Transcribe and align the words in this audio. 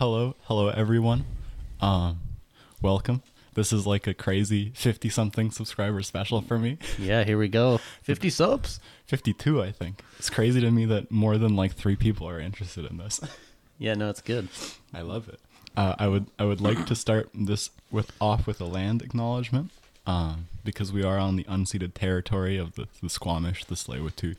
hello, 0.00 0.34
hello 0.44 0.70
everyone. 0.70 1.26
Um, 1.78 2.20
welcome. 2.80 3.22
This 3.52 3.70
is 3.70 3.86
like 3.86 4.06
a 4.06 4.14
crazy 4.14 4.72
50 4.74 5.10
something 5.10 5.50
subscriber 5.50 6.00
special 6.00 6.40
for 6.40 6.58
me. 6.58 6.78
Yeah, 6.98 7.22
here 7.22 7.36
we 7.36 7.48
go. 7.48 7.76
50 8.04 8.30
subs. 8.30 8.80
52, 9.08 9.62
I 9.62 9.72
think. 9.72 10.02
It's 10.18 10.30
crazy 10.30 10.58
to 10.62 10.70
me 10.70 10.86
that 10.86 11.10
more 11.10 11.36
than 11.36 11.54
like 11.54 11.74
3 11.74 11.96
people 11.96 12.26
are 12.26 12.40
interested 12.40 12.90
in 12.90 12.96
this. 12.96 13.20
Yeah, 13.78 13.94
no, 13.94 14.10
it's 14.10 14.20
good. 14.20 14.48
I 14.92 15.00
love 15.00 15.30
it. 15.30 15.40
Uh, 15.74 15.94
I 15.98 16.06
would 16.06 16.26
I 16.38 16.44
would 16.44 16.60
like 16.60 16.84
to 16.84 16.94
start 16.94 17.30
this 17.32 17.70
with 17.90 18.12
off 18.20 18.46
with 18.46 18.60
a 18.60 18.66
land 18.66 19.00
acknowledgement, 19.00 19.70
um, 20.06 20.48
because 20.64 20.92
we 20.92 21.02
are 21.02 21.16
on 21.16 21.36
the 21.36 21.44
unceded 21.44 21.94
territory 21.94 22.58
of 22.58 22.74
the, 22.74 22.88
the 23.02 23.08
Squamish, 23.08 23.64
the 23.64 23.76
tsleil 23.76 24.36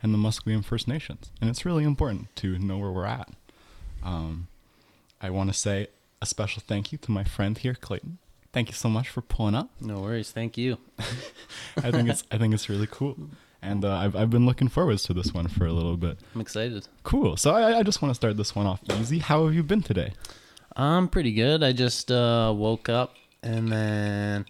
and 0.00 0.14
the 0.14 0.18
Musqueam 0.18 0.64
First 0.64 0.86
Nations, 0.86 1.32
and 1.40 1.50
it's 1.50 1.66
really 1.66 1.82
important 1.82 2.36
to 2.36 2.56
know 2.60 2.78
where 2.78 2.92
we're 2.92 3.04
at. 3.04 3.30
Um, 4.04 4.46
I 5.24 5.30
want 5.30 5.48
to 5.50 5.58
say 5.58 5.86
a 6.20 6.26
special 6.26 6.62
thank 6.66 6.92
you 6.92 6.98
to 6.98 7.10
my 7.10 7.24
friend 7.24 7.56
here, 7.56 7.72
Clayton. 7.72 8.18
Thank 8.52 8.68
you 8.68 8.74
so 8.74 8.90
much 8.90 9.08
for 9.08 9.22
pulling 9.22 9.54
up. 9.54 9.70
No 9.80 10.00
worries. 10.00 10.30
Thank 10.30 10.58
you. 10.58 10.76
I 11.78 11.90
think 11.90 12.10
it's 12.10 12.24
I 12.30 12.36
think 12.36 12.52
it's 12.52 12.68
really 12.68 12.86
cool, 12.90 13.16
and 13.62 13.86
uh, 13.86 13.94
I've 13.94 14.14
I've 14.14 14.28
been 14.28 14.44
looking 14.44 14.68
forward 14.68 14.98
to 14.98 15.14
this 15.14 15.32
one 15.32 15.48
for 15.48 15.64
a 15.64 15.72
little 15.72 15.96
bit. 15.96 16.18
I'm 16.34 16.42
excited. 16.42 16.86
Cool. 17.04 17.38
So 17.38 17.54
I, 17.54 17.78
I 17.78 17.82
just 17.82 18.02
want 18.02 18.10
to 18.10 18.14
start 18.14 18.36
this 18.36 18.54
one 18.54 18.66
off 18.66 18.82
easy. 19.00 19.18
How 19.18 19.46
have 19.46 19.54
you 19.54 19.62
been 19.62 19.80
today? 19.80 20.12
I'm 20.76 21.08
pretty 21.08 21.32
good. 21.32 21.62
I 21.62 21.72
just 21.72 22.12
uh, 22.12 22.52
woke 22.54 22.90
up 22.90 23.14
and 23.42 23.72
then 23.72 24.44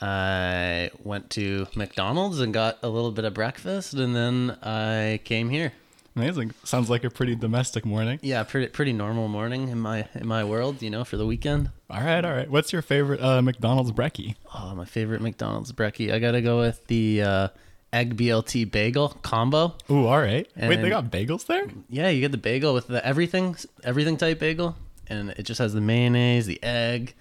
I 0.00 0.90
went 1.02 1.30
to 1.30 1.66
McDonald's 1.74 2.38
and 2.38 2.54
got 2.54 2.78
a 2.84 2.88
little 2.88 3.10
bit 3.10 3.24
of 3.24 3.34
breakfast, 3.34 3.94
and 3.94 4.14
then 4.14 4.56
I 4.62 5.18
came 5.24 5.50
here. 5.50 5.72
Amazing. 6.16 6.54
Sounds 6.64 6.88
like 6.88 7.04
a 7.04 7.10
pretty 7.10 7.34
domestic 7.36 7.84
morning. 7.84 8.18
Yeah, 8.22 8.42
pretty 8.42 8.68
pretty 8.68 8.94
normal 8.94 9.28
morning 9.28 9.68
in 9.68 9.78
my 9.78 10.08
in 10.14 10.26
my 10.26 10.44
world, 10.44 10.80
you 10.80 10.88
know, 10.88 11.04
for 11.04 11.18
the 11.18 11.26
weekend. 11.26 11.70
All 11.90 12.00
right, 12.02 12.24
all 12.24 12.32
right. 12.32 12.50
What's 12.50 12.72
your 12.72 12.80
favorite 12.82 13.20
uh, 13.22 13.42
McDonald's 13.42 13.92
brekkie? 13.92 14.34
Oh, 14.54 14.74
my 14.74 14.86
favorite 14.86 15.20
McDonald's 15.20 15.72
brekkie. 15.72 16.12
I 16.12 16.18
gotta 16.18 16.40
go 16.40 16.58
with 16.60 16.86
the 16.86 17.20
uh, 17.22 17.48
egg 17.92 18.16
BLT 18.16 18.70
bagel 18.70 19.10
combo. 19.22 19.76
Ooh, 19.90 20.06
all 20.06 20.18
right. 20.18 20.48
Wait, 20.56 20.76
they 20.80 20.88
got 20.88 21.10
bagels 21.10 21.44
there? 21.46 21.66
Yeah, 21.90 22.08
you 22.08 22.20
get 22.22 22.32
the 22.32 22.38
bagel 22.38 22.72
with 22.72 22.86
the 22.86 23.04
everything 23.06 23.54
everything 23.84 24.16
type 24.16 24.38
bagel, 24.38 24.74
and 25.08 25.30
it 25.30 25.42
just 25.42 25.58
has 25.58 25.74
the 25.74 25.82
mayonnaise, 25.82 26.46
the 26.46 26.62
egg, 26.62 27.14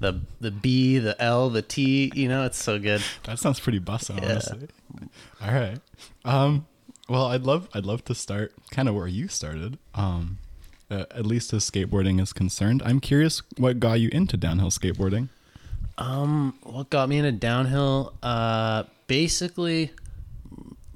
the 0.00 0.20
the 0.40 0.50
B, 0.50 0.98
the 0.98 1.20
L, 1.20 1.48
the 1.48 1.62
T. 1.62 2.12
You 2.14 2.28
know, 2.28 2.44
it's 2.44 2.62
so 2.62 2.78
good. 2.78 3.02
That 3.22 3.38
sounds 3.38 3.58
pretty 3.58 3.80
bussin', 3.80 4.20
Yeah. 4.20 4.32
honestly. 4.32 4.68
All 5.40 5.50
right. 5.54 5.78
Um, 6.26 6.66
well, 7.08 7.26
I'd 7.26 7.42
love 7.42 7.68
I'd 7.74 7.86
love 7.86 8.04
to 8.06 8.14
start 8.14 8.52
kind 8.70 8.88
of 8.88 8.94
where 8.94 9.06
you 9.06 9.28
started. 9.28 9.78
Um, 9.94 10.38
uh, 10.90 11.06
at 11.10 11.26
least 11.26 11.52
as 11.52 11.68
skateboarding 11.68 12.20
is 12.20 12.32
concerned, 12.32 12.82
I'm 12.84 13.00
curious 13.00 13.42
what 13.56 13.80
got 13.80 14.00
you 14.00 14.10
into 14.12 14.36
downhill 14.36 14.70
skateboarding. 14.70 15.28
Um, 15.96 16.58
what 16.62 16.90
got 16.90 17.08
me 17.08 17.18
into 17.18 17.32
downhill? 17.32 18.14
Uh, 18.22 18.84
basically, 19.06 19.92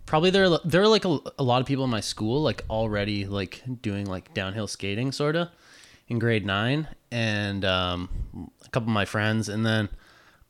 probably 0.06 0.30
there 0.30 0.48
there 0.64 0.82
are 0.82 0.88
like 0.88 1.04
a, 1.04 1.18
a 1.38 1.42
lot 1.42 1.60
of 1.60 1.66
people 1.66 1.84
in 1.84 1.90
my 1.90 2.00
school 2.00 2.42
like 2.42 2.64
already 2.68 3.26
like 3.26 3.62
doing 3.82 4.06
like 4.06 4.32
downhill 4.34 4.66
skating 4.66 5.12
sort 5.12 5.36
of 5.36 5.48
in 6.08 6.18
grade 6.18 6.44
nine, 6.46 6.88
and 7.10 7.64
um, 7.64 8.50
a 8.64 8.68
couple 8.70 8.88
of 8.88 8.94
my 8.94 9.04
friends, 9.04 9.48
and 9.48 9.64
then 9.64 9.88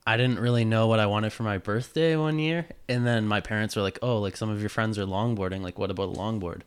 I 0.08 0.16
didn't 0.16 0.38
really 0.38 0.64
know 0.64 0.86
what 0.86 1.00
I 1.00 1.06
wanted 1.06 1.34
for 1.34 1.42
my 1.42 1.58
birthday 1.58 2.16
one 2.16 2.38
year, 2.38 2.64
and 2.88 3.06
then 3.06 3.28
my 3.28 3.42
parents 3.42 3.76
were 3.76 3.82
like, 3.82 3.98
"Oh, 4.00 4.20
like 4.20 4.38
some 4.38 4.48
of 4.48 4.58
your 4.58 4.70
friends 4.70 4.98
are 4.98 5.04
longboarding. 5.04 5.60
Like, 5.60 5.78
what 5.78 5.90
about 5.90 6.08
a 6.08 6.18
longboard?" 6.18 6.62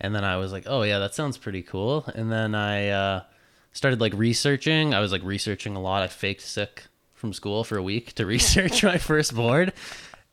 And 0.00 0.12
then 0.12 0.24
I 0.24 0.36
was 0.36 0.50
like, 0.50 0.64
"Oh 0.66 0.82
yeah, 0.82 0.98
that 0.98 1.14
sounds 1.14 1.38
pretty 1.38 1.62
cool." 1.62 2.04
And 2.12 2.32
then 2.32 2.56
I 2.56 2.88
uh, 2.88 3.22
started 3.72 4.00
like 4.00 4.14
researching. 4.14 4.94
I 4.94 4.98
was 4.98 5.12
like 5.12 5.22
researching 5.22 5.76
a 5.76 5.80
lot. 5.80 6.02
I 6.02 6.08
faked 6.08 6.40
sick 6.40 6.86
from 7.14 7.32
school 7.32 7.62
for 7.62 7.76
a 7.76 7.82
week 7.84 8.14
to 8.14 8.26
research 8.36 8.82
my 8.82 8.98
first 8.98 9.32
board. 9.32 9.72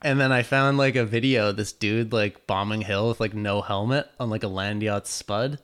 And 0.02 0.20
then 0.20 0.32
I 0.32 0.42
found 0.42 0.80
like 0.80 0.96
a 0.96 1.06
video 1.06 1.52
this 1.52 1.72
dude 1.72 2.12
like 2.12 2.48
bombing 2.48 2.82
hill 2.82 3.10
with 3.10 3.20
like 3.20 3.36
no 3.36 3.62
helmet 3.62 4.10
on 4.20 4.32
like 4.32 4.42
a 4.44 4.48
land 4.48 4.82
yacht 4.82 5.06
spud. 5.06 5.60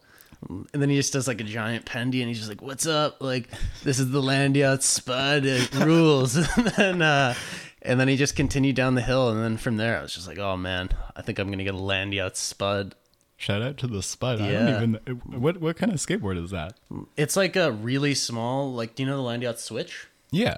And 0.47 0.81
then 0.81 0.89
he 0.89 0.95
just 0.97 1.13
does 1.13 1.27
like 1.27 1.41
a 1.41 1.43
giant 1.43 1.85
pendy 1.85 2.19
and 2.19 2.27
he's 2.27 2.37
just 2.37 2.49
like, 2.49 2.61
What's 2.61 2.85
up? 2.85 3.17
Like, 3.21 3.49
this 3.83 3.99
is 3.99 4.11
the 4.11 4.21
land 4.21 4.55
yacht 4.55 4.83
spud. 4.83 5.45
It 5.45 5.73
rules. 5.75 6.35
and 6.57 6.67
then 6.67 7.01
uh 7.01 7.33
and 7.81 7.99
then 7.99 8.07
he 8.07 8.15
just 8.17 8.35
continued 8.35 8.75
down 8.75 8.95
the 8.95 9.01
hill 9.01 9.29
and 9.29 9.41
then 9.41 9.57
from 9.57 9.77
there 9.77 9.97
I 9.99 10.01
was 10.01 10.13
just 10.13 10.27
like, 10.27 10.37
Oh 10.39 10.57
man, 10.57 10.89
I 11.15 11.21
think 11.21 11.39
I'm 11.39 11.49
gonna 11.49 11.63
get 11.63 11.73
a 11.75 11.77
land 11.77 12.13
yacht 12.13 12.37
spud. 12.37 12.95
Shout 13.37 13.61
out 13.61 13.77
to 13.77 13.87
the 13.87 14.01
Spud. 14.01 14.39
I 14.41 14.49
Yeah. 14.51 14.65
don't 14.79 14.95
even 15.07 15.15
what 15.41 15.59
what 15.59 15.75
kind 15.77 15.91
of 15.91 15.97
skateboard 15.99 16.41
is 16.43 16.51
that? 16.51 16.73
It's 17.17 17.35
like 17.35 17.55
a 17.55 17.71
really 17.71 18.15
small, 18.15 18.71
like 18.73 18.95
do 18.95 19.03
you 19.03 19.09
know 19.09 19.17
the 19.17 19.23
land 19.23 19.43
yacht 19.43 19.59
switch? 19.59 20.07
Yeah. 20.31 20.57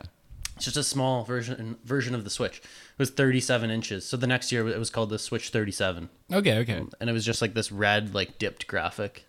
It's 0.55 0.65
just 0.65 0.77
a 0.77 0.83
small 0.83 1.23
version 1.23 1.77
version 1.85 2.15
of 2.15 2.23
the 2.23 2.31
Switch. 2.31 2.57
It 2.57 2.97
was 2.97 3.11
37 3.11 3.69
inches. 3.69 4.07
So 4.07 4.17
the 4.17 4.25
next 4.25 4.51
year 4.51 4.67
it 4.67 4.79
was 4.79 4.89
called 4.89 5.11
the 5.11 5.19
Switch 5.19 5.49
37, 5.49 6.09
Okay. 6.33 6.57
Okay. 6.57 6.83
and 6.99 7.09
it 7.11 7.13
was 7.13 7.23
just 7.23 7.43
like 7.43 7.53
this 7.53 7.71
red, 7.71 8.15
like 8.15 8.39
dipped 8.39 8.65
graphic, 8.65 9.25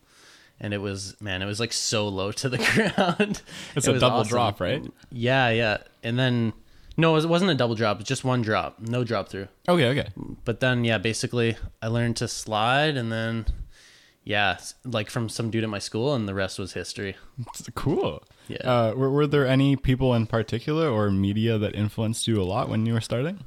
and 0.61 0.75
it 0.75 0.79
was 0.79 1.17
man, 1.21 1.43
it 1.43 1.47
was 1.47 1.61
like 1.61 1.73
so 1.73 2.09
low 2.09 2.33
to 2.33 2.49
the 2.49 2.59
ground. 2.97 3.43
It's 3.75 3.87
It 3.87 3.97
a 3.97 3.99
double 3.99 4.19
awesome. 4.19 4.29
drop, 4.31 4.61
right? 4.61 4.85
Yeah, 5.11 5.51
yeah. 5.51 5.79
And 6.03 6.19
then 6.19 6.53
no, 6.97 7.15
it 7.17 7.29
wasn't 7.29 7.51
a 7.51 7.55
double 7.55 7.75
drop. 7.77 8.01
It's 8.01 8.09
just 8.09 8.25
one 8.25 8.43
drop, 8.43 8.81
no 8.81 9.05
drop 9.05 9.29
through. 9.29 9.49
Okay. 9.69 9.87
Okay. 9.89 10.09
But 10.45 10.61
then 10.61 10.85
yeah, 10.85 10.99
basically 10.99 11.57
I 11.81 11.87
learned 11.89 12.17
to 12.17 12.29
slide, 12.29 12.97
and 12.97 13.13
then 13.13 13.47
yeah, 14.25 14.59
like 14.85 15.09
from 15.11 15.29
some 15.29 15.51
dude 15.51 15.65
at 15.65 15.71
my 15.71 15.79
school, 15.79 16.15
and 16.15 16.29
the 16.29 16.35
rest 16.35 16.59
was 16.59 16.73
history. 16.73 17.17
It's 17.55 17.69
cool. 17.75 18.23
Yeah. 18.49 18.57
Uh, 18.65 18.95
were, 18.95 19.11
were 19.11 19.27
there 19.27 19.47
any 19.47 19.77
people 19.77 20.15
in 20.15 20.27
particular 20.27 20.89
or 20.89 21.11
media 21.11 21.57
that 21.59 21.75
influenced 21.75 22.27
you 22.27 22.41
a 22.41 22.45
lot 22.45 22.69
when 22.69 22.85
you 22.87 22.95
were 22.95 23.01
starting? 23.01 23.45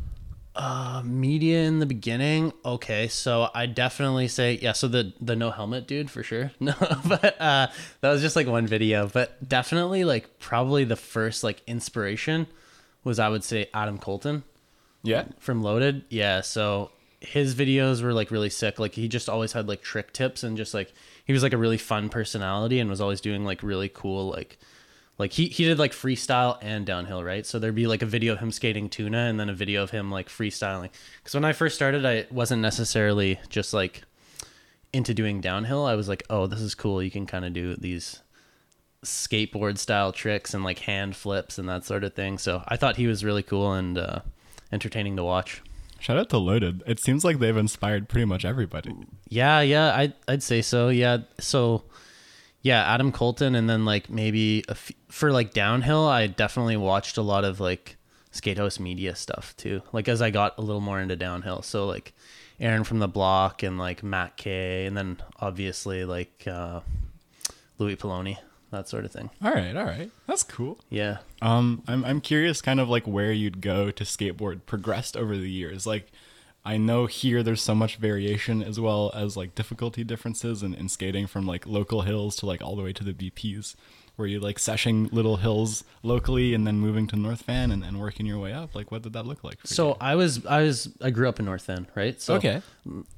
Uh, 0.54 1.02
media 1.06 1.64
in 1.64 1.80
the 1.80 1.86
beginning. 1.86 2.52
Okay, 2.66 3.08
so 3.08 3.50
I 3.56 3.68
definitely 3.68 4.28
say 4.28 4.60
yeah. 4.62 4.74
So 4.74 4.90
the 4.90 5.14
the 5.22 5.36
no 5.36 5.50
helmet 5.52 5.88
dude 5.88 6.12
for 6.12 6.24
sure. 6.24 6.52
No, 6.60 6.74
but 7.08 7.40
uh, 7.40 7.68
that 8.02 8.10
was 8.12 8.22
just 8.22 8.36
like 8.36 8.48
one 8.48 8.68
video. 8.68 9.08
But 9.08 9.48
definitely 9.48 10.04
like 10.04 10.40
probably 10.40 10.84
the 10.84 10.98
first 10.98 11.44
like 11.44 11.62
inspiration 11.68 12.48
was 13.06 13.18
I 13.18 13.30
would 13.30 13.44
say 13.46 13.70
Adam 13.74 13.98
Colton 13.98 14.44
Yeah. 15.04 15.24
from 15.40 15.64
Loaded. 15.64 16.04
Yeah, 16.10 16.42
so 16.42 16.92
his 17.22 17.56
videos 17.56 18.04
were 18.04 18.14
like 18.14 18.30
really 18.30 18.50
sick. 18.50 18.78
Like 18.78 18.94
he 18.96 19.08
just 19.08 19.30
always 19.30 19.54
had 19.54 19.70
like 19.70 19.82
trick 19.82 20.12
tips 20.12 20.44
and 20.44 20.58
just 20.58 20.74
like 20.74 20.92
he 21.24 21.32
was 21.32 21.44
like 21.44 21.54
a 21.54 21.58
really 21.58 21.78
fun 21.78 22.10
personality 22.10 22.80
and 22.80 22.90
was 22.90 23.00
always 23.00 23.22
doing 23.22 23.46
like 23.46 23.64
really 23.64 23.88
cool 23.90 24.28
like 24.30 24.58
like 25.22 25.34
he 25.34 25.46
he 25.46 25.66
did 25.66 25.78
like 25.78 25.92
freestyle 25.92 26.58
and 26.62 26.84
downhill, 26.84 27.24
right? 27.24 27.46
So 27.46 27.59
there'd 27.59 27.76
be 27.76 27.86
like 27.86 28.02
a 28.02 28.08
video 28.08 28.34
of 28.34 28.40
him 28.40 28.52
skating 28.52 28.90
tuna 28.90 29.20
and 29.20 29.40
then 29.40 29.50
a 29.50 29.54
video 29.54 29.84
of 29.84 29.92
him 29.92 30.09
like 30.09 30.28
freestyling. 30.30 30.90
Cuz 31.24 31.36
when 31.36 31.46
I 31.46 31.54
first 31.54 31.76
started, 31.76 32.06
I 32.06 32.26
wasn't 32.32 32.64
necessarily 32.64 33.40
just 33.48 33.72
like 33.72 34.02
into 34.92 35.14
doing 35.14 35.40
downhill. 35.40 35.86
I 35.86 35.94
was 35.94 36.09
like, 36.09 36.24
"Oh, 36.28 36.48
this 36.48 36.59
is 36.59 36.74
cool. 36.74 37.04
You 37.04 37.12
can 37.12 37.28
kind 37.28 37.46
of 37.46 37.54
do 37.54 37.76
these 37.76 38.22
skateboard 39.06 39.78
style 39.78 40.12
tricks 40.12 40.54
and 40.54 40.64
like 40.64 40.80
hand 40.80 41.16
flips 41.16 41.59
and 41.59 41.70
that 41.70 41.86
sort 41.86 42.03
of 42.03 42.16
thing." 42.16 42.40
So 42.40 42.64
I 42.68 42.76
thought 42.76 42.98
he 42.98 43.06
was 43.06 43.24
really 43.24 43.44
cool 43.44 43.74
and 43.74 44.00
uh 44.00 44.20
entertaining 44.72 45.18
to 45.18 45.24
watch. 45.24 45.62
Shout 46.00 46.18
out 46.18 46.30
to 46.30 46.40
Loaded. 46.40 46.82
It 46.88 47.00
seems 47.00 47.24
like 47.24 47.38
they've 47.38 47.56
inspired 47.56 48.09
pretty 48.09 48.26
much 48.26 48.44
everybody. 48.44 48.96
Yeah, 49.30 49.62
yeah, 49.62 49.90
I 49.96 50.14
I'd 50.28 50.42
say 50.42 50.64
so. 50.64 50.90
Yeah, 50.90 51.20
so 51.40 51.84
yeah, 52.62 52.84
Adam 52.94 53.12
Colton, 53.12 53.56
and 53.56 53.70
then 53.70 53.86
like 53.86 54.10
maybe 54.10 54.64
a 54.68 54.72
f- 54.72 54.92
for 55.10 55.32
like 55.32 55.54
downhill, 55.54 56.08
I 56.08 56.28
definitely 56.28 56.78
watched 56.78 57.18
a 57.18 57.22
lot 57.22 57.44
of 57.44 57.59
like 57.59 57.97
Skatehouse 58.32 58.80
Media 58.80 59.16
stuff 59.16 59.56
too. 59.58 59.82
Like 59.91 60.08
as 60.08 60.22
I 60.22 60.30
got 60.30 60.58
a 60.58 60.62
little 60.62 60.82
more 60.82 61.00
into 61.00 61.16
downhill, 61.16 61.62
so 61.64 61.88
like 61.88 62.14
Aaron 62.59 62.84
from 62.84 63.00
the 63.00 63.08
Block 63.08 63.64
and 63.64 63.78
like 63.80 64.03
Matt 64.03 64.38
K, 64.38 64.85
and 64.85 64.96
then 64.96 65.18
obviously 65.40 66.06
like 66.06 66.46
uh, 66.47 66.82
Louis 67.80 67.96
Pilloni, 67.96 68.38
that 68.70 68.88
sort 68.88 69.06
of 69.06 69.12
thing. 69.12 69.32
All 69.44 69.52
right, 69.52 69.76
all 69.76 69.85
right. 69.85 70.12
That's 70.28 70.44
cool. 70.44 70.78
Yeah. 70.90 71.18
Um, 71.41 71.82
I'm 71.88 72.06
I'm 72.06 72.22
curious, 72.22 72.62
kind 72.62 72.80
of 72.80 72.88
like 72.90 73.08
where 73.08 73.32
you'd 73.32 73.62
go 73.62 73.90
to 73.90 74.03
skateboard 74.03 74.62
progressed 74.68 75.18
over 75.18 75.35
the 75.35 75.50
years. 75.50 75.88
Like, 75.88 76.12
I 76.63 76.78
know 76.78 77.08
here 77.08 77.41
there's 77.41 77.61
so 77.61 77.73
much 77.73 77.97
variation 77.97 78.61
as 78.61 78.79
well 78.79 79.11
as 79.16 79.35
like 79.35 79.55
difficulty 79.55 80.03
differences 80.03 80.61
in, 80.61 80.73
in 80.75 80.90
skating 80.90 81.25
from 81.28 81.47
like 81.47 81.66
local 81.66 82.02
hills 82.03 82.35
to 82.37 82.46
like 82.46 82.61
all 82.61 82.75
the 82.75 82.84
way 82.84 82.93
to 82.93 83.03
the 83.03 83.13
BPs, 83.13 83.75
where 84.16 84.28
you 84.28 84.40
like 84.40 84.59
seshing 84.59 85.08
little 85.11 85.37
hills 85.37 85.84
locally 86.03 86.53
and 86.53 86.67
then 86.67 86.79
moving 86.79 87.08
to 87.08 87.16
North 87.16 87.41
Van 87.43 87.72
and, 87.72 87.84
and 87.84 87.99
working 87.99 88.28
your 88.28 88.37
way 88.37 88.53
up. 88.53 88.75
Like, 88.75 88.91
what 88.91 89.02
did 89.02 89.13
that 89.13 89.25
look 89.25 89.43
like? 89.43 89.58
So 89.63 89.90
you? 89.90 89.96
I 89.99 90.16
was 90.16 90.46
I 90.46 90.61
was 90.61 90.90
I 91.02 91.09
grew 91.09 91.28
up 91.28 91.40
in 91.40 91.46
North 91.46 91.66
Van, 91.66 91.87
right? 91.96 92.22
So 92.22 92.35
Okay. 92.35 92.61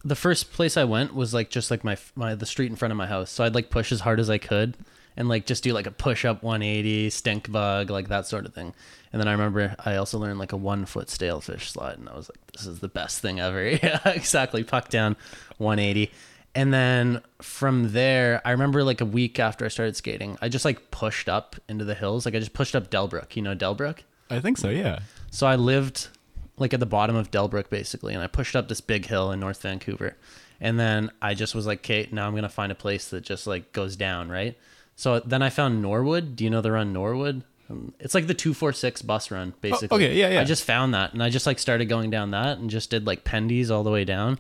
the 0.05 0.15
first 0.15 0.53
place 0.53 0.77
I 0.77 0.85
went 0.85 1.13
was 1.13 1.33
like 1.33 1.49
just 1.49 1.69
like 1.69 1.83
my 1.83 1.97
my 2.15 2.35
the 2.35 2.45
street 2.45 2.69
in 2.69 2.77
front 2.77 2.91
of 2.93 2.97
my 2.97 3.07
house. 3.07 3.29
So 3.29 3.43
I'd 3.43 3.55
like 3.55 3.69
push 3.69 3.91
as 3.91 3.99
hard 4.01 4.21
as 4.21 4.29
I 4.29 4.37
could 4.37 4.77
and 5.17 5.27
like 5.27 5.45
just 5.45 5.63
do 5.63 5.73
like 5.73 5.85
a 5.85 5.91
push 5.91 6.23
up 6.23 6.43
180, 6.43 7.09
stink 7.09 7.51
bug, 7.51 7.89
like 7.89 8.07
that 8.07 8.25
sort 8.25 8.45
of 8.45 8.53
thing. 8.53 8.73
And 9.13 9.19
then 9.19 9.27
I 9.27 9.31
remember 9.31 9.75
I 9.86 9.95
also 9.95 10.18
learned 10.18 10.39
like 10.39 10.51
a 10.51 10.57
one 10.57 10.86
foot 10.86 11.10
stale 11.10 11.39
fish 11.39 11.71
slide, 11.71 12.00
and 12.00 12.10
I 12.10 12.15
was 12.15 12.30
like, 12.30 12.51
this 12.51 12.65
is 12.65 12.80
the 12.80 12.89
best 12.89 13.21
thing 13.21 13.39
ever. 13.39 13.69
yeah, 13.69 14.00
exactly. 14.06 14.63
Puck 14.63 14.89
down 14.89 15.15
180. 15.60 16.12
And 16.56 16.74
then 16.74 17.21
from 17.42 17.94
there, 17.94 18.42
I 18.44 18.51
remember 18.51 18.83
like 18.83 19.01
a 19.01 19.06
week 19.06 19.39
after 19.39 19.65
I 19.65 19.69
started 19.69 19.95
skating, 19.95 20.38
I 20.42 20.50
just 20.50 20.65
like 20.65 20.92
pushed 20.92 21.30
up 21.30 21.56
into 21.69 21.86
the 21.86 21.95
hills. 21.95 22.25
Like 22.25 22.36
I 22.36 22.39
just 22.39 22.54
pushed 22.54 22.75
up 22.75 22.89
Delbrook. 22.89 23.36
You 23.36 23.44
know 23.44 23.56
Delbrook? 23.56 24.00
I 24.30 24.39
think 24.39 24.57
so. 24.57 24.69
Yeah. 24.69 25.00
So 25.31 25.45
I 25.45 25.56
lived 25.56 26.10
like 26.57 26.74
at 26.74 26.80
the 26.80 26.86
bottom 26.88 27.15
of 27.15 27.31
Delbrook 27.31 27.69
basically, 27.69 28.13
and 28.15 28.24
I 28.24 28.27
pushed 28.27 28.56
up 28.56 28.68
this 28.68 28.81
big 28.81 29.06
hill 29.06 29.31
in 29.31 29.39
North 29.39 29.62
Vancouver. 29.62 30.18
And 30.60 30.80
then 30.80 31.12
I 31.21 31.36
just 31.36 31.54
was 31.54 31.68
like, 31.68 31.80
okay, 31.80 32.07
now 32.12 32.27
I'm 32.27 32.33
gonna 32.33 32.50
find 32.50 32.71
a 32.71 32.75
place 32.75 33.10
that 33.10 33.21
just 33.21 33.45
like 33.45 33.74
goes 33.74 33.95
down, 33.95 34.30
right? 34.30 34.57
So 34.95 35.19
then 35.19 35.42
I 35.42 35.50
found 35.50 35.81
Norwood. 35.81 36.36
Do 36.36 36.44
you 36.44 36.50
know 36.50 36.62
the 36.62 36.71
run 36.71 36.94
Norwood? 36.94 37.44
Um, 37.69 37.94
It's 38.00 38.13
like 38.13 38.27
the 38.27 38.33
two 38.33 38.54
four 38.54 38.74
six 38.74 39.01
bus 39.01 39.31
run, 39.31 39.54
basically. 39.62 39.88
Oh, 39.92 39.95
okay, 39.95 40.15
yeah, 40.15 40.30
yeah. 40.30 40.42
I 40.42 40.44
just 40.44 40.63
found 40.63 40.94
that, 40.94 41.13
and 41.13 41.24
I 41.24 41.30
just 41.30 41.45
like 41.45 41.60
started 41.60 41.86
going 41.86 42.10
down 42.10 42.31
that, 42.31 42.57
and 42.57 42.69
just 42.69 42.89
did 42.89 43.07
like 43.07 43.24
pendies 43.24 43.71
all 43.71 43.83
the 43.83 43.92
way 43.92 44.06
down. 44.06 44.39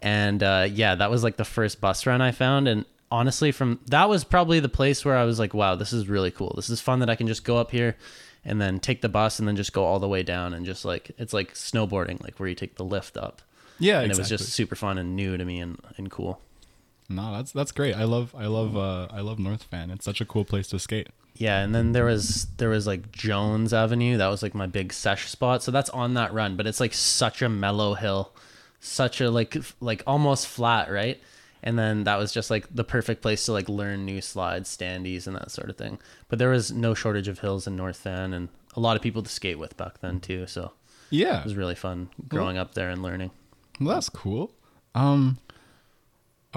And 0.00 0.42
uh, 0.42 0.68
yeah, 0.70 0.94
that 0.94 1.10
was 1.10 1.24
like 1.24 1.36
the 1.36 1.44
first 1.44 1.80
bus 1.80 2.06
run 2.06 2.20
I 2.20 2.32
found, 2.32 2.68
and 2.68 2.84
honestly, 3.10 3.52
from 3.52 3.80
that 3.86 4.08
was 4.08 4.24
probably 4.24 4.60
the 4.60 4.68
place 4.68 5.04
where 5.04 5.16
I 5.16 5.24
was 5.24 5.38
like, 5.38 5.54
wow, 5.54 5.74
this 5.74 5.92
is 5.92 6.08
really 6.08 6.30
cool. 6.30 6.52
This 6.56 6.70
is 6.70 6.80
fun 6.80 7.00
that 7.00 7.10
I 7.10 7.14
can 7.16 7.26
just 7.26 7.44
go 7.44 7.56
up 7.56 7.70
here 7.70 7.96
and 8.44 8.60
then 8.60 8.80
take 8.80 9.02
the 9.02 9.08
bus 9.08 9.38
and 9.38 9.48
then 9.48 9.56
just 9.56 9.72
go 9.72 9.84
all 9.84 9.98
the 9.98 10.08
way 10.08 10.22
down 10.22 10.54
and 10.54 10.64
just 10.64 10.84
like 10.84 11.10
it's 11.18 11.32
like 11.32 11.54
snowboarding, 11.54 12.22
like 12.22 12.38
where 12.38 12.48
you 12.48 12.54
take 12.54 12.76
the 12.76 12.84
lift 12.84 13.16
up. 13.16 13.42
Yeah. 13.78 14.00
And 14.00 14.10
exactly. 14.10 14.34
it 14.34 14.38
was 14.38 14.46
just 14.46 14.54
super 14.54 14.74
fun 14.74 14.98
and 14.98 15.14
new 15.14 15.36
to 15.36 15.44
me 15.44 15.60
and, 15.60 15.78
and 15.96 16.10
cool. 16.10 16.40
no. 17.08 17.32
That's 17.36 17.52
that's 17.52 17.72
great. 17.72 17.94
I 17.94 18.04
love 18.04 18.34
I 18.36 18.46
love 18.46 18.76
uh 18.76 19.08
I 19.10 19.20
love 19.20 19.38
North 19.38 19.64
Van. 19.64 19.90
It's 19.90 20.04
such 20.04 20.20
a 20.20 20.24
cool 20.24 20.44
place 20.44 20.68
to 20.68 20.78
skate. 20.78 21.08
Yeah, 21.38 21.60
and 21.60 21.72
then 21.74 21.92
there 21.92 22.04
was 22.04 22.46
there 22.58 22.68
was 22.68 22.86
like 22.86 23.10
Jones 23.12 23.72
Avenue. 23.72 24.16
That 24.18 24.28
was 24.28 24.42
like 24.42 24.54
my 24.54 24.66
big 24.66 24.92
sesh 24.92 25.28
spot. 25.30 25.62
So 25.62 25.70
that's 25.70 25.88
on 25.90 26.14
that 26.14 26.32
run, 26.32 26.56
but 26.56 26.66
it's 26.66 26.80
like 26.80 26.92
such 26.92 27.42
a 27.42 27.48
mellow 27.48 27.94
hill, 27.94 28.32
such 28.80 29.20
a 29.20 29.30
like 29.30 29.56
like 29.80 30.02
almost 30.06 30.46
flat, 30.48 30.90
right? 30.90 31.20
And 31.62 31.78
then 31.78 32.04
that 32.04 32.16
was 32.18 32.32
just 32.32 32.50
like 32.50 32.66
the 32.74 32.84
perfect 32.84 33.22
place 33.22 33.44
to 33.46 33.52
like 33.52 33.68
learn 33.68 34.04
new 34.04 34.20
slides, 34.20 34.76
standees, 34.76 35.26
and 35.26 35.36
that 35.36 35.50
sort 35.50 35.70
of 35.70 35.76
thing. 35.76 35.98
But 36.28 36.38
there 36.38 36.50
was 36.50 36.70
no 36.72 36.92
shortage 36.94 37.28
of 37.28 37.38
hills 37.40 37.66
in 37.66 37.76
North 37.76 38.02
Van, 38.02 38.32
and 38.32 38.48
a 38.76 38.80
lot 38.80 38.96
of 38.96 39.02
people 39.02 39.22
to 39.22 39.30
skate 39.30 39.58
with 39.58 39.76
back 39.76 40.00
then 40.00 40.20
too. 40.20 40.46
So 40.46 40.72
Yeah. 41.10 41.38
it 41.40 41.44
was 41.44 41.54
really 41.56 41.74
fun 41.74 42.10
growing 42.28 42.58
up 42.58 42.74
there 42.74 42.90
and 42.90 43.02
learning. 43.02 43.30
Well, 43.80 43.94
that's 43.94 44.08
cool. 44.08 44.52
Um, 44.94 45.38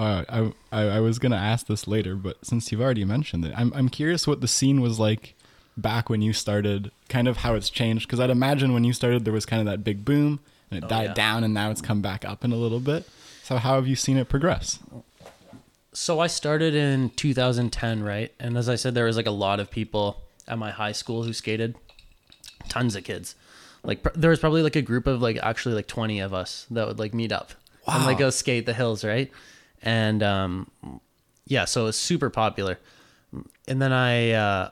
uh, 0.02 0.24
I, 0.72 0.80
I 0.80 0.96
I 0.96 1.00
was 1.00 1.18
gonna 1.18 1.36
ask 1.36 1.66
this 1.66 1.86
later, 1.86 2.14
but 2.16 2.44
since 2.44 2.70
you've 2.70 2.80
already 2.80 3.04
mentioned 3.04 3.44
it, 3.44 3.52
I'm 3.56 3.72
I'm 3.74 3.88
curious 3.88 4.26
what 4.26 4.40
the 4.40 4.48
scene 4.48 4.80
was 4.80 4.98
like 4.98 5.34
back 5.76 6.10
when 6.10 6.22
you 6.22 6.32
started. 6.32 6.90
Kind 7.08 7.28
of 7.28 7.38
how 7.38 7.54
it's 7.54 7.70
changed, 7.70 8.06
because 8.08 8.20
I'd 8.20 8.30
imagine 8.30 8.72
when 8.72 8.84
you 8.84 8.92
started 8.92 9.24
there 9.24 9.32
was 9.34 9.46
kind 9.46 9.60
of 9.60 9.66
that 9.66 9.84
big 9.84 10.04
boom, 10.04 10.40
and 10.70 10.78
it 10.78 10.84
Oh, 10.84 10.88
died 10.88 11.08
yeah. 11.10 11.14
down, 11.14 11.44
and 11.44 11.52
now 11.54 11.70
it's 11.70 11.80
come 11.82 12.00
back 12.02 12.24
up 12.24 12.44
in 12.44 12.52
a 12.52 12.56
little 12.56 12.80
bit. 12.80 13.08
So 13.42 13.56
how 13.58 13.74
have 13.74 13.86
you 13.86 13.96
seen 13.96 14.16
it 14.16 14.28
progress? 14.28 14.78
So 15.92 16.20
I 16.20 16.26
started 16.26 16.74
in 16.74 17.10
2010, 17.10 18.02
right? 18.02 18.32
And 18.40 18.56
as 18.56 18.68
I 18.68 18.76
said, 18.76 18.94
there 18.94 19.04
was 19.04 19.16
like 19.16 19.26
a 19.26 19.30
lot 19.32 19.60
of 19.60 19.70
people 19.70 20.22
at 20.48 20.58
my 20.58 20.70
high 20.70 20.92
school 20.92 21.24
who 21.24 21.32
skated. 21.32 21.74
Tons 22.68 22.94
of 22.96 23.04
kids. 23.04 23.34
Like 23.84 24.02
pr- 24.04 24.10
there 24.14 24.30
was 24.30 24.38
probably 24.38 24.62
like 24.62 24.76
a 24.76 24.82
group 24.82 25.06
of 25.06 25.20
like 25.20 25.36
actually 25.42 25.74
like 25.74 25.88
20 25.88 26.20
of 26.20 26.32
us 26.32 26.66
that 26.70 26.86
would 26.86 26.98
like 26.98 27.12
meet 27.12 27.32
up 27.32 27.52
and 27.86 28.04
like 28.06 28.18
go 28.18 28.30
skate 28.30 28.64
the 28.66 28.72
hills, 28.72 29.04
right? 29.04 29.30
And 29.82 30.22
um, 30.22 30.70
yeah, 31.46 31.64
so 31.64 31.82
it 31.82 31.84
was 31.84 31.96
super 31.96 32.30
popular. 32.30 32.78
And 33.66 33.80
then 33.80 33.92
I, 33.92 34.30
uh, 34.32 34.70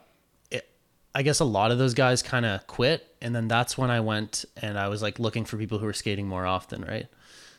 it, 0.50 0.68
I 1.14 1.22
guess 1.22 1.40
a 1.40 1.44
lot 1.44 1.70
of 1.70 1.78
those 1.78 1.94
guys 1.94 2.22
kind 2.22 2.46
of 2.46 2.66
quit, 2.66 3.06
and 3.20 3.34
then 3.34 3.48
that's 3.48 3.76
when 3.76 3.90
I 3.90 4.00
went 4.00 4.44
and 4.56 4.78
I 4.78 4.88
was 4.88 5.02
like 5.02 5.18
looking 5.18 5.44
for 5.44 5.56
people 5.56 5.78
who 5.78 5.86
were 5.86 5.92
skating 5.92 6.26
more 6.26 6.46
often, 6.46 6.82
right? 6.82 7.06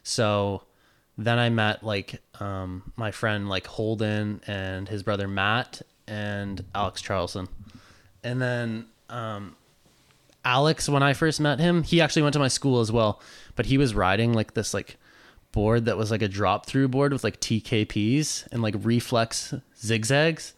So 0.03 0.63
then 1.17 1.39
I 1.39 1.49
met 1.49 1.83
like 1.83 2.21
um, 2.39 2.91
my 2.95 3.11
friend 3.11 3.49
like 3.49 3.67
Holden 3.67 4.41
and 4.47 4.87
his 4.87 5.03
brother 5.03 5.27
Matt 5.27 5.81
and 6.07 6.63
Alex 6.73 7.01
Charlson, 7.01 7.47
and 8.23 8.41
then 8.41 8.85
um, 9.09 9.55
Alex 10.43 10.89
when 10.89 11.03
I 11.03 11.13
first 11.13 11.39
met 11.39 11.59
him, 11.59 11.83
he 11.83 12.01
actually 12.01 12.23
went 12.23 12.33
to 12.33 12.39
my 12.39 12.47
school 12.47 12.79
as 12.79 12.91
well, 12.91 13.21
but 13.55 13.67
he 13.67 13.77
was 13.77 13.93
riding 13.93 14.33
like 14.33 14.53
this 14.53 14.73
like 14.73 14.97
board 15.51 15.85
that 15.85 15.97
was 15.97 16.11
like 16.11 16.21
a 16.21 16.27
drop 16.27 16.65
through 16.65 16.87
board 16.87 17.13
with 17.13 17.23
like 17.23 17.39
TKPs 17.39 18.47
and 18.51 18.61
like 18.61 18.75
reflex 18.79 19.53
zigzags. 19.77 20.53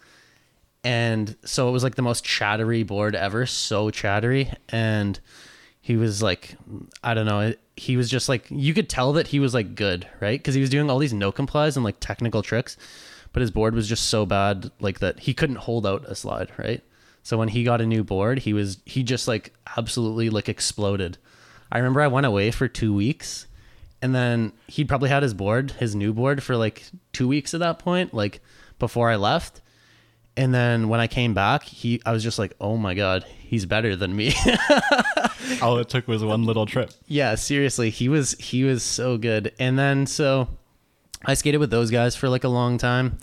And 0.83 1.35
so 1.45 1.69
it 1.69 1.71
was 1.71 1.83
like 1.83 1.95
the 1.95 2.01
most 2.01 2.25
chattery 2.25 2.83
board 2.83 3.15
ever, 3.15 3.45
so 3.45 3.89
chattery. 3.89 4.53
And 4.69 5.19
he 5.81 5.95
was 5.95 6.21
like, 6.21 6.55
I 7.03 7.13
don't 7.13 7.25
know, 7.25 7.53
he 7.75 7.97
was 7.97 8.09
just 8.09 8.29
like, 8.29 8.45
you 8.49 8.73
could 8.73 8.89
tell 8.89 9.13
that 9.13 9.27
he 9.27 9.39
was 9.39 9.53
like 9.53 9.75
good, 9.75 10.07
right? 10.19 10.39
Because 10.39 10.55
he 10.55 10.61
was 10.61 10.69
doing 10.69 10.89
all 10.89 10.99
these 10.99 11.13
no 11.13 11.31
complies 11.31 11.75
and 11.75 11.83
like 11.83 11.99
technical 11.99 12.41
tricks, 12.41 12.77
but 13.31 13.41
his 13.41 13.51
board 13.51 13.75
was 13.75 13.87
just 13.87 14.09
so 14.09 14.25
bad, 14.25 14.71
like 14.79 14.99
that 14.99 15.21
he 15.21 15.33
couldn't 15.33 15.57
hold 15.57 15.85
out 15.85 16.05
a 16.05 16.15
slide, 16.15 16.51
right? 16.57 16.83
So 17.23 17.37
when 17.37 17.49
he 17.49 17.63
got 17.63 17.81
a 17.81 17.85
new 17.85 18.03
board, 18.03 18.39
he 18.39 18.53
was, 18.53 18.79
he 18.85 19.03
just 19.03 19.27
like 19.27 19.53
absolutely 19.77 20.29
like 20.29 20.49
exploded. 20.49 21.17
I 21.71 21.77
remember 21.77 22.01
I 22.01 22.07
went 22.07 22.25
away 22.25 22.51
for 22.51 22.67
two 22.67 22.93
weeks 22.93 23.47
and 24.03 24.13
then 24.13 24.51
he'd 24.67 24.89
probably 24.89 25.09
had 25.09 25.23
his 25.23 25.33
board, 25.33 25.71
his 25.71 25.95
new 25.95 26.11
board 26.13 26.44
for 26.44 26.57
like 26.57 26.83
two 27.13 27.25
weeks 27.25 27.53
at 27.53 27.61
that 27.61 27.79
point, 27.79 28.13
like 28.13 28.41
before 28.77 29.09
I 29.09 29.15
left. 29.15 29.61
And 30.35 30.53
then 30.53 30.89
when 30.89 31.00
I 31.00 31.07
came 31.07 31.33
back, 31.33 31.63
he 31.63 32.01
I 32.05 32.11
was 32.11 32.21
just 32.21 32.38
like, 32.38 32.53
"Oh 32.59 32.75
my 32.75 32.95
god, 32.95 33.23
he's 33.39 33.65
better 33.65 33.95
than 33.95 34.13
me." 34.13 34.33
All 35.61 35.77
it 35.77 35.88
took 35.88 36.05
was 36.07 36.21
one 36.21 36.44
little 36.44 36.65
trip. 36.65 36.91
yeah, 37.07 37.35
seriously, 37.35 37.89
he 37.91 38.09
was 38.09 38.33
he 38.33 38.65
was 38.65 38.83
so 38.83 39.17
good. 39.17 39.53
And 39.57 39.79
then 39.79 40.05
so 40.05 40.50
I 41.23 41.35
skated 41.35 41.61
with 41.61 41.71
those 41.71 41.89
guys 41.89 42.13
for 42.15 42.27
like 42.27 42.44
a 42.44 42.50
long 42.50 42.77
time. 42.77 43.17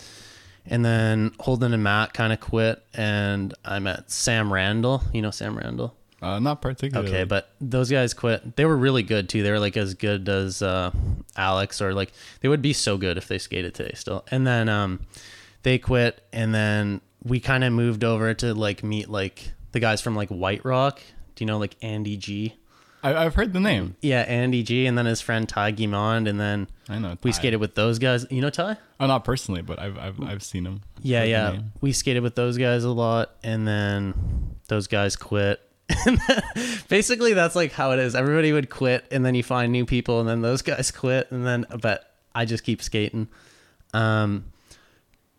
And 0.65 0.83
then 0.85 1.33
Holden 1.41 1.75
and 1.75 1.83
Matt 1.83 2.15
kind 2.15 2.33
of 2.33 2.41
quit 2.41 2.83
and 2.95 3.53
I 3.65 3.81
met 3.81 4.11
Sam 4.11 4.51
Randall. 4.51 5.03
You 5.13 5.21
know 5.21 5.31
Sam 5.31 5.59
Randall? 5.59 5.95
Uh, 6.23 6.39
not 6.39 6.61
particularly. 6.61 7.09
Okay, 7.09 7.25
but 7.25 7.51
those 7.61 7.91
guys 7.91 8.13
quit. 8.13 8.57
They 8.57 8.65
were 8.67 8.77
really 8.77 9.03
good 9.03 9.29
too. 9.29 9.43
They 9.43 9.51
were 9.51 9.59
like 9.59 9.77
as 9.77 9.95
good 9.95 10.29
as 10.29 10.61
uh, 10.61 10.91
Alex, 11.37 11.81
or 11.81 11.95
like 11.95 12.13
they 12.41 12.49
would 12.49 12.63
be 12.63 12.73
so 12.73 12.99
good 12.99 13.17
if 13.17 13.27
they 13.27 13.39
skated 13.39 13.75
today 13.75 13.93
still. 13.95 14.25
And 14.31 14.47
then 14.47 14.69
um, 14.69 15.01
they 15.63 15.79
quit, 15.79 16.23
and 16.33 16.55
then 16.55 17.01
we 17.23 17.41
kind 17.41 17.65
of 17.65 17.73
moved 17.73 18.05
over 18.05 18.35
to 18.35 18.55
like 18.55 18.83
meet 18.85 19.09
like 19.09 19.53
the 19.73 19.81
guys 19.81 20.01
from 20.01 20.15
like 20.15 20.29
White 20.29 20.65
Rock. 20.65 21.01
Do 21.37 21.45
you 21.45 21.47
know 21.47 21.59
like 21.59 21.77
Andy 21.81 22.17
G? 22.17 22.57
I, 23.03 23.15
I've 23.15 23.35
heard 23.35 23.55
the 23.55 23.61
name. 23.61 23.97
Yeah, 24.03 24.21
Andy 24.21 24.63
G, 24.63 24.85
and 24.85 24.99
then 24.99 25.07
his 25.07 25.23
friend 25.23 25.49
Ty 25.49 25.73
Guimond, 25.73 26.29
and 26.29 26.39
then 26.39 26.69
I 26.87 26.99
know. 26.99 27.17
we 27.23 27.31
Ty. 27.31 27.39
skated 27.39 27.61
with 27.61 27.75
those 27.75 27.99
guys. 27.99 28.27
You 28.31 28.43
know 28.43 28.51
Ty? 28.51 28.77
Oh, 28.99 29.07
not 29.07 29.25
personally, 29.25 29.63
but 29.63 29.79
I've 29.79 29.99
I've, 29.99 30.21
I've 30.23 30.43
seen 30.43 30.67
him. 30.67 30.83
Yeah, 31.01 31.25
yeah. 31.25 31.61
We 31.81 31.93
skated 31.93 32.23
with 32.23 32.35
those 32.35 32.59
guys 32.59 32.85
a 32.85 32.91
lot, 32.91 33.37
and 33.43 33.67
then 33.67 34.57
those 34.69 34.87
guys 34.87 35.17
quit. 35.17 35.63
Basically, 36.89 37.35
that's 37.35 37.57
like 37.57 37.73
how 37.73 37.93
it 37.93 37.99
is. 37.99 38.15
Everybody 38.15 38.53
would 38.53 38.71
quit, 38.71 39.05
and 39.11 39.25
then 39.25 39.35
you 39.35 39.43
find 39.43 39.73
new 39.73 39.87
people, 39.87 40.21
and 40.21 40.29
then 40.29 40.43
those 40.43 40.63
guys 40.63 40.91
quit, 40.97 41.31
and 41.31 41.47
then 41.47 41.67
but 41.81 42.15
I 42.35 42.45
just 42.45 42.65
keep 42.65 42.83
skating. 42.83 43.29
Um, 43.93 44.45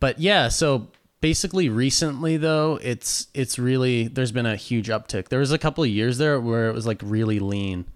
but 0.00 0.18
yeah, 0.18 0.48
so 0.48 0.88
basically, 1.20 1.68
recently 1.68 2.36
though, 2.36 2.78
it's 2.82 3.28
it's 3.34 3.58
really 3.58 4.08
there's 4.08 4.32
been 4.32 4.46
a 4.46 4.56
huge 4.56 4.88
uptick. 4.88 5.28
There 5.28 5.40
was 5.40 5.52
a 5.52 5.58
couple 5.58 5.84
of 5.84 5.90
years 5.90 6.18
there 6.18 6.40
where 6.40 6.68
it 6.68 6.74
was 6.74 6.86
like 6.86 7.00
really 7.02 7.38
lean, 7.38 7.86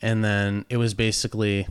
and 0.00 0.24
then 0.24 0.64
it 0.68 0.76
was 0.76 0.94
basically 0.94 1.66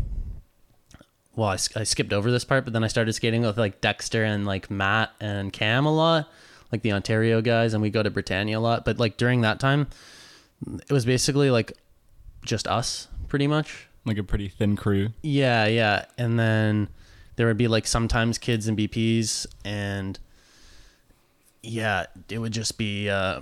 well, 1.38 1.50
I 1.50 1.84
skipped 1.84 2.14
over 2.14 2.32
this 2.32 2.44
part, 2.44 2.64
but 2.64 2.74
then 2.74 2.84
I 2.84 2.88
started 2.88 3.14
skating 3.14 3.44
with 3.44 3.60
like 3.60 3.80
Dexter 3.80 4.24
and 4.24 4.46
like 4.46 4.72
Matt 4.72 5.12
and 5.22 5.54
Cam 5.54 5.86
a 5.86 5.94
lot, 5.94 6.28
like 6.72 6.82
the 6.82 6.92
Ontario 6.92 7.42
guys, 7.42 7.76
and 7.76 7.82
we 7.82 7.92
go 7.92 8.02
to 8.02 8.10
Britannia 8.10 8.58
a 8.58 8.60
lot. 8.60 8.84
But 8.84 8.98
like 8.98 9.18
during 9.18 9.42
that 9.42 9.60
time, 9.60 9.88
it 10.66 10.92
was 10.92 11.06
basically 11.06 11.52
like 11.52 11.74
just 12.44 12.68
us, 12.68 13.08
pretty 13.28 13.48
much. 13.48 13.88
Like 14.06 14.18
a 14.18 14.24
pretty 14.24 14.48
thin 14.48 14.76
crew. 14.76 15.10
Yeah, 15.22 15.66
yeah. 15.66 16.06
And 16.18 16.40
then 16.40 16.88
there 17.36 17.48
would 17.48 17.58
be 17.58 17.68
like 17.68 17.86
sometimes 17.86 18.38
kids 18.38 18.68
and 18.68 18.78
BPs, 18.78 19.46
and 19.66 20.18
yeah, 21.62 22.06
it 22.30 22.40
would 22.40 22.54
just 22.54 22.78
be. 22.78 23.10
Uh, 23.10 23.42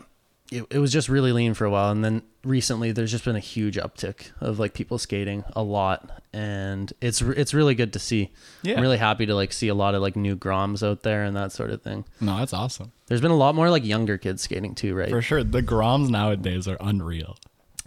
it, 0.52 0.64
it 0.70 0.78
was 0.80 0.92
just 0.92 1.10
really 1.10 1.32
lean 1.32 1.54
for 1.54 1.66
a 1.66 1.70
while, 1.70 1.92
and 1.92 2.04
then 2.06 2.22
recently 2.44 2.92
there's 2.92 3.12
just 3.12 3.26
been 3.26 3.36
a 3.36 3.40
huge 3.40 3.78
uptick 3.78 4.32
of 4.40 4.60
like 4.60 4.74
people 4.74 4.98
skating 4.98 5.44
a 5.56 5.64
lot, 5.64 6.22
and 6.34 6.94
it's 7.02 7.22
it's 7.22 7.54
really 7.54 7.74
good 7.76 7.94
to 7.94 8.00
see. 8.00 8.32
Yeah. 8.62 8.76
I'm 8.76 8.82
really 8.82 8.98
happy 8.98 9.26
to 9.26 9.34
like 9.36 9.52
see 9.54 9.68
a 9.70 9.76
lot 9.76 9.96
of 9.96 10.02
like 10.02 10.16
new 10.16 10.36
Groms 10.36 10.86
out 10.88 11.02
there 11.04 11.24
and 11.24 11.36
that 11.36 11.52
sort 11.52 11.72
of 11.72 11.82
thing. 11.82 12.06
No, 12.22 12.38
that's 12.38 12.54
awesome. 12.54 12.92
There's 13.08 13.22
been 13.22 13.32
a 13.32 13.36
lot 13.38 13.56
more 13.56 13.70
like 13.70 13.84
younger 13.86 14.18
kids 14.18 14.42
skating 14.44 14.76
too, 14.76 14.94
right? 14.96 15.10
For 15.10 15.22
sure. 15.22 15.44
The 15.44 15.62
Groms 15.64 16.10
nowadays 16.10 16.68
are 16.68 16.78
unreal. 16.80 17.38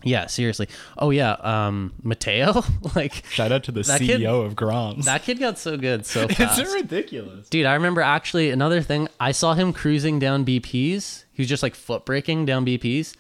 Yeah, 0.05 0.27
seriously. 0.27 0.69
Oh 0.97 1.11
yeah, 1.11 1.33
um, 1.41 1.93
Mateo, 2.05 2.63
like 2.95 3.25
Shout 3.31 3.51
out 3.51 3.65
to 3.65 3.73
the 3.73 3.81
CEO 3.81 4.07
kid- 4.07 4.23
of 4.25 4.55
Groms. 4.55 5.05
that 5.07 5.25
kid 5.25 5.41
got 5.41 5.59
so 5.59 5.77
good 5.77 6.07
so 6.07 6.29
fast. 6.29 6.59
it's 6.61 6.73
ridiculous. 6.73 7.49
Dude, 7.49 7.67
I 7.67 7.75
remember 7.75 8.01
actually 8.01 8.51
another 8.51 8.81
thing. 8.81 9.09
I 9.19 9.33
saw 9.33 9.55
him 9.55 9.73
cruising 9.73 10.19
down 10.21 10.45
BPs. 10.45 11.25
He 11.39 11.43
was 11.43 11.49
just 11.49 11.63
like 11.63 11.75
foot 11.75 12.05
braking 12.05 12.45
down 12.45 12.67
BPs. 12.67 13.15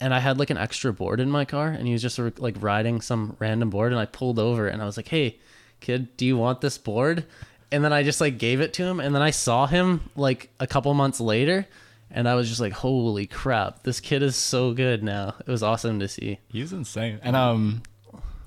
And 0.00 0.14
I 0.14 0.20
had 0.20 0.38
like 0.38 0.50
an 0.50 0.58
extra 0.58 0.92
board 0.92 1.18
in 1.20 1.30
my 1.30 1.44
car 1.44 1.68
and 1.68 1.86
he 1.86 1.92
was 1.92 2.02
just 2.02 2.18
like 2.38 2.56
riding 2.60 3.00
some 3.00 3.36
random 3.40 3.70
board 3.70 3.92
and 3.92 4.00
I 4.00 4.06
pulled 4.06 4.38
over 4.38 4.68
and 4.68 4.82
I 4.82 4.84
was 4.84 4.96
like, 4.96 5.08
"Hey, 5.08 5.38
kid, 5.80 6.16
do 6.16 6.26
you 6.26 6.36
want 6.36 6.60
this 6.60 6.76
board?" 6.76 7.24
and 7.72 7.84
then 7.84 7.92
I 7.92 8.02
just 8.02 8.20
like 8.20 8.38
gave 8.38 8.60
it 8.60 8.72
to 8.74 8.84
him, 8.84 9.00
and 9.00 9.14
then 9.14 9.22
I 9.22 9.30
saw 9.30 9.66
him 9.66 10.10
like 10.16 10.50
a 10.58 10.66
couple 10.66 10.92
months 10.94 11.20
later, 11.20 11.66
and 12.10 12.28
I 12.28 12.34
was 12.34 12.48
just 12.48 12.60
like, 12.60 12.72
holy 12.72 13.26
crap, 13.26 13.82
this 13.84 14.00
kid 14.00 14.22
is 14.22 14.36
so 14.36 14.72
good 14.72 15.02
now. 15.02 15.34
It 15.38 15.48
was 15.48 15.62
awesome 15.62 16.00
to 16.00 16.08
see. 16.08 16.40
He's 16.48 16.72
insane. 16.72 17.20
And 17.22 17.36
um, 17.36 17.82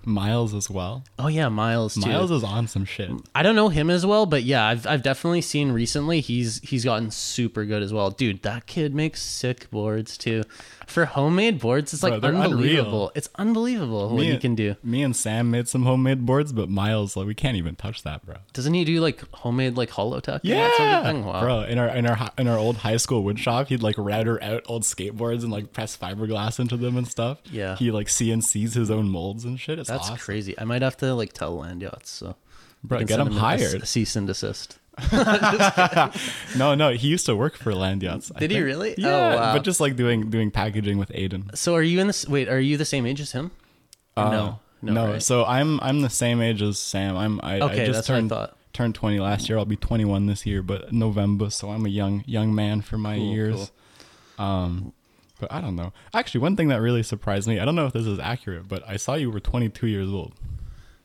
Miles 0.05 0.53
as 0.53 0.69
well. 0.69 1.03
Oh 1.17 1.27
yeah, 1.27 1.49
Miles 1.49 1.95
too. 1.95 2.01
Miles 2.09 2.31
is 2.31 2.43
on 2.43 2.67
some 2.67 2.85
shit. 2.85 3.09
I 3.33 3.43
don't 3.43 3.55
know 3.55 3.69
him 3.69 3.89
as 3.89 4.05
well, 4.05 4.25
but 4.25 4.43
yeah, 4.43 4.65
I've 4.67 4.85
I've 4.87 5.03
definitely 5.03 5.41
seen 5.41 5.71
recently 5.71 6.19
he's 6.21 6.59
he's 6.61 6.83
gotten 6.85 7.11
super 7.11 7.65
good 7.65 7.81
as 7.83 7.93
well. 7.93 8.09
Dude, 8.11 8.41
that 8.43 8.65
kid 8.67 8.93
makes 8.93 9.21
sick 9.21 9.69
boards 9.71 10.17
too. 10.17 10.43
For 10.87 11.05
homemade 11.05 11.59
boards, 11.59 11.93
it's 11.93 12.03
like 12.03 12.11
Bro, 12.11 12.19
they're 12.19 12.35
unbelievable. 12.35 12.91
unreal. 13.07 13.11
It's 13.15 13.29
unbelievable 13.35 14.09
what 14.09 14.17
Me 14.19 14.25
he 14.25 14.31
and- 14.31 14.41
can 14.41 14.55
do. 14.55 14.75
Me 14.83 15.01
and 15.01 15.15
Sam 15.15 15.49
made 15.49 15.67
some 15.69 15.83
homemade 15.83 16.25
boards, 16.25 16.51
but 16.51 16.69
Miles, 16.69 17.15
like, 17.15 17.25
we 17.25 17.33
can't 17.33 17.55
even 17.55 17.75
touch 17.75 18.03
that, 18.03 18.25
bro. 18.25 18.35
Doesn't 18.51 18.73
he 18.73 18.83
do 18.83 18.99
like 18.99 19.21
homemade 19.33 19.77
like 19.77 19.89
hollow 19.91 20.19
tuck? 20.19 20.41
and 20.43 20.51
that 20.53 20.75
sort 20.75 20.89
of 20.89 21.05
thing? 21.05 21.25
Wow. 21.25 21.41
bro. 21.41 21.61
In 21.61 21.79
our 21.79 21.87
in 21.87 22.05
our 22.05 22.29
in 22.37 22.47
our 22.49 22.57
old 22.57 22.77
high 22.77 22.97
school 22.97 23.23
wood 23.23 23.39
shop, 23.39 23.69
he'd 23.69 23.81
like 23.81 23.95
router 23.97 24.43
out 24.43 24.63
old 24.65 24.83
skateboards 24.83 25.43
and 25.43 25.51
like 25.51 25.71
press 25.71 25.95
fiberglass 25.95 26.59
into 26.59 26.75
them 26.75 26.97
and 26.97 27.07
stuff. 27.07 27.39
Yeah. 27.49 27.75
he 27.77 27.89
like 27.89 28.07
CNCs 28.07 28.73
his 28.73 28.91
own 28.91 29.07
molds 29.09 29.45
and 29.45 29.57
shit. 29.59 29.79
It's 29.79 29.89
That's 29.93 30.09
awesome. 30.09 30.17
crazy. 30.17 30.55
I 30.59 30.63
might 30.65 30.81
have 30.81 30.97
to 30.97 31.13
like 31.15 31.33
tell 31.33 31.57
Landyachtz. 31.57 32.07
So 32.07 32.35
Bro, 32.83 33.03
get 33.05 33.19
him 33.19 33.27
a- 33.27 33.31
a 33.31 33.39
hired. 33.39 33.87
cease 33.87 34.15
and 34.15 34.27
desist. 34.27 34.77
No, 36.55 36.75
no, 36.75 36.91
he 36.93 37.07
used 37.07 37.25
to 37.25 37.35
work 37.35 37.55
for 37.57 37.71
Landyachtz. 37.71 38.35
Did 38.37 38.51
he 38.51 38.61
really? 38.61 38.95
Oh, 38.99 39.09
wow. 39.35 39.53
but 39.53 39.63
just 39.63 39.79
like 39.79 39.95
doing 39.95 40.29
doing 40.29 40.51
packaging 40.51 40.97
with 40.97 41.09
Aiden. 41.09 41.55
So 41.57 41.73
are 41.75 41.81
you 41.81 41.99
in 41.99 42.07
this? 42.07 42.27
Wait, 42.27 42.47
are 42.49 42.59
you 42.59 42.77
the 42.77 42.85
same 42.85 43.05
age 43.05 43.19
as 43.21 43.31
him? 43.31 43.51
Uh, 44.15 44.29
no, 44.29 44.59
no, 44.81 44.93
no. 44.93 45.11
right? 45.13 45.23
So 45.23 45.45
I'm 45.45 45.79
I'm 45.81 46.01
the 46.01 46.09
same 46.09 46.41
age 46.41 46.61
as 46.61 46.77
Sam. 46.77 47.17
I'm 47.17 47.39
I, 47.41 47.59
Okay, 47.61 47.83
I 47.83 47.85
just 47.87 47.97
that's 47.97 48.09
what 48.09 48.15
I 48.15 48.17
turned 48.19 48.29
thought. 48.29 48.57
turned 48.73 48.95
20 48.95 49.19
last 49.19 49.49
year. 49.49 49.57
I'll 49.57 49.65
be 49.65 49.75
21 49.77 50.27
this 50.27 50.45
year, 50.45 50.61
but 50.61 50.93
November. 50.93 51.49
So 51.49 51.69
I'm 51.71 51.85
a 51.85 51.89
young 51.89 52.23
young 52.27 52.53
man 52.53 52.81
for 52.81 52.97
my 52.97 53.15
Cool, 53.15 53.33
years. 53.33 53.71
Um, 54.37 54.93
but 55.43 55.53
I 55.55 55.59
don't 55.61 55.75
know. 55.75 55.91
Actually, 56.13 56.41
one 56.41 56.55
thing 56.55 56.69
that 56.69 56.79
really 56.81 57.03
surprised 57.03 57.47
me. 57.47 57.59
I 57.59 57.65
don't 57.65 57.75
know 57.75 57.85
if 57.85 57.93
this 57.93 58.05
is 58.05 58.17
accurate, 58.19 58.67
but 58.67 58.81
I 58.87 58.95
saw 58.97 59.15
you 59.15 59.29
were 59.29 59.39
22 59.41 59.87
years 59.87 60.09
old. 60.09 60.33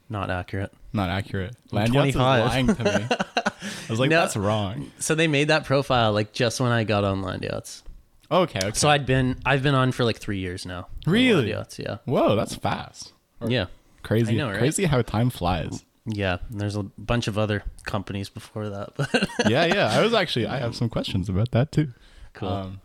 Not 0.09 0.30
accurate. 0.30 0.73
Not 0.92 1.11
accurate. 1.11 1.57
I'm 1.73 1.88
Landyachtz 1.88 2.09
is 2.11 2.16
lying 2.16 2.66
to 2.68 2.85
me. 2.85 3.07
I 3.11 3.90
was 3.90 3.99
like, 4.00 4.11
No. 4.11 4.21
that's 4.21 4.37
wrong. 4.37 4.90
So 5.00 5.14
they 5.14 5.26
made 5.26 5.49
that 5.49 5.64
profile 5.64 6.12
like 6.12 6.33
just 6.33 6.61
when 6.61 6.71
I 6.73 6.85
got 6.85 7.04
on 7.04 7.23
Landyachtz. 7.23 7.83
Okay, 8.30 8.59
okay. 8.62 8.71
So 8.75 8.88
I'd 8.88 9.07
been 9.07 9.37
I've 9.45 9.62
been 9.62 9.75
on 9.75 9.90
for 9.92 10.04
like 10.04 10.18
three 10.18 10.38
years 10.38 10.64
now. 10.64 10.87
Really? 11.07 11.49
Landyachtz, 11.50 11.78
yeah. 11.78 11.99
Whoa, 12.04 12.37
that's 12.37 12.54
fast. 12.54 13.12
Yeah. 13.45 13.66
Crazy. 14.02 14.37
Know, 14.37 14.50
right? 14.50 14.59
Crazy 14.59 14.85
how 14.85 15.02
time 15.02 15.30
flies. 15.30 15.85
Yeah. 16.07 16.38
and 16.50 16.61
There's 16.61 16.76
a 16.76 16.85
bunch 16.85 17.26
of 17.26 17.37
other 17.37 17.64
companies 17.85 18.28
before 18.30 18.68
that, 18.71 18.92
but 18.97 19.28
yeah, 19.49 19.66
yeah. 19.66 19.90
I 19.90 20.00
was 20.00 20.14
actually 20.14 20.47
I 20.47 20.59
have 20.59 20.76
some 20.76 20.88
questions 20.88 21.28
about 21.28 21.50
that 21.50 21.73
too. 21.73 21.92
cool. 22.35 22.49
Um, 22.49 22.80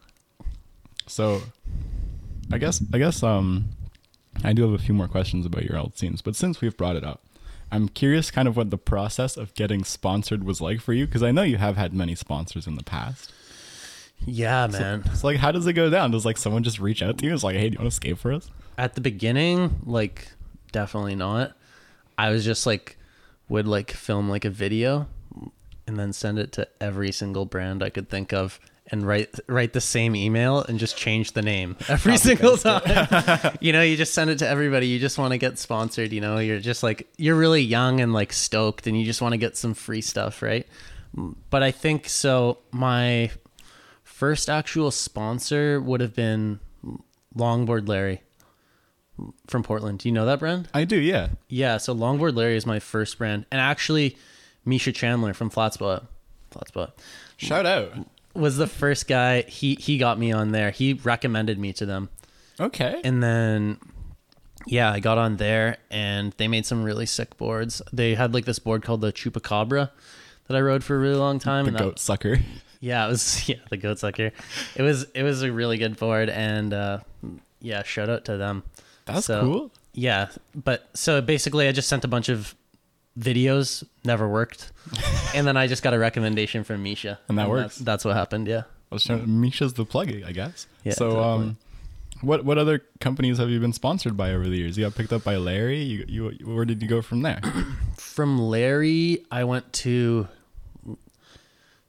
so, 1.07 1.41
I 2.51 2.57
guess 2.57 2.81
I 2.93 2.97
guess 2.97 3.23
um, 3.23 3.69
I 4.43 4.53
do 4.53 4.63
have 4.63 4.79
a 4.79 4.83
few 4.83 4.93
more 4.93 5.07
questions 5.07 5.45
about 5.45 5.63
your 5.63 5.77
old 5.77 5.97
scenes, 5.97 6.21
but 6.21 6.35
since 6.35 6.61
we've 6.61 6.75
brought 6.75 6.95
it 6.95 7.03
up, 7.03 7.21
I'm 7.71 7.89
curious, 7.89 8.29
kind 8.31 8.47
of 8.47 8.55
what 8.55 8.69
the 8.69 8.77
process 8.77 9.35
of 9.37 9.53
getting 9.55 9.83
sponsored 9.83 10.43
was 10.43 10.61
like 10.61 10.79
for 10.79 10.93
you, 10.93 11.05
because 11.05 11.23
I 11.23 11.31
know 11.31 11.41
you 11.41 11.57
have 11.57 11.75
had 11.75 11.93
many 11.93 12.15
sponsors 12.15 12.67
in 12.67 12.75
the 12.75 12.83
past. 12.83 13.31
yeah, 14.25 14.67
man. 14.67 15.03
It's 15.07 15.23
like, 15.23 15.37
how 15.37 15.51
does 15.51 15.65
it 15.67 15.73
go 15.73 15.89
down? 15.89 16.11
Does 16.11 16.25
like 16.25 16.37
someone 16.37 16.63
just 16.63 16.79
reach 16.79 17.01
out 17.01 17.17
to 17.17 17.25
you? 17.25 17.33
It's 17.33 17.43
like, 17.43 17.55
hey, 17.55 17.69
do 17.69 17.73
you 17.73 17.79
want 17.79 17.91
to 17.91 17.95
skate 17.95 18.19
for 18.19 18.31
us? 18.31 18.49
At 18.77 18.95
the 18.95 19.01
beginning, 19.01 19.81
like 19.85 20.29
definitely 20.71 21.15
not. 21.15 21.53
I 22.17 22.29
was 22.29 22.45
just 22.45 22.65
like 22.65 22.97
would 23.49 23.67
like 23.67 23.91
film 23.91 24.29
like 24.29 24.45
a 24.45 24.49
video 24.49 25.07
and 25.85 25.97
then 25.99 26.13
send 26.13 26.39
it 26.39 26.51
to 26.53 26.67
every 26.79 27.11
single 27.11 27.45
brand 27.45 27.83
I 27.83 27.89
could 27.89 28.09
think 28.09 28.33
of 28.33 28.59
and 28.87 29.07
write 29.07 29.39
write 29.47 29.73
the 29.73 29.81
same 29.81 30.15
email 30.15 30.61
and 30.61 30.79
just 30.79 30.97
change 30.97 31.31
the 31.31 31.41
name 31.41 31.77
every 31.87 32.17
single 32.17 32.57
time. 32.57 33.57
you 33.61 33.71
know, 33.71 33.81
you 33.81 33.95
just 33.95 34.13
send 34.13 34.29
it 34.29 34.39
to 34.39 34.47
everybody. 34.47 34.87
You 34.87 34.99
just 34.99 35.17
want 35.17 35.31
to 35.31 35.37
get 35.37 35.57
sponsored, 35.57 36.11
you 36.11 36.21
know, 36.21 36.37
you're 36.37 36.59
just 36.59 36.83
like 36.83 37.07
you're 37.17 37.35
really 37.35 37.61
young 37.61 38.01
and 38.01 38.13
like 38.13 38.33
stoked 38.33 38.87
and 38.87 38.99
you 38.99 39.05
just 39.05 39.21
want 39.21 39.33
to 39.33 39.37
get 39.37 39.57
some 39.57 39.73
free 39.73 40.01
stuff, 40.01 40.41
right? 40.41 40.67
But 41.49 41.63
I 41.63 41.71
think 41.71 42.09
so 42.09 42.57
my 42.71 43.31
first 44.03 44.49
actual 44.49 44.91
sponsor 44.91 45.79
would 45.79 46.01
have 46.01 46.15
been 46.15 46.59
Longboard 47.35 47.87
Larry 47.87 48.21
from 49.47 49.63
Portland. 49.63 49.99
Do 49.99 50.09
you 50.09 50.13
know 50.13 50.25
that 50.25 50.39
brand? 50.39 50.69
I 50.73 50.85
do, 50.85 50.97
yeah. 50.97 51.29
Yeah, 51.47 51.77
so 51.77 51.95
Longboard 51.95 52.35
Larry 52.35 52.57
is 52.57 52.65
my 52.65 52.79
first 52.79 53.17
brand. 53.17 53.45
And 53.51 53.61
actually, 53.61 54.17
Misha 54.65 54.91
Chandler 54.91 55.33
from 55.33 55.51
Flatspot, 55.51 56.07
Flatspot 56.51 56.93
Shout 57.37 57.65
out. 57.65 57.93
Was 58.33 58.57
the 58.57 58.67
first 58.67 59.07
guy. 59.07 59.41
He 59.43 59.75
he 59.75 59.97
got 59.97 60.17
me 60.19 60.31
on 60.31 60.51
there. 60.51 60.71
He 60.71 60.93
recommended 60.93 61.57
me 61.59 61.73
to 61.73 61.85
them. 61.85 62.09
Okay. 62.59 63.01
And 63.03 63.21
then 63.21 63.77
yeah, 64.65 64.91
I 64.91 64.99
got 64.99 65.17
on 65.17 65.37
there 65.37 65.77
and 65.91 66.33
they 66.37 66.47
made 66.47 66.65
some 66.65 66.83
really 66.83 67.05
sick 67.05 67.37
boards. 67.37 67.81
They 67.91 68.15
had 68.15 68.33
like 68.33 68.45
this 68.45 68.59
board 68.59 68.83
called 68.83 69.01
the 69.01 69.11
Chupacabra 69.11 69.89
that 70.47 70.57
I 70.57 70.61
rode 70.61 70.83
for 70.83 70.95
a 70.95 70.99
really 70.99 71.15
long 71.15 71.39
time 71.39 71.65
the 71.65 71.69
and 71.69 71.77
that- 71.77 71.83
goat 71.83 71.99
sucker. 71.99 72.39
yeah, 72.79 73.05
it 73.05 73.09
was 73.09 73.47
yeah, 73.49 73.55
the 73.69 73.77
goat 73.77 73.99
sucker. 73.99 74.31
It 74.75 74.81
was 74.81 75.03
it 75.13 75.23
was 75.23 75.41
a 75.43 75.51
really 75.51 75.77
good 75.77 75.97
board 75.97 76.29
and 76.29 76.73
uh 76.73 76.99
yeah, 77.61 77.83
shout 77.83 78.09
out 78.09 78.25
to 78.25 78.37
them. 78.37 78.63
That's 79.05 79.25
So- 79.25 79.41
cool. 79.41 79.71
Yeah, 79.95 80.29
but 80.55 80.89
so 80.95 81.21
basically, 81.21 81.67
I 81.67 81.71
just 81.71 81.87
sent 81.87 82.03
a 82.03 82.07
bunch 82.07 82.27
of 82.27 82.55
videos, 83.19 83.83
never 84.03 84.27
worked, 84.27 84.71
and 85.35 85.45
then 85.47 85.57
I 85.57 85.67
just 85.67 85.83
got 85.83 85.93
a 85.93 85.99
recommendation 85.99 86.63
from 86.63 86.83
Misha, 86.83 87.19
And 87.27 87.37
that 87.37 87.43
that's- 87.43 87.49
works. 87.63 87.77
That's, 87.77 88.05
what 88.05 88.15
happened. 88.15 88.47
Yeah. 88.47 88.63
I 88.91 88.95
was 88.95 89.03
trying, 89.05 89.41
Misha's 89.41 89.73
the 89.73 89.85
plug, 89.85 90.09
I 90.25 90.31
guess. 90.31 90.67
Yeah, 90.83 90.93
So, 90.93 91.07
exactly. 91.07 91.23
um, 91.23 91.57
what 92.21 92.45
what 92.45 92.57
other 92.57 92.83
companies 93.01 93.37
have 93.39 93.49
you 93.49 93.59
been 93.59 93.73
sponsored 93.73 94.15
by 94.15 94.31
over 94.33 94.47
the 94.47 94.55
years? 94.55 94.77
You 94.77 94.85
got 94.85 94.95
picked 94.95 95.11
up 95.11 95.23
by 95.23 95.35
Larry. 95.35 95.81
You, 95.81 96.05
you 96.07 96.29
where 96.45 96.63
did 96.63 96.81
you 96.81 96.87
go 96.87 97.01
from 97.01 97.21
there? 97.23 97.41
From 97.97 98.39
Larry, 98.39 99.25
I 99.31 99.43
went 99.43 99.73
to. 99.73 100.27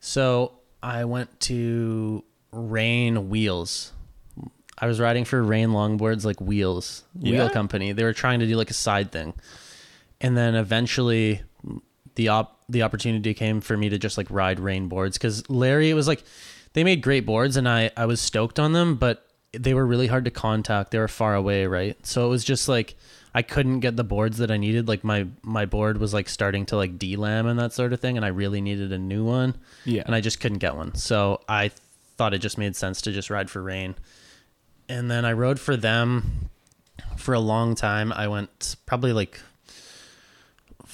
So 0.00 0.52
I 0.82 1.04
went 1.04 1.38
to 1.42 2.24
Rayne 2.52 3.28
Wheels. 3.28 3.92
I 4.78 4.86
was 4.86 4.98
riding 5.00 5.24
for 5.24 5.42
Rayne 5.42 5.70
Longboards, 5.70 6.24
like 6.24 6.40
Wheels 6.40 7.04
Yeah? 7.18 7.38
Wheel 7.38 7.50
Company. 7.50 7.92
They 7.92 8.02
were 8.04 8.12
trying 8.12 8.40
to 8.40 8.46
do 8.46 8.56
like 8.56 8.70
a 8.70 8.74
side 8.74 9.12
thing, 9.12 9.34
and 10.20 10.36
then 10.36 10.54
eventually, 10.54 11.42
the 12.14 12.28
op 12.28 12.62
the 12.68 12.82
opportunity 12.82 13.34
came 13.34 13.60
for 13.60 13.76
me 13.76 13.88
to 13.88 13.98
just 13.98 14.16
like 14.16 14.30
ride 14.30 14.58
Rayne 14.58 14.88
boards 14.88 15.18
because 15.18 15.48
Larry 15.50 15.90
it 15.90 15.94
was 15.94 16.08
like 16.08 16.22
they 16.72 16.82
made 16.84 17.02
great 17.02 17.26
boards 17.26 17.56
and 17.56 17.68
I 17.68 17.90
I 17.96 18.06
was 18.06 18.20
stoked 18.20 18.58
on 18.58 18.72
them, 18.72 18.96
but 18.96 19.26
they 19.52 19.74
were 19.74 19.86
really 19.86 20.06
hard 20.06 20.24
to 20.24 20.30
contact. 20.30 20.90
They 20.90 20.98
were 20.98 21.08
far 21.08 21.34
away, 21.34 21.66
right? 21.66 22.04
So 22.06 22.26
it 22.26 22.28
was 22.28 22.44
just 22.44 22.68
like 22.68 22.96
I 23.34 23.42
couldn't 23.42 23.80
get 23.80 23.96
the 23.96 24.04
boards 24.04 24.38
that 24.38 24.50
I 24.50 24.56
needed. 24.56 24.88
Like 24.88 25.02
my 25.02 25.26
my 25.42 25.66
board 25.66 25.98
was 25.98 26.14
like 26.14 26.28
starting 26.28 26.66
to 26.66 26.76
like 26.76 26.98
delam 26.98 27.46
and 27.46 27.58
that 27.58 27.72
sort 27.72 27.92
of 27.92 28.00
thing, 28.00 28.16
and 28.16 28.24
I 28.24 28.28
really 28.28 28.60
needed 28.60 28.92
a 28.92 28.98
new 28.98 29.24
one. 29.24 29.56
Yeah. 29.84 30.02
and 30.06 30.14
I 30.14 30.20
just 30.20 30.40
couldn't 30.40 30.58
get 30.58 30.76
one. 30.76 30.94
So 30.94 31.40
I 31.48 31.70
thought 32.16 32.32
it 32.32 32.38
just 32.38 32.58
made 32.58 32.76
sense 32.76 33.02
to 33.02 33.12
just 33.12 33.30
ride 33.30 33.50
for 33.50 33.62
Rayne, 33.62 33.96
and 34.88 35.10
then 35.10 35.24
I 35.24 35.32
rode 35.32 35.58
for 35.58 35.76
them 35.76 36.50
for 37.16 37.34
a 37.34 37.40
long 37.40 37.74
time. 37.74 38.12
I 38.12 38.28
went 38.28 38.76
probably 38.86 39.12
like 39.12 39.40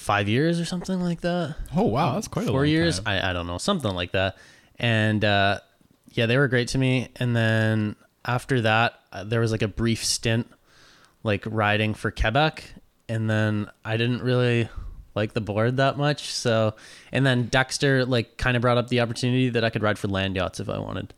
five 0.01 0.27
years 0.27 0.59
or 0.59 0.65
something 0.65 0.99
like 0.99 1.21
that? 1.21 1.55
Oh 1.75 1.83
wow, 1.85 2.15
that's 2.15 2.27
quite 2.27 2.45
a 2.45 2.47
four 2.49 2.61
long 2.61 2.67
years? 2.69 2.99
time. 2.99 3.23
I, 3.23 3.29
I 3.29 3.33
don't 3.33 3.47
know 3.47 3.57
something 3.59 3.93
like 3.93 4.11
that. 4.13 4.37
And 4.79 5.23
uh 5.23 5.59
yeah 6.09 6.25
they 6.25 6.37
were 6.37 6.47
great 6.47 6.69
to 6.69 6.77
me. 6.77 7.09
And 7.17 7.35
then 7.35 7.95
after 8.25 8.61
that 8.61 8.99
uh, 9.13 9.23
there 9.23 9.39
was 9.39 9.51
like 9.51 9.61
a 9.61 9.67
brief 9.67 10.03
stint 10.03 10.47
like 11.23 11.43
riding 11.45 11.93
for 11.93 12.11
Kebbek. 12.11 12.63
And 13.07 13.29
then 13.29 13.69
i 13.85 13.95
didn't 13.97 14.23
really 14.23 14.69
like 15.13 15.33
the 15.33 15.41
board 15.41 15.77
that 15.77 15.97
much. 15.97 16.31
So 16.31 16.73
and 17.11 17.25
then 17.25 17.45
dexter 17.45 18.03
like 18.03 18.37
kind 18.37 18.57
of 18.57 18.61
brought 18.61 18.77
up 18.77 18.87
the 18.87 19.01
opportunity 19.01 19.49
that 19.49 19.63
i 19.63 19.69
could 19.69 19.83
ride 19.83 19.99
for 19.99 20.07
Landyachtz 20.07 20.59
if 20.59 20.67
i 20.69 20.79
wanted 20.79 21.13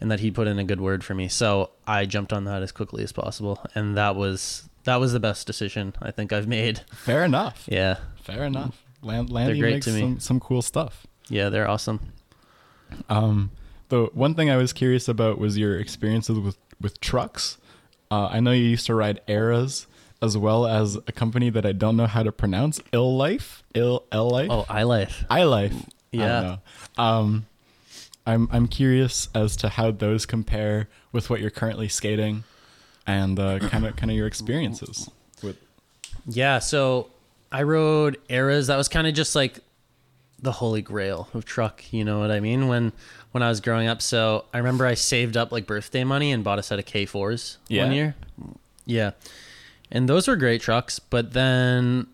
and 0.00 0.10
that 0.10 0.18
he 0.20 0.30
put 0.32 0.48
in 0.48 0.58
a 0.58 0.64
good 0.64 0.80
word 0.80 1.04
for 1.04 1.14
me. 1.14 1.28
So 1.28 1.70
i 1.86 2.04
jumped 2.04 2.32
on 2.32 2.44
that 2.44 2.62
as 2.62 2.72
quickly 2.72 3.04
as 3.04 3.12
possible. 3.12 3.64
And 3.76 3.96
that 3.96 4.16
was 4.16 4.68
that 4.84 4.96
was 4.96 5.12
the 5.14 5.20
best 5.20 5.46
decision 5.46 5.94
i 6.02 6.10
think 6.10 6.32
i've 6.32 6.48
made. 6.48 6.80
Fair 6.92 7.24
enough. 7.24 7.64
yeah 7.68 7.98
Fair 8.24 8.44
enough. 8.44 8.82
Land, 9.02 9.30
Landy 9.30 9.58
great 9.60 9.74
makes 9.74 9.86
to 9.86 9.92
me. 9.92 10.00
some 10.00 10.20
some 10.20 10.40
cool 10.40 10.62
stuff. 10.62 11.06
yeah 11.28 11.48
they're 11.50 11.68
awesome 11.68 12.00
Um, 13.08 13.50
the 13.88 14.04
one 14.14 14.34
thing 14.34 14.50
I 14.50 14.56
was 14.56 14.72
curious 14.72 15.08
about 15.08 15.38
was 15.38 15.58
your 15.58 15.78
experiences 15.78 16.38
with 16.38 16.56
with 16.80 17.00
trucks. 17.00 17.58
Uh, 18.10 18.26
I 18.30 18.40
know 18.40 18.50
you 18.52 18.64
used 18.64 18.86
to 18.86 18.94
ride 18.94 19.20
Aeras 19.28 19.86
as 20.22 20.36
well 20.38 20.66
as 20.66 20.96
a 20.96 21.12
company 21.12 21.50
that 21.50 21.66
I 21.66 21.72
don't 21.72 21.96
know 21.96 22.06
how 22.06 22.22
to 22.22 22.32
pronounce. 22.32 22.80
Ill 22.92 23.16
Life, 23.16 23.62
Ill 23.74 24.04
L 24.12 24.28
Life, 24.30 24.48
oh 24.50 24.64
i 24.68 24.82
life 24.84 25.24
I 25.28 25.42
Life. 25.44 25.74
I 25.74 26.16
Yeah. 26.16 26.40
know. 26.40 26.58
Um, 27.02 27.46
I'm 28.26 28.48
I'm 28.52 28.68
curious 28.68 29.28
as 29.34 29.56
to 29.56 29.68
how 29.68 29.90
those 29.90 30.24
compare 30.24 30.88
with 31.12 31.28
what 31.28 31.40
you're 31.40 31.50
currently 31.50 31.88
skating, 31.88 32.44
and 33.06 33.36
kind 33.36 33.84
of 33.86 33.96
kind 33.96 34.10
of 34.10 34.16
your 34.16 34.26
experiences 34.26 35.10
with. 35.42 35.56
Yeah, 36.26 36.58
so 36.60 37.10
I 37.54 37.62
rode 37.62 38.18
Aeras. 38.28 38.66
That 38.66 38.76
was 38.76 38.88
kind 38.88 39.06
of 39.06 39.14
just 39.14 39.36
like 39.36 39.60
the 40.42 40.50
holy 40.50 40.82
grail 40.82 41.28
of 41.34 41.44
truck. 41.44 41.84
You 41.92 42.04
know 42.04 42.18
what 42.18 42.32
I 42.32 42.40
mean? 42.40 42.66
When 42.66 42.92
when 43.30 43.42
I 43.44 43.48
was 43.48 43.60
growing 43.60 43.86
up, 43.86 44.02
so 44.02 44.44
I 44.52 44.58
remember 44.58 44.84
I 44.86 44.94
saved 44.94 45.36
up 45.36 45.52
like 45.52 45.64
birthday 45.66 46.02
money 46.02 46.32
and 46.32 46.42
bought 46.42 46.58
a 46.58 46.62
set 46.64 46.78
of 46.80 46.84
K4s 46.84 47.58
Yeah? 47.68 47.84
one 47.84 47.92
year. 47.92 48.14
Yeah, 48.86 49.12
and 49.90 50.08
those 50.08 50.26
were 50.26 50.36
great 50.36 50.60
trucks. 50.60 50.98
But 50.98 51.32
then, 51.32 52.08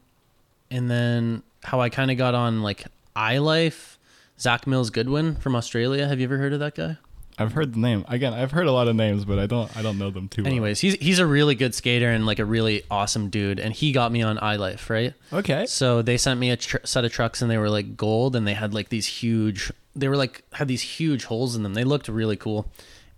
and 0.70 0.90
then 0.90 1.42
how 1.64 1.80
I 1.80 1.88
kind 1.88 2.10
of 2.10 2.18
got 2.18 2.34
on 2.34 2.62
like 2.62 2.84
iLife, 3.16 3.96
Zach 4.38 4.66
Mills 4.66 4.90
Goodwin 4.90 5.36
from 5.36 5.56
Australia. 5.56 6.06
Have 6.06 6.20
you 6.20 6.24
ever 6.24 6.36
heard 6.38 6.52
of 6.52 6.60
that 6.60 6.74
guy? 6.74 6.98
I've 7.40 7.54
heard 7.54 7.72
the 7.72 7.78
name. 7.78 8.04
Again, 8.06 8.34
I've 8.34 8.50
heard 8.50 8.66
a 8.66 8.72
lot 8.72 8.86
of 8.86 8.94
names, 8.96 9.24
but 9.24 9.38
I 9.38 9.46
don't 9.46 9.74
I 9.74 9.80
don't 9.80 9.98
know 9.98 10.10
them 10.10 10.28
too 10.28 10.44
Anyways, 10.44 10.80
he's 10.80 10.94
he's 10.94 11.18
a 11.18 11.26
really 11.26 11.54
good 11.54 11.74
skater 11.74 12.10
and 12.10 12.26
like 12.26 12.38
a 12.38 12.44
really 12.44 12.82
awesome 12.90 13.30
dude, 13.30 13.58
and 13.58 13.72
he 13.72 13.92
got 13.92 14.12
me 14.12 14.20
on 14.20 14.36
iLife, 14.36 14.90
right? 14.90 15.14
Okay. 15.32 15.64
So 15.64 16.02
they 16.02 16.18
sent 16.18 16.38
me 16.38 16.50
a 16.50 16.58
tr- 16.58 16.84
set 16.84 17.06
of 17.06 17.12
trucks, 17.12 17.40
and 17.40 17.50
they 17.50 17.56
were 17.56 17.70
like 17.70 17.96
gold, 17.96 18.36
and 18.36 18.46
they 18.46 18.52
had 18.52 18.74
like 18.74 18.90
these 18.90 19.06
huge. 19.06 19.72
They 19.96 20.08
were 20.08 20.16
like 20.16 20.44
had 20.52 20.68
these 20.68 20.82
huge 20.82 21.24
holes 21.24 21.56
in 21.56 21.62
them. 21.62 21.72
They 21.72 21.84
looked 21.84 22.08
really 22.08 22.36
cool, 22.36 22.70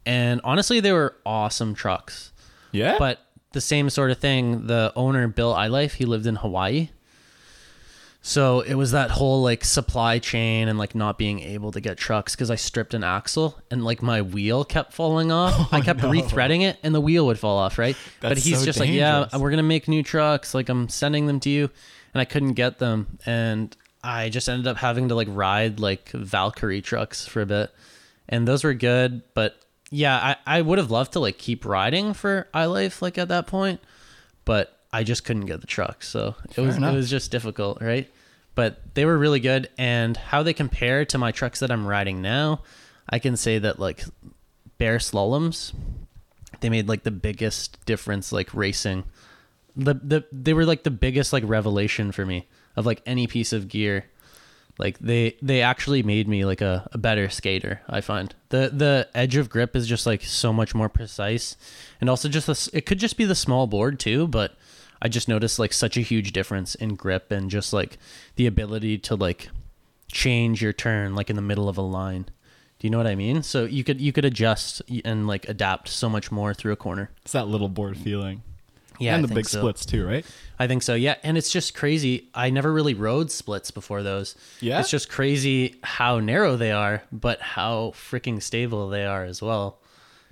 and 0.06 0.40
honestly, 0.44 0.78
they 0.78 0.92
were 0.92 1.16
awesome 1.26 1.74
trucks. 1.74 2.32
Yeah. 2.70 2.96
But 2.98 3.18
the 3.52 3.60
same 3.60 3.90
sort 3.90 4.12
of 4.12 4.18
thing. 4.18 4.68
The 4.68 4.92
owner 4.94 5.26
Bill 5.26 5.52
iLife, 5.52 5.94
he 5.94 6.04
lived 6.04 6.26
in 6.26 6.36
Hawaii. 6.36 6.90
So 8.24 8.60
it 8.60 8.74
was 8.74 8.92
that 8.92 9.10
whole 9.10 9.42
like 9.42 9.64
supply 9.64 10.20
chain 10.20 10.68
and 10.68 10.78
like 10.78 10.94
not 10.94 11.18
being 11.18 11.40
able 11.40 11.72
to 11.72 11.80
get 11.80 11.98
trucks 11.98 12.36
because 12.36 12.52
I 12.52 12.54
stripped 12.54 12.94
an 12.94 13.02
axle 13.02 13.60
and 13.68 13.84
like 13.84 14.00
my 14.00 14.22
wheel 14.22 14.64
kept 14.64 14.92
falling 14.92 15.32
off. 15.32 15.52
Oh, 15.58 15.68
I 15.72 15.80
kept 15.80 16.04
Oh, 16.04 16.12
no. 16.12 16.20
retreading 16.22 16.62
it 16.62 16.78
and 16.84 16.94
the 16.94 17.00
wheel 17.00 17.26
would 17.26 17.38
fall 17.40 17.58
off, 17.58 17.78
right? 17.78 17.96
but 18.20 18.38
he's 18.38 18.60
so 18.60 18.64
just 18.64 18.78
like, 18.78 18.90
yeah, 18.90 19.26
we're 19.36 19.50
gonna 19.50 19.64
make 19.64 19.88
new 19.88 20.04
trucks. 20.04 20.54
Like 20.54 20.68
I'm 20.68 20.88
sending 20.88 21.26
them 21.26 21.40
to 21.40 21.50
you, 21.50 21.68
and 22.14 22.20
I 22.20 22.24
couldn't 22.24 22.52
get 22.54 22.78
them, 22.78 23.18
and 23.26 23.76
I 24.04 24.28
just 24.28 24.48
ended 24.48 24.68
up 24.68 24.76
having 24.76 25.08
to 25.08 25.16
like 25.16 25.28
ride 25.30 25.80
like 25.80 26.10
Valkyrie 26.10 26.80
trucks 26.82 27.26
for 27.26 27.40
a 27.42 27.46
bit, 27.46 27.70
and 28.28 28.46
those 28.46 28.62
were 28.62 28.74
good. 28.74 29.22
But 29.34 29.56
yeah, 29.90 30.36
I 30.46 30.58
I 30.58 30.62
would 30.62 30.78
have 30.78 30.92
loved 30.92 31.14
to 31.14 31.20
like 31.20 31.38
keep 31.38 31.64
riding 31.64 32.14
for 32.14 32.46
iLife 32.54 33.02
like 33.02 33.18
at 33.18 33.28
that 33.28 33.48
point, 33.48 33.80
but 34.44 34.78
I 34.92 35.04
just 35.04 35.24
couldn't 35.24 35.46
get 35.46 35.60
the 35.60 35.66
truck, 35.66 36.02
so 36.02 36.34
it 36.56 36.60
was 36.60 36.76
enough. 36.76 36.92
it 36.92 36.96
was 36.96 37.10
just 37.10 37.30
difficult, 37.30 37.80
right? 37.80 38.10
But 38.54 38.94
they 38.94 39.04
were 39.04 39.16
really 39.16 39.40
good, 39.40 39.70
and 39.78 40.16
how 40.16 40.42
they 40.42 40.52
compare 40.52 41.04
to 41.06 41.18
my 41.18 41.32
trucks 41.32 41.60
that 41.60 41.70
I'm 41.70 41.86
riding 41.86 42.20
now, 42.20 42.62
I 43.08 43.18
can 43.18 43.36
say 43.36 43.58
that 43.58 43.78
like 43.78 44.04
bear 44.78 44.98
slaloms, 44.98 45.72
they 46.60 46.68
made 46.68 46.88
like 46.88 47.02
the 47.02 47.10
biggest 47.10 47.84
difference 47.86 48.32
like 48.32 48.52
racing. 48.52 49.04
The 49.74 49.94
the 49.94 50.24
they 50.30 50.52
were 50.52 50.66
like 50.66 50.82
the 50.82 50.90
biggest 50.90 51.32
like 51.32 51.44
revelation 51.46 52.12
for 52.12 52.26
me 52.26 52.46
of 52.76 52.84
like 52.84 53.00
any 53.06 53.26
piece 53.26 53.52
of 53.52 53.68
gear. 53.68 54.06
Like 54.78 54.98
they 54.98 55.36
they 55.40 55.62
actually 55.62 56.02
made 56.02 56.28
me 56.28 56.44
like 56.44 56.60
a, 56.60 56.88
a 56.92 56.98
better 56.98 57.28
skater, 57.28 57.80
I 57.88 58.00
find. 58.00 58.34
The 58.50 58.70
the 58.72 59.08
edge 59.14 59.36
of 59.36 59.48
grip 59.48 59.74
is 59.76 59.86
just 59.86 60.06
like 60.06 60.22
so 60.22 60.52
much 60.52 60.74
more 60.74 60.88
precise. 60.88 61.56
And 62.00 62.10
also 62.10 62.28
just 62.28 62.46
the, 62.46 62.70
it 62.76 62.86
could 62.86 62.98
just 62.98 63.16
be 63.16 63.24
the 63.24 63.34
small 63.34 63.66
board 63.66 63.98
too, 63.98 64.26
but 64.28 64.56
I 65.02 65.08
just 65.08 65.28
noticed 65.28 65.58
like 65.58 65.72
such 65.72 65.96
a 65.96 66.00
huge 66.00 66.32
difference 66.32 66.76
in 66.76 66.94
grip 66.94 67.32
and 67.32 67.50
just 67.50 67.72
like 67.72 67.98
the 68.36 68.46
ability 68.46 68.98
to 68.98 69.16
like 69.16 69.48
change 70.10 70.62
your 70.62 70.72
turn 70.72 71.16
like 71.16 71.28
in 71.28 71.34
the 71.34 71.42
middle 71.42 71.68
of 71.68 71.76
a 71.76 71.82
line. 71.82 72.26
Do 72.78 72.86
you 72.86 72.90
know 72.90 72.98
what 72.98 73.08
I 73.08 73.16
mean? 73.16 73.42
So 73.42 73.64
you 73.64 73.82
could 73.82 74.00
you 74.00 74.12
could 74.12 74.24
adjust 74.24 74.80
and 75.04 75.26
like 75.26 75.48
adapt 75.48 75.88
so 75.88 76.08
much 76.08 76.30
more 76.30 76.54
through 76.54 76.72
a 76.72 76.76
corner. 76.76 77.10
it's 77.22 77.32
that 77.32 77.48
little 77.48 77.68
board 77.68 77.98
feeling. 77.98 78.42
Yeah, 79.00 79.16
and 79.16 79.24
I 79.24 79.28
the 79.28 79.34
big 79.34 79.48
so. 79.48 79.58
splits 79.58 79.84
too, 79.84 80.06
right? 80.06 80.24
I 80.58 80.68
think 80.68 80.84
so. 80.84 80.94
Yeah, 80.94 81.16
and 81.24 81.36
it's 81.36 81.50
just 81.50 81.74
crazy. 81.74 82.28
I 82.34 82.50
never 82.50 82.72
really 82.72 82.94
rode 82.94 83.32
splits 83.32 83.72
before 83.72 84.04
those. 84.04 84.36
Yeah? 84.60 84.78
it's 84.78 84.90
just 84.90 85.10
crazy 85.10 85.76
how 85.82 86.20
narrow 86.20 86.56
they 86.56 86.70
are, 86.70 87.02
but 87.10 87.40
how 87.40 87.92
freaking 87.96 88.40
stable 88.40 88.88
they 88.88 89.04
are 89.04 89.24
as 89.24 89.42
well. 89.42 89.80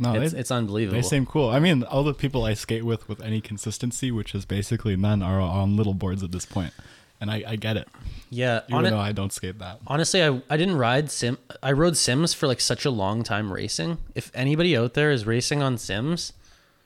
No, 0.01 0.15
it's 0.15 0.33
they, 0.33 0.39
it's 0.41 0.51
unbelievable. 0.51 0.97
they 0.97 1.07
seem 1.07 1.27
cool. 1.27 1.51
I 1.51 1.59
mean, 1.61 1.83
all 1.85 2.03
the 2.03 2.15
people 2.15 2.45
I 2.45 2.55
skate 2.55 2.85
with 2.85 3.09
with 3.09 3.21
any 3.23 3.41
consistency, 3.41 4.11
which 4.11 4.35
is 4.35 4.45
basically 4.47 4.97
none, 4.97 5.23
are 5.23 5.41
on 5.41 5.77
little 5.77 5.95
boards 5.95 6.23
at 6.23 6.33
this 6.33 6.47
point, 6.47 6.73
and 7.21 7.31
I, 7.31 7.45
I 7.47 7.57
get 7.57 7.77
it. 7.77 7.87
yeah, 8.31 8.61
Even 8.69 8.75
on 8.79 8.87
it, 8.87 8.93
I 8.95 9.13
don't 9.13 9.33
skate 9.33 9.59
that. 9.59 9.79
honestly, 9.87 10.23
I 10.25 10.41
I 10.49 10.57
didn't 10.57 10.77
ride 10.77 11.11
sim. 11.11 11.37
I 11.63 11.73
rode 11.73 11.97
Sims 11.97 12.33
for 12.35 12.47
like 12.47 12.61
such 12.61 12.85
a 12.85 12.91
long 12.91 13.23
time 13.23 13.53
racing. 13.53 13.99
If 14.15 14.31
anybody 14.35 14.77
out 14.77 14.95
there 14.95 15.11
is 15.11 15.27
racing 15.27 15.63
on 15.63 15.77
Sims, 15.79 16.33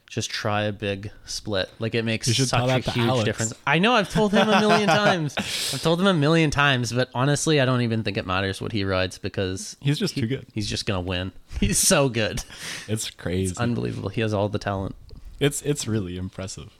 just 0.06 0.30
try 0.30 0.62
a 0.64 0.72
big 0.72 1.10
split. 1.26 1.68
Like 1.78 1.94
it 1.94 2.04
makes 2.04 2.26
such 2.34 2.52
a 2.52 2.78
huge 2.78 3.08
Alex. 3.08 3.24
difference. 3.24 3.54
I 3.66 3.78
know 3.78 3.92
I've 3.94 4.10
told 4.10 4.32
him 4.32 4.48
a 4.48 4.60
million 4.60 4.88
times. 5.04 5.34
I've 5.38 5.82
told 5.82 6.00
him 6.00 6.06
a 6.06 6.14
million 6.14 6.50
times, 6.50 6.92
but 6.92 7.08
honestly, 7.14 7.60
I 7.60 7.64
don't 7.64 7.80
even 7.82 8.02
think 8.04 8.16
it 8.16 8.26
matters 8.26 8.60
what 8.60 8.72
he 8.72 8.84
rides 8.84 9.18
because 9.18 9.76
He's 9.80 9.98
just 9.98 10.14
too 10.16 10.26
good. 10.26 10.46
he's 10.54 10.68
just 10.68 10.86
gonna 10.86 11.00
win. 11.00 11.32
He's 11.60 11.78
so 11.78 12.08
good. 12.08 12.44
It's 12.88 13.10
crazy. 13.10 13.54
Unbelievable. 13.58 14.08
He 14.08 14.20
has 14.20 14.32
all 14.34 14.48
the 14.48 14.58
talent. 14.58 14.94
It's 15.40 15.62
it's 15.62 15.86
really 15.88 16.16
impressive. 16.16 16.70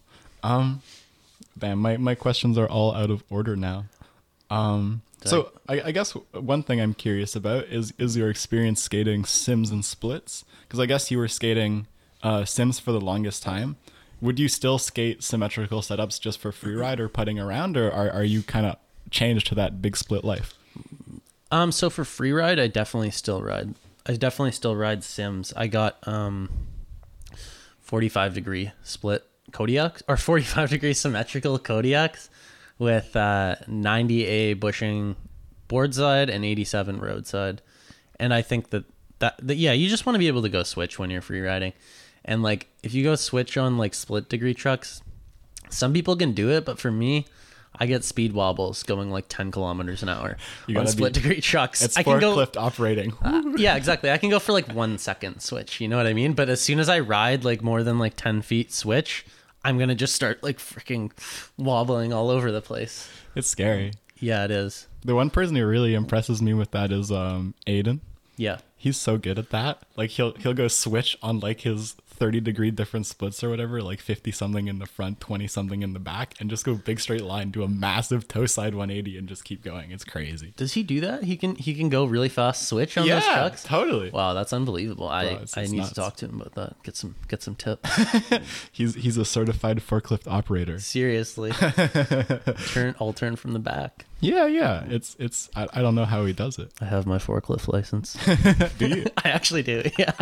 Um, 0.42 0.82
damn, 1.58 1.78
my 1.78 1.96
my 1.96 2.14
questions 2.14 2.56
are 2.58 2.68
all 2.68 2.94
out 2.94 3.10
of 3.10 3.24
order 3.30 3.56
now. 3.56 3.86
Um, 4.50 5.02
so 5.24 5.50
I, 5.68 5.80
I 5.86 5.90
guess 5.90 6.12
one 6.32 6.62
thing 6.62 6.80
I'm 6.80 6.94
curious 6.94 7.34
about 7.34 7.64
is 7.64 7.92
is 7.98 8.16
your 8.16 8.28
experience 8.30 8.82
skating 8.82 9.24
sims 9.24 9.70
and 9.70 9.84
splits? 9.84 10.44
Because 10.62 10.78
I 10.78 10.86
guess 10.86 11.10
you 11.10 11.18
were 11.18 11.28
skating 11.28 11.86
uh, 12.24 12.44
sims 12.44 12.80
for 12.80 12.90
the 12.90 13.00
longest 13.00 13.42
time. 13.42 13.76
Would 14.20 14.40
you 14.40 14.48
still 14.48 14.78
skate 14.78 15.22
symmetrical 15.22 15.80
setups 15.80 16.18
just 16.18 16.40
for 16.40 16.50
free 16.50 16.74
ride 16.74 16.98
or 16.98 17.08
putting 17.08 17.38
around, 17.38 17.76
or 17.76 17.92
are 17.92 18.10
are 18.10 18.24
you 18.24 18.42
kind 18.42 18.64
of 18.64 18.76
changed 19.10 19.46
to 19.48 19.54
that 19.56 19.82
big 19.82 19.96
split 19.96 20.24
life? 20.24 20.54
Um, 21.50 21.70
so 21.70 21.90
for 21.90 22.04
free 22.04 22.32
ride, 22.32 22.58
I 22.58 22.66
definitely 22.66 23.10
still 23.10 23.42
ride. 23.42 23.74
I 24.06 24.14
definitely 24.14 24.52
still 24.52 24.74
ride 24.74 25.04
Sims. 25.04 25.52
I 25.56 25.66
got 25.66 25.96
um, 26.08 26.48
forty-five 27.80 28.34
degree 28.34 28.72
split 28.82 29.24
Kodiaks 29.52 30.02
or 30.08 30.16
forty-five 30.16 30.70
degree 30.70 30.94
symmetrical 30.94 31.58
Kodiaks 31.58 32.30
with 32.78 33.14
uh, 33.14 33.56
ninety 33.66 34.24
A 34.24 34.54
bushing 34.54 35.16
board 35.68 35.94
side 35.94 36.30
and 36.30 36.44
eighty-seven 36.44 36.98
roadside, 36.98 37.60
and 38.18 38.32
I 38.32 38.40
think 38.40 38.70
that 38.70 38.84
that, 39.18 39.36
that 39.46 39.56
yeah, 39.56 39.72
you 39.72 39.88
just 39.88 40.06
want 40.06 40.14
to 40.14 40.18
be 40.18 40.28
able 40.28 40.42
to 40.42 40.48
go 40.48 40.62
switch 40.62 40.98
when 40.98 41.10
you're 41.10 41.22
free 41.22 41.40
riding, 41.40 41.72
and 42.24 42.42
like 42.42 42.68
if 42.82 42.94
you 42.94 43.02
go 43.04 43.14
switch 43.16 43.56
on 43.56 43.78
like 43.78 43.94
split 43.94 44.28
degree 44.28 44.54
trucks, 44.54 45.02
some 45.68 45.92
people 45.92 46.16
can 46.16 46.32
do 46.32 46.50
it, 46.50 46.64
but 46.64 46.78
for 46.78 46.90
me. 46.90 47.26
I 47.76 47.86
get 47.86 48.04
speed 48.04 48.34
wobbles 48.34 48.84
going 48.84 49.10
like 49.10 49.24
10 49.28 49.50
kilometers 49.50 50.04
an 50.04 50.08
hour 50.08 50.36
You 50.68 50.78
on 50.78 50.86
split 50.86 51.12
degree 51.12 51.40
trucks. 51.40 51.82
It's 51.82 51.96
I 51.96 52.04
can 52.04 52.20
go, 52.20 52.36
forklift 52.36 52.56
operating. 52.56 53.14
yeah, 53.56 53.74
exactly. 53.74 54.12
I 54.12 54.16
can 54.18 54.30
go 54.30 54.38
for 54.38 54.52
like 54.52 54.72
one 54.72 54.96
second 54.96 55.40
switch. 55.40 55.80
You 55.80 55.88
know 55.88 55.96
what 55.96 56.06
I 56.06 56.12
mean? 56.12 56.34
But 56.34 56.48
as 56.48 56.60
soon 56.60 56.78
as 56.78 56.88
I 56.88 57.00
ride 57.00 57.44
like 57.44 57.62
more 57.64 57.82
than 57.82 57.98
like 57.98 58.14
10 58.14 58.42
feet 58.42 58.72
switch, 58.72 59.26
I'm 59.64 59.76
going 59.76 59.88
to 59.88 59.96
just 59.96 60.14
start 60.14 60.40
like 60.40 60.58
freaking 60.58 61.10
wobbling 61.56 62.12
all 62.12 62.30
over 62.30 62.52
the 62.52 62.60
place. 62.60 63.08
It's 63.34 63.48
scary. 63.48 63.94
Yeah, 64.20 64.44
it 64.44 64.52
is. 64.52 64.86
The 65.04 65.16
one 65.16 65.30
person 65.30 65.56
who 65.56 65.66
really 65.66 65.94
impresses 65.94 66.40
me 66.40 66.54
with 66.54 66.70
that 66.70 66.92
is 66.92 67.10
um 67.10 67.54
Aiden. 67.66 67.98
Yeah. 68.36 68.58
He's 68.76 68.96
so 68.98 69.18
good 69.18 69.36
at 69.36 69.50
that. 69.50 69.82
Like 69.96 70.10
he'll 70.10 70.34
he'll 70.34 70.54
go 70.54 70.68
switch 70.68 71.18
on 71.22 71.40
like 71.40 71.62
his 71.62 71.96
30 72.16 72.40
degree 72.40 72.70
different 72.70 73.06
splits 73.06 73.42
or 73.42 73.50
whatever, 73.50 73.82
like 73.82 74.00
50 74.00 74.30
something 74.30 74.68
in 74.68 74.78
the 74.78 74.86
front, 74.86 75.20
20 75.20 75.46
something 75.46 75.82
in 75.82 75.92
the 75.92 75.98
back, 75.98 76.34
and 76.40 76.48
just 76.48 76.64
go 76.64 76.74
big 76.74 77.00
straight 77.00 77.22
line, 77.24 77.50
do 77.50 77.62
a 77.62 77.68
massive 77.68 78.28
toe 78.28 78.46
side 78.46 78.74
180 78.74 79.18
and 79.18 79.28
just 79.28 79.44
keep 79.44 79.62
going. 79.64 79.90
It's 79.90 80.04
crazy. 80.04 80.52
Does 80.56 80.74
he 80.74 80.82
do 80.82 81.00
that? 81.00 81.24
He 81.24 81.36
can 81.36 81.56
he 81.56 81.74
can 81.74 81.88
go 81.88 82.04
really 82.04 82.28
fast 82.28 82.68
switch 82.68 82.96
on 82.96 83.06
those 83.08 83.24
trucks? 83.24 83.62
totally. 83.64 84.10
Wow, 84.10 84.32
that's 84.34 84.52
unbelievable. 84.52 85.08
I, 85.08 85.24
it's- 85.24 85.56
I 85.56 85.62
it's 85.62 85.72
need 85.72 85.78
nuts. 85.78 85.88
to 85.90 85.94
talk 85.96 86.16
to 86.16 86.26
him 86.26 86.40
about 86.40 86.54
that. 86.54 86.82
Get 86.82 86.96
some 86.96 87.14
get 87.28 87.42
some 87.42 87.54
tips. 87.56 87.90
He's 88.72 88.94
he's 88.94 89.16
a 89.16 89.24
certified 89.24 89.78
forklift 89.78 90.26
operator. 90.30 90.78
Seriously. 90.78 91.52
turn 92.72 92.94
I'll 93.00 93.12
turn 93.12 93.36
from 93.36 93.52
the 93.52 93.58
back. 93.58 94.04
Yeah, 94.20 94.46
yeah. 94.46 94.84
It's 94.88 95.16
it's 95.18 95.50
I, 95.54 95.68
I 95.74 95.82
don't 95.82 95.94
know 95.94 96.04
how 96.04 96.24
he 96.24 96.32
does 96.32 96.58
it. 96.58 96.72
I 96.80 96.86
have 96.86 97.06
my 97.06 97.18
forklift 97.18 97.72
license. 97.72 98.14
Do 98.78 98.88
you? 98.88 99.06
I 99.24 99.28
actually 99.30 99.62
do. 99.62 99.82
Yeah. 99.98 100.12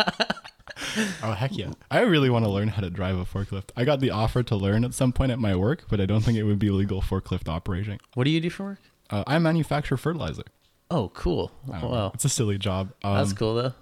Oh 1.23 1.33
heck 1.33 1.57
yeah! 1.57 1.71
I 1.91 2.01
really 2.01 2.31
want 2.31 2.45
to 2.45 2.51
learn 2.51 2.69
how 2.69 2.83
to 2.83 2.91
drive 2.91 3.17
a 3.19 3.25
forklift. 3.25 3.71
I 3.77 3.85
got 3.85 4.01
the 4.01 4.11
offer 4.11 4.43
to 4.43 4.57
learn 4.57 4.85
at 4.85 4.95
some 4.95 5.13
point 5.13 5.33
at 5.33 5.39
my 5.39 5.55
work, 5.55 5.85
but 5.89 6.01
I 6.01 6.07
don't 6.07 6.21
think 6.23 6.37
it 6.39 6.43
would 6.45 6.59
be 6.59 6.71
legal 6.71 7.01
forklift 7.01 7.49
operating. 7.49 8.01
What 8.15 8.25
do 8.25 8.31
you 8.31 8.41
do 8.41 8.51
for 8.51 8.65
work? 8.65 8.79
Uh, 9.11 9.25
I 9.27 9.39
manufacture 9.39 9.97
fertilizer. 9.97 10.45
Oh, 10.91 11.11
cool. 11.15 11.51
I 11.73 11.81
know. 11.81 11.89
Wow. 11.89 12.11
it's 12.15 12.25
a 12.25 12.29
silly 12.29 12.59
job. 12.59 12.93
Um, 13.03 13.17
That's 13.17 13.33
cool 13.33 13.55
though. 13.55 13.73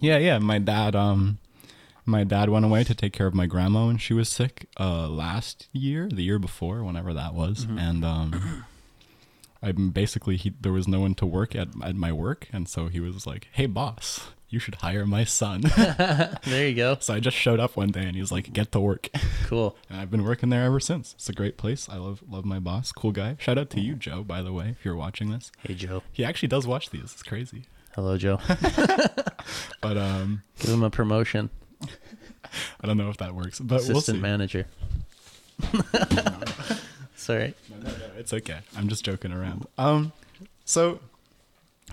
Yeah, 0.00 0.18
yeah. 0.18 0.38
My 0.38 0.58
dad, 0.58 0.94
um, 0.96 1.38
my 2.04 2.24
dad 2.24 2.48
went 2.50 2.64
away 2.64 2.84
to 2.84 2.94
take 2.94 3.12
care 3.12 3.26
of 3.26 3.34
my 3.34 3.46
grandma 3.46 3.86
when 3.86 3.98
she 3.98 4.14
was 4.14 4.28
sick. 4.28 4.68
Uh, 4.78 5.08
last 5.08 5.68
year, 5.72 6.08
the 6.12 6.22
year 6.22 6.38
before, 6.38 6.82
whenever 6.84 7.12
that 7.14 7.34
was, 7.34 7.66
and 7.68 8.04
um, 8.04 8.64
I'm 9.62 9.90
basically 9.90 10.36
he. 10.36 10.54
There 10.60 10.72
was 10.72 10.86
no 10.88 11.00
one 11.00 11.14
to 11.16 11.26
work 11.26 11.54
at 11.56 11.68
at 11.82 11.94
my 11.96 12.12
work, 12.12 12.48
and 12.52 12.68
so 12.68 12.88
he 12.88 13.00
was 13.00 13.26
like, 13.26 13.48
"Hey, 13.52 13.66
boss, 13.66 14.28
you 14.48 14.58
should 14.58 14.76
hire 14.76 15.04
my 15.06 15.24
son. 15.24 15.62
There 16.44 16.68
you 16.68 16.74
go. 16.74 16.96
so 17.00 17.14
I 17.14 17.20
just 17.20 17.36
showed 17.36 17.58
up 17.60 17.76
one 17.76 17.88
day 17.90 18.04
and 18.06 18.14
he's 18.16 18.30
like, 18.30 18.52
get 18.52 18.70
to 18.72 18.80
work. 18.80 19.08
Cool. 19.46 19.76
and 19.90 20.00
I've 20.00 20.10
been 20.10 20.22
working 20.24 20.48
there 20.50 20.64
ever 20.64 20.78
since. 20.80 21.14
It's 21.14 21.28
a 21.28 21.32
great 21.32 21.56
place. 21.56 21.88
I 21.88 21.96
love 21.96 22.22
love 22.28 22.44
my 22.44 22.58
boss. 22.60 22.92
Cool 22.92 23.12
guy. 23.12 23.36
Shout 23.40 23.58
out 23.58 23.70
to 23.70 23.80
you, 23.80 23.94
Joe, 23.94 24.22
by 24.22 24.42
the 24.42 24.52
way, 24.52 24.68
if 24.78 24.84
you're 24.84 24.94
watching 24.96 25.30
this. 25.30 25.50
Hey 25.66 25.74
Joe. 25.74 26.02
He 26.12 26.24
actually 26.24 26.48
does 26.48 26.66
watch 26.66 26.90
these. 26.90 27.02
It's 27.04 27.22
crazy. 27.22 27.64
Hello 27.94 28.16
Joe. 28.16 28.38
But 29.80 29.96
um 29.98 30.42
Give 30.60 30.70
him 30.70 30.82
a 30.82 30.90
promotion. 30.90 31.50
I 32.80 32.86
don't 32.86 32.96
know 32.96 33.10
if 33.10 33.16
that 33.18 33.34
works. 33.34 33.58
But 33.60 33.82
we'll 33.82 33.90
Assistant 33.98 34.18
see. 34.18 34.22
manager. 34.22 34.66
Sorry. 37.14 37.54
No, 37.70 37.76
No, 37.78 37.90
no, 37.90 38.04
it's 38.18 38.32
okay. 38.32 38.58
I'm 38.76 38.88
just 38.88 39.04
joking 39.04 39.32
around. 39.32 39.66
Um, 39.78 40.12
so 40.64 41.00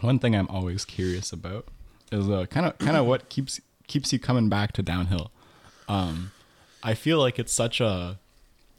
one 0.02 0.20
thing 0.20 0.36
I'm 0.36 0.48
always 0.48 0.86
curious 0.86 1.32
about 1.32 1.66
is 2.14 2.48
kind 2.50 2.66
of 2.66 2.78
kind 2.78 2.98
of 2.98 3.06
what 3.06 3.30
keeps 3.30 3.60
keeps 3.88 4.14
you 4.14 4.20
coming 4.20 4.50
back 4.50 4.72
to 4.74 4.82
downhill. 4.82 5.32
Um, 5.88 6.32
I 6.82 6.94
feel 6.94 7.20
like 7.20 7.40
it's 7.40 7.52
such 7.52 7.82
a 7.82 8.20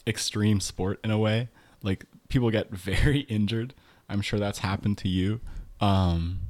extreme 0.06 0.60
sport 0.60 1.00
in 1.04 1.10
a 1.10 1.18
way. 1.18 1.48
Like 1.82 2.04
people 2.28 2.50
get 2.50 2.70
very 2.70 3.20
injured. 3.20 3.74
I'm 4.08 4.20
sure 4.20 4.38
that's 4.38 4.60
happened 4.60 4.98
to 4.98 5.08
you. 5.08 5.40
Um, 5.80 6.40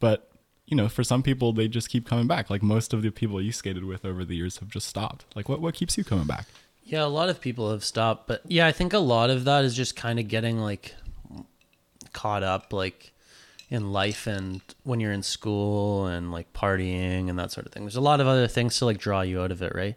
but 0.00 0.28
you 0.66 0.76
know, 0.76 0.88
for 0.88 1.04
some 1.04 1.22
people, 1.22 1.52
they 1.52 1.68
just 1.68 1.90
keep 1.90 2.08
coming 2.08 2.26
back. 2.26 2.48
Like 2.48 2.62
most 2.62 2.94
of 2.94 3.02
the 3.02 3.10
people 3.10 3.40
you 3.42 3.52
skated 3.52 3.84
with 3.84 4.04
over 4.04 4.24
the 4.24 4.34
years 4.34 4.58
have 4.58 4.68
just 4.68 4.86
stopped. 4.86 5.24
Like 5.36 5.48
what 5.48 5.60
what 5.60 5.74
keeps 5.74 5.98
you 5.98 6.04
coming 6.04 6.26
back? 6.26 6.46
Yeah, 6.84 7.04
a 7.04 7.06
lot 7.06 7.28
of 7.28 7.40
people 7.40 7.70
have 7.70 7.84
stopped, 7.84 8.26
but 8.26 8.42
yeah, 8.48 8.66
I 8.66 8.72
think 8.72 8.92
a 8.92 8.98
lot 8.98 9.30
of 9.30 9.44
that 9.44 9.64
is 9.64 9.76
just 9.76 9.94
kind 9.94 10.18
of 10.18 10.26
getting 10.26 10.58
like 10.58 10.94
caught 12.12 12.42
up 12.42 12.72
like 12.72 13.12
in 13.72 13.90
life 13.90 14.26
and 14.26 14.60
when 14.84 15.00
you're 15.00 15.12
in 15.12 15.22
school 15.22 16.04
and 16.04 16.30
like 16.30 16.52
partying 16.52 17.30
and 17.30 17.38
that 17.38 17.50
sort 17.50 17.66
of 17.66 17.72
thing. 17.72 17.84
There's 17.84 17.96
a 17.96 18.02
lot 18.02 18.20
of 18.20 18.26
other 18.26 18.46
things 18.46 18.76
to 18.78 18.84
like 18.84 18.98
draw 18.98 19.22
you 19.22 19.40
out 19.40 19.50
of 19.50 19.62
it, 19.62 19.74
right? 19.74 19.96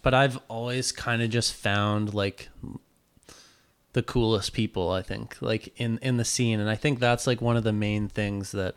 But 0.00 0.14
I've 0.14 0.38
always 0.46 0.92
kind 0.92 1.20
of 1.20 1.28
just 1.28 1.52
found 1.52 2.14
like 2.14 2.48
the 3.94 4.04
coolest 4.04 4.52
people, 4.52 4.92
I 4.92 5.02
think, 5.02 5.36
like 5.40 5.74
in 5.76 5.98
in 6.02 6.18
the 6.18 6.24
scene 6.24 6.60
and 6.60 6.70
I 6.70 6.76
think 6.76 7.00
that's 7.00 7.26
like 7.26 7.40
one 7.40 7.56
of 7.56 7.64
the 7.64 7.72
main 7.72 8.06
things 8.06 8.52
that 8.52 8.76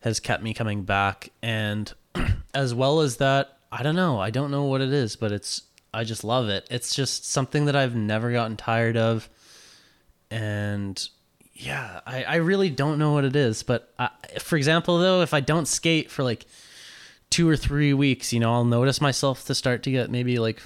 has 0.00 0.20
kept 0.20 0.42
me 0.42 0.52
coming 0.52 0.82
back 0.82 1.30
and 1.40 1.90
as 2.54 2.74
well 2.74 3.00
as 3.00 3.16
that, 3.16 3.56
I 3.72 3.82
don't 3.82 3.96
know, 3.96 4.20
I 4.20 4.28
don't 4.28 4.50
know 4.50 4.64
what 4.64 4.82
it 4.82 4.92
is, 4.92 5.16
but 5.16 5.32
it's 5.32 5.62
I 5.94 6.04
just 6.04 6.24
love 6.24 6.50
it. 6.50 6.66
It's 6.70 6.94
just 6.94 7.24
something 7.24 7.64
that 7.64 7.76
I've 7.76 7.96
never 7.96 8.32
gotten 8.32 8.58
tired 8.58 8.98
of. 8.98 9.30
And 10.30 11.08
yeah, 11.54 12.00
I, 12.06 12.24
I 12.24 12.34
really 12.36 12.70
don't 12.70 12.98
know 12.98 13.12
what 13.12 13.24
it 13.24 13.36
is. 13.36 13.62
But 13.62 13.92
I, 13.98 14.10
for 14.38 14.56
example, 14.56 14.98
though, 14.98 15.22
if 15.22 15.34
I 15.34 15.40
don't 15.40 15.66
skate 15.66 16.10
for 16.10 16.22
like 16.22 16.46
two 17.30 17.48
or 17.48 17.56
three 17.56 17.94
weeks, 17.94 18.32
you 18.32 18.40
know, 18.40 18.52
I'll 18.52 18.64
notice 18.64 19.00
myself 19.00 19.46
to 19.46 19.54
start 19.54 19.82
to 19.84 19.90
get 19.90 20.10
maybe 20.10 20.38
like 20.38 20.62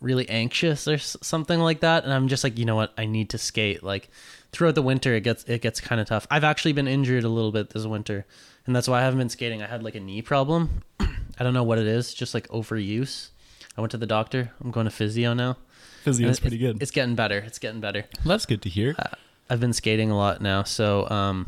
really 0.00 0.28
anxious 0.28 0.88
or 0.88 0.98
something 0.98 1.60
like 1.60 1.80
that. 1.80 2.04
And 2.04 2.12
I'm 2.12 2.28
just 2.28 2.44
like, 2.44 2.58
you 2.58 2.64
know 2.64 2.76
what? 2.76 2.92
I 2.98 3.06
need 3.06 3.30
to 3.30 3.38
skate. 3.38 3.82
Like 3.82 4.08
throughout 4.52 4.74
the 4.74 4.82
winter, 4.82 5.14
it 5.14 5.22
gets, 5.22 5.44
it 5.44 5.62
gets 5.62 5.80
kind 5.80 6.00
of 6.00 6.06
tough. 6.06 6.26
I've 6.30 6.44
actually 6.44 6.72
been 6.72 6.88
injured 6.88 7.24
a 7.24 7.28
little 7.28 7.52
bit 7.52 7.70
this 7.70 7.86
winter. 7.86 8.26
And 8.66 8.74
that's 8.74 8.88
why 8.88 8.98
I 8.98 9.02
haven't 9.02 9.18
been 9.18 9.28
skating. 9.28 9.62
I 9.62 9.66
had 9.66 9.82
like 9.82 9.94
a 9.94 10.00
knee 10.00 10.22
problem. 10.22 10.82
I 11.00 11.44
don't 11.44 11.54
know 11.54 11.62
what 11.62 11.78
it 11.78 11.86
is, 11.86 12.12
just 12.12 12.34
like 12.34 12.48
overuse. 12.48 13.30
I 13.76 13.80
went 13.80 13.92
to 13.92 13.96
the 13.96 14.06
doctor. 14.06 14.50
I'm 14.60 14.72
going 14.72 14.86
to 14.86 14.90
physio 14.90 15.34
now. 15.34 15.56
Physio 16.02 16.28
And 16.28 16.40
pretty 16.40 16.58
good. 16.58 16.82
It's 16.82 16.90
getting 16.90 17.14
better. 17.14 17.38
It's 17.38 17.58
getting 17.58 17.80
better. 17.80 18.06
That's 18.24 18.44
good 18.44 18.62
to 18.62 18.68
hear. 18.68 18.96
Uh, 18.98 19.08
I've 19.50 19.60
been 19.60 19.72
skating 19.72 20.10
a 20.10 20.16
lot 20.16 20.40
now, 20.40 20.62
so 20.62 21.08
um, 21.10 21.46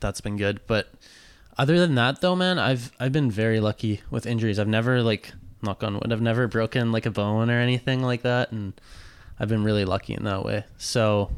that's 0.00 0.20
been 0.20 0.36
good. 0.36 0.60
But 0.66 0.90
other 1.58 1.78
than 1.78 1.94
that, 1.96 2.20
though, 2.20 2.36
man, 2.36 2.58
I've 2.58 2.92
I've 2.98 3.12
been 3.12 3.30
very 3.30 3.60
lucky 3.60 4.00
with 4.10 4.26
injuries. 4.26 4.58
I've 4.58 4.68
never 4.68 5.02
like 5.02 5.32
knock 5.62 5.82
on 5.84 5.94
wood, 5.94 6.12
I've 6.12 6.22
never 6.22 6.48
broken 6.48 6.90
like 6.90 7.06
a 7.06 7.10
bone 7.10 7.50
or 7.50 7.58
anything 7.60 8.02
like 8.02 8.22
that, 8.22 8.50
and 8.52 8.72
I've 9.38 9.48
been 9.48 9.62
really 9.64 9.84
lucky 9.84 10.14
in 10.14 10.24
that 10.24 10.44
way. 10.44 10.64
So 10.78 11.30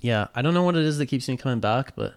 yeah, 0.00 0.28
I 0.34 0.42
don't 0.42 0.54
know 0.54 0.62
what 0.64 0.76
it 0.76 0.84
is 0.84 0.98
that 0.98 1.06
keeps 1.06 1.28
me 1.28 1.36
coming 1.36 1.60
back, 1.60 1.94
but 1.94 2.14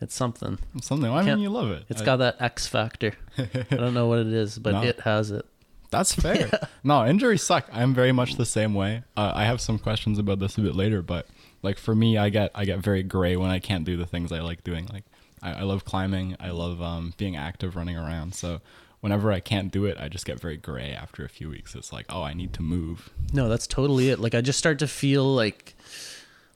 it's 0.00 0.14
something. 0.14 0.58
Something. 0.82 1.10
I 1.10 1.16
mean, 1.18 1.24
Can't- 1.26 1.40
you 1.40 1.48
love 1.50 1.70
it. 1.70 1.84
It's 1.88 2.02
I- 2.02 2.04
got 2.04 2.16
that 2.16 2.36
X 2.40 2.66
factor. 2.66 3.12
I 3.38 3.46
don't 3.74 3.94
know 3.94 4.06
what 4.06 4.18
it 4.20 4.26
is, 4.28 4.58
but 4.58 4.72
No. 4.72 4.82
it 4.82 5.00
has 5.00 5.30
it. 5.30 5.46
That's 5.90 6.14
fair. 6.14 6.50
No, 6.84 7.04
injuries 7.06 7.42
suck. 7.42 7.68
I'm 7.72 7.94
very 7.94 8.12
much 8.12 8.36
the 8.36 8.44
same 8.44 8.72
way. 8.74 9.02
Uh, 9.16 9.32
I 9.34 9.44
have 9.44 9.60
some 9.60 9.76
questions 9.78 10.18
about 10.20 10.38
this 10.38 10.56
a 10.58 10.60
bit 10.60 10.76
later, 10.76 11.00
but 11.02 11.26
like 11.62 11.78
for 11.78 11.94
me, 11.94 12.16
I 12.18 12.28
get 12.28 12.50
I 12.54 12.64
get 12.64 12.78
very 12.78 13.02
gray 13.02 13.36
when 13.36 13.50
I 13.50 13.58
can't 13.58 13.84
do 13.84 13.96
the 13.96 14.06
things 14.06 14.32
I 14.32 14.40
like 14.40 14.64
doing. 14.64 14.86
Like 14.92 15.04
I, 15.42 15.52
I 15.54 15.62
love 15.62 15.84
climbing. 15.84 16.36
I 16.40 16.50
love 16.50 16.80
um, 16.82 17.14
being 17.16 17.36
active, 17.36 17.76
running 17.76 17.96
around. 17.96 18.34
So 18.34 18.60
whenever 19.00 19.30
I 19.32 19.40
can't 19.40 19.70
do 19.70 19.84
it, 19.84 19.98
I 19.98 20.08
just 20.08 20.26
get 20.26 20.40
very 20.40 20.56
gray 20.56 20.92
after 20.92 21.24
a 21.24 21.28
few 21.28 21.48
weeks. 21.48 21.74
It's 21.74 21.92
like, 21.92 22.06
oh, 22.08 22.22
I 22.22 22.34
need 22.34 22.52
to 22.54 22.62
move. 22.62 23.10
No, 23.32 23.48
that's 23.48 23.66
totally 23.66 24.08
it. 24.10 24.18
Like 24.18 24.34
I 24.34 24.40
just 24.40 24.58
start 24.58 24.78
to 24.80 24.86
feel 24.88 25.24
like 25.24 25.74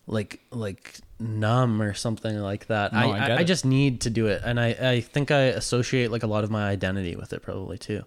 like 0.06 0.40
like 0.50 0.98
numb 1.18 1.80
or 1.80 1.94
something 1.94 2.38
like 2.38 2.66
that. 2.66 2.92
No, 2.92 2.98
I, 2.98 3.02
I 3.02 3.06
I, 3.06 3.18
get 3.28 3.38
I 3.38 3.40
it. 3.42 3.44
just 3.44 3.64
need 3.64 4.00
to 4.02 4.10
do 4.10 4.26
it. 4.26 4.42
And 4.44 4.58
I, 4.58 4.68
I 4.68 5.00
think 5.00 5.30
I 5.30 5.42
associate 5.42 6.10
like 6.10 6.22
a 6.22 6.26
lot 6.26 6.44
of 6.44 6.50
my 6.50 6.68
identity 6.68 7.14
with 7.16 7.32
it 7.32 7.42
probably 7.42 7.78
too. 7.78 8.04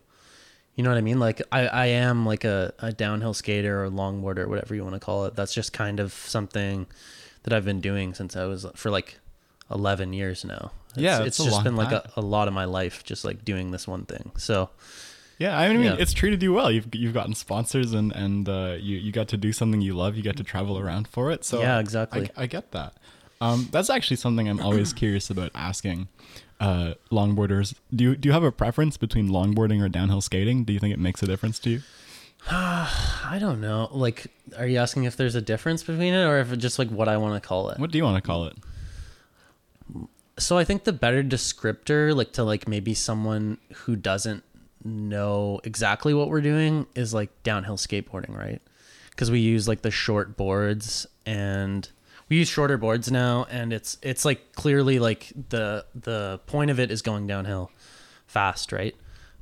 You 0.76 0.84
know 0.84 0.90
what 0.90 0.98
I 0.98 1.02
mean? 1.02 1.20
Like 1.20 1.42
I, 1.52 1.68
I 1.68 1.86
am 1.88 2.26
like 2.26 2.44
a, 2.44 2.74
a 2.80 2.92
downhill 2.92 3.34
skater 3.34 3.84
or 3.84 3.90
longboarder, 3.90 4.48
whatever 4.48 4.74
you 4.74 4.84
want 4.84 4.96
to 4.96 5.00
call 5.00 5.26
it. 5.26 5.36
That's 5.36 5.54
just 5.54 5.72
kind 5.74 6.00
of 6.00 6.12
something 6.14 6.88
that 7.44 7.54
I've 7.54 7.66
been 7.66 7.82
doing 7.82 8.14
since 8.14 8.36
I 8.36 8.46
was 8.46 8.66
for 8.76 8.90
like 8.90 9.20
eleven 9.70 10.14
years 10.14 10.44
now. 10.44 10.72
It's, 10.92 10.98
Yeah, 11.00 11.24
it's 11.24 11.40
a 11.40 11.44
just 11.46 11.64
been 11.64 11.76
like 11.76 11.92
a, 11.92 12.10
a 12.16 12.22
lot 12.22 12.48
of 12.48 12.54
my 12.54 12.66
life 12.66 13.04
just 13.04 13.24
like 13.26 13.46
doing 13.46 13.72
this 13.72 13.88
one 13.88 14.06
thing. 14.06 14.32
So 14.38 14.70
Yeah, 15.38 15.58
I 15.58 15.70
mean, 15.74 15.84
Yeah. 15.84 15.96
it's 16.00 16.14
treated 16.14 16.42
you 16.42 16.54
well. 16.54 16.72
You've 16.72 16.94
you've 16.94 17.14
gotten 17.14 17.36
sponsors 17.36 17.94
and 17.94 18.12
and 18.12 18.50
uh, 18.50 18.76
you 18.80 18.98
you 18.98 19.12
got 19.12 19.28
to 19.30 19.38
do 19.38 19.54
something 19.54 19.82
you 19.82 19.94
love. 19.94 20.16
You 20.16 20.24
get 20.24 20.38
to 20.38 20.44
travel 20.44 20.80
around 20.80 21.08
for 21.08 21.32
it. 21.32 21.44
So 21.46 21.62
Yeah, 21.62 21.80
exactly. 21.80 22.30
I, 22.36 22.44
I 22.44 22.48
get 22.48 22.72
that. 22.72 22.94
Um, 23.44 23.68
that's 23.72 23.90
actually 23.90 24.16
something 24.18 24.48
I'm 24.48 24.62
always 24.62 24.94
curious 25.04 25.30
about 25.30 25.52
asking 25.54 26.08
uh, 26.62 26.94
longboarders. 27.12 27.76
Do 27.94 28.06
you 28.06 28.16
do 28.16 28.30
you 28.30 28.34
have 28.34 28.44
a 28.44 28.54
preference 28.54 28.96
between 28.96 29.28
longboarding 29.28 29.84
or 29.84 29.90
downhill 29.90 30.22
skating? 30.22 30.64
Do 30.64 30.72
you 30.72 30.80
think 30.80 30.94
it 30.94 31.00
makes 31.00 31.22
a 31.22 31.26
difference 31.26 31.60
to 31.60 31.70
you? 31.70 31.82
I 32.50 33.38
don't 33.42 33.60
know. 33.60 33.90
Like, 33.92 34.28
are 34.58 34.66
you 34.66 34.78
asking 34.78 35.04
if 35.04 35.18
there's 35.18 35.36
a 35.36 35.42
difference 35.42 35.84
between 35.84 36.14
it 36.14 36.24
or 36.24 36.40
if 36.40 36.54
it's 36.54 36.62
just 36.62 36.80
like 36.80 36.90
what 36.90 37.10
I 37.10 37.18
want 37.18 37.42
to 37.42 37.46
call 37.46 37.70
it? 37.70 37.80
What 37.80 37.92
do 37.92 37.98
you 37.98 38.06
want 38.06 38.16
to 38.16 38.26
call 38.26 38.46
it? 38.46 38.56
So 40.40 40.58
I 40.58 40.64
think 40.64 40.86
the 40.86 40.94
better 40.94 41.22
descriptor, 41.22 42.16
like 42.16 42.32
to 42.34 42.46
like 42.46 42.66
maybe 42.66 42.94
someone 42.94 43.58
who 43.74 43.98
doesn't 43.98 44.44
know 44.86 45.60
exactly 45.66 46.14
what 46.14 46.30
we're 46.30 46.42
doing, 46.42 46.88
is 46.96 47.14
like 47.14 47.30
downhill 47.44 47.78
skateboarding, 47.78 48.36
right? 48.38 48.62
Because 49.10 49.30
we 49.30 49.40
use 49.40 49.68
like 49.68 49.82
the 49.82 49.92
short 49.92 50.38
boards 50.38 51.06
and 51.26 51.90
we 52.34 52.40
use 52.40 52.50
shorter 52.50 52.78
boards 52.80 53.12
now, 53.12 53.46
and 53.52 53.72
it's 53.72 53.98
it's 54.02 54.26
like 54.26 54.54
clearly 54.54 54.98
like 54.98 55.32
the 55.50 55.86
the 55.94 56.40
point 56.48 56.72
of 56.72 56.80
it 56.80 56.90
is 56.90 57.04
going 57.04 57.28
downhill 57.28 57.70
fast, 58.26 58.72
right? 58.72 58.96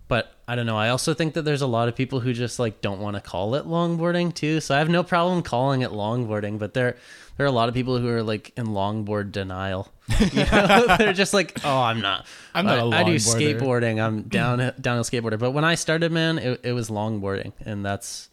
But 0.09 0.35
I 0.45 0.55
don't 0.57 0.65
know. 0.65 0.77
I 0.77 0.89
also 0.89 1.13
think 1.13 1.35
that 1.35 1.43
there's 1.43 1.61
a 1.61 1.67
lot 1.67 1.87
of 1.87 1.95
people 1.95 2.19
who 2.19 2.33
just 2.33 2.59
like 2.59 2.81
don't 2.81 2.99
want 2.99 3.15
to 3.15 3.21
call 3.21 3.55
it 3.55 3.65
longboarding 3.65 4.35
too. 4.35 4.59
So 4.59 4.75
I 4.75 4.79
have 4.79 4.89
no 4.89 5.03
problem 5.03 5.41
calling 5.41 5.83
it 5.83 5.91
longboarding, 5.91 6.59
but 6.59 6.73
there 6.73 6.97
there 7.37 7.45
are 7.45 7.49
a 7.49 7.53
lot 7.53 7.69
of 7.69 7.75
people 7.75 7.97
who 7.97 8.09
are 8.09 8.23
like 8.23 8.51
in 8.57 8.67
longboard 8.67 9.31
denial. 9.31 9.91
You 10.19 10.43
know? 10.43 10.95
They're 10.97 11.13
just 11.13 11.33
like, 11.33 11.61
oh, 11.63 11.81
I'm 11.81 12.01
not. 12.01 12.25
I'm 12.53 12.65
not 12.65 12.93
I 12.93 12.99
I 12.99 13.03
do 13.05 13.15
skateboarding. 13.15 14.03
I'm 14.03 14.23
down 14.23 14.57
downhill 14.81 15.05
skateboarder. 15.05 15.39
But 15.39 15.51
when 15.51 15.63
I 15.63 15.75
started, 15.75 16.11
man, 16.11 16.37
it, 16.37 16.59
it 16.63 16.73
was 16.73 16.89
longboarding, 16.89 17.53
and 17.65 17.85
that's 17.85 18.29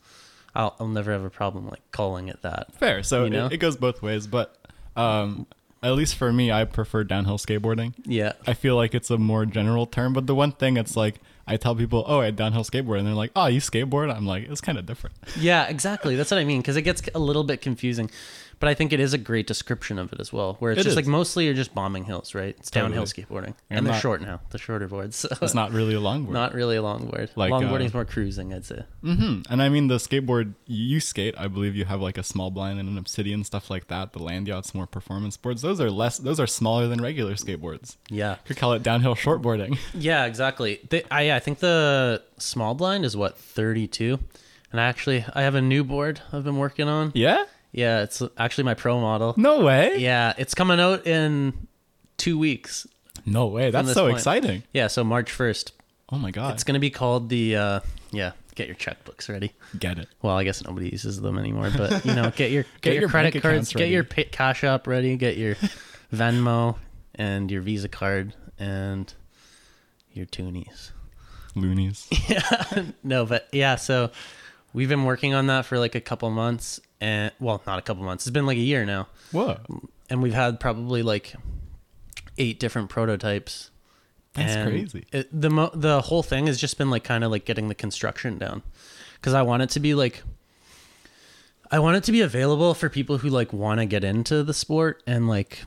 I'll, 0.59 0.75
I'll 0.81 0.89
never 0.89 1.13
have 1.13 1.25
a 1.25 1.31
problem 1.31 1.69
like 1.69 1.81
calling 1.93 2.29
it 2.29 2.43
that. 2.43 2.75
Fair. 2.75 3.03
So 3.03 3.25
You 3.25 3.31
know? 3.31 3.47
it, 3.47 3.55
it 3.55 3.57
goes 3.59 3.77
both 3.77 4.03
ways, 4.03 4.27
but 4.27 4.55
um, 4.97 5.47
at 5.83 5.93
least 5.93 6.17
for 6.17 6.33
me, 6.33 6.51
I 6.51 6.65
prefer 6.65 7.05
downhill 7.05 7.39
skateboarding. 7.39 7.95
Yeah. 8.05 8.33
I 8.47 8.55
feel 8.55 8.75
like 8.75 8.95
it's 8.95 9.09
a 9.11 9.17
more 9.17 9.47
general 9.47 9.87
term, 9.87 10.13
but 10.13 10.27
the 10.27 10.35
one 10.35 10.51
thing 10.53 10.77
it's 10.77 10.97
like 10.97 11.21
I 11.47 11.57
tell 11.57 11.75
people, 11.75 12.05
"Oh, 12.07 12.21
I 12.21 12.31
downhill 12.31 12.65
skateboard," 12.65 12.99
and 12.99 13.07
they're 13.07 13.15
like, 13.15 13.31
"Oh, 13.35 13.47
you 13.47 13.61
skateboard?" 13.61 14.15
I'm 14.15 14.27
like, 14.27 14.51
"It's 14.51 14.61
kind 14.61 14.77
of 14.77 14.85
different." 14.85 15.17
Yeah, 15.39 15.67
exactly. 15.67 16.15
That's 16.15 16.31
what 16.31 16.39
I 16.39 16.45
mean 16.45 16.61
because 16.61 16.77
it 16.77 16.83
gets 16.83 17.01
a 17.15 17.19
little 17.19 17.43
bit 17.45 17.63
confusing, 17.63 18.11
but 18.61 18.69
I 18.69 18.75
think 18.75 18.93
it 18.93 19.01
is 19.01 19.13
a 19.15 19.19
great 19.19 19.47
description 19.47 19.99
of 19.99 20.13
it 20.13 20.21
as 20.21 20.33
well. 20.33 20.57
Where 20.59 20.73
it's 20.73 20.81
It 20.81 20.85
just 20.85 20.91
is. 20.93 20.97
like 20.97 21.07
mostly 21.07 21.45
you're 21.45 21.55
just 21.55 21.75
bombing 21.75 22.05
hills, 22.05 22.35
right? 22.35 22.57
It's 22.59 22.71
downhill 22.71 23.05
skateboarding, 23.05 23.49
I'm 23.71 23.79
and 23.79 23.87
they're 23.87 23.93
not- 23.95 24.03
short 24.03 24.21
now. 24.21 24.41
The 24.51 24.59
shorter 24.59 24.89
boards, 24.89 25.17
so 25.17 25.29
It's 25.43 25.55
not 25.55 25.73
really 25.73 25.95
a 25.95 26.01
longboard. 26.01 26.31
not 26.31 26.55
really 26.55 26.77
a 26.77 26.83
longboard. 26.83 27.31
Like, 27.37 27.53
Longboarding's 27.53 27.95
uh, 27.95 27.99
more 27.99 28.05
cruising, 28.05 28.53
I'd 28.53 28.65
say. 28.65 28.85
Mm-hmm. 29.05 29.53
And 29.53 29.63
I 29.63 29.69
mean, 29.69 29.89
the 29.89 29.97
skateboard 29.97 30.55
you 30.67 31.01
skate, 31.01 31.35
I 31.39 31.47
believe 31.49 31.77
you 31.77 31.85
have 31.85 32.01
like 32.01 32.19
a 32.19 32.23
small 32.23 32.51
blind 32.51 32.79
and 32.81 32.89
an 32.89 32.99
obsidian 32.99 33.45
stuff 33.45 33.71
like 33.71 33.89
that. 33.89 34.13
The 34.13 34.19
land 34.23 34.49
yachts, 34.49 34.75
more 34.75 34.87
performance 34.87 35.37
boards. 35.37 35.63
Those 35.63 35.81
are 35.81 35.91
less. 35.91 36.19
Those 36.19 36.41
are 36.41 36.47
smaller 36.47 36.89
than 36.89 37.01
regular 37.01 37.35
skateboards. 37.35 37.97
Yeah, 38.11 38.37
Could 38.45 38.57
call 38.57 38.73
it 38.73 38.83
downhill 38.83 39.15
shortboarding. 39.15 39.79
yeah, 39.95 40.25
exactly. 40.27 40.81
They, 40.91 41.05
I 41.11 41.33
I 41.33 41.39
think 41.39 41.61
the 41.61 42.23
small 42.39 42.75
blind 42.75 43.05
is 43.05 43.17
what 43.17 43.39
32, 43.39 44.19
and 44.73 44.81
I 44.81 44.85
actually 44.85 45.25
I 45.35 45.43
have 45.43 45.55
a 45.55 45.63
new 45.63 45.85
board 45.85 46.21
I've 46.33 46.45
been 46.45 46.59
working 46.59 46.89
on. 46.89 47.13
yeah. 47.15 47.45
Yeah, 47.79 48.03
it's 48.03 48.21
actually 48.37 48.65
my 48.65 48.75
pro 48.75 49.01
model. 49.01 49.35
No 49.37 49.61
way. 49.61 49.99
Yeah, 49.99 50.35
it's 50.37 50.53
coming 50.53 50.81
out 50.81 51.07
in 51.07 51.69
two 52.17 52.37
weeks. 52.37 52.89
No 53.25 53.47
way. 53.47 53.71
That's 53.71 53.93
so 53.93 54.07
point. 54.07 54.17
exciting. 54.17 54.65
Yeah, 54.73 54.89
so 54.89 55.05
March 55.05 55.31
1st. 55.31 55.71
Oh 56.11 56.19
my 56.19 56.33
god. 56.33 56.55
It's 56.55 56.65
going 56.65 56.75
to 56.75 56.81
be 56.81 56.91
called 56.91 57.29
the 57.29 57.55
uh 57.55 57.81
yeah, 58.11 58.33
get 58.57 58.67
your 58.67 58.75
checkbooks 58.75 59.29
ready. 59.29 59.53
Get 59.79 59.99
it. 59.99 60.09
Well, 60.23 60.37
I 60.37 60.43
guess 60.43 60.65
nobody 60.65 60.89
uses 60.89 61.21
them 61.21 61.39
anymore, 61.39 61.71
but 61.77 62.05
you 62.05 62.15
know, 62.15 62.33
get 62.35 62.51
your 62.51 62.63
get, 62.81 62.81
Get 62.81 62.93
your, 62.95 63.03
your 63.03 63.11
credit 63.11 63.41
cards, 63.41 63.73
get 63.73 63.91
your 63.91 64.03
pay, 64.03 64.25
Cash 64.25 64.65
App 64.65 64.89
ready, 64.89 65.17
get 65.17 65.37
your 65.37 65.55
Venmo 66.13 66.79
and 67.15 67.49
your 67.49 67.63
Visa 67.63 67.89
card 67.89 68.35
and 68.59 69.15
your 70.13 70.27
toonies. 70.27 70.91
Loonies. 71.55 72.09
Yeah. 72.29 72.87
No, 73.05 73.25
but 73.25 73.47
yeah, 73.53 73.77
so 73.77 74.11
we've 74.73 74.89
been 74.89 75.05
working 75.05 75.35
on 75.35 75.47
that 75.47 75.67
for 75.67 75.79
like 75.79 75.95
a 75.95 76.01
couple 76.01 76.31
months 76.31 76.81
and 77.01 77.33
well, 77.41 77.63
not 77.67 77.79
a 77.79 77.83
couple 77.83 78.03
months. 78.05 78.27
It's 78.27 78.33
been 78.33 78.47
like 78.47 78.59
a 78.59 78.63
year 78.63 78.85
now. 78.85 79.09
Whoa. 79.33 79.59
And 80.11 80.23
we've 80.23 80.35
had 80.35 80.59
probably 80.61 81.03
like 81.03 81.35
eight 82.39 82.59
different 82.61 82.89
prototypes. 82.89 83.71
That's 84.35 84.53
And 84.55 84.71
crazy. 84.71 85.07
It, 85.13 85.29
the 85.33 85.51
mo- 85.51 85.71
the 85.75 86.01
whole 86.03 86.23
thing 86.23 86.47
has 86.47 86.59
just 86.61 86.79
been 86.79 86.91
like 86.91 87.05
kind 87.05 87.25
of 87.25 87.31
like 87.31 87.45
getting 87.45 87.69
the 87.69 87.75
construction 87.75 88.39
down, 88.39 88.63
because 89.15 89.35
I 89.35 89.43
want 89.43 89.63
it 89.63 89.71
to 89.71 89.81
be 89.81 89.95
like, 89.95 90.23
I 91.71 91.79
want 91.81 91.97
it 91.97 92.05
to 92.05 92.13
be 92.13 92.21
available 92.21 92.75
for 92.75 92.89
people 92.89 93.19
who 93.19 93.29
like 93.29 93.53
want 93.53 93.81
to 93.81 93.87
get 93.87 94.05
into 94.05 94.43
the 94.43 94.55
sport 94.55 95.03
and 95.07 95.29
like 95.29 95.63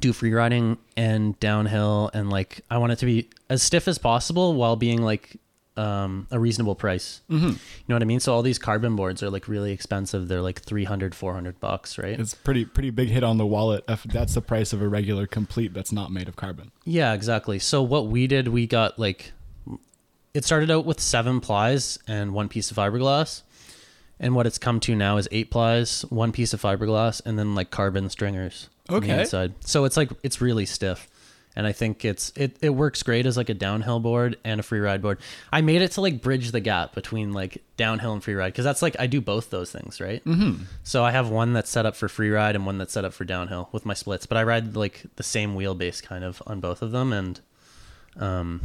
do 0.00 0.12
free 0.12 0.32
riding 0.32 0.78
and 0.96 1.38
downhill 1.38 2.10
and 2.14 2.30
like 2.30 2.62
I 2.70 2.78
want 2.78 2.92
it 2.92 2.98
to 3.00 3.06
be 3.06 3.28
as 3.50 3.62
stiff 3.62 3.86
as 3.86 3.98
possible 3.98 4.54
while 4.54 4.74
being 4.74 5.02
like 5.02 5.36
um, 5.76 6.26
a 6.30 6.38
reasonable 6.38 6.74
price. 6.74 7.22
Mm-hmm. 7.30 7.46
You 7.46 7.58
know 7.88 7.94
what 7.94 8.02
I 8.02 8.04
mean? 8.04 8.20
So 8.20 8.34
all 8.34 8.42
these 8.42 8.58
carbon 8.58 8.96
boards 8.96 9.22
are 9.22 9.30
like 9.30 9.48
really 9.48 9.72
expensive. 9.72 10.28
They're 10.28 10.42
like 10.42 10.60
300, 10.60 11.14
400 11.14 11.60
bucks, 11.60 11.98
right? 11.98 12.18
It's 12.18 12.34
pretty 12.34 12.64
pretty 12.64 12.90
big 12.90 13.08
hit 13.08 13.24
on 13.24 13.38
the 13.38 13.46
wallet 13.46 13.84
if 13.88 14.02
that's 14.04 14.34
the 14.34 14.42
price 14.42 14.72
of 14.72 14.82
a 14.82 14.88
regular 14.88 15.26
complete 15.26 15.72
that's 15.72 15.92
not 15.92 16.12
made 16.12 16.28
of 16.28 16.36
carbon. 16.36 16.70
Yeah, 16.84 17.12
exactly. 17.12 17.58
So 17.58 17.82
what 17.82 18.06
we 18.06 18.26
did, 18.26 18.48
we 18.48 18.66
got 18.66 18.98
like 18.98 19.32
it 20.34 20.44
started 20.44 20.70
out 20.70 20.84
with 20.84 21.00
seven 21.00 21.40
plies 21.40 21.98
and 22.06 22.32
one 22.32 22.48
piece 22.48 22.70
of 22.70 22.76
fiberglass. 22.76 23.42
And 24.20 24.36
what 24.36 24.46
it's 24.46 24.58
come 24.58 24.78
to 24.80 24.94
now 24.94 25.16
is 25.16 25.28
eight 25.32 25.50
plies, 25.50 26.02
one 26.02 26.30
piece 26.30 26.54
of 26.54 26.62
fiberglass, 26.62 27.20
and 27.24 27.36
then 27.38 27.56
like 27.56 27.70
carbon 27.70 28.08
stringers 28.08 28.68
on 28.88 29.00
the 29.00 29.20
inside. 29.20 29.54
So 29.60 29.84
it's 29.84 29.96
like 29.96 30.10
it's 30.22 30.40
really 30.40 30.64
stiff. 30.64 31.08
And 31.54 31.66
I 31.66 31.72
think 31.72 32.04
it's 32.04 32.32
it, 32.34 32.56
it 32.62 32.70
works 32.70 33.02
great 33.02 33.26
as 33.26 33.36
like 33.36 33.50
a 33.50 33.54
downhill 33.54 34.00
board 34.00 34.38
and 34.42 34.58
a 34.58 34.62
free 34.62 34.80
ride 34.80 35.02
board. 35.02 35.18
I 35.52 35.60
made 35.60 35.82
it 35.82 35.92
to 35.92 36.00
like 36.00 36.22
bridge 36.22 36.50
the 36.50 36.60
gap 36.60 36.94
between 36.94 37.32
like 37.34 37.62
downhill 37.76 38.14
and 38.14 38.24
free 38.24 38.32
ride 38.34 38.52
because 38.54 38.64
that's 38.64 38.80
like 38.80 38.96
I 38.98 39.06
do 39.06 39.20
both 39.20 39.50
those 39.50 39.70
things, 39.70 40.00
right? 40.00 40.24
Mm-hmm. 40.24 40.62
So 40.82 41.04
I 41.04 41.10
have 41.10 41.28
one 41.28 41.52
that's 41.52 41.68
set 41.68 41.84
up 41.84 41.94
for 41.94 42.08
free 42.08 42.30
ride 42.30 42.56
and 42.56 42.64
one 42.64 42.78
that's 42.78 42.94
set 42.94 43.04
up 43.04 43.12
for 43.12 43.24
downhill 43.24 43.68
with 43.70 43.84
my 43.84 43.92
splits. 43.92 44.24
But 44.24 44.38
I 44.38 44.44
ride 44.44 44.76
like 44.76 45.04
the 45.16 45.22
same 45.22 45.54
wheelbase 45.54 46.02
kind 46.02 46.24
of 46.24 46.42
on 46.46 46.60
both 46.60 46.80
of 46.80 46.90
them, 46.90 47.12
and 47.12 47.38
um, 48.16 48.62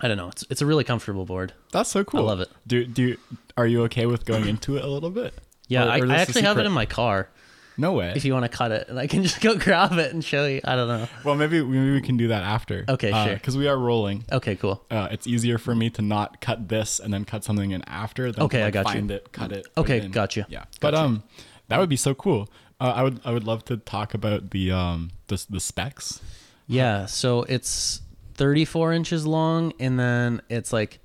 I 0.00 0.08
don't 0.08 0.16
know. 0.16 0.28
It's 0.28 0.44
it's 0.50 0.60
a 0.62 0.66
really 0.66 0.84
comfortable 0.84 1.24
board. 1.24 1.52
That's 1.72 1.90
so 1.90 2.04
cool. 2.04 2.20
I 2.20 2.24
love 2.24 2.40
it. 2.40 2.50
Do 2.66 2.84
do 2.84 3.02
you, 3.02 3.16
are 3.56 3.66
you 3.66 3.82
okay 3.84 4.04
with 4.06 4.24
going 4.26 4.46
into 4.46 4.76
it 4.76 4.84
a 4.84 4.88
little 4.88 5.10
bit? 5.10 5.32
Yeah, 5.68 5.86
Or- 5.86 5.90
I, 5.90 6.00
or 6.00 6.10
I 6.10 6.16
actually 6.16 6.42
have 6.42 6.58
it 6.58 6.66
in 6.66 6.72
my 6.72 6.84
car. 6.86 7.30
No 7.76 7.92
way. 7.92 8.12
If 8.14 8.24
you 8.24 8.32
want 8.32 8.44
to 8.44 8.56
cut 8.56 8.70
it, 8.72 8.88
and 8.88 8.98
I 8.98 9.06
can 9.06 9.22
just 9.28 9.40
go 9.40 9.56
grab 9.56 9.92
it 9.98 10.12
and 10.12 10.24
show 10.24 10.46
you. 10.46 10.60
I 10.64 10.76
don't 10.76 10.88
know. 10.88 11.08
well, 11.24 11.34
maybe 11.34 11.62
maybe 11.62 11.92
we 11.92 12.00
can 12.00 12.16
do 12.16 12.28
that 12.28 12.42
after. 12.44 12.84
Okay, 12.88 13.10
sure. 13.10 13.34
Because 13.34 13.56
we 13.56 13.66
are 13.68 13.76
rolling. 13.76 14.24
Okay, 14.30 14.56
cool. 14.56 14.84
Uh, 14.90 15.08
it's 15.10 15.26
easier 15.26 15.58
for 15.58 15.74
me 15.74 15.90
to 15.90 16.02
not 16.02 16.40
cut 16.40 16.68
this 16.68 17.00
and 17.00 17.12
then 17.12 17.24
cut 17.24 17.42
something 17.44 17.72
in 17.72 17.82
after 17.88 18.30
than 18.32 18.44
Okay, 18.44 18.58
to, 18.58 18.62
I 18.62 18.66
like, 18.66 18.74
got 18.74 18.86
you. 18.86 18.92
find 18.92 19.10
it, 19.10 19.32
cut 19.32 19.52
it. 19.52 19.66
Okay, 19.76 19.98
it 19.98 20.12
got 20.12 20.36
you. 20.36 20.44
Yeah, 20.48 20.64
but 20.80 20.94
um, 20.94 21.22
that 21.68 21.78
would 21.80 21.88
be 21.88 21.96
so 21.96 22.14
cool. 22.14 22.48
Uh, 22.80 22.92
I 22.96 23.02
would 23.02 23.20
I 23.24 23.32
would 23.32 23.44
love 23.44 23.64
to 23.66 23.76
talk 23.76 24.14
about 24.14 24.50
the 24.50 24.70
um 24.70 25.10
the 25.28 25.44
the 25.50 25.60
specs. 25.60 26.20
Yeah, 26.66 27.06
so 27.06 27.42
it's 27.42 28.00
34 28.34 28.92
inches 28.92 29.26
long, 29.26 29.72
and 29.78 29.98
then 30.00 30.40
it's 30.48 30.72
like, 30.72 30.98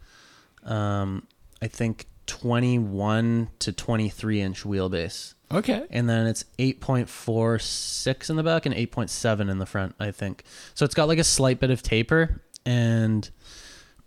um, 0.63 1.27
I 1.62 1.67
think 1.67 2.05
21 2.27 3.49
to 3.60 3.71
23 3.71 4.41
inch 4.41 4.63
wheelbase, 4.63 5.34
Okay. 5.52 5.86
and 5.90 6.08
then 6.10 6.28
it's 6.28 6.46
8.46 6.60 8.30
in 8.30 8.36
the 8.36 8.44
back 8.44 8.66
and 8.66 8.76
8.7 8.76 9.50
in 9.50 9.58
the 9.58 9.66
front. 9.66 9.96
I 10.00 10.12
think 10.12 10.44
so. 10.74 10.86
It's 10.86 10.96
got 10.96 11.08
like 11.08 11.20
a 11.20 11.24
slight 11.24 11.60
bit 11.60 11.72
of 11.72 11.82
taper, 11.82 12.42
and 12.66 13.30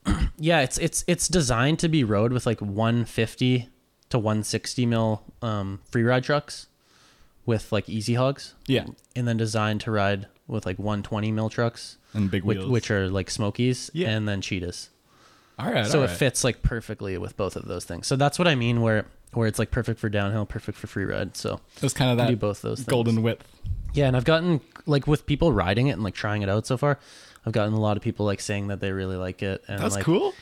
yeah, 0.39 0.61
it's 0.61 0.79
it's 0.79 1.05
it's 1.07 1.29
designed 1.29 1.79
to 1.81 1.89
be 1.89 2.05
rode 2.05 2.33
with 2.33 2.47
like 2.47 2.61
150 2.61 3.69
to 4.11 4.19
160 4.19 4.87
mil 4.87 5.25
um, 5.41 5.81
free 5.91 6.03
ride 6.03 6.25
trucks 6.25 6.69
with 7.47 7.73
like 7.73 7.89
easy 7.89 8.15
hogs 8.15 8.55
Yeah, 8.67 8.87
and 9.17 9.27
then 9.27 9.37
designed 9.37 9.81
to 9.83 9.91
ride 9.91 10.27
with 10.47 10.67
like 10.67 10.79
120 10.79 11.33
mil 11.33 11.49
trucks, 11.51 11.99
and 12.15 12.31
big 12.31 12.45
which, 12.45 12.59
wheels. 12.59 12.71
which 12.71 12.91
are 12.91 13.09
like 13.09 13.31
Smokies, 13.31 13.91
Yeah. 13.95 14.11
and 14.11 14.29
then 14.29 14.41
Cheetahs. 14.43 14.91
all 15.59 15.73
right. 15.73 15.87
so 15.87 15.99
all 15.99 16.05
it 16.05 16.11
fits 16.11 16.45
like 16.45 16.63
perfectly 16.63 17.17
with 17.19 17.37
both 17.37 17.57
of 17.57 17.67
those 17.67 17.85
things. 17.85 18.07
So 18.07 18.17
that's 18.17 18.39
what 18.39 18.47
I 18.49 18.55
mean 18.55 18.81
where 18.81 19.07
where 19.33 19.47
it's 19.49 19.59
like 19.59 19.71
perfect 19.71 19.99
for 20.01 20.09
downhill, 20.09 20.45
perfect 20.47 20.79
for 20.79 20.87
free 20.87 21.05
ride. 21.05 21.37
So 21.37 21.61
It's 21.83 21.95
kind 21.95 22.11
of 22.11 22.16
that 22.18 22.29
do 22.29 22.37
both 22.37 22.62
those 22.62 22.79
things. 22.81 22.88
golden 22.88 23.23
width. 23.23 23.47
Yeah, 23.95 24.07
and 24.07 24.16
I've 24.16 24.25
gotten 24.25 24.61
like 24.87 25.07
with 25.07 25.27
people 25.27 25.53
riding 25.53 25.87
it 25.88 25.92
and 25.92 26.03
like 26.03 26.14
trying 26.14 26.42
it 26.42 26.49
out 26.49 26.66
so 26.66 26.77
far. 26.77 26.99
I've 27.45 27.53
gotten 27.53 27.75
a 27.75 27.81
lot 27.81 27.97
of 27.97 28.03
people 28.03 28.25
like 28.27 28.40
saying 28.40 28.68
that 28.68 28.81
they 28.81 28.92
really 28.92 29.16
like 29.16 29.42
it. 29.42 29.62
And 29.68 29.81
That's 29.83 29.97
like, 29.97 30.05
cool. 30.05 30.33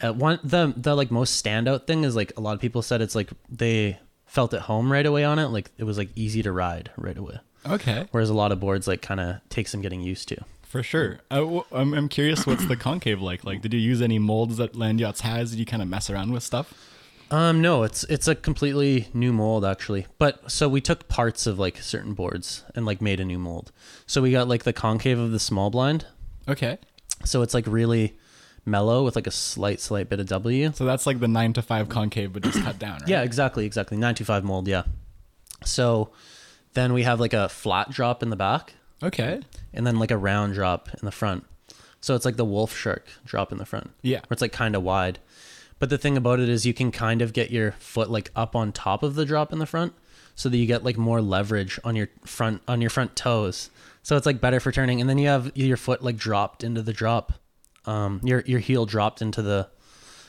uh, 0.00 0.12
one 0.12 0.38
the 0.42 0.74
the 0.76 0.94
like 0.94 1.10
most 1.10 1.42
standout 1.44 1.86
thing 1.86 2.04
is 2.04 2.14
like 2.16 2.32
a 2.36 2.40
lot 2.40 2.54
of 2.54 2.60
people 2.60 2.82
said 2.82 3.00
it's 3.00 3.14
like 3.14 3.30
they 3.48 3.98
felt 4.26 4.52
at 4.54 4.62
home 4.62 4.90
right 4.92 5.06
away 5.06 5.24
on 5.24 5.38
it. 5.38 5.46
Like 5.48 5.70
it 5.78 5.84
was 5.84 5.96
like 5.98 6.10
easy 6.16 6.42
to 6.42 6.52
ride 6.52 6.90
right 6.96 7.16
away. 7.16 7.38
Okay, 7.68 8.06
Whereas 8.10 8.30
a 8.30 8.34
lot 8.34 8.52
of 8.52 8.60
boards 8.60 8.88
like 8.88 9.02
kind 9.02 9.20
of 9.20 9.36
take 9.50 9.68
some 9.68 9.80
getting 9.82 10.00
used 10.00 10.28
to. 10.28 10.38
for 10.62 10.82
sure. 10.82 11.18
W- 11.30 11.62
I'm 11.72 11.92
I'm 11.94 12.08
curious. 12.08 12.46
What's 12.46 12.64
the 12.66 12.76
concave 12.76 13.20
like? 13.20 13.44
Like, 13.44 13.60
did 13.60 13.72
you 13.74 13.80
use 13.80 14.00
any 14.02 14.18
molds 14.18 14.56
that 14.56 14.72
Landyachtz 14.72 15.20
has? 15.20 15.50
Did 15.50 15.58
you 15.58 15.66
kind 15.66 15.82
of 15.82 15.88
mess 15.88 16.08
around 16.10 16.32
with 16.32 16.42
stuff? 16.42 16.72
Um, 17.30 17.62
no, 17.62 17.84
it's 17.84 18.02
it's 18.04 18.26
a 18.26 18.34
completely 18.34 19.08
new 19.14 19.32
mold 19.32 19.64
actually. 19.64 20.06
But 20.18 20.50
so 20.50 20.68
we 20.68 20.80
took 20.80 21.08
parts 21.08 21.46
of 21.46 21.58
like 21.58 21.78
certain 21.78 22.12
boards 22.14 22.64
and 22.74 22.84
like 22.84 23.00
made 23.00 23.20
a 23.20 23.24
new 23.24 23.38
mold. 23.38 23.70
So 24.06 24.20
we 24.20 24.32
got 24.32 24.48
like 24.48 24.64
the 24.64 24.72
concave 24.72 25.18
of 25.18 25.30
the 25.30 25.38
small 25.38 25.70
blind. 25.70 26.06
Okay, 26.48 26.78
So 27.24 27.42
it's 27.42 27.54
like 27.54 27.66
really 27.68 28.18
mellow 28.64 29.04
with 29.04 29.14
like 29.14 29.26
a 29.28 29.30
slight 29.30 29.78
slight 29.80 30.08
bit 30.08 30.18
of 30.20 30.26
W. 30.26 30.72
so 30.74 30.84
that's 30.84 31.06
like 31.06 31.20
the 31.20 31.28
nine 31.28 31.52
to 31.52 31.62
five 31.62 31.88
concave, 31.88 32.32
but 32.32 32.42
just 32.42 32.62
cut 32.64 32.78
down, 32.78 32.98
right? 33.00 33.08
Yeah, 33.08 33.22
exactly, 33.22 33.64
exactly. 33.64 33.96
Nine 33.96 34.14
to 34.16 34.24
five 34.24 34.42
mold, 34.44 34.66
yeah. 34.66 34.82
So 35.64 36.10
then 36.74 36.92
we 36.92 37.02
have 37.04 37.20
like 37.20 37.32
a 37.32 37.48
flat 37.48 37.90
drop 37.90 38.22
in 38.22 38.30
the 38.30 38.36
back 38.36 38.74
Okay. 39.02 39.40
and 39.72 39.86
then 39.86 39.98
like 39.98 40.10
a 40.10 40.16
round 40.16 40.54
drop 40.54 40.88
in 40.88 41.04
the 41.04 41.12
front. 41.12 41.44
So 42.00 42.14
it's 42.14 42.24
like 42.24 42.36
the 42.36 42.44
wolf 42.44 42.76
shark 42.76 43.06
drop 43.24 43.52
in 43.52 43.58
the 43.58 43.66
front. 43.66 43.90
Yeah. 44.02 44.18
Where 44.18 44.32
it's 44.32 44.42
like 44.42 44.52
kind 44.52 44.74
of 44.74 44.82
wide. 44.82 45.18
But 45.80 45.88
the 45.88 45.98
thing 45.98 46.16
about 46.16 46.38
it 46.38 46.48
is 46.48 46.64
you 46.64 46.74
can 46.74 46.92
kind 46.92 47.22
of 47.22 47.32
get 47.32 47.50
your 47.50 47.72
foot 47.72 48.10
like 48.10 48.30
up 48.36 48.54
on 48.54 48.70
top 48.70 49.02
of 49.02 49.16
the 49.16 49.24
drop 49.24 49.52
in 49.52 49.58
the 49.58 49.66
front 49.66 49.94
so 50.36 50.48
that 50.48 50.56
you 50.56 50.66
get 50.66 50.84
like 50.84 50.96
more 50.96 51.20
leverage 51.20 51.80
on 51.82 51.96
your 51.96 52.08
front 52.24 52.62
on 52.68 52.80
your 52.80 52.90
front 52.90 53.16
toes. 53.16 53.70
So 54.02 54.16
it's 54.16 54.26
like 54.26 54.40
better 54.40 54.60
for 54.60 54.70
turning 54.70 55.00
and 55.00 55.10
then 55.10 55.18
you 55.18 55.28
have 55.28 55.50
your 55.56 55.78
foot 55.78 56.04
like 56.04 56.16
dropped 56.16 56.62
into 56.62 56.82
the 56.82 56.92
drop. 56.92 57.32
Um 57.86 58.20
your 58.22 58.42
your 58.46 58.60
heel 58.60 58.84
dropped 58.84 59.22
into 59.22 59.42
the 59.42 59.68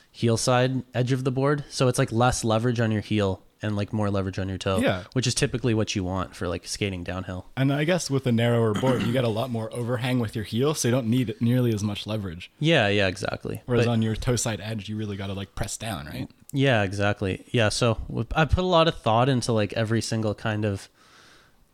heel 0.10 0.38
side 0.38 0.84
edge 0.96 1.12
of 1.12 1.26
the 1.26 1.32
board. 1.32 1.66
So 1.70 1.90
it's 1.90 2.00
like 2.00 2.14
less 2.14 2.44
leverage 2.46 2.80
on 2.80 2.92
your 2.92 3.02
heel 3.02 3.44
and 3.62 3.76
like 3.76 3.94
more 3.94 4.10
leverage 4.10 4.40
on 4.40 4.50
your 4.50 4.58
toe. 4.58 4.80
Yeah. 4.80 5.04
Which 5.14 5.28
is 5.28 5.36
typically 5.36 5.74
what 5.74 5.96
you 5.96 6.04
want 6.04 6.36
for 6.36 6.48
like 6.48 6.68
skating 6.68 7.04
downhill. 7.04 7.46
And 7.56 7.72
I 7.72 7.84
guess 7.84 8.10
with 8.10 8.26
a 8.26 8.32
narrower 8.32 8.74
board, 8.74 9.04
you 9.04 9.14
get 9.14 9.24
a 9.24 9.30
lot 9.30 9.50
more 9.50 9.72
overhang 9.74 10.20
with 10.20 10.36
your 10.36 10.46
heel, 10.46 10.74
so 10.74 10.88
you 10.88 10.92
don't 10.92 11.08
need 11.08 11.36
nearly 11.40 11.74
as 11.74 11.84
much 11.84 12.08
leverage. 12.08 12.52
Yeah, 12.60 12.88
yeah, 12.88 13.08
exactly. 13.08 13.62
Whereas 13.66 13.86
But- 13.86 13.92
on 13.92 14.02
your 14.02 14.16
toe 14.16 14.36
side 14.36 14.60
edge, 14.62 14.90
you 14.90 14.98
really 14.98 15.18
got 15.18 15.28
to 15.28 15.34
like 15.34 15.54
press 15.56 15.78
down, 15.78 16.08
right? 16.08 16.28
Yeah, 16.52 16.84
exactly. 16.84 17.46
Yeah, 17.52 17.70
so 17.70 17.98
I 18.36 18.46
put 18.46 18.64
a 18.64 18.68
lot 18.68 18.88
of 18.88 18.98
thought 18.98 19.30
into 19.30 19.52
like 19.54 19.74
every 19.74 20.02
single 20.02 20.34
kind 20.36 20.66
of 20.66 20.90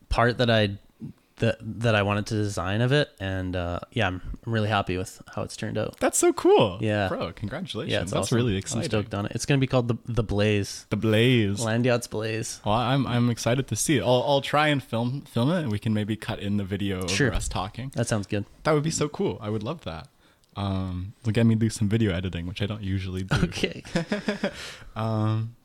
part 0.09 0.37
that 0.37 0.49
I 0.49 0.77
that 1.37 1.57
that 1.61 1.95
I 1.95 2.01
wanted 2.01 2.25
to 2.27 2.35
design 2.35 2.81
of 2.81 2.91
it, 2.91 3.09
and 3.19 3.55
uh, 3.55 3.79
yeah, 3.91 4.07
I'm, 4.07 4.21
really 4.45 4.69
happy 4.69 4.97
with 4.97 5.21
how 5.35 5.43
it's 5.43 5.57
turned 5.57 5.77
out. 5.77 5.99
That's 5.99 6.17
so 6.17 6.31
cool. 6.33 6.77
Yeah. 6.81 7.07
Bro, 7.09 7.33
congratulations. 7.33 7.91
Yeah, 7.91 7.99
That's 7.99 8.13
awesome. 8.13 8.35
really 8.37 8.55
I'm 8.55 8.83
stoked 8.83 9.13
on 9.13 9.25
it. 9.25 9.33
It's 9.35 9.45
gonna 9.45 9.59
be 9.59 9.67
called 9.67 9.87
the 9.87 9.97
the 10.05 10.23
Blaze, 10.23 10.85
The 10.89 10.97
blaze. 10.97 11.59
Landyachtz 11.59 12.09
Blaze. 12.09 12.61
Well, 12.65 12.75
I'm 12.75 13.05
I'm 13.05 13.29
excited 13.29 13.67
to 13.67 13.75
see 13.75 13.97
it. 13.97 14.01
I'll 14.01 14.23
I'll 14.25 14.41
try 14.41 14.67
and 14.69 14.81
film 14.81 15.21
film 15.21 15.51
it, 15.51 15.61
and 15.63 15.71
we 15.71 15.79
can 15.79 15.93
maybe 15.93 16.15
cut 16.15 16.39
in 16.39 16.57
the 16.57 16.63
video 16.63 17.05
Sure. 17.07 17.33
us 17.33 17.47
talking. 17.47 17.91
That 17.95 18.07
sounds 18.07 18.27
good. 18.27 18.45
That 18.63 18.73
would 18.73 18.83
be 18.83 18.91
so 18.91 19.07
cool. 19.09 19.37
I 19.41 19.49
would 19.49 19.63
love 19.63 19.83
that. 19.83 20.07
Um, 20.55 21.13
it'll 21.21 21.33
get 21.33 21.45
me 21.45 21.53
do 21.53 21.69
some 21.69 21.87
video 21.87 22.11
editing, 22.13 22.47
which 22.47 22.61
I 22.63 22.65
don't 22.65 22.81
usually 22.81 23.23
do. 23.23 23.35
Okay. 23.43 23.83
Um, 24.95 25.55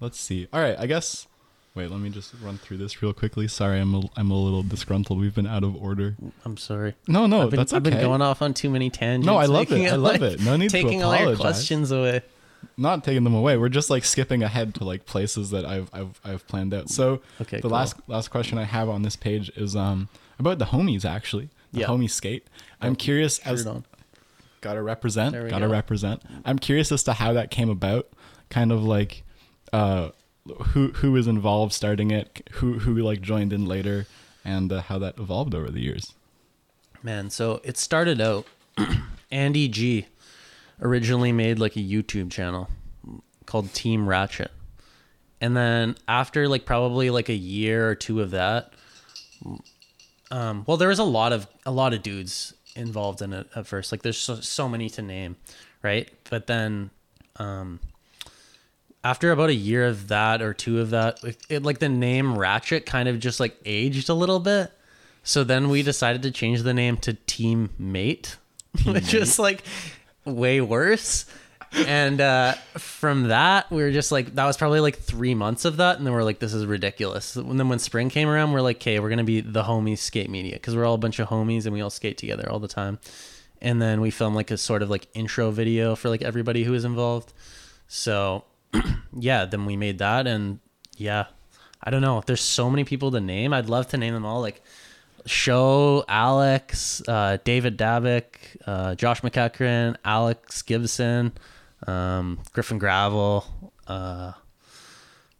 let's 0.00 0.18
see. 0.18 0.48
All 0.52 0.60
right, 0.60 0.76
I 0.78 0.86
guess. 0.86 1.26
Wait, 1.74 1.90
let 1.90 2.00
me 2.00 2.10
just 2.10 2.34
run 2.42 2.58
through 2.58 2.76
this 2.76 3.00
real 3.02 3.14
quickly. 3.14 3.48
Sorry, 3.48 3.80
I'm 3.80 3.94
a, 3.94 4.02
I'm 4.16 4.30
a 4.30 4.36
little 4.38 4.62
disgruntled. 4.62 5.18
We've 5.18 5.34
been 5.34 5.46
out 5.46 5.64
of 5.64 5.74
order. 5.74 6.16
I'm 6.44 6.58
sorry. 6.58 6.94
No, 7.08 7.26
no, 7.26 7.42
I've 7.44 7.50
been, 7.50 7.56
that's 7.58 7.72
okay. 7.72 7.76
I've 7.78 7.82
been 7.82 8.00
going 8.00 8.20
off 8.20 8.42
on 8.42 8.52
too 8.52 8.68
many 8.68 8.90
tangents. 8.90 9.26
No, 9.26 9.36
I 9.38 9.46
love 9.46 9.72
it. 9.72 9.90
I 9.90 9.96
love 9.96 10.20
like, 10.20 10.32
it. 10.32 10.40
No 10.42 10.56
need 10.56 10.68
to 10.68 10.82
taking 10.82 11.02
all 11.02 11.16
your 11.18 11.34
questions 11.36 11.90
away. 11.90 12.20
Not 12.76 13.04
taking 13.04 13.24
them 13.24 13.34
away. 13.34 13.56
We're 13.56 13.70
just 13.70 13.88
like 13.90 14.04
skipping 14.04 14.42
ahead 14.42 14.74
to 14.76 14.84
like 14.84 15.06
places 15.06 15.50
that 15.50 15.64
I've 15.64 15.90
I've, 15.92 16.20
I've 16.24 16.46
planned 16.46 16.72
out. 16.74 16.90
So 16.90 17.20
Okay, 17.40 17.56
the 17.56 17.62
cool. 17.62 17.70
last 17.70 17.96
last 18.06 18.28
question 18.28 18.58
I 18.58 18.64
have 18.64 18.88
on 18.88 19.02
this 19.02 19.16
page 19.16 19.50
is 19.56 19.74
um 19.74 20.08
about 20.38 20.58
the 20.58 20.66
homies 20.66 21.04
actually. 21.04 21.48
the 21.72 21.80
Yeah. 21.80 21.86
homie 21.86 22.08
skate. 22.10 22.46
I'm 22.80 22.94
curious 22.96 23.38
as 23.40 23.66
on. 23.66 23.84
gotta 24.60 24.82
represent, 24.82 25.34
gotta 25.50 25.66
go. 25.66 25.72
represent. 25.72 26.22
I'm 26.44 26.58
curious 26.58 26.92
as 26.92 27.02
to 27.04 27.14
how 27.14 27.32
that 27.32 27.50
came 27.50 27.68
about. 27.70 28.08
Kind 28.50 28.70
of 28.70 28.84
like, 28.84 29.24
uh, 29.72 30.10
who 30.46 30.88
who 30.88 31.12
was 31.12 31.26
involved 31.26 31.72
starting 31.72 32.10
it, 32.10 32.48
who 32.52 32.78
who 32.80 32.94
like 32.96 33.20
joined 33.20 33.52
in 33.52 33.66
later, 33.66 34.06
and 34.44 34.72
uh, 34.72 34.82
how 34.82 34.98
that 34.98 35.18
evolved 35.18 35.54
over 35.54 35.70
the 35.70 35.80
years. 35.80 36.14
Man, 37.02 37.30
so 37.30 37.60
it 37.64 37.76
started 37.76 38.20
out. 38.20 38.46
Andy 39.30 39.68
G 39.68 40.06
originally 40.80 41.32
made 41.32 41.58
like 41.58 41.76
a 41.76 41.80
YouTube 41.80 42.30
channel 42.30 42.68
called 43.46 43.72
Team 43.72 44.08
Ratchet. 44.08 44.50
And 45.40 45.56
then 45.56 45.96
after 46.06 46.48
like 46.48 46.64
probably 46.64 47.10
like 47.10 47.28
a 47.28 47.34
year 47.34 47.88
or 47.88 47.94
two 47.94 48.20
of 48.20 48.30
that, 48.30 48.72
um, 50.30 50.64
well, 50.66 50.76
there 50.76 50.88
was 50.88 50.98
a 50.98 51.04
lot 51.04 51.32
of 51.32 51.46
a 51.66 51.70
lot 51.70 51.94
of 51.94 52.02
dudes 52.02 52.54
involved 52.76 53.22
in 53.22 53.32
it 53.32 53.48
at 53.54 53.66
first. 53.66 53.92
Like 53.92 54.02
there's 54.02 54.18
so, 54.18 54.36
so 54.36 54.68
many 54.68 54.88
to 54.90 55.02
name, 55.02 55.36
right? 55.82 56.08
But 56.30 56.46
then, 56.46 56.90
um, 57.36 57.80
after 59.04 59.32
about 59.32 59.50
a 59.50 59.54
year 59.54 59.86
of 59.86 60.08
that 60.08 60.42
or 60.42 60.54
two 60.54 60.80
of 60.80 60.90
that, 60.90 61.22
it, 61.24 61.36
it 61.48 61.62
like 61.62 61.78
the 61.78 61.88
name 61.88 62.38
Ratchet 62.38 62.86
kind 62.86 63.08
of 63.08 63.18
just 63.18 63.40
like 63.40 63.56
aged 63.64 64.08
a 64.08 64.14
little 64.14 64.38
bit. 64.38 64.72
So 65.24 65.44
then 65.44 65.68
we 65.68 65.82
decided 65.82 66.22
to 66.22 66.30
change 66.30 66.62
the 66.62 66.74
name 66.74 66.96
to 66.98 67.14
Team 67.14 67.70
Mate, 67.78 68.36
which 68.84 69.14
is 69.14 69.38
like 69.38 69.64
way 70.24 70.60
worse. 70.60 71.26
And 71.74 72.20
uh, 72.20 72.52
from 72.76 73.28
that, 73.28 73.70
we 73.70 73.82
were 73.82 73.92
just 73.92 74.12
like, 74.12 74.34
that 74.34 74.44
was 74.44 74.56
probably 74.56 74.80
like 74.80 74.98
three 74.98 75.34
months 75.34 75.64
of 75.64 75.78
that. 75.78 75.96
And 75.96 76.06
then 76.06 76.12
we're 76.12 76.22
like, 76.22 76.38
this 76.38 76.52
is 76.52 76.66
ridiculous. 76.66 77.34
And 77.34 77.58
then 77.58 77.68
when 77.68 77.78
spring 77.78 78.10
came 78.10 78.28
around, 78.28 78.52
we're 78.52 78.60
like, 78.60 78.76
okay, 78.76 79.00
we're 79.00 79.08
going 79.08 79.18
to 79.18 79.24
be 79.24 79.40
the 79.40 79.62
homies 79.62 79.98
skate 79.98 80.28
media 80.28 80.54
because 80.54 80.76
we're 80.76 80.84
all 80.84 80.94
a 80.94 80.98
bunch 80.98 81.18
of 81.18 81.28
homies 81.28 81.64
and 81.64 81.72
we 81.72 81.80
all 81.80 81.90
skate 81.90 82.18
together 82.18 82.48
all 82.50 82.58
the 82.58 82.68
time. 82.68 82.98
And 83.62 83.80
then 83.80 84.00
we 84.00 84.10
filmed 84.10 84.36
like 84.36 84.50
a 84.50 84.58
sort 84.58 84.82
of 84.82 84.90
like 84.90 85.08
intro 85.14 85.50
video 85.50 85.96
for 85.96 86.08
like 86.08 86.20
everybody 86.20 86.64
who 86.64 86.72
was 86.72 86.84
involved. 86.84 87.32
So 87.88 88.44
yeah, 89.18 89.44
then 89.44 89.66
we 89.66 89.76
made 89.76 89.98
that. 89.98 90.26
And 90.26 90.60
yeah, 90.96 91.26
I 91.82 91.90
don't 91.90 92.02
know. 92.02 92.22
There's 92.24 92.40
so 92.40 92.70
many 92.70 92.84
people 92.84 93.10
to 93.10 93.20
name. 93.20 93.52
I'd 93.52 93.68
love 93.68 93.88
to 93.88 93.96
name 93.96 94.14
them 94.14 94.24
all. 94.24 94.40
Like, 94.40 94.62
Show, 95.26 96.04
Alex, 96.08 97.00
uh, 97.06 97.38
David 97.44 97.78
Dabbick, 97.78 98.24
uh, 98.66 98.94
Josh 98.96 99.20
McEachran, 99.20 99.96
Alex 100.04 100.62
Gibson, 100.62 101.32
um, 101.86 102.40
Griffin 102.52 102.78
Gravel, 102.78 103.46
uh, 103.86 104.32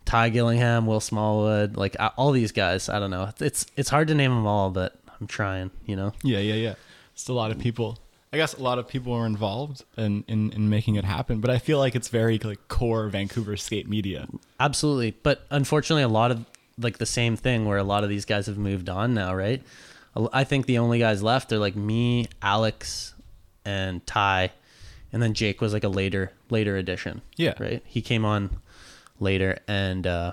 Ty 0.04 0.28
Gillingham, 0.28 0.86
Will 0.86 1.00
Smallwood, 1.00 1.76
like 1.76 1.96
all 2.16 2.32
these 2.32 2.52
guys. 2.52 2.88
I 2.88 2.98
don't 2.98 3.10
know. 3.10 3.30
It's 3.40 3.66
it's 3.76 3.88
hard 3.88 4.08
to 4.08 4.14
name 4.14 4.30
them 4.30 4.46
all, 4.46 4.70
but 4.70 4.96
I'm 5.20 5.26
trying. 5.26 5.70
You 5.86 5.96
know. 5.96 6.12
Yeah, 6.22 6.38
yeah, 6.38 6.54
yeah. 6.54 6.74
It's 7.14 7.28
a 7.28 7.32
lot 7.32 7.50
of 7.50 7.58
people. 7.58 7.98
I 8.32 8.38
guess 8.38 8.54
a 8.54 8.62
lot 8.62 8.78
of 8.78 8.88
people 8.88 9.12
were 9.12 9.26
involved 9.26 9.84
in, 9.96 10.24
in, 10.26 10.52
in 10.52 10.70
making 10.70 10.94
it 10.94 11.04
happen, 11.04 11.40
but 11.40 11.50
I 11.50 11.58
feel 11.58 11.78
like 11.78 11.94
it's 11.94 12.08
very 12.08 12.38
like 12.38 12.66
core 12.68 13.08
Vancouver 13.08 13.58
skate 13.58 13.88
media. 13.88 14.26
Absolutely, 14.58 15.10
but 15.22 15.46
unfortunately, 15.50 16.02
a 16.02 16.08
lot 16.08 16.30
of 16.30 16.46
like 16.78 16.96
the 16.96 17.06
same 17.06 17.36
thing 17.36 17.66
where 17.66 17.76
a 17.76 17.84
lot 17.84 18.04
of 18.04 18.08
these 18.08 18.24
guys 18.24 18.46
have 18.46 18.56
moved 18.56 18.88
on 18.88 19.12
now, 19.12 19.34
right? 19.34 19.62
I 20.32 20.44
think 20.44 20.66
the 20.66 20.78
only 20.78 20.98
guys 20.98 21.22
left 21.22 21.52
are 21.52 21.58
like 21.58 21.76
me, 21.76 22.26
Alex, 22.40 23.14
and 23.64 24.06
Ty, 24.06 24.52
and 25.12 25.22
then 25.22 25.34
Jake 25.34 25.60
was 25.60 25.72
like 25.72 25.84
a 25.84 25.88
later 25.88 26.32
later 26.50 26.76
addition. 26.76 27.20
Yeah. 27.36 27.54
right. 27.58 27.82
He 27.84 28.00
came 28.00 28.24
on 28.24 28.60
later, 29.20 29.58
and 29.68 30.06
uh, 30.06 30.32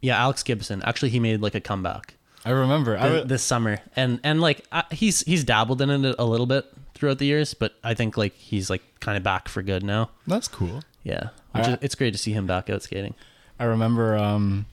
yeah, 0.00 0.20
Alex 0.20 0.42
Gibson. 0.42 0.82
Actually, 0.82 1.10
he 1.10 1.20
made 1.20 1.40
like 1.40 1.54
a 1.54 1.60
comeback 1.60 2.14
I 2.44 2.50
remember. 2.50 2.96
I 2.98 3.08
th- 3.08 3.26
this 3.28 3.42
summer, 3.42 3.78
and 3.96 4.18
and 4.24 4.40
like 4.40 4.66
he's 4.90 5.20
he's 5.22 5.44
dabbled 5.44 5.80
in 5.80 5.90
it 6.04 6.16
a 6.18 6.24
little 6.24 6.46
bit 6.46 6.66
throughout 6.94 7.18
the 7.18 7.26
years, 7.26 7.54
but 7.54 7.74
I 7.84 7.94
think 7.94 8.16
like 8.16 8.34
he's 8.34 8.68
like 8.70 8.82
kind 9.00 9.16
of 9.16 9.22
back 9.22 9.48
for 9.48 9.62
good 9.62 9.82
now. 9.84 10.10
that's 10.26 10.48
cool. 10.48 10.82
Yeah, 11.04 11.28
which 11.52 11.66
I- 11.66 11.72
is, 11.72 11.78
it's 11.82 11.94
great 11.94 12.12
to 12.12 12.18
see 12.18 12.32
him 12.32 12.46
back 12.46 12.68
out 12.70 12.82
skating. 12.82 13.14
I 13.58 13.64
remember 13.64 14.16
um, 14.16 14.66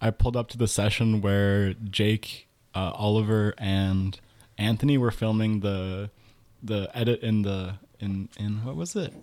I 0.00 0.10
pulled 0.10 0.36
up 0.36 0.48
to 0.50 0.58
the 0.58 0.68
session 0.68 1.20
where 1.22 1.72
Jake, 1.74 2.48
uh, 2.74 2.92
Oliver, 2.94 3.54
and 3.56 4.18
Anthony 4.58 4.98
were 4.98 5.10
filming 5.10 5.60
the 5.60 6.10
the 6.62 6.90
edit 6.94 7.20
in 7.22 7.42
the 7.42 7.74
in 7.98 8.28
in 8.38 8.64
what 8.64 8.76
was 8.76 8.94
it 8.96 9.14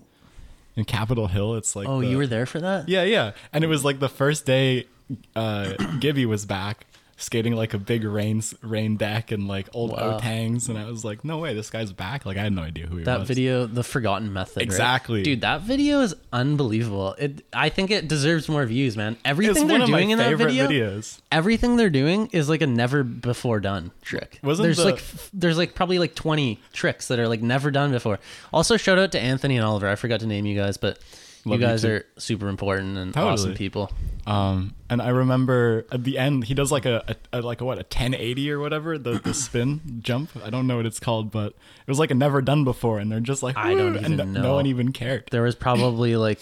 in 0.75 0.86
Capitol 0.86 1.27
Hill. 1.27 1.56
It's 1.56 1.75
like 1.75 1.88
Oh, 1.88 2.01
the- 2.01 2.08
you 2.08 2.17
were 2.17 2.25
there 2.27 2.47
for 2.47 2.60
that? 2.60 2.89
yeah 2.89 3.03
yeah, 3.03 3.34
and 3.51 3.63
it 3.63 3.67
was 3.67 3.86
like 3.86 3.99
the 3.99 4.10
first 4.10 4.45
day 4.47 4.88
uh, 5.36 5.73
Gibby 5.99 6.25
was 6.25 6.45
back 6.45 6.86
skating 7.17 7.56
like 7.56 7.73
a 7.73 7.78
big 7.78 8.04
Rayne 8.04 8.41
Rayne 8.62 8.97
deck 8.97 9.32
and 9.32 9.47
like 9.47 9.69
old 9.73 9.91
Wow. 9.91 10.19
Otangs, 10.19 10.67
and 10.69 10.78
I 10.78 10.86
was 10.86 11.06
like, 11.06 11.23
no 11.23 11.38
way, 11.38 11.54
this 11.54 11.69
guy's 11.69 11.91
back. 11.93 12.26
Like 12.26 12.38
I 12.38 12.41
had 12.41 12.54
no 12.54 12.62
idea 12.63 12.88
who 12.88 12.97
he 12.97 13.04
that 13.04 13.19
was. 13.19 13.28
That 13.28 13.34
video 13.36 13.65
the 13.67 13.84
forgotten 13.84 14.34
method 14.34 14.58
right? 14.58 14.63
Exactly. 14.63 15.23
dude 15.23 15.41
that 15.41 15.62
video 15.62 16.02
is 16.02 16.15
unbelievable 16.32 17.13
it 17.19 17.45
i 17.54 17.69
think 17.69 17.91
it 17.91 18.08
deserves 18.08 18.47
more 18.49 18.65
views 18.65 18.95
man 18.97 19.15
everything 19.26 19.67
one 19.67 19.80
they're 19.80 19.88
doing 19.88 20.10
in 20.12 20.17
that 20.17 20.36
video 20.38 20.67
videos. 20.67 21.19
everything 21.32 21.76
they're 21.76 21.89
doing 21.89 22.28
is 22.32 22.49
like 22.49 22.62
a 22.62 22.67
never 22.67 23.04
before 23.04 23.60
done 23.60 23.91
trick 24.02 24.39
Wasn't 24.43 24.63
there's 24.63 24.78
the- 24.78 24.86
like 24.86 24.95
f- 24.95 25.30
there's 25.34 25.58
like 25.58 25.76
probably 25.76 25.99
like 25.99 26.15
20 26.15 26.60
tricks 26.73 27.08
that 27.08 27.19
are 27.19 27.28
like 27.28 27.41
never 27.41 27.71
done 27.71 27.91
before 27.91 28.19
also 28.52 28.78
shout 28.78 28.97
out 28.99 29.12
to 29.13 29.19
anthony 29.19 29.56
and 29.58 29.65
oliver 29.65 29.88
i 29.88 29.95
forgot 29.95 30.19
to 30.21 30.28
name 30.28 30.45
you 30.45 30.58
guys 30.60 30.78
but 30.78 30.99
Love 31.45 31.60
you 31.60 31.65
you 31.65 31.71
guys 31.71 31.82
too. 31.82 31.89
are 31.89 32.06
super 32.17 32.47
important 32.47 32.97
and 32.97 33.13
Totally. 33.13 33.34
awesome 33.34 33.53
people 33.53 33.91
Um, 34.25 34.73
and 34.89 35.01
I 35.01 35.10
remember 35.10 35.86
at 35.91 36.03
the 36.06 36.17
end 36.17 36.45
he 36.45 36.53
does 36.53 36.71
like 36.71 36.86
a, 36.86 37.15
a, 37.32 37.39
a 37.39 37.41
like 37.41 37.60
a 37.62 37.65
what 37.65 37.77
a 37.77 37.82
1080 37.84 38.51
or 38.51 38.60
whatever 38.60 38.97
the, 38.97 39.19
the 39.19 39.34
spin 39.45 39.82
jump. 40.01 40.29
I 40.43 40.49
don't 40.49 40.67
know 40.67 40.77
what 40.77 40.86
it's 40.86 40.99
called, 41.01 41.32
but 41.32 41.47
it 41.47 41.88
was 41.88 41.99
like 41.99 42.12
a 42.12 42.15
never 42.15 42.41
done 42.41 42.63
before, 42.63 42.99
and 42.99 43.12
they're 43.12 43.19
just 43.19 43.43
like 43.43 43.58
I 43.58 43.73
don't 43.73 43.95
even 43.97 44.19
and 44.19 44.34
know. 44.34 44.41
no 44.41 44.53
one 44.56 44.65
even 44.67 44.93
cared. 44.93 45.27
there 45.32 45.41
was 45.43 45.56
probably 45.56 46.15
like 46.15 46.39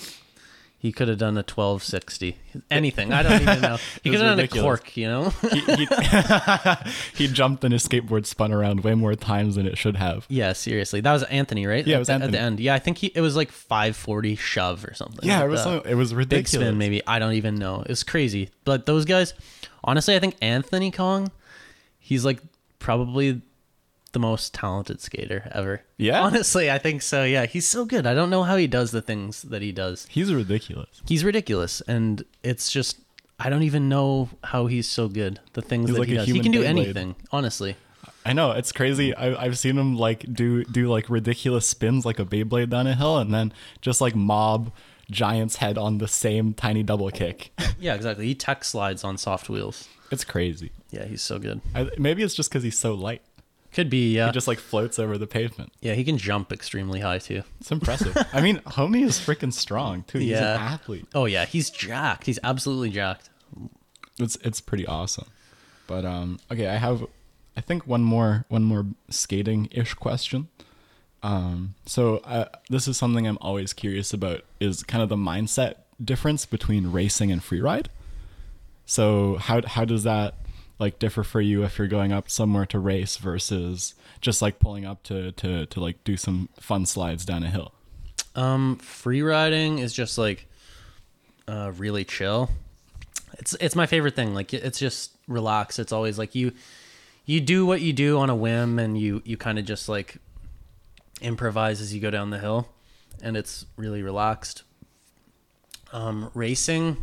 he 0.81 0.91
could 0.91 1.07
have 1.07 1.19
done 1.19 1.35
a 1.35 1.45
1260 1.45 2.37
anything 2.71 3.13
i 3.13 3.21
don't 3.21 3.41
even 3.41 3.61
know 3.61 3.77
he 4.03 4.09
could 4.09 4.19
have 4.19 4.35
done 4.35 4.39
a 4.39 4.47
cork 4.47 4.97
you 4.97 5.07
know 5.07 5.29
he, 5.51 5.59
he, 5.61 5.87
he 7.27 7.27
jumped 7.31 7.63
and 7.63 7.71
his 7.71 7.87
skateboard 7.87 8.25
spun 8.25 8.51
around 8.51 8.83
way 8.83 8.95
more 8.95 9.13
times 9.15 9.55
than 9.55 9.65
it 9.67 9.77
should 9.77 9.95
have. 9.95 10.25
Yeah, 10.29 10.53
seriously. 10.53 11.01
That 11.01 11.13
was 11.13 11.23
Anthony, 11.23 11.65
right? 11.67 11.85
Yeah, 11.85 11.93
it 11.93 11.95
At 11.95 11.99
was 11.99 12.07
the- 12.07 12.13
At 12.13 12.15
Anthony. 12.23 12.31
the 12.37 12.43
end. 12.43 12.59
Yeah, 12.59 12.73
I 12.73 12.79
think 12.79 12.97
he 12.97 13.07
it 13.15 13.21
was 13.21 13.35
like 13.35 13.51
540 13.51 14.35
shove 14.35 14.83
or 14.85 14.93
something. 14.93 15.27
Yeah, 15.27 15.37
like 15.37 15.45
it 15.45 15.49
was 15.49 15.63
something- 15.63 15.91
it 15.91 15.95
was 15.95 16.09
Big 16.11 16.17
ridiculous. 16.17 16.67
spin, 16.67 16.77
maybe. 16.77 17.01
I 17.05 17.19
don't 17.19 17.33
even 17.33 17.55
know. 17.55 17.83
It's 17.87 18.03
crazy. 18.03 18.49
But 18.65 18.85
those 18.85 19.05
guys, 19.05 19.33
honestly, 19.83 20.15
I 20.15 20.19
think 20.19 20.35
Anthony 20.41 20.91
Kong, 20.91 21.31
he's 21.99 22.25
like 22.25 22.39
probably 22.79 23.41
the 24.13 24.19
most 24.19 24.53
talented 24.53 25.01
skater 25.01 25.49
ever. 25.51 25.83
Yeah? 25.97 26.21
Honestly, 26.21 26.69
I 26.69 26.77
think 26.77 27.01
so. 27.01 27.23
Yeah, 27.23 27.45
he's 27.45 27.67
so 27.67 27.85
good. 27.85 28.05
I 28.05 28.13
don't 28.13 28.29
know 28.29 28.43
how 28.43 28.57
he 28.57 28.67
does 28.67 28.91
the 28.91 29.01
things 29.01 29.43
that 29.43 29.61
he 29.61 29.71
does. 29.71 30.07
He's 30.09 30.33
ridiculous. 30.33 31.01
He's 31.07 31.23
ridiculous, 31.23 31.81
and 31.81 32.23
it's 32.43 32.71
just 32.71 32.97
I 33.39 33.49
don't 33.49 33.63
even 33.63 33.89
know 33.89 34.29
how 34.43 34.67
he's 34.67 34.87
so 34.87 35.07
good. 35.07 35.39
The 35.53 35.63
things 35.63 35.87
He's 35.89 35.95
that 35.95 35.99
like 35.99 36.09
he 36.09 36.15
does. 36.15 36.27
He 36.27 36.39
can 36.39 36.51
do 36.51 36.63
anything. 36.63 37.15
Honestly. 37.31 37.75
I 38.23 38.33
know 38.33 38.51
it's 38.51 38.71
crazy. 38.71 39.15
I, 39.15 39.45
I've 39.45 39.57
seen 39.57 39.79
him 39.79 39.97
like 39.97 40.31
do 40.31 40.63
do 40.63 40.87
like 40.87 41.09
ridiculous 41.09 41.67
spins 41.67 42.05
like 42.05 42.19
a 42.19 42.25
Beyblade 42.25 42.69
down 42.69 42.85
a 42.85 42.93
hill, 42.93 43.17
and 43.17 43.33
then 43.33 43.51
just 43.81 43.99
like 43.99 44.15
mob 44.15 44.71
Giant's 45.09 45.55
head 45.55 45.77
on 45.77 45.97
the 45.97 46.07
same 46.07 46.53
tiny 46.53 46.83
double 46.83 47.09
kick. 47.09 47.51
Yeah, 47.79 47.95
exactly. 47.95 48.27
He 48.27 48.35
tech 48.35 48.63
slides 48.63 49.03
on 49.03 49.17
soft 49.17 49.49
wheels. 49.49 49.87
It's 50.11 50.23
crazy. 50.23 50.71
Yeah, 50.91 51.05
he's 51.05 51.23
so 51.23 51.39
good. 51.39 51.61
I, 51.73 51.89
maybe 51.97 52.21
it's 52.21 52.35
just 52.35 52.51
because 52.51 52.61
he's 52.61 52.77
so 52.77 52.93
light. 52.93 53.23
Could 53.73 53.89
be, 53.89 54.15
yeah. 54.15 54.25
He 54.27 54.31
just 54.33 54.47
like 54.47 54.59
floats 54.59 54.99
over 54.99 55.17
the 55.17 55.27
pavement. 55.27 55.71
yeah, 55.81 55.93
he 55.93 56.03
can 56.03 56.17
jump 56.17 56.51
extremely 56.51 56.99
high 56.99 57.19
too. 57.19 57.43
It's 57.61 57.71
impressive. 57.71 58.15
I 58.33 58.41
mean, 58.41 58.57
homie 58.59 59.03
is 59.03 59.17
freaking 59.19 59.53
strong 59.53 60.03
too. 60.03 60.19
He's 60.19 60.29
Yeah. 60.31 60.55
an 60.55 60.61
athlete. 60.73 61.05
Oh 61.15 61.25
yeah, 61.25 61.45
he's 61.45 61.69
jacked. 61.69 62.25
He's 62.25 62.39
absolutely 62.43 62.89
jacked. 62.89 63.29
It's 64.19 64.35
it's 64.37 64.59
pretty 64.61 64.85
awesome. 64.85 65.27
But 65.87 66.03
um, 66.05 66.39
okay, 66.51 66.67
I 66.67 66.75
have, 66.75 67.05
I 67.57 67.61
think 67.61 67.87
one 67.87 68.03
more 68.03 68.45
one 68.49 68.63
more 68.63 68.85
skating 69.09 69.67
ish 69.71 69.93
question. 69.93 70.49
Um, 71.23 71.75
so 71.85 72.17
uh, 72.17 72.45
this 72.69 72.87
is 72.87 72.97
something 72.97 73.25
I'm 73.27 73.37
always 73.41 73.73
curious 73.73 74.11
about 74.13 74.43
is 74.59 74.83
kind 74.83 75.01
of 75.03 75.09
the 75.09 75.15
mindset 75.15 75.75
difference 76.03 76.45
between 76.45 76.91
racing 76.91 77.31
and 77.31 77.41
freeride. 77.41 77.87
So 78.85 79.37
how 79.37 79.61
how 79.65 79.85
does 79.85 80.03
that 80.03 80.35
like 80.81 80.97
differ 80.97 81.23
for 81.23 81.39
you 81.39 81.63
if 81.63 81.77
you're 81.77 81.87
going 81.87 82.11
up 82.11 82.29
somewhere 82.29 82.65
to 82.65 82.79
race 82.79 83.17
versus 83.17 83.93
just 84.19 84.41
like 84.41 84.59
pulling 84.59 84.83
up 84.83 85.03
to 85.03 85.31
to 85.33 85.67
to 85.67 85.79
like 85.79 86.03
do 86.03 86.17
some 86.17 86.49
fun 86.59 86.85
slides 86.85 87.23
down 87.23 87.43
a 87.43 87.49
hill? 87.49 87.71
Um, 88.35 88.77
free 88.77 89.21
riding 89.21 89.77
is 89.77 89.93
just 89.93 90.17
like 90.17 90.47
uh, 91.47 91.71
really 91.77 92.03
chill. 92.03 92.49
It's 93.33 93.53
it's 93.61 93.75
my 93.75 93.85
favorite 93.85 94.15
thing. 94.15 94.33
Like 94.33 94.53
it's 94.53 94.79
just 94.79 95.11
relax. 95.27 95.77
It's 95.77 95.91
always 95.91 96.17
like 96.17 96.33
you 96.33 96.51
you 97.25 97.39
do 97.39 97.65
what 97.65 97.81
you 97.81 97.93
do 97.93 98.17
on 98.17 98.31
a 98.31 98.35
whim, 98.35 98.79
and 98.79 98.97
you 98.97 99.21
you 99.23 99.37
kind 99.37 99.59
of 99.59 99.65
just 99.65 99.87
like 99.87 100.17
improvise 101.21 101.79
as 101.79 101.93
you 101.93 102.01
go 102.01 102.09
down 102.09 102.31
the 102.31 102.39
hill, 102.39 102.67
and 103.21 103.37
it's 103.37 103.67
really 103.77 104.01
relaxed. 104.01 104.63
Um, 105.93 106.31
racing, 106.33 106.97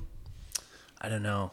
I 1.01 1.09
don't 1.09 1.23
know. 1.23 1.53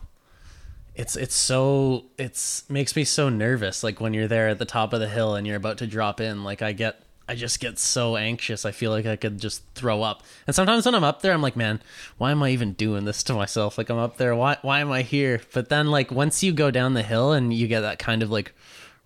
It's 0.96 1.16
it's 1.16 1.36
so 1.36 2.06
it's 2.18 2.68
makes 2.70 2.96
me 2.96 3.04
so 3.04 3.30
nervous 3.30 3.84
like 3.84 4.00
when 4.00 4.14
you're 4.14 4.28
there 4.28 4.48
at 4.48 4.60
the 4.60 4.66
top 4.66 4.94
of 4.94 5.00
the 5.00 5.10
hill 5.10 5.36
and 5.36 5.46
you're 5.46 5.58
about 5.58 5.78
to 5.80 5.88
drop 5.88 6.22
in 6.22 6.44
like 6.44 6.62
I 6.62 6.72
get 6.72 7.02
I 7.28 7.34
just 7.34 7.60
get 7.60 7.80
so 7.80 8.18
anxious. 8.18 8.66
I 8.66 8.72
feel 8.72 8.92
like 8.92 9.08
I 9.08 9.16
could 9.16 9.40
just 9.40 9.64
throw 9.74 10.04
up. 10.04 10.22
And 10.46 10.56
sometimes 10.56 10.86
when 10.86 10.94
I'm 10.94 11.04
up 11.04 11.24
there, 11.24 11.34
I'm 11.34 11.42
like, 11.42 11.56
man, 11.56 11.82
why 12.20 12.30
am 12.30 12.44
I 12.44 12.52
even 12.52 12.74
doing 12.74 13.06
this 13.06 13.24
to 13.24 13.34
myself? 13.34 13.80
Like 13.80 13.90
I'm 13.90 13.98
up 13.98 14.18
there, 14.18 14.36
why 14.36 14.58
why 14.62 14.80
am 14.80 14.92
I 14.92 15.02
here? 15.02 15.42
But 15.54 15.70
then 15.70 15.90
like 15.90 16.12
once 16.12 16.44
you 16.44 16.54
go 16.54 16.70
down 16.70 16.94
the 16.94 17.04
hill 17.04 17.32
and 17.32 17.54
you 17.54 17.68
get 17.68 17.82
that 17.82 18.00
kind 18.00 18.22
of 18.22 18.30
like 18.30 18.54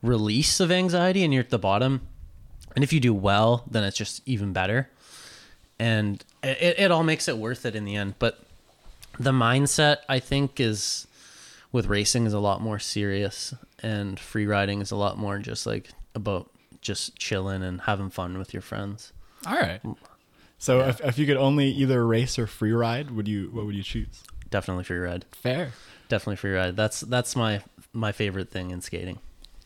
release 0.01 0.59
of 0.59 0.71
anxiety 0.71 1.23
and 1.23 1.33
you're 1.33 1.43
at 1.43 1.49
the 1.49 1.59
bottom, 1.59 2.01
and 2.75 2.83
if 2.83 2.91
you 2.91 2.99
do 2.99 3.13
well, 3.13 3.63
then 3.69 3.83
it's 3.83 3.97
just 3.97 4.21
even 4.27 4.51
better. 4.51 4.89
And 5.79 6.23
it, 6.43 6.77
it 6.77 6.91
all 6.91 7.03
makes 7.03 7.29
it 7.29 7.37
worth 7.37 7.65
it 7.65 7.73
in 7.73 7.85
the 7.85 7.95
end. 7.95 8.15
But 8.19 8.41
the 9.17 9.31
mindset 9.31 9.97
I 10.09 10.19
think 10.19 10.59
is 10.59 11.07
with 11.71 11.87
racing 11.87 12.25
is 12.25 12.33
a 12.33 12.39
lot 12.39 12.61
more 12.61 12.79
serious 12.79 13.53
and 13.81 14.19
free 14.19 14.45
riding 14.45 14.81
is 14.81 14.91
a 14.91 14.95
lot 14.95 15.17
more 15.17 15.37
just 15.39 15.65
like 15.65 15.89
about 16.15 16.49
just 16.81 17.17
chilling 17.17 17.63
and 17.63 17.81
having 17.81 18.09
fun 18.09 18.37
with 18.37 18.53
your 18.53 18.61
friends. 18.61 19.13
All 19.45 19.55
right. 19.55 19.81
Mm. 19.83 19.95
So 20.57 20.81
if, 20.81 20.99
if 21.01 21.17
you 21.17 21.25
could 21.25 21.37
only 21.37 21.69
either 21.69 22.05
race 22.05 22.37
or 22.37 22.47
free 22.47 22.73
ride, 22.73 23.11
would 23.11 23.27
you 23.27 23.49
what 23.51 23.65
would 23.65 23.75
you 23.75 23.83
choose? 23.83 24.23
Definitely 24.49 24.83
free 24.83 24.97
ride. 24.97 25.25
Fair. 25.31 25.71
Definitely 26.09 26.37
free 26.37 26.53
ride. 26.53 26.75
That's 26.75 27.01
that's 27.01 27.35
my 27.35 27.61
my 27.93 28.11
favorite 28.11 28.49
thing 28.49 28.71
in 28.71 28.81
skating. 28.81 29.19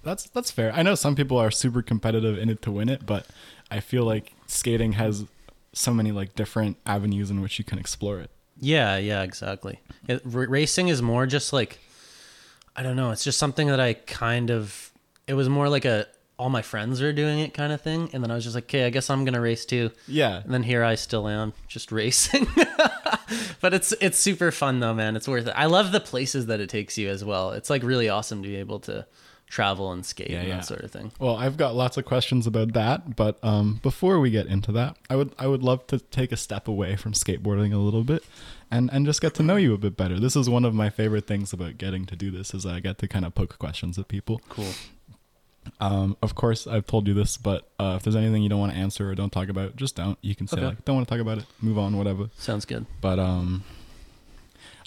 That's 0.04 0.26
that's 0.30 0.51
fair. 0.51 0.72
I 0.74 0.84
know 0.84 0.95
some 0.95 1.16
people 1.16 1.38
are 1.38 1.49
super 1.49 1.82
competitive 1.82 2.38
in 2.38 2.49
it 2.49 2.62
to 2.64 2.72
win 2.72 2.89
it, 2.89 3.06
but 3.06 3.26
I 3.72 3.80
feel 3.80 4.04
like 4.04 4.34
skating 4.45 4.93
has 4.93 5.26
so 5.72 5.93
many 5.93 6.12
like 6.12 6.36
different 6.36 6.78
avenues 6.86 7.32
in 7.32 7.41
which 7.41 7.58
you 7.58 7.66
can 7.66 7.80
explore 7.80 8.20
it. 8.20 8.30
Yeah, 8.60 8.97
yeah, 8.97 9.24
exactly. 9.24 9.80
It, 10.08 10.22
r- 10.26 10.47
racing 10.47 10.89
is 10.89 11.01
more 11.01 11.26
just 11.26 11.54
like 11.54 11.80
I 12.76 12.84
don't 12.84 12.95
know. 12.95 13.11
It's 13.11 13.24
just 13.24 13.38
something 13.38 13.67
that 13.67 13.80
I 13.80 13.93
kind 13.93 14.49
of. 14.49 14.91
It 15.28 15.36
was 15.36 15.47
more 15.47 15.69
like 15.69 15.86
a 15.86 16.07
all 16.38 16.49
my 16.49 16.61
friends 16.61 17.01
are 17.01 17.13
doing 17.13 17.39
it 17.39 17.53
kind 17.53 17.71
of 17.71 17.82
thing, 17.82 18.09
and 18.11 18.24
then 18.24 18.32
I 18.32 18.36
was 18.36 18.43
just 18.43 18.55
like, 18.55 18.65
okay, 18.65 18.86
I 18.86 18.89
guess 18.89 19.09
I'm 19.09 19.24
gonna 19.24 19.39
race 19.39 19.65
too. 19.65 19.91
Yeah. 20.07 20.41
And 20.43 20.53
then 20.53 20.63
here 20.63 20.84
I 20.84 20.95
still 20.95 21.28
am, 21.28 21.53
just 21.67 21.91
racing. 21.91 22.47
but 23.61 23.74
it's 23.74 23.93
it's 24.01 24.19
super 24.19 24.51
fun 24.51 24.80
though, 24.80 24.93
man. 24.93 25.15
It's 25.15 25.28
worth 25.28 25.47
it. 25.47 25.53
I 25.55 25.65
love 25.65 25.91
the 25.91 25.99
places 25.99 26.47
that 26.47 26.59
it 26.59 26.69
takes 26.69 26.97
you 26.97 27.09
as 27.09 27.24
well. 27.24 27.51
It's 27.51 27.69
like 27.69 27.84
really 27.84 28.09
awesome 28.09 28.41
to 28.43 28.49
be 28.49 28.55
able 28.57 28.80
to 28.82 29.05
travel 29.54 29.91
and 29.91 30.04
skate 30.04 30.32
Yeah, 30.32 30.39
and 30.39 30.47
yeah. 30.47 30.56
that 30.58 30.66
sort 30.66 30.82
of 30.82 30.91
thing. 30.91 31.12
Well, 31.20 31.36
I've 31.36 31.58
got 31.58 31.76
lots 31.76 31.95
of 31.97 32.06
questions 32.06 32.47
about 32.47 32.74
that, 32.74 33.16
but 33.16 33.38
um, 33.43 33.80
before 33.84 34.20
we 34.20 34.32
get 34.32 34.47
into 34.47 34.72
that, 34.72 34.97
I 35.12 35.16
would 35.16 35.32
I 35.38 35.45
would 35.47 35.62
love 35.62 35.86
to 35.88 35.99
take 35.99 36.32
a 36.32 36.38
step 36.38 36.68
away 36.68 36.95
from 36.95 37.14
skateboarding 37.14 37.72
a 37.74 37.78
little 37.78 38.04
bit, 38.04 38.24
and 38.72 38.89
and 38.91 39.06
just 39.06 39.22
get 39.22 39.34
to 39.36 39.43
know 39.43 39.56
you 39.58 39.74
a 39.74 39.78
bit 39.78 39.95
better. 39.95 40.20
This 40.20 40.36
is 40.36 40.49
one 40.49 40.66
of 40.66 40.74
my 40.74 40.89
favorite 40.89 41.28
things 41.28 41.54
about 41.54 41.78
getting 41.78 42.06
to 42.08 42.16
do 42.16 42.32
this 42.32 42.54
is 42.56 42.66
I 42.66 42.80
get 42.80 42.97
to 42.97 43.08
kind 43.08 43.26
of 43.26 43.36
poke 43.36 43.60
questions 43.60 43.99
at 43.99 44.08
people. 44.08 44.41
Cool. 44.49 44.74
Um, 45.80 46.18
of 46.22 46.36
course, 46.36 46.68
I've 46.68 46.86
told 46.88 47.08
you 47.08 47.14
this, 47.14 47.38
but 47.38 47.70
uh, 47.80 47.93
if 47.97 48.04
there's 48.04 48.18
anything 48.18 48.43
you 48.43 48.49
don't 48.49 48.60
want 48.60 48.74
to 48.74 48.78
answer 48.78 49.10
or 49.10 49.16
don't 49.16 49.32
talk 49.32 49.47
about, 49.49 49.76
just 49.78 49.95
don't. 49.95 50.18
You 50.22 50.36
can 50.36 50.47
say 50.47 50.58
Okay. 50.58 50.66
like, 50.66 50.84
don't 50.86 50.95
want 50.97 51.08
to 51.08 51.14
talk 51.14 51.22
about 51.22 51.38
it, 51.38 51.45
move 51.62 51.78
on, 51.78 51.95
whatever. 51.97 52.30
Sounds 52.38 52.66
good. 52.66 52.86
But 53.01 53.18
um, 53.20 53.64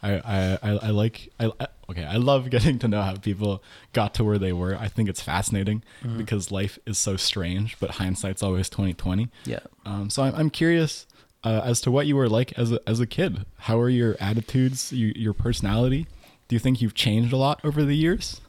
I 0.03 0.11
I 0.19 0.59
I, 0.63 0.71
I 0.89 0.91
like 0.91 1.33
I, 1.41 1.51
I 1.61 1.67
okay. 1.91 2.05
I 2.05 2.17
love 2.17 2.51
getting 2.57 2.79
to 2.81 2.89
know 2.89 3.03
how 3.03 3.17
people 3.17 3.63
got 3.93 4.15
to 4.15 4.25
where 4.25 4.39
they 4.39 4.53
were. 4.53 4.77
I 4.77 4.89
think 4.89 5.09
it's 5.09 5.23
fascinating 5.23 5.83
because 6.17 6.51
life 6.51 6.79
is 6.87 6.99
so 6.99 7.17
strange, 7.17 7.79
but 7.81 7.93
hindsight's 7.93 8.43
always 8.43 8.69
twenty 8.69 8.95
twenty. 8.95 9.29
Yeah. 9.45 9.61
Um, 9.85 10.11
so 10.11 10.23
I'm 10.23 10.35
I'm 10.35 10.51
curious 10.51 11.07
uh, 11.45 11.63
as 11.65 11.81
to 11.83 11.91
what 11.91 12.07
you 12.07 12.17
were 12.17 12.29
like 12.29 12.59
as 12.59 12.73
a 12.73 12.81
as 12.87 13.01
a 13.01 13.07
kid. 13.07 13.47
How 13.59 13.79
are 13.79 13.89
your 13.89 14.17
attitudes, 14.21 14.93
your, 14.93 15.13
your 15.13 15.33
personality? 15.33 16.07
Do 16.49 16.55
you 16.55 16.61
think 16.61 16.81
you've 16.81 16.95
changed 16.95 17.33
a 17.33 17.37
lot 17.37 17.61
over 17.65 17.85
the 17.85 17.97
years? 17.97 18.41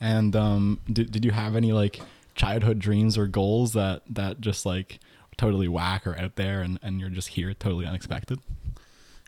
And 0.00 0.34
um, 0.34 0.80
did 0.92 1.10
did 1.12 1.24
you 1.24 1.30
have 1.30 1.56
any 1.56 1.72
like 1.72 2.00
childhood 2.34 2.78
dreams 2.78 3.16
or 3.16 3.26
goals 3.26 3.72
that 3.74 4.02
that 4.08 4.40
just 4.40 4.66
like 4.66 4.98
totally 5.36 5.68
whack 5.68 6.06
or 6.06 6.18
out 6.18 6.36
there, 6.36 6.62
and 6.62 6.78
and 6.82 7.00
you're 7.00 7.10
just 7.10 7.28
here, 7.28 7.54
totally 7.54 7.86
unexpected? 7.86 8.40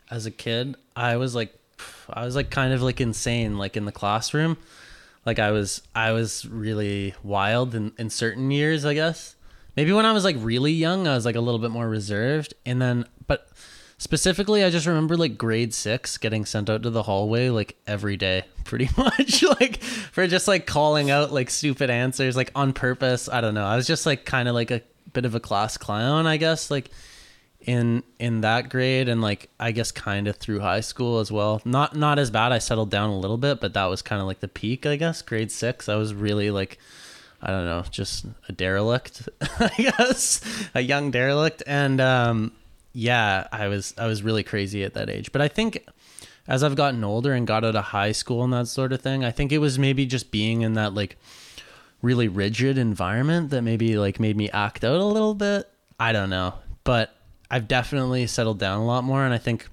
as 0.09 0.25
a 0.25 0.31
kid 0.31 0.75
i 0.95 1.17
was 1.17 1.35
like 1.35 1.53
i 2.09 2.23
was 2.25 2.35
like 2.35 2.49
kind 2.49 2.73
of 2.73 2.81
like 2.81 3.01
insane 3.01 3.57
like 3.57 3.77
in 3.77 3.85
the 3.85 3.91
classroom. 3.91 4.57
Like 5.25 5.39
i 5.39 5.51
was 5.51 5.81
i 5.93 6.11
was 6.11 6.45
really 6.45 7.13
wild 7.23 7.75
in, 7.75 7.91
in 7.97 8.09
certain 8.09 8.51
years 8.51 8.85
i 8.85 8.93
guess. 8.93 9.35
Maybe 9.75 9.91
when 9.91 10.05
i 10.05 10.11
was 10.13 10.23
like 10.23 10.37
really 10.39 10.71
young 10.71 11.07
i 11.07 11.15
was 11.15 11.25
like 11.25 11.35
a 11.35 11.41
little 11.41 11.59
bit 11.59 11.71
more 11.71 11.87
reserved. 11.87 12.53
And 12.65 12.81
then 12.81 13.05
but 13.27 13.49
specifically 13.99 14.63
i 14.63 14.69
just 14.69 14.85
remember 14.85 15.17
like 15.17 15.37
grade 15.37 15.73
six 15.73 16.17
getting 16.17 16.45
sent 16.45 16.69
out 16.69 16.83
to 16.83 16.89
the 16.91 17.03
hallway 17.03 17.49
like 17.49 17.75
every 17.87 18.15
day 18.15 18.43
pretty 18.63 18.87
much 18.95 19.43
like 19.59 19.81
for 19.81 20.27
just 20.27 20.47
like 20.47 20.65
calling 20.67 21.09
out 21.09 21.33
like 21.33 21.49
stupid 21.49 21.89
answers 21.89 22.35
like 22.35 22.51
on 22.55 22.73
purpose. 22.73 23.27
I 23.27 23.41
don't 23.41 23.53
know. 23.53 23.65
I 23.65 23.75
was 23.75 23.87
just 23.87 24.05
like 24.05 24.25
kind 24.25 24.47
of 24.47 24.55
like 24.55 24.71
a 24.71 24.81
bit 25.13 25.25
of 25.25 25.35
a 25.35 25.39
class 25.39 25.77
clown 25.77 26.27
i 26.27 26.37
guess. 26.37 26.69
Like 26.71 26.91
in 27.67 28.01
in 28.17 28.41
that 28.41 28.69
grade 28.69 29.09
and 29.09 29.21
like 29.21 29.49
I 29.59 29.71
guess 29.73 29.91
kind 29.91 30.27
of 30.27 30.37
through 30.37 30.61
high 30.61 30.79
school 30.79 31.19
as 31.19 31.31
well. 31.31 31.61
Not 31.65 31.95
not 31.95 32.17
as 32.17 32.31
bad. 32.31 32.51
I 32.53 32.57
settled 32.57 32.89
down 32.89 33.09
a 33.09 33.19
little 33.19 33.37
bit, 33.37 33.59
but 33.59 33.73
that 33.73 33.85
was 33.85 34.01
kind 34.01 34.21
of 34.21 34.25
like 34.25 34.39
the 34.39 34.47
peak, 34.47 34.85
I 34.87 34.95
guess. 34.95 35.21
Grade 35.21 35.51
6, 35.51 35.89
I 35.89 35.95
was 35.95 36.15
really 36.15 36.49
like 36.49 36.79
I 37.41 37.51
don't 37.51 37.65
know, 37.65 37.83
just 37.91 38.25
a 38.49 38.51
derelict, 38.51 39.29
I 39.59 39.71
guess, 39.77 40.41
a 40.73 40.81
young 40.81 41.11
derelict 41.11 41.61
and 41.67 42.01
um 42.01 42.53
yeah, 42.93 43.47
I 43.51 43.67
was 43.67 43.93
I 43.97 44.07
was 44.07 44.23
really 44.23 44.43
crazy 44.43 44.83
at 44.83 44.93
that 44.93 45.09
age. 45.09 45.33
But 45.33 45.41
I 45.41 45.49
think 45.49 45.85
as 46.47 46.63
I've 46.63 46.77
gotten 46.77 47.03
older 47.03 47.33
and 47.33 47.45
got 47.45 47.65
out 47.65 47.75
of 47.75 47.83
high 47.83 48.13
school 48.13 48.45
and 48.45 48.53
that 48.53 48.69
sort 48.69 48.93
of 48.93 49.01
thing, 49.01 49.25
I 49.25 49.31
think 49.31 49.51
it 49.51 49.57
was 49.57 49.77
maybe 49.77 50.05
just 50.05 50.31
being 50.31 50.61
in 50.61 50.73
that 50.73 50.93
like 50.93 51.17
really 52.01 52.29
rigid 52.29 52.77
environment 52.77 53.49
that 53.49 53.61
maybe 53.61 53.97
like 53.97 54.21
made 54.21 54.37
me 54.37 54.49
act 54.51 54.85
out 54.85 55.01
a 55.01 55.05
little 55.05 55.33
bit. 55.33 55.69
I 55.99 56.13
don't 56.13 56.29
know. 56.29 56.53
But 56.85 57.13
I've 57.49 57.67
definitely 57.67 58.27
settled 58.27 58.59
down 58.59 58.79
a 58.79 58.85
lot 58.85 59.03
more 59.03 59.23
and 59.23 59.33
I 59.33 59.37
think 59.37 59.67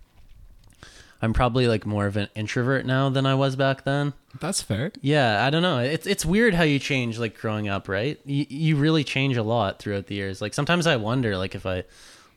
I'm 1.22 1.32
probably 1.32 1.66
like 1.66 1.86
more 1.86 2.06
of 2.06 2.16
an 2.16 2.28
introvert 2.34 2.84
now 2.84 3.08
than 3.08 3.24
I 3.24 3.34
was 3.34 3.56
back 3.56 3.84
then. 3.84 4.12
That's 4.40 4.60
fair. 4.60 4.92
Yeah, 5.00 5.44
I 5.46 5.50
don't 5.50 5.62
know. 5.62 5.78
It's 5.78 6.06
it's 6.06 6.24
weird 6.24 6.54
how 6.54 6.64
you 6.64 6.78
change 6.78 7.18
like 7.18 7.38
growing 7.38 7.68
up, 7.68 7.88
right? 7.88 8.20
You 8.26 8.44
you 8.48 8.76
really 8.76 9.04
change 9.04 9.36
a 9.36 9.42
lot 9.42 9.78
throughout 9.78 10.06
the 10.06 10.14
years. 10.16 10.42
Like 10.42 10.52
sometimes 10.52 10.86
I 10.86 10.96
wonder 10.96 11.38
like 11.38 11.54
if 11.54 11.64
I 11.64 11.84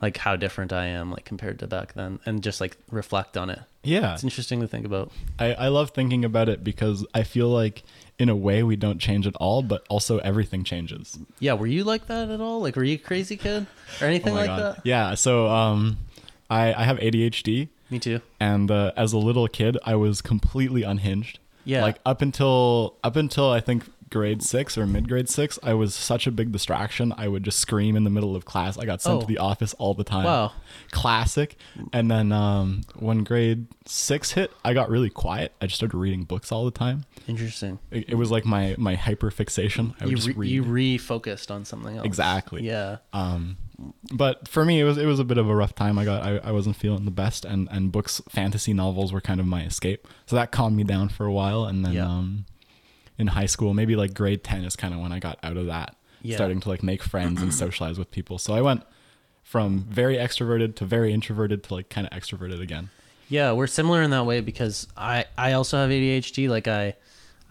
like 0.01 0.17
how 0.17 0.35
different 0.35 0.71
I 0.71 0.85
am 0.85 1.11
like 1.11 1.25
compared 1.25 1.59
to 1.59 1.67
back 1.67 1.93
then 1.93 2.19
and 2.25 2.41
just 2.43 2.61
like 2.61 2.77
reflect 2.91 3.35
on 3.35 3.49
it. 3.49 3.59
Yeah, 3.83 4.13
It's 4.13 4.23
interesting 4.23 4.61
to 4.61 4.67
think 4.67 4.85
about. 4.85 5.11
I, 5.39 5.53
I 5.53 5.67
love 5.69 5.91
thinking 5.91 6.23
about 6.23 6.49
it 6.49 6.63
because 6.63 7.05
I 7.13 7.23
feel 7.23 7.49
like 7.49 7.83
in 8.19 8.29
a 8.29 8.35
way 8.35 8.63
we 8.63 8.75
don't 8.75 8.99
change 8.99 9.27
at 9.27 9.35
all, 9.35 9.61
but 9.61 9.85
also 9.89 10.17
everything 10.19 10.63
changes. 10.63 11.19
Yeah, 11.39 11.53
were 11.53 11.67
you 11.67 11.83
like 11.83 12.07
that 12.07 12.29
at 12.29 12.41
all? 12.41 12.61
Like 12.61 12.75
were 12.75 12.83
you 12.83 12.95
a 12.95 12.97
crazy 12.97 13.37
kid 13.37 13.67
or 14.01 14.05
Oh 14.05 14.07
anything 14.07 14.33
my 14.33 14.41
like 14.41 14.47
god. 14.47 14.75
that? 14.77 14.85
Yeah. 14.85 15.13
So 15.15 15.47
um, 15.47 15.97
I 16.49 16.73
I 16.73 16.83
have 16.83 16.97
ADHD, 16.97 17.67
Me 17.91 17.99
too. 17.99 18.21
and 18.39 18.71
uh, 18.71 18.91
as 18.97 19.13
a 19.13 19.17
little 19.17 19.47
kid, 19.47 19.77
I 19.85 19.95
was 19.95 20.21
completely 20.21 20.83
unhinged. 20.83 21.39
Yeah. 21.65 21.81
Like 21.81 21.97
up 22.05 22.21
until 22.21 22.95
up 23.03 23.15
until 23.17 23.51
I 23.51 23.59
think 23.59 23.83
grade 24.09 24.41
six 24.41 24.77
or 24.77 24.85
mid 24.87 25.07
grade 25.09 25.27
six, 25.29 25.59
I 25.63 25.73
was 25.73 25.93
such 25.95 26.27
a 26.27 26.31
big 26.31 26.51
distraction. 26.51 27.13
I 27.17 27.27
would 27.27 27.43
just 27.43 27.59
scream 27.59 27.95
in 27.95 28.03
the 28.03 28.09
middle 28.09 28.35
of 28.35 28.45
class. 28.45 28.77
I 28.77 28.85
got 28.85 29.01
sent 29.01 29.21
to 29.21 29.25
Oh. 29.25 29.27
the 29.27 29.37
office 29.37 29.73
all 29.75 29.93
the 29.93 30.03
time. 30.03 30.23
Wow. 30.25 30.51
Classic. 30.91 31.57
And 31.93 32.09
then 32.09 32.31
um, 32.31 32.81
when 32.95 33.23
grade 33.23 33.67
six 33.85 34.31
hit, 34.31 34.51
I 34.63 34.73
got 34.73 34.89
really 34.89 35.09
quiet. 35.09 35.53
I 35.61 35.65
just 35.67 35.77
started 35.77 35.97
reading 35.97 36.23
books 36.23 36.51
all 36.51 36.65
the 36.65 36.71
time. 36.71 37.05
Interesting. 37.27 37.79
It, 37.91 38.09
it 38.09 38.15
was 38.15 38.31
like 38.31 38.45
my 38.45 38.75
my 38.77 38.95
hyper 38.95 39.29
fixation. 39.31 39.93
I 39.99 40.05
would 40.05 40.19
You 40.25 40.33
re- 40.33 40.33
read. 40.37 40.49
you 40.51 40.63
refocused 40.99 41.51
on 41.51 41.65
something 41.65 41.97
else. 41.97 42.05
Exactly. 42.05 42.63
Yeah. 42.63 42.97
Um, 43.13 43.57
but 44.11 44.47
for 44.47 44.65
me, 44.65 44.79
it 44.79 44.83
was 44.85 44.97
it 44.97 45.05
was 45.05 45.19
a 45.19 45.23
bit 45.23 45.37
of 45.37 45.47
a 45.49 45.55
rough 45.55 45.75
time. 45.75 45.99
I 45.99 46.05
got 46.05 46.23
I, 46.23 46.37
I 46.37 46.51
wasn't 46.51 46.77
feeling 46.77 47.05
the 47.05 47.11
best, 47.11 47.45
and 47.45 47.67
and 47.71 47.91
books, 47.91 48.21
fantasy 48.29 48.73
novels 48.73 49.13
were 49.13 49.21
kind 49.21 49.39
of 49.39 49.45
my 49.45 49.63
escape. 49.65 50.07
So 50.25 50.35
that 50.35 50.51
calmed 50.51 50.75
me 50.75 50.83
down 50.83 51.09
for 51.09 51.25
a 51.25 51.31
while, 51.31 51.65
and 51.65 51.85
then 51.85 51.93
Yeah. 51.93 52.07
um, 52.07 52.45
in 53.17 53.27
high 53.27 53.45
school, 53.47 53.73
maybe 53.73 53.95
like 53.95 54.13
grade 54.13 54.43
ten 54.43 54.63
is 54.63 54.75
kind 54.75 54.93
of 54.93 54.99
when 54.99 55.11
I 55.11 55.19
got 55.19 55.39
out 55.43 55.57
of 55.57 55.65
that, 55.67 55.95
Yeah. 56.21 56.35
starting 56.35 56.59
to 56.61 56.69
like 56.69 56.83
make 56.83 57.03
friends 57.03 57.41
and 57.41 57.53
socialize 57.65 57.97
with 57.97 58.11
people. 58.11 58.37
So 58.37 58.53
I 58.53 58.61
went 58.61 58.83
from 59.43 59.85
very 59.89 60.17
extroverted 60.17 60.75
to 60.75 60.85
very 60.85 61.13
introverted 61.13 61.63
to 61.63 61.73
like 61.73 61.89
kind 61.89 62.07
of 62.07 62.17
extroverted 62.17 62.61
again. 62.61 62.89
Yeah, 63.29 63.51
we're 63.53 63.67
similar 63.67 64.01
in 64.01 64.11
that 64.11 64.25
way 64.25 64.41
because 64.41 64.87
I 64.95 65.25
I 65.37 65.53
also 65.53 65.77
have 65.77 65.89
ADHD. 65.89 66.47
Like 66.49 66.67
I 66.67 66.95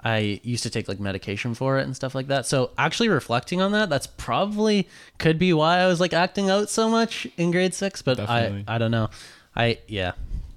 I 0.04 0.40
used 0.44 0.62
to 0.62 0.70
take 0.70 0.88
like 0.88 1.00
medication 1.00 1.54
for 1.54 1.78
it 1.78 1.84
and 1.84 1.96
stuff 1.96 2.14
like 2.14 2.28
that. 2.28 2.46
So 2.46 2.70
actually 2.78 3.08
reflecting 3.08 3.60
on 3.60 3.72
that, 3.72 3.88
that's 3.88 4.06
probably 4.06 4.88
could 5.18 5.38
be 5.38 5.52
why 5.52 5.78
I 5.78 5.86
was 5.86 6.00
like 6.00 6.12
acting 6.12 6.48
out 6.50 6.68
so 6.70 6.88
much 6.88 7.26
in 7.36 7.50
grade 7.50 7.74
six. 7.74 8.02
But 8.02 8.18
Definitely. 8.18 8.64
I 8.68 8.74
I 8.76 8.78
don't 8.78 8.90
know. 8.90 9.08
I 9.54 9.78
yeah 9.88 10.12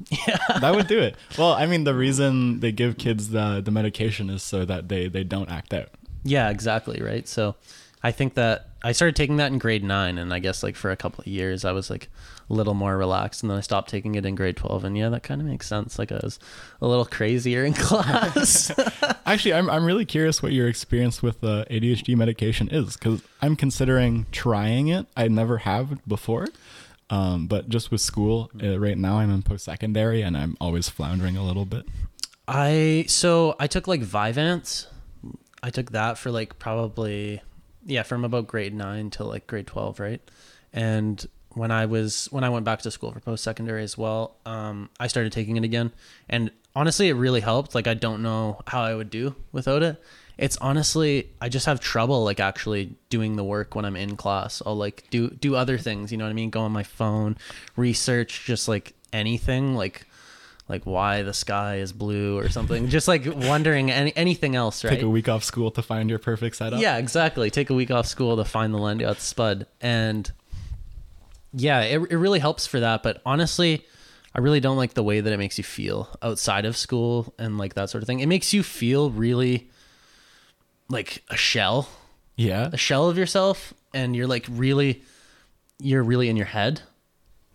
yeah 0.10 0.38
that 0.62 0.76
would 0.76 0.88
do 0.88 1.00
it. 1.00 1.16
Well, 1.38 1.54
I 1.54 1.66
mean, 1.66 1.84
the 1.84 1.93
reason 1.95 2.60
they 2.60 2.72
give 2.72 2.97
kids 2.97 3.30
the 3.30 3.62
the 3.64 3.72
medication 3.72 4.30
is 4.30 4.43
so 4.43 4.66
that 4.66 4.88
they 4.89 5.08
they 5.08 5.24
don't 5.24 5.50
act 5.50 5.74
out. 5.74 5.89
yeah 6.24 6.50
exactly 6.50 7.02
right. 7.02 7.28
So 7.28 7.56
I 8.02 8.12
think 8.12 8.36
that 8.36 8.68
I 8.82 8.93
started 8.93 9.16
taking 9.18 9.38
that 9.38 9.52
in 9.52 9.58
grade 9.60 9.84
nine, 9.84 10.18
and 10.18 10.34
I 10.34 10.39
guess 10.39 10.64
like 10.64 10.76
for 10.78 10.89
a 10.89 10.95
couple 10.95 11.22
of 11.22 11.28
years, 11.28 11.66
I 11.66 11.74
was 11.74 11.89
like 11.89 12.08
a 12.50 12.54
little 12.54 12.74
more 12.74 12.97
relaxed, 12.97 13.43
and 13.43 13.50
then 13.50 13.58
I 13.58 13.62
stopped 13.62 13.89
taking 13.89 14.16
it 14.16 14.26
in 14.26 14.36
grade 14.36 14.56
twelve. 14.56 14.86
And 14.86 14.97
yeah, 14.97 15.10
that 15.10 15.22
kind 15.24 15.41
of 15.41 15.47
makes 15.47 15.68
sense. 15.68 16.00
Like 16.00 16.12
I 16.14 16.20
was 16.24 16.39
a 16.82 16.88
little 16.88 17.06
crazier 17.06 17.66
in 17.66 17.74
class. 17.88 18.72
Actually, 19.26 19.54
I'm 19.56 19.70
I'm 19.70 19.84
really 19.84 20.06
curious 20.06 20.41
what 20.41 20.54
your 20.54 20.70
experience 20.70 21.22
with 21.22 21.43
uh, 21.43 21.66
ADHD 21.70 22.16
medication 22.16 22.70
is 22.70 22.95
because 22.95 23.22
I'm 23.41 23.58
considering 23.58 24.28
trying 24.32 24.88
it. 24.88 25.06
I 25.18 25.28
never 25.28 25.58
have 25.60 26.00
before, 26.08 26.47
um, 27.10 27.47
but 27.47 27.70
just 27.70 27.91
with 27.91 28.01
school 28.01 28.51
uh, 28.62 28.80
right 28.80 28.97
now, 28.97 29.18
I'm 29.18 29.32
in 29.32 29.41
post 29.41 29.66
secondary 29.66 30.22
and 30.22 30.38
I'm 30.38 30.55
always 30.62 30.89
floundering 30.89 31.38
a 31.38 31.43
little 31.43 31.66
bit. 31.66 31.86
I 32.47 33.05
so 33.07 33.55
I 33.60 33.68
took 33.68 33.88
like 33.88 34.01
Vyvanse. 34.01 34.88
I 35.62 35.70
took 35.70 35.91
that 35.91 36.18
for 36.18 36.32
like 36.32 36.60
probably 36.60 37.41
yeah 37.86 38.03
from 38.03 38.26
about 38.26 38.47
grade 38.47 38.74
nine 38.74 39.10
till 39.10 39.28
like 39.28 39.47
grade 39.47 39.68
twelve, 39.68 39.99
right? 39.99 40.22
And 40.72 41.26
when 41.53 41.72
I 41.72 41.86
was 41.86 42.28
when 42.32 42.43
I 42.43 42.49
went 42.49 42.66
back 42.66 42.82
to 42.84 42.91
school 42.91 43.12
for 43.12 43.20
post 43.20 43.43
secondary 43.43 43.84
as 43.84 43.97
well, 43.97 44.36
um, 44.45 44.89
I 44.99 45.07
started 45.07 45.32
taking 45.32 45.57
it 45.57 45.64
again, 45.64 45.91
and 46.30 46.51
honestly, 46.76 47.10
it 47.10 47.14
really 47.14 47.42
helped. 47.42 47.76
Like 47.76 47.88
I 47.88 47.94
don't 47.94 48.22
know 48.22 48.60
how 48.68 48.82
I 48.82 48.96
would 48.96 49.10
do 49.10 49.36
without 49.52 49.84
it. 49.84 50.02
It's 50.38 50.58
honestly 50.58 51.30
I 51.42 51.50
just 51.50 51.66
have 51.66 51.80
trouble 51.82 52.24
like 52.24 52.40
actually 52.40 52.96
doing 53.10 53.36
the 53.36 53.44
work 53.44 53.76
when 53.76 53.86
I'm 53.86 53.96
in 53.96 54.16
class. 54.16 54.62
I'll 54.66 54.78
like 54.78 55.06
do 55.10 55.30
do 55.30 55.56
other 55.56 55.78
things, 55.78 56.12
you 56.12 56.18
know 56.18 56.26
what 56.26 56.32
I 56.32 56.34
mean? 56.34 56.50
Go 56.50 56.62
on 56.62 56.72
my 56.72 56.84
phone, 56.84 57.38
research 57.76 58.46
just 58.46 58.68
like 58.68 58.94
anything 59.12 59.76
like 59.76 60.06
like 60.70 60.86
why 60.86 61.24
the 61.24 61.34
sky 61.34 61.78
is 61.78 61.92
blue 61.92 62.38
or 62.38 62.48
something. 62.48 62.88
Just 62.88 63.08
like 63.08 63.24
wondering 63.36 63.92
any, 63.92 64.16
anything 64.16 64.56
else, 64.56 64.84
right? 64.84 64.92
Take 64.92 65.02
a 65.02 65.10
week 65.10 65.28
off 65.28 65.44
school 65.44 65.72
to 65.72 65.82
find 65.82 66.10
your 66.10 66.20
perfect 66.20 66.56
setup. 66.56 66.80
Yeah, 66.80 66.98
exactly. 66.98 67.50
Take 67.50 67.72
a 67.72 67.74
week 67.74 67.92
off 67.92 68.06
school 68.06 68.38
to 68.38 68.46
find 68.46 68.74
the 68.74 68.78
Lendout 68.78 69.20
spud. 69.20 69.66
And 69.82 70.32
yeah, 71.52 71.82
it, 71.82 72.00
it 72.12 72.18
really 72.18 72.40
helps 72.40 72.68
for 72.68 72.80
that. 72.80 73.02
But 73.02 73.22
honestly, 73.26 73.86
I 74.36 74.40
really 74.42 74.60
don't 74.60 74.78
like 74.78 74.94
the 74.94 75.04
way 75.04 75.22
that 75.22 75.34
it 75.34 75.38
makes 75.38 75.58
you 75.58 75.64
feel 75.64 76.16
outside 76.22 76.66
of 76.66 76.78
school 76.78 77.34
and 77.40 77.58
like 77.58 77.74
that 77.74 77.90
sort 77.90 78.04
of 78.04 78.08
thing. 78.08 78.20
It 78.20 78.28
makes 78.28 78.54
you 78.54 78.62
feel 78.64 79.10
really 79.10 79.70
like 80.90 81.24
a 81.30 81.38
shell, 81.38 81.90
Yeah. 82.36 82.70
a 82.72 82.78
shell 82.78 83.10
of 83.10 83.18
yourself. 83.18 83.74
And 83.94 84.16
you're 84.16 84.28
like 84.28 84.46
really, 84.50 85.04
you're 85.80 86.04
really 86.04 86.30
in 86.30 86.38
your 86.38 86.46
head. 86.48 86.82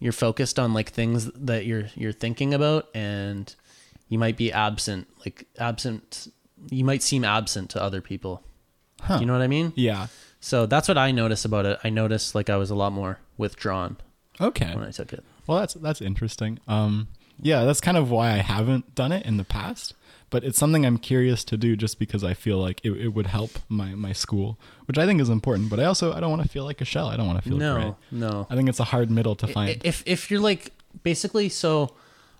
You're 0.01 0.13
focused 0.13 0.59
on 0.59 0.75
like 0.75 0.91
things 0.91 1.31
that 1.35 1.65
you're 1.65 1.85
you're 1.95 2.13
thinking 2.13 2.53
about, 2.53 2.89
and 2.95 3.55
you 4.09 4.19
might 4.19 4.37
be 4.37 4.53
absent, 4.53 5.07
like 5.25 5.47
absent. 5.59 6.29
You 6.71 6.85
might 6.85 7.03
seem 7.03 7.25
absent 7.25 7.71
to 7.71 7.83
other 7.83 8.01
people. 8.01 8.43
Huh. 9.01 9.19
You 9.21 9.27
know 9.27 9.33
what 9.33 9.43
I 9.43 9.47
mean? 9.47 9.73
Yeah. 9.77 10.09
So 10.41 10.67
that's 10.67 10.89
what 10.89 10.99
I 10.99 11.11
noticed 11.13 11.45
about 11.45 11.65
it. 11.67 11.79
I 11.85 11.91
noticed 11.91 12.35
like 12.35 12.51
I 12.51 12.57
was 12.57 12.71
a 12.71 12.75
lot 12.75 12.93
more 12.93 13.19
withdrawn 13.39 13.97
Okay. 14.41 14.75
when 14.75 14.85
I 14.85 14.91
took 14.91 15.13
it. 15.13 15.25
Well, 15.47 15.59
that's 15.59 15.75
that's 15.75 16.01
interesting. 16.01 16.59
Um, 16.69 17.09
yeah, 17.41 17.65
that's 17.65 17.81
kind 17.81 17.97
of 17.97 18.11
why 18.11 18.31
I 18.33 18.37
haven't 18.39 18.95
done 18.95 19.13
it 19.13 19.27
in 19.27 19.37
the 19.37 19.45
past. 19.45 19.95
But 20.31 20.43
it's 20.43 20.59
something 20.59 20.85
I'm 20.85 20.99
curious 20.99 21.45
to 21.45 21.57
do 21.57 21.77
just 21.77 21.99
because 22.01 22.25
I 22.25 22.35
feel 22.35 22.59
like 22.59 22.81
it, 22.85 22.91
it 22.93 23.09
would 23.09 23.29
help 23.29 23.53
my, 23.69 23.95
my 23.95 24.13
school, 24.13 24.59
which 24.87 24.99
I 24.99 25.07
think 25.07 25.21
is 25.21 25.29
important. 25.29 25.71
But 25.71 25.79
I 25.79 25.85
also 25.85 26.13
I 26.13 26.19
don't 26.19 26.31
want 26.31 26.43
to 26.43 26.49
feel 26.49 26.65
like 26.65 26.81
a 26.81 26.85
shell. 26.85 27.07
I 27.09 27.17
don't 27.17 27.27
want 27.29 27.41
to 27.43 27.49
feel 27.49 27.57
No, 27.59 27.97
no. 28.11 28.47
I 28.51 28.57
think 28.57 28.69
it's 28.69 28.81
a 28.81 28.85
hard 28.85 29.11
middle 29.13 29.37
to 29.37 29.47
find. 29.47 29.81
If 29.85 30.03
if 30.07 30.31
you're 30.31 30.41
like 30.41 30.73
basically, 31.05 31.49
so 31.51 31.95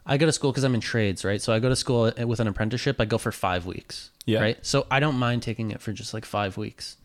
I 0.07 0.17
go 0.17 0.27
to 0.27 0.33
school 0.33 0.51
because 0.51 0.65
I'm 0.65 0.75
in 0.75 0.81
trades, 0.81 1.25
right? 1.25 1.41
So 1.41 1.53
I 1.53 1.61
go 1.61 1.69
to 1.69 1.77
school 1.77 2.11
with 2.27 2.41
an 2.41 2.49
apprenticeship. 2.49 3.01
I 3.01 3.05
go 3.05 3.17
for 3.19 3.31
five 3.31 3.65
weeks, 3.65 4.11
Yeah. 4.27 4.41
right? 4.41 4.59
So 4.67 4.87
I 4.91 4.99
don't 4.99 5.17
mind 5.19 5.43
taking 5.43 5.71
it 5.71 5.81
for 5.81 5.93
just 5.93 6.13
like 6.15 6.25
five 6.25 6.57
weeks, 6.57 6.97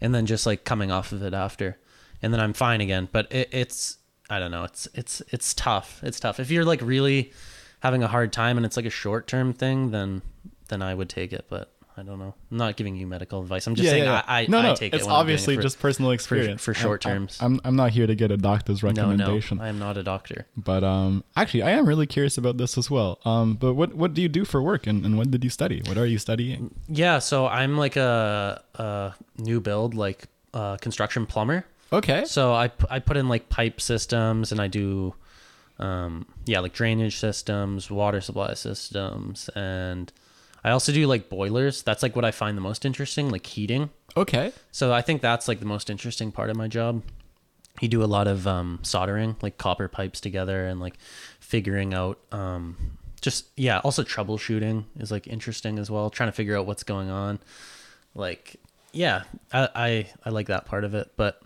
and 0.00 0.14
then 0.14 0.24
just 0.26 0.46
like 0.46 0.64
coming 0.64 0.90
off 0.90 1.12
of 1.12 1.22
it 1.22 1.34
after, 1.34 1.76
and 2.22 2.32
then 2.32 2.40
I'm 2.40 2.54
fine 2.54 2.80
again. 2.80 3.08
But 3.12 3.30
it, 3.30 3.50
it's 3.52 3.98
I 4.30 4.38
don't 4.38 4.50
know. 4.50 4.64
It's 4.64 4.88
it's 4.94 5.22
it's 5.28 5.52
tough. 5.54 6.00
It's 6.02 6.20
tough. 6.20 6.38
If 6.40 6.50
you're 6.50 6.64
like 6.64 6.80
really 6.82 7.32
having 7.80 8.02
a 8.02 8.08
hard 8.08 8.32
time 8.32 8.56
and 8.56 8.64
it's 8.64 8.76
like 8.76 8.86
a 8.86 8.90
short 8.90 9.26
term 9.26 9.52
thing, 9.52 9.90
then 9.90 10.22
then 10.68 10.80
I 10.82 10.94
would 10.94 11.08
take 11.08 11.32
it. 11.32 11.46
But 11.48 11.72
I 11.96 12.02
don't 12.02 12.18
know. 12.18 12.34
I'm 12.50 12.56
not 12.56 12.76
giving 12.76 12.94
you 12.96 13.06
medical 13.06 13.42
advice. 13.42 13.66
I'm 13.66 13.74
just 13.74 13.90
saying 13.90 14.08
I, 14.08 14.22
I, 14.26 14.46
no, 14.48 14.62
no, 14.62 14.70
I 14.70 14.74
take 14.74 14.94
it's 14.94 15.02
it. 15.02 15.06
when 15.06 15.14
I'm 15.14 15.18
it 15.18 15.20
obviously 15.20 15.56
for- 15.56 15.62
just 15.62 15.80
personal 15.80 16.12
experience 16.12 16.62
for 16.62 16.72
short 16.72 17.04
I'm- 17.04 17.12
I'm- 17.12 17.20
terms. 17.26 17.38
I'm, 17.42 17.60
I'm 17.64 17.76
not 17.76 17.90
here 17.90 18.06
to 18.06 18.14
get 18.14 18.30
a 18.30 18.36
doctor's 18.38 18.82
recommendation. 18.82 19.58
no, 19.58 19.64
no. 19.64 19.66
I 19.66 19.68
am 19.70 19.78
not 19.78 19.98
a 19.98 20.02
doctor. 20.02 20.46
But 20.56 20.82
um, 20.84 21.24
actually, 21.36 21.62
I 21.64 21.72
am 21.72 21.86
really 21.86 22.06
curious 22.06 22.38
about 22.38 22.56
this 22.56 22.78
as 22.78 22.90
well. 22.90 23.18
Um, 23.26 23.54
but 23.54 23.74
what 23.74 23.94
what 23.94 24.14
do 24.14 24.22
you 24.22 24.28
do 24.28 24.44
for 24.46 24.62
work, 24.62 24.86
and, 24.86 25.04
and 25.04 25.18
what 25.18 25.30
did 25.30 25.42
you 25.44 25.50
study? 25.50 25.82
What 25.86 25.98
are 25.98 26.06
you 26.06 26.18
studying? 26.18 26.74
Yeah, 26.88 27.18
so 27.18 27.48
I'm 27.48 27.76
like 27.76 27.96
a, 27.96 28.62
a 28.76 29.12
new 29.38 29.60
build, 29.60 29.94
like 29.94 30.24
uh, 30.54 30.76
construction 30.78 31.26
plumber. 31.26 31.66
Okay. 31.92 32.24
So 32.24 32.52
I, 32.52 32.70
I 32.88 32.98
put 33.00 33.16
in 33.16 33.28
like 33.28 33.48
pipe 33.48 33.80
systems 33.80 34.52
and 34.52 34.60
I 34.60 34.68
do, 34.68 35.14
um, 35.78 36.26
yeah, 36.46 36.60
like 36.60 36.72
drainage 36.72 37.16
systems, 37.16 37.90
water 37.90 38.20
supply 38.20 38.54
systems, 38.54 39.48
and 39.56 40.12
I 40.62 40.70
also 40.70 40.92
do 40.92 41.06
like 41.06 41.28
boilers. 41.28 41.82
That's 41.82 42.02
like 42.02 42.14
what 42.14 42.24
I 42.24 42.30
find 42.30 42.56
the 42.56 42.62
most 42.62 42.84
interesting, 42.84 43.30
like 43.30 43.46
heating. 43.46 43.90
Okay. 44.16 44.52
So 44.72 44.92
I 44.92 45.02
think 45.02 45.22
that's 45.22 45.48
like 45.48 45.60
the 45.60 45.66
most 45.66 45.90
interesting 45.90 46.32
part 46.32 46.50
of 46.50 46.56
my 46.56 46.68
job. 46.68 47.02
You 47.80 47.88
do 47.88 48.02
a 48.02 48.06
lot 48.06 48.26
of 48.26 48.46
um, 48.46 48.80
soldering, 48.82 49.36
like 49.40 49.56
copper 49.56 49.88
pipes 49.88 50.20
together, 50.20 50.66
and 50.66 50.80
like 50.80 50.98
figuring 51.40 51.94
out, 51.94 52.18
um, 52.30 52.98
just 53.22 53.46
yeah. 53.56 53.78
Also 53.78 54.02
troubleshooting 54.02 54.84
is 54.98 55.10
like 55.10 55.26
interesting 55.26 55.78
as 55.78 55.90
well. 55.90 56.10
Trying 56.10 56.28
to 56.28 56.32
figure 56.32 56.58
out 56.58 56.66
what's 56.66 56.82
going 56.82 57.08
on. 57.08 57.38
Like 58.14 58.56
yeah, 58.92 59.22
I 59.52 59.68
I, 59.74 60.06
I 60.26 60.30
like 60.30 60.48
that 60.48 60.66
part 60.66 60.84
of 60.84 60.94
it, 60.94 61.12
but 61.16 61.40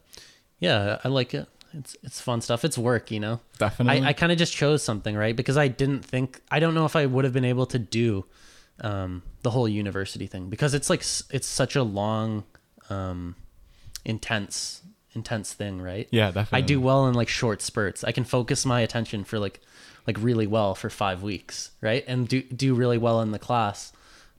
yeah, 0.65 0.99
I 1.05 1.09
like 1.09 1.35
it. 1.35 1.49
It's 1.73 1.97
it's 2.03 2.21
fun 2.21 2.41
stuff. 2.41 2.65
It's 2.65 2.79
work, 2.79 3.11
you 3.11 3.21
know. 3.21 3.41
Definitely. 3.59 4.07
I, 4.07 4.11
I 4.11 4.13
kind 4.13 4.33
of 4.33 4.39
just 4.39 4.53
chose 4.53 4.83
something 4.83 5.17
right 5.17 5.35
because 5.35 5.57
I 5.57 5.69
didn't 5.69 6.05
think 6.05 6.41
I 6.51 6.61
don't 6.61 6.75
know 6.75 6.85
if 6.85 6.97
I 6.97 7.07
would 7.07 7.25
have 7.25 7.35
been 7.35 7.45
able 7.45 7.67
to 7.67 7.79
do 7.79 8.25
um, 8.81 9.23
the 9.43 9.51
whole 9.51 9.69
university 9.69 10.27
thing 10.27 10.49
because 10.49 10.75
it's 10.75 10.89
like 10.89 11.01
it's 11.01 11.47
such 11.47 11.77
a 11.77 11.83
long, 11.83 12.45
um, 12.91 13.37
intense 14.05 14.83
intense 15.15 15.53
thing, 15.53 15.81
right? 15.81 16.09
yeah, 16.11 16.27
definitely. 16.27 16.59
I 16.59 16.61
do 16.63 16.81
well 16.81 17.07
in 17.07 17.15
like 17.15 17.29
short 17.29 17.63
spurts. 17.63 18.03
I 18.03 18.11
can 18.11 18.25
focus 18.25 18.65
my 18.65 18.81
attention 18.81 19.25
for 19.25 19.39
like 19.39 19.61
like 20.07 20.17
really 20.21 20.47
well 20.47 20.75
for 20.75 20.91
five 20.91 21.23
weeks, 21.23 21.73
right? 21.81 22.05
And 22.07 22.29
do 22.29 22.43
do 22.43 22.75
really 22.75 22.99
well 22.99 23.21
in 23.21 23.33
the 23.33 23.39
class. 23.39 23.93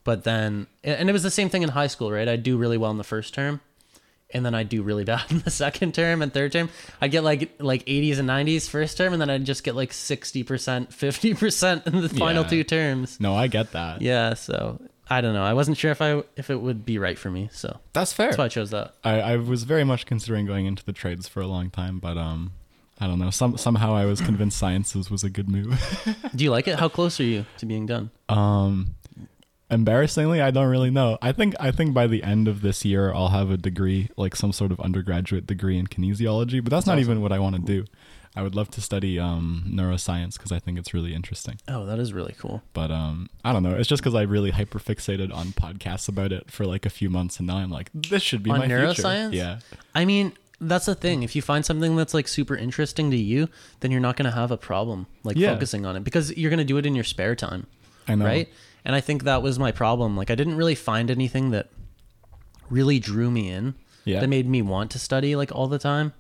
But 0.04 0.24
then 0.24 0.68
and 0.84 1.10
it 1.10 1.14
was 1.14 1.24
the 1.24 1.32
same 1.32 1.50
thing 1.50 1.64
in 1.64 1.70
high 1.70 1.88
school, 1.88 2.12
right? 2.12 2.28
I 2.28 2.38
do 2.38 2.58
really 2.58 2.78
well 2.78 2.92
in 2.92 2.98
the 2.98 3.04
first 3.04 3.34
term 3.34 3.60
and 4.36 4.46
then 4.46 4.54
I 4.54 4.62
do 4.64 4.84
really 4.84 5.04
bad 5.06 5.24
in 5.32 5.40
the 5.40 5.50
second 5.50 5.96
term 5.96 6.22
and 6.22 6.32
third 6.32 6.52
term. 6.52 6.70
I 7.02 7.08
get 7.08 7.24
like 7.24 7.56
like 7.60 7.84
80s 7.86 8.20
and 8.20 8.30
90s 8.30 8.70
first 8.70 8.98
term 8.98 9.14
and 9.14 9.22
then 9.22 9.30
I 9.32 9.38
just 9.40 9.64
get 9.64 9.76
like 9.76 9.92
60%, 9.92 10.44
50% 10.90 11.88
in 11.88 12.02
the 12.02 12.10
final 12.10 12.44
Yeah. 12.44 12.50
two 12.50 12.64
terms. 12.64 13.20
No, 13.20 13.36
I 13.36 13.48
get 13.48 13.72
that. 13.72 14.02
Yeah, 14.02 14.34
so 14.36 14.80
I 15.10 15.22
don't 15.22 15.34
know. 15.34 15.44
I 15.44 15.54
wasn't 15.54 15.78
sure 15.78 15.92
if 15.92 16.02
I 16.02 16.24
if 16.36 16.50
it 16.50 16.62
would 16.62 16.86
be 16.86 16.98
right 16.98 17.18
for 17.18 17.30
me, 17.32 17.50
so 17.52 17.80
That's 17.94 18.14
fair. 18.14 18.28
that's 18.28 18.38
why 18.38 18.46
I 18.46 18.50
chose 18.50 18.72
that. 18.72 18.94
I, 19.04 19.22
I 19.22 19.36
was 19.38 19.64
very 19.64 19.84
much 19.84 20.06
considering 20.06 20.46
going 20.46 20.66
into 20.66 20.84
the 20.84 20.94
trades 20.94 21.28
for 21.28 21.42
a 21.42 21.48
long 21.48 21.70
time, 21.70 22.00
but 22.00 22.18
um, 22.18 22.54
I 23.00 23.08
don't 23.08 23.20
know. 23.20 23.30
Some 23.30 23.58
somehow 23.58 23.94
I 23.96 24.06
was 24.06 24.20
convinced 24.22 24.58
sciences 24.58 25.12
was 25.12 25.24
a 25.24 25.30
good 25.30 25.48
move. 25.50 25.80
Do 26.36 26.44
you 26.44 26.50
like 26.52 26.68
it? 26.68 26.80
How 26.80 26.90
close 26.90 27.20
are 27.20 27.24
you 27.24 27.46
to 27.58 27.66
being 27.66 27.86
done? 27.86 28.10
um, 28.30 28.96
embarrassingly, 29.70 30.42
I 30.42 30.52
don't 30.52 30.68
really 30.70 30.92
know. 30.92 31.18
I 31.22 31.32
think 31.32 31.56
I 31.60 31.72
think 31.72 31.94
by 31.94 32.08
the 32.08 32.24
end 32.24 32.48
of 32.48 32.62
this 32.62 32.86
year 32.86 33.14
I'll 33.14 33.30
have 33.30 33.50
a 33.50 33.58
degree, 33.58 34.10
like 34.18 34.36
some 34.36 34.52
sort 34.52 34.72
of 34.72 34.80
undergraduate 34.80 35.48
degree 35.48 35.78
in 35.78 35.88
kinesiology. 35.88 36.64
But 36.64 36.72
that's 36.72 36.86
not 36.88 37.00
even 37.00 37.22
what 37.22 37.32
I 37.32 37.40
want 37.40 37.56
to 37.56 37.62
do. 37.62 37.86
I 38.38 38.42
would 38.42 38.54
love 38.54 38.70
to 38.72 38.82
study 38.82 39.18
um, 39.18 39.64
neuroscience 39.66 40.34
because 40.34 40.52
I 40.52 40.60
think 40.60 40.78
it's 40.78 40.94
really 40.94 41.14
interesting. 41.14 41.58
Oh, 41.70 41.86
that 41.86 42.00
is 42.00 42.12
really 42.12 42.36
cool. 42.38 42.62
But 42.74 42.92
um, 42.92 43.30
I 43.46 43.54
don't 43.54 43.64
know. 43.64 43.76
It's 43.76 43.88
just 43.88 44.04
because 44.04 44.14
I 44.14 44.24
really 44.24 44.52
hyperfixated 44.52 45.34
on 45.34 45.48
podcasts 45.48 46.10
about 46.10 46.34
it 46.34 46.52
for 46.52 46.66
like 46.66 46.86
a 46.86 46.90
few 46.90 47.10
months, 47.10 47.38
and 47.40 47.48
now 47.48 47.58
I'm 47.58 47.72
like, 47.72 47.90
this 47.94 48.22
should 48.22 48.44
be 48.44 48.52
On 48.52 48.60
my 48.60 48.68
neuroscience? 48.68 49.30
future. 49.30 49.30
Yeah. 49.32 49.60
I 49.94 50.04
mean, 50.04 50.34
that's 50.60 50.86
the 50.86 50.96
thing. 50.96 51.24
If 51.24 51.34
you 51.34 51.42
find 51.42 51.66
something 51.66 51.96
that's 51.96 52.14
like 52.14 52.28
super 52.28 52.58
interesting 52.58 53.10
to 53.12 53.18
you, 53.18 53.48
then 53.80 53.92
you're 53.92 54.02
not 54.02 54.18
going 54.18 54.30
to 54.30 54.36
have 54.36 54.52
a 54.52 54.58
problem 54.58 55.08
like 55.24 55.38
Yeah. 55.38 55.54
focusing 55.54 55.86
on 55.86 55.96
it 55.96 56.04
because 56.04 56.36
you're 56.36 56.50
going 56.50 56.58
to 56.60 56.66
do 56.66 56.76
it 56.78 56.86
in 56.86 56.94
your 56.94 57.04
spare 57.06 57.36
time, 57.36 57.68
I 58.06 58.16
know. 58.16 58.26
right? 58.26 58.50
And 58.86 58.96
I 58.96 59.02
think 59.02 59.24
that 59.24 59.42
was 59.42 59.58
my 59.58 59.72
problem. 59.72 60.16
Like 60.16 60.30
I 60.30 60.36
didn't 60.36 60.56
really 60.56 60.76
find 60.76 61.10
anything 61.10 61.50
that 61.52 61.70
really 62.70 63.00
drew 63.00 63.32
me 63.32 63.50
in 63.50 63.74
Yeah. 64.06 64.20
that 64.22 64.28
made 64.28 64.48
me 64.48 64.62
want 64.62 64.92
to 64.92 65.00
study 65.00 65.36
like 65.36 65.52
all 65.54 65.68
the 65.68 65.80
time. 65.80 66.14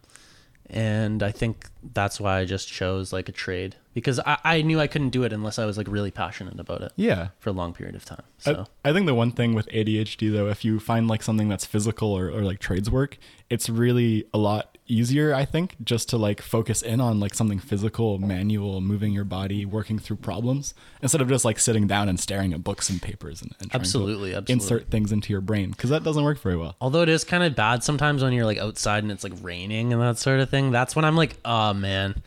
And 0.67 1.21
I 1.21 1.29
think 1.31 1.67
that's 1.93 2.19
why 2.19 2.39
I 2.39 2.45
just 2.45 2.67
chose 2.67 3.13
like 3.13 3.29
a 3.29 3.31
trade 3.31 3.75
because 3.93 4.19
I, 4.25 4.37
I 4.43 4.61
knew 4.63 4.79
I 4.79 4.87
couldn't 4.87 5.11
do 5.11 5.23
it 5.23 5.31
unless 5.31 5.59
I 5.59 5.65
was 5.65 5.77
like 5.77 5.87
really 5.87 6.09
passionate 6.09 6.59
about 6.59 6.81
it 6.81 6.91
Yeah. 6.95 7.29
for 7.39 7.51
a 7.51 7.53
long 7.53 7.71
period 7.71 7.95
of 7.95 8.03
time. 8.03 8.23
So 8.39 8.65
I, 8.83 8.89
I 8.89 8.93
think 8.93 9.05
the 9.05 9.13
one 9.13 9.31
thing 9.31 9.53
with 9.53 9.67
ADHD 9.69 10.31
though, 10.33 10.47
if 10.47 10.65
you 10.65 10.79
find 10.79 11.07
like 11.07 11.21
something 11.21 11.47
that's 11.49 11.65
physical 11.65 12.11
or, 12.11 12.29
or 12.31 12.41
like 12.41 12.57
trades 12.59 12.89
work, 12.89 13.19
it's 13.49 13.69
really 13.69 14.25
a 14.33 14.39
lot 14.39 14.74
easier 14.87 15.33
i 15.33 15.43
think 15.43 15.75
just 15.83 16.09
to 16.09 16.17
like 16.17 16.41
focus 16.41 16.83
in 16.83 17.01
on 17.01 17.19
like 17.19 17.33
something 17.33 17.57
physical 17.57 18.19
manual 18.19 18.81
moving 18.81 19.11
your 19.13 19.23
body 19.23 19.65
working 19.65 19.97
through 19.97 20.15
problems 20.15 20.75
instead 21.01 21.21
of 21.21 21.27
just 21.27 21.43
like 21.43 21.57
sitting 21.57 21.87
down 21.87 22.07
and 22.07 22.19
staring 22.19 22.53
at 22.53 22.63
books 22.63 22.87
and 22.89 23.01
papers 23.01 23.41
and, 23.41 23.51
and 23.59 23.71
trying 23.71 23.81
to 23.81 23.83
Absolutely, 23.83 24.35
absolutely. 24.35 24.53
insert 24.53 24.91
things 24.91 25.11
into 25.11 25.31
your 25.33 25.41
brain 25.41 25.71
because 25.71 25.89
that 25.89 26.03
doesn't 26.03 26.23
work 26.23 26.39
very 26.39 26.55
well 26.55 26.75
Although 26.79 27.01
it 27.01 27.09
is 27.09 27.23
kind 27.23 27.43
of 27.43 27.55
bad 27.55 27.83
sometimes 27.83 28.21
when 28.21 28.31
you're 28.31 28.45
like 28.45 28.59
outside 28.59 29.01
and 29.01 29.11
it's 29.11 29.23
like 29.23 29.33
raining 29.41 29.91
and 29.91 30.01
that 30.01 30.19
sort 30.19 30.39
of 30.39 30.49
thing. 30.51 30.69
That's 30.71 30.95
when 30.95 31.03
I'm 31.03 31.15
like, 31.15 31.35
oh 31.43 31.73
man, 31.73 32.21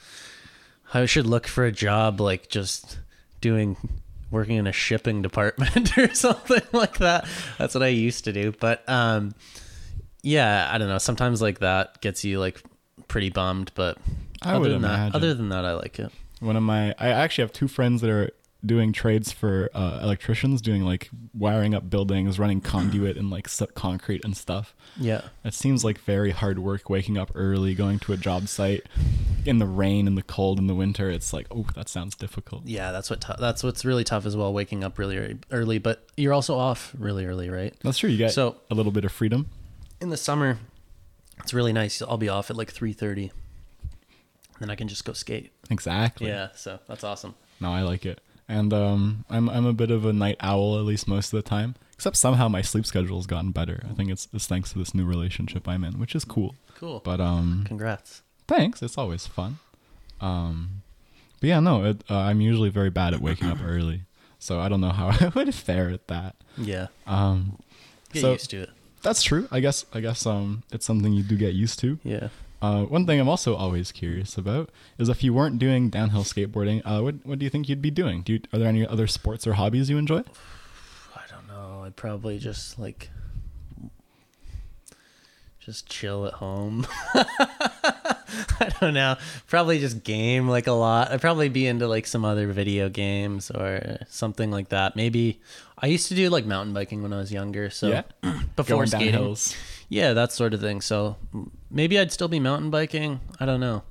I 0.93 1.07
should 1.07 1.27
look 1.27 1.47
for 1.47 1.65
a 1.65 1.71
job 1.73 2.21
like 2.21 2.49
just 2.49 2.99
doing 3.41 3.77
working 4.31 4.57
in 4.57 4.67
a 4.67 4.73
shipping 4.73 5.23
department 5.29 5.97
or 5.97 6.13
something 6.15 6.63
like 6.73 6.99
that. 6.99 7.29
That's 7.57 7.75
what 7.75 7.85
I 7.85 7.89
used 7.89 8.25
to 8.25 8.33
do. 8.33 8.53
But 8.59 8.83
um 8.89 9.35
yeah, 10.23 10.69
I 10.73 10.79
don't 10.79 10.89
know. 10.89 10.99
Sometimes 10.99 11.41
like 11.43 11.61
that 11.61 12.01
gets 12.01 12.25
you 12.25 12.39
like 12.41 12.63
pretty 13.09 13.31
bummed, 13.31 13.71
but 13.75 13.99
I 14.43 14.51
other 14.53 14.61
would 14.61 14.71
than 14.73 14.83
that, 14.83 15.15
other 15.15 15.35
than 15.35 15.49
that, 15.51 15.65
I 15.65 15.75
like 15.75 15.99
it. 15.99 16.11
one 16.41 16.57
of 16.57 16.63
my 16.63 16.95
i 16.99 17.09
actually 17.09 17.43
have 17.43 17.53
two 17.53 17.67
friends 17.69 18.01
that 18.03 18.11
are 18.11 18.31
doing 18.67 18.93
trades 18.93 19.31
for 19.31 19.71
uh, 19.75 20.01
electricians 20.03 20.61
doing 20.61 20.83
like 20.83 21.09
wiring 21.33 21.75
up 21.77 21.89
buildings 21.89 22.39
running 22.41 22.61
conduit 22.61 23.17
and 23.17 23.31
like 23.31 23.47
s- 23.47 23.63
concrete 23.75 24.25
and 24.25 24.37
stuff 24.37 24.75
Yeah. 24.97 25.23
it 25.45 25.55
seems 25.55 25.85
like 25.85 25.99
very 25.99 26.31
hard 26.33 26.59
work 26.59 26.91
waking 26.91 27.17
up 27.19 27.31
early 27.37 27.75
going 27.77 28.01
to 28.01 28.13
a 28.13 28.17
job 28.17 28.49
site 28.49 28.83
in 29.47 29.59
the 29.61 29.67
rain 29.67 30.09
and 30.09 30.19
the 30.19 30.23
cold 30.25 30.59
in 30.59 30.67
the 30.67 30.75
winter 30.75 31.09
it's 31.09 31.33
like 31.33 31.47
oh 31.53 31.67
that 31.77 31.89
sounds 31.89 32.17
difficult 32.17 32.63
Yeah, 32.67 32.91
that's 32.91 33.11
what 33.11 33.21
tou- 33.21 33.35
that's 33.39 33.63
what's 33.63 33.85
really 33.85 34.03
tough 34.05 34.27
as 34.27 34.37
well. 34.37 34.53
Waking 34.53 34.83
up 34.83 34.99
really 34.99 35.19
early, 35.19 35.39
early, 35.53 35.79
but 35.79 36.05
you're 36.17 36.33
also 36.35 36.57
off 36.57 36.93
really 36.99 37.27
early, 37.27 37.49
right? 37.51 37.75
that's 37.85 37.99
true 37.99 38.11
you 38.11 38.19
get 38.19 38.33
So- 38.33 38.57
a 38.71 38.75
little 38.75 38.93
bit 38.93 39.05
of 39.05 39.13
freedom 39.13 39.47
in 40.01 40.11
the 40.11 40.17
summer 40.17 40.59
it's 41.41 41.55
really 41.55 41.73
nice. 41.73 42.03
I'll 42.03 42.19
be 42.19 42.29
off 42.29 42.51
at 42.51 42.57
like 42.57 42.73
3.30 42.73 43.31
then 44.61 44.71
i 44.71 44.75
can 44.75 44.89
just 44.89 45.05
go 45.05 45.13
skate. 45.13 45.53
Exactly. 45.71 46.29
Yeah 46.29 46.49
so 46.57 46.81
that's 46.89 47.05
awesome. 47.05 47.35
No 47.61 47.73
i 47.73 47.83
like 47.83 48.05
it. 48.07 48.21
And 48.49 48.73
um 48.73 49.25
i'm 49.31 49.49
i'm 49.49 49.67
a 49.67 49.73
bit 49.73 49.91
of 49.91 50.05
a 50.05 50.13
night 50.13 50.37
owl 50.41 50.79
at 50.79 50.85
least 50.85 51.07
most 51.09 51.33
of 51.33 51.43
the 51.43 51.49
time 51.49 51.75
except 51.93 52.17
somehow 52.17 52.49
my 52.49 52.63
sleep 52.63 52.87
schedule's 52.87 53.27
gotten 53.27 53.51
better. 53.51 53.83
I 53.91 53.95
think 53.95 54.11
it's, 54.11 54.29
it's 54.33 54.47
thanks 54.47 54.73
to 54.73 54.79
this 54.79 54.95
new 54.95 55.05
relationship 55.05 55.69
i'm 55.69 55.85
in 55.85 55.99
which 55.99 56.15
is 56.15 56.25
cool. 56.25 56.55
Cool. 56.77 57.01
But 57.05 57.21
um 57.21 57.65
congrats. 57.67 58.23
thanks. 58.47 58.83
It's 58.83 58.99
always 58.99 59.27
fun. 59.27 59.59
Um 60.21 60.83
but 61.41 61.47
yeah 61.49 61.61
no 61.61 61.85
it, 61.85 62.03
uh, 62.11 62.17
i'm 62.19 62.41
usually 62.41 62.69
very 62.69 62.91
bad 62.91 63.15
at 63.15 63.21
waking 63.21 63.49
up 63.49 63.59
early. 63.63 64.03
So 64.41 64.59
i 64.61 64.69
don't 64.69 64.81
know 64.81 64.91
how 64.91 65.09
i 65.21 65.29
would 65.35 65.55
fare 65.55 65.91
at 65.91 66.09
that. 66.09 66.35
Yeah. 66.57 66.89
Um 67.07 67.59
get 68.13 68.23
So- 68.23 68.33
used 68.33 68.51
to 68.51 68.63
it 68.63 68.71
that's 69.03 69.23
true. 69.23 69.47
I 69.51 69.61
guess 69.61 69.85
i 69.93 70.01
guess 70.01 70.27
um 70.27 70.63
it's 70.73 70.85
something 70.87 71.13
you 71.13 71.23
do 71.23 71.37
get 71.37 71.55
used 71.55 71.79
to. 71.81 71.99
Yeah. 72.05 72.29
Uh 72.61 72.83
one 72.85 73.07
thing 73.07 73.21
i'm 73.21 73.29
also 73.29 73.55
always 73.55 73.93
curious 73.93 74.37
about 74.37 74.71
is 74.99 75.09
if 75.09 75.23
you 75.23 75.33
weren't 75.33 75.59
doing 75.59 75.91
downhill 75.91 76.25
skateboarding 76.25 76.83
uh 76.85 77.01
what, 77.03 77.15
what 77.25 77.39
do 77.39 77.45
you 77.45 77.51
think 77.51 77.69
you'd 77.69 77.83
be 77.83 77.91
doing? 77.91 78.23
Do 78.23 78.33
you, 78.35 78.41
are 78.53 78.59
there 78.59 78.69
any 78.69 78.87
other 78.87 79.07
sports 79.07 79.47
or 79.47 79.53
hobbies 79.55 79.89
you 79.89 79.99
enjoy? 79.99 80.23
I 81.15 81.23
don't 81.31 81.47
know. 81.49 81.85
I'd 81.85 81.97
probably 81.97 82.39
just 82.39 82.79
like 82.79 83.11
just 85.61 85.87
chill 85.89 86.27
at 86.27 86.35
home 86.35 86.87
i 88.61 88.69
don't 88.81 88.95
know 88.95 89.17
probably 89.47 89.79
just 89.79 90.05
game 90.05 90.49
like 90.49 90.67
a 90.67 90.73
lot 90.73 91.11
i'd 91.11 91.21
probably 91.21 91.49
be 91.49 91.67
into 91.67 91.87
like 91.89 92.07
some 92.07 92.25
other 92.25 92.47
video 92.53 92.89
games 92.89 93.51
or 93.51 93.99
something 94.09 94.51
like 94.51 94.69
that 94.69 94.97
maybe 94.97 95.41
i 95.79 95.87
used 95.87 96.09
to 96.09 96.15
do 96.15 96.29
like 96.31 96.45
mountain 96.45 96.75
biking 96.75 97.03
when 97.03 97.13
i 97.13 97.19
was 97.19 97.33
younger 97.33 97.71
so 97.71 97.89
Yeah? 97.89 98.03
before 98.57 98.77
Going 98.77 98.87
skating 98.89 99.13
hills. 99.13 99.55
Yeah, 99.89 100.13
that 100.13 100.33
sort 100.33 100.53
of 100.53 100.61
thing. 100.61 100.81
So 100.83 101.17
maybe 101.71 101.99
I'd 101.99 102.13
still 102.13 102.29
be 102.29 102.41
mountain 102.41 102.71
biking. 102.71 103.21
I 103.41 103.47
don't 103.47 103.61
know. 103.61 103.83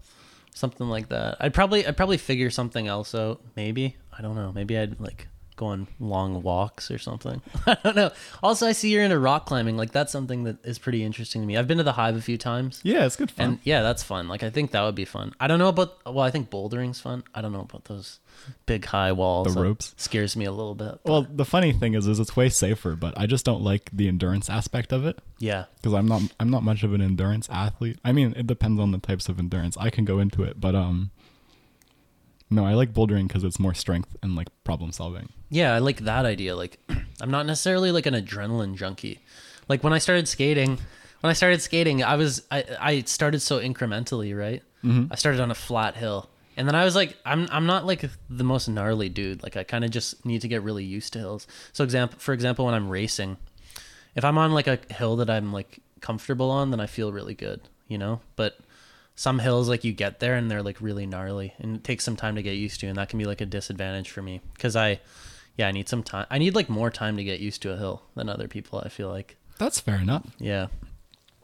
Something 0.54 0.90
like 0.90 1.10
that. 1.10 1.38
I'd 1.40 1.54
probably 1.54 1.88
I'd 1.88 1.98
probably 1.98 2.18
figure 2.18 2.50
something 2.52 2.88
else 2.88 3.16
out. 3.16 3.42
Maybe. 3.56 3.96
I 4.16 4.22
don't 4.22 4.36
know. 4.36 4.52
Maybe 4.52 4.78
I'd 4.78 5.00
like 5.00 5.28
go 5.58 5.66
on 5.68 5.88
long 6.00 6.42
walks 6.42 6.90
or 6.90 6.98
something. 6.98 7.42
I 7.68 7.76
don't 7.84 7.96
know. 7.96 8.12
Also, 8.42 8.66
I 8.66 8.72
see 8.72 8.90
you're 8.90 9.04
into 9.04 9.20
rock 9.20 9.46
climbing. 9.46 9.76
Like 9.76 9.92
that's 9.92 10.12
something 10.12 10.46
that 10.46 10.64
is 10.66 10.80
pretty 10.80 11.04
interesting 11.04 11.42
to 11.42 11.48
me. 11.48 11.58
I've 11.58 11.68
been 11.68 11.80
to 11.80 11.84
the 11.84 11.92
Hive 11.92 12.16
a 12.16 12.22
few 12.22 12.38
times. 12.38 12.80
yeah 12.84 13.06
it's 13.06 13.16
good 13.18 13.32
fun 13.32 13.46
And 13.46 13.60
yeah, 13.64 13.82
that's 13.82 14.04
fun. 14.04 14.30
Like 14.30 14.44
I 14.44 14.50
think 14.50 14.72
that 14.72 14.84
would 14.84 14.96
be 14.96 15.04
fun. 15.06 15.34
I 15.40 15.48
don't 15.48 15.60
know 15.60 15.68
about 15.68 15.98
well, 16.06 16.22
I 16.22 16.32
think 16.32 16.50
bouldering's 16.50 17.02
fun. 17.02 17.24
I 17.36 17.42
don't 17.42 17.52
know 17.52 17.62
about 17.70 17.86
those 17.86 18.20
big 18.66 18.86
high 18.86 19.12
walls. 19.12 19.48
The 19.48 19.54
That 19.60 19.68
ropes? 19.68 19.94
scares 19.98 20.36
me 20.38 20.46
a 20.46 20.52
little 20.52 20.76
bit. 20.76 21.00
well 21.04 21.24
the 21.30 21.44
funny 21.46 21.74
thing 21.74 21.96
is 21.96 22.08
is 22.08 22.20
it's 22.20 22.36
way 22.36 22.50
safer 22.50 22.96
but 22.96 23.18
i 23.18 23.26
just 23.26 23.44
don't 23.44 23.64
like 23.64 23.90
the 23.92 24.08
endurance 24.08 24.48
aspect 24.50 24.94
of 24.94 25.06
it 25.06 25.18
yeah. 25.40 25.66
because 25.78 25.94
I'm 25.94 26.08
not 26.08 26.22
I'm 26.40 26.50
not 26.52 26.62
much 26.64 26.84
of 26.84 26.94
an 26.94 27.02
endurance 27.02 27.50
athlete. 27.52 27.98
I 28.06 28.12
mean, 28.12 28.34
it 28.38 28.46
depends 28.48 28.80
on 28.80 28.92
the 28.92 28.98
types 29.00 29.28
of 29.30 29.38
endurance. 29.40 29.76
I 29.78 29.90
can 29.90 30.06
go 30.06 30.20
into 30.20 30.44
it, 30.44 30.60
but 30.60 30.76
um, 30.76 31.10
no, 32.50 32.66
I 32.66 32.74
like 32.74 32.94
bouldering 32.94 33.28
because 33.28 33.44
it's 33.44 33.60
more 33.60 33.74
strength 33.74 34.16
and 34.24 34.36
like 34.36 34.48
problem 34.64 34.92
solving. 34.92 35.30
Yeah, 35.50 35.74
I 35.74 35.80
like 35.80 36.02
that 36.02 36.26
idea. 36.26 36.56
Like, 36.56 36.80
I'm 37.22 37.32
not 37.32 37.46
necessarily 37.46 37.92
like 37.92 38.06
an 38.06 38.14
adrenaline 38.14 38.76
junkie. 38.76 39.20
Like 39.70 39.84
when 39.84 39.94
I 39.94 39.98
started 39.98 40.28
skating, 40.28 40.78
when 41.22 41.30
I 41.30 41.34
started 41.34 41.62
skating, 41.62 42.04
I 42.04 42.16
was 42.16 42.44
I 42.52 42.64
I 42.80 43.02
started 43.02 43.42
so 43.42 43.60
incrementally, 43.60 44.38
right? 44.38 44.64
Mm-hmm. 44.84 45.12
I 45.12 45.16
started 45.16 45.42
on 45.42 45.52
a 45.52 45.56
flat 45.56 45.96
hill, 45.96 46.30
and 46.56 46.68
then 46.68 46.76
I 46.76 46.86
was 46.86 46.96
like, 46.96 47.18
I'm 47.26 47.48
I'm 47.52 47.66
not 47.66 47.86
like 47.86 48.06
the 48.30 48.44
most 48.44 48.68
gnarly 48.68 49.10
dude. 49.10 49.44
Like 49.44 49.58
I 49.58 49.64
kind 49.64 49.84
of 49.84 49.92
just 49.92 50.26
need 50.26 50.42
to 50.42 50.48
get 50.48 50.64
really 50.64 50.84
used 50.84 51.14
to 51.14 51.20
hills. 51.20 51.48
So 51.74 51.84
example, 51.84 52.20
for 52.20 52.34
example, 52.34 52.66
when 52.66 52.74
I'm 52.74 52.90
racing, 52.90 53.38
if 54.16 54.24
I'm 54.24 54.38
on 54.38 54.54
like 54.54 54.68
a 54.68 54.80
hill 54.90 55.16
that 55.18 55.30
I'm 55.30 55.52
like 55.52 55.80
comfortable 56.02 56.52
on, 56.52 56.72
then 56.72 56.80
I 56.80 56.88
feel 56.88 57.12
really 57.12 57.36
good, 57.36 57.62
you 57.88 57.98
know. 57.98 58.22
But 58.36 58.60
some 59.16 59.40
hills 59.40 59.68
like 59.68 59.84
you 59.84 59.92
get 59.92 60.20
there 60.20 60.36
and 60.36 60.50
they're 60.50 60.62
like 60.62 60.80
really 60.80 61.08
gnarly 61.08 61.52
and 61.58 61.78
it 61.78 61.84
takes 61.84 62.06
some 62.06 62.16
time 62.16 62.36
to 62.36 62.44
get 62.44 62.52
used 62.52 62.80
to 62.80 62.86
and 62.86 62.98
that 62.98 63.10
can 63.10 63.18
be 63.18 63.26
like 63.26 63.42
a 63.42 63.48
disadvantage 63.48 64.12
for 64.12 64.22
me 64.22 64.40
because 64.54 64.76
i 64.76 65.00
yeah 65.58 65.68
i 65.68 65.72
need 65.72 65.90
some 65.90 66.02
time 66.04 66.26
i 66.30 66.38
need 66.38 66.56
like 66.56 66.70
more 66.70 66.90
time 66.90 67.18
to 67.18 67.24
get 67.24 67.40
used 67.40 67.62
to 67.62 67.72
a 67.74 67.78
hill 67.78 68.02
than 68.16 68.30
other 68.30 68.48
people 68.48 68.82
i 68.86 68.90
feel 68.90 69.10
like 69.10 69.36
That's 69.58 69.80
fair 69.80 69.98
enough. 70.00 70.26
yeah 70.40 70.68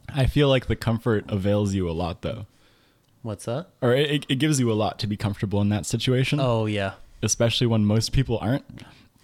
I 0.08 0.26
feel 0.26 0.48
like 0.48 0.66
the 0.66 0.76
comfort 0.76 1.24
avails 1.28 1.72
you 1.72 1.88
a 1.88 1.92
lot, 1.92 2.20
though, 2.20 2.44
what's 3.22 3.46
that 3.46 3.68
or 3.80 3.94
it, 3.94 4.10
it- 4.10 4.26
it 4.28 4.34
gives 4.36 4.60
you 4.60 4.70
a 4.70 4.74
lot 4.74 4.98
to 5.00 5.06
be 5.06 5.16
comfortable 5.16 5.60
in 5.62 5.70
that 5.70 5.86
situation. 5.86 6.38
oh 6.40 6.66
yeah 6.66 6.92
especially 7.22 7.66
when 7.66 7.84
most 7.86 8.12
people 8.12 8.38
aren't. 8.38 8.64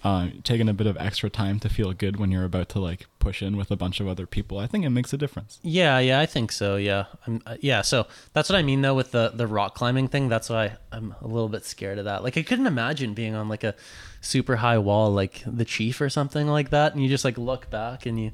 Uh, 0.03 0.29
taking 0.45 0.67
a 0.67 0.73
bit 0.73 0.87
of 0.87 0.97
extra 0.97 1.29
time 1.29 1.61
to 1.61 1.69
feel 1.69 1.93
good 1.93 2.17
when 2.19 2.31
you're 2.31 2.47
about 2.47 2.71
to 2.71 2.79
like 2.81 3.07
push 3.19 3.43
in 3.43 3.55
with 3.55 3.71
a 3.71 3.77
bunch 3.77 4.01
of 4.01 4.09
other 4.09 4.25
people, 4.27 4.59
I 4.59 4.67
think 4.67 4.83
it 4.87 4.89
makes 4.91 5.13
a 5.13 5.19
difference. 5.19 5.59
yeah 5.63 5.99
yeah 5.99 6.19
i 6.21 6.25
think 6.25 6.51
so 6.53 6.77
yeah 6.77 7.05
i'm 7.27 7.43
uh, 7.45 7.57
yeah 7.61 7.83
so 7.83 8.07
that's 8.33 8.49
what 8.49 8.57
i 8.57 8.63
mean 8.63 8.81
though 8.81 8.95
with 8.95 9.11
the 9.11 9.31
the 9.35 9.47
rock 9.47 9.75
climbing 9.75 10.09
thing 10.09 10.31
that's 10.31 10.49
why 10.49 10.73
i'm 10.91 11.15
a 11.21 11.27
little 11.27 11.51
bit 11.51 11.67
scared 11.67 11.99
of 11.99 12.07
that 12.07 12.23
like 12.23 12.39
i 12.39 12.43
couldn't 12.43 12.67
imagine 12.67 13.13
being 13.13 13.35
on 13.35 13.47
like 13.51 13.63
a 13.63 13.75
super 14.23 14.57
high 14.57 14.79
wall 14.79 15.11
like 15.11 15.43
the 15.47 15.67
chief 15.67 16.01
or 16.01 16.09
something 16.09 16.47
like 16.47 16.71
that 16.71 16.95
and 16.95 17.03
you 17.03 17.09
just 17.11 17.25
like 17.27 17.37
look 17.37 17.69
back 17.69 18.07
and 18.07 18.19
you 18.19 18.31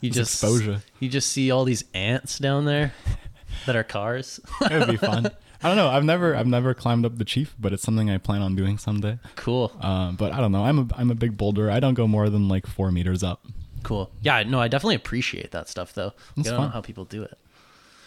you 0.00 0.08
It's 0.10 0.16
just 0.16 0.34
exposure. 0.34 0.82
you 1.00 1.08
just 1.08 1.32
see 1.32 1.50
all 1.50 1.64
these 1.64 1.82
ants 1.94 2.38
down 2.38 2.64
there 2.64 2.92
that 3.66 3.74
are 3.74 3.82
cars 3.82 4.38
It 4.62 4.78
would 4.78 4.88
be 4.88 4.96
fun. 4.96 5.32
I 5.62 5.68
don't 5.68 5.76
know. 5.76 5.88
I've 5.88 6.04
never 6.04 6.36
I've 6.36 6.46
never 6.46 6.72
climbed 6.74 7.04
up 7.04 7.18
the 7.18 7.24
chief, 7.24 7.54
but 7.58 7.72
it's 7.72 7.82
something 7.82 8.08
I 8.10 8.18
plan 8.18 8.42
on 8.42 8.54
doing 8.54 8.78
someday. 8.78 9.18
cool 9.36 9.72
Um, 9.80 10.16
but 10.16 10.32
I 10.32 10.40
don't 10.40 10.52
know. 10.52 10.64
I'm 10.64 10.78
a 10.78 10.88
I'm 10.96 11.10
a 11.10 11.14
big 11.14 11.36
boulder. 11.36 11.70
I 11.70 11.80
don't 11.80 11.94
go 11.94 12.06
more 12.06 12.28
than 12.30 12.48
like 12.48 12.66
four 12.66 12.92
meters 12.92 13.22
up. 13.22 13.44
Cool. 13.82 14.10
Yeah, 14.22 14.42
no, 14.44 14.60
I 14.60 14.68
definitely 14.68 14.96
appreciate 14.96 15.50
that 15.52 15.68
stuff 15.68 15.92
though. 15.94 16.12
It's 16.36 16.48
I 16.48 16.52
don't 16.52 16.62
know 16.62 16.68
how 16.68 16.80
people 16.80 17.04
do 17.04 17.22
it. 17.22 17.38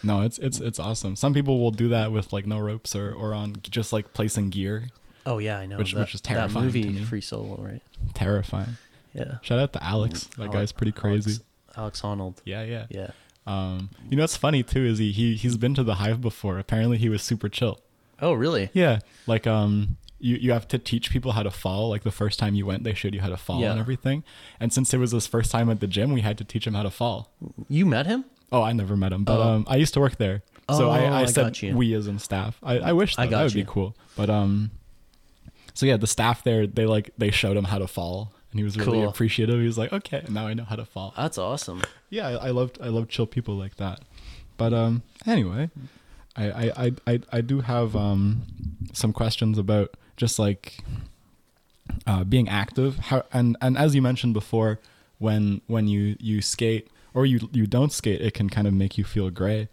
No, 0.02 0.22
it's 0.22 0.38
it's 0.38 0.60
it's 0.60 0.78
awesome. 0.78 1.14
Some 1.16 1.34
people 1.34 1.60
will 1.60 1.70
do 1.70 1.88
that 1.88 2.10
with 2.10 2.32
like 2.32 2.46
no 2.46 2.58
ropes 2.58 2.96
or 2.96 3.12
or 3.12 3.34
on 3.34 3.56
just 3.62 3.92
like 3.92 4.12
placing 4.14 4.50
gear. 4.50 4.88
Oh 5.26 5.38
yeah, 5.38 5.58
I 5.58 5.66
know. 5.66 5.76
Which- 5.76 5.92
that, 5.94 6.00
which 6.00 6.14
is 6.14 6.20
that 6.22 6.28
terrifying 6.28 6.66
movie, 6.66 6.82
to 6.84 6.90
me. 6.90 7.04
Free 7.04 7.20
Solo, 7.20 7.56
right? 7.62 7.82
Terrifying. 8.14 8.76
Yeah. 9.14 9.36
Shout 9.42 9.58
out 9.58 9.72
to 9.74 9.84
Alex. 9.84 10.24
That 10.36 10.44
Alex- 10.44 10.54
guy's 10.54 10.72
pretty 10.72 10.92
crazy. 10.92 11.32
Alex, 11.76 11.76
Alex 11.76 12.00
Honnold. 12.00 12.38
Yeah, 12.44 12.62
yeah. 12.64 12.86
Yeah. 12.88 13.10
Um, 13.46 13.90
you 14.08 14.16
know 14.16 14.22
what's 14.22 14.36
funny 14.36 14.62
too 14.62 14.84
is 14.84 14.98
he 14.98 15.10
he 15.12 15.34
he's 15.34 15.56
been 15.56 15.74
to 15.74 15.82
the 15.82 15.96
hive 15.96 16.20
before. 16.20 16.58
Apparently 16.58 16.96
he 16.98 17.08
was 17.08 17.22
super 17.22 17.48
chill. 17.48 17.80
Oh 18.20 18.32
really? 18.34 18.70
Yeah, 18.72 19.00
like 19.26 19.46
um, 19.48 19.96
you 20.20 20.36
you 20.36 20.52
have 20.52 20.68
to 20.68 20.78
teach 20.78 21.10
people 21.10 21.32
how 21.32 21.42
to 21.42 21.50
fall. 21.50 21.88
Like 21.88 22.04
the 22.04 22.12
first 22.12 22.38
time 22.38 22.54
you 22.54 22.64
went, 22.66 22.84
they 22.84 22.94
showed 22.94 23.14
you 23.14 23.20
how 23.20 23.28
to 23.30 23.36
fall 23.36 23.60
Yeah. 23.60 23.72
and 23.72 23.80
everything. 23.80 24.22
And 24.60 24.72
since 24.72 24.94
it 24.94 24.98
was 24.98 25.10
his 25.10 25.26
first 25.26 25.50
time 25.50 25.68
at 25.70 25.80
the 25.80 25.88
gym, 25.88 26.12
we 26.12 26.20
had 26.20 26.38
to 26.38 26.44
teach 26.44 26.66
him 26.66 26.74
how 26.74 26.84
to 26.84 26.90
fall. 26.90 27.32
You 27.68 27.84
met 27.84 28.06
him? 28.06 28.24
Oh, 28.52 28.62
I 28.62 28.72
never 28.72 28.96
met 28.96 29.12
him, 29.12 29.24
but 29.24 29.38
Oh. 29.40 29.42
um, 29.42 29.64
I 29.66 29.76
used 29.76 29.94
to 29.94 30.00
work 30.00 30.18
there, 30.18 30.42
so 30.70 30.86
Oh, 30.88 30.90
I, 30.90 31.00
I 31.06 31.20
I 31.22 31.24
said 31.24 31.42
got 31.46 31.62
you. 31.62 31.74
we 31.76 31.94
as 31.94 32.06
in 32.06 32.18
staff. 32.20 32.58
I, 32.62 32.78
I 32.78 32.92
wish 32.92 33.18
I 33.18 33.24
that, 33.24 33.30
got 33.30 33.38
that 33.38 33.42
would 33.44 33.54
you. 33.54 33.64
be 33.64 33.70
cool, 33.70 33.96
but 34.14 34.28
um, 34.30 34.70
so 35.74 35.86
yeah, 35.86 35.96
the 35.96 36.06
staff 36.06 36.44
there 36.44 36.66
they 36.66 36.86
like 36.86 37.10
they 37.18 37.30
showed 37.30 37.56
him 37.56 37.64
how 37.64 37.78
to 37.78 37.88
fall, 37.88 38.32
and 38.52 38.60
he 38.60 38.64
was 38.64 38.76
really 38.76 39.00
Cool. 39.00 39.08
appreciative. 39.08 39.58
He 39.58 39.66
was 39.66 39.78
like, 39.78 39.92
okay, 39.92 40.22
now 40.28 40.46
I 40.46 40.54
know 40.54 40.64
how 40.64 40.76
to 40.76 40.84
fall. 40.84 41.14
That's 41.16 41.38
awesome. 41.38 41.82
Yeah, 42.12 42.28
I, 42.28 42.48
I 42.48 42.50
loved 42.50 42.78
I 42.80 42.88
love 42.88 43.08
chill 43.08 43.26
people 43.26 43.56
like 43.56 43.76
that. 43.76 44.00
But 44.58 44.74
um, 44.74 45.02
anyway, 45.26 45.70
I 46.36 46.70
I, 46.76 46.92
I, 47.06 47.20
I 47.32 47.40
do 47.40 47.62
have 47.62 47.96
um 47.96 48.42
some 48.92 49.12
questions 49.12 49.56
about 49.58 49.96
just 50.16 50.38
like 50.38 50.84
uh, 52.06 52.24
being 52.24 52.48
active. 52.48 52.98
How 52.98 53.24
and 53.32 53.56
and 53.62 53.78
as 53.78 53.94
you 53.94 54.02
mentioned 54.02 54.34
before, 54.34 54.78
when 55.18 55.62
when 55.66 55.88
you 55.88 56.16
you 56.20 56.42
skate 56.42 56.88
or 57.14 57.24
you 57.24 57.48
you 57.50 57.66
don't 57.66 57.92
skate, 57.92 58.20
it 58.20 58.34
can 58.34 58.50
kind 58.50 58.66
of 58.66 58.74
make 58.74 58.98
you 58.98 59.04
feel 59.04 59.30
gray. 59.30 59.68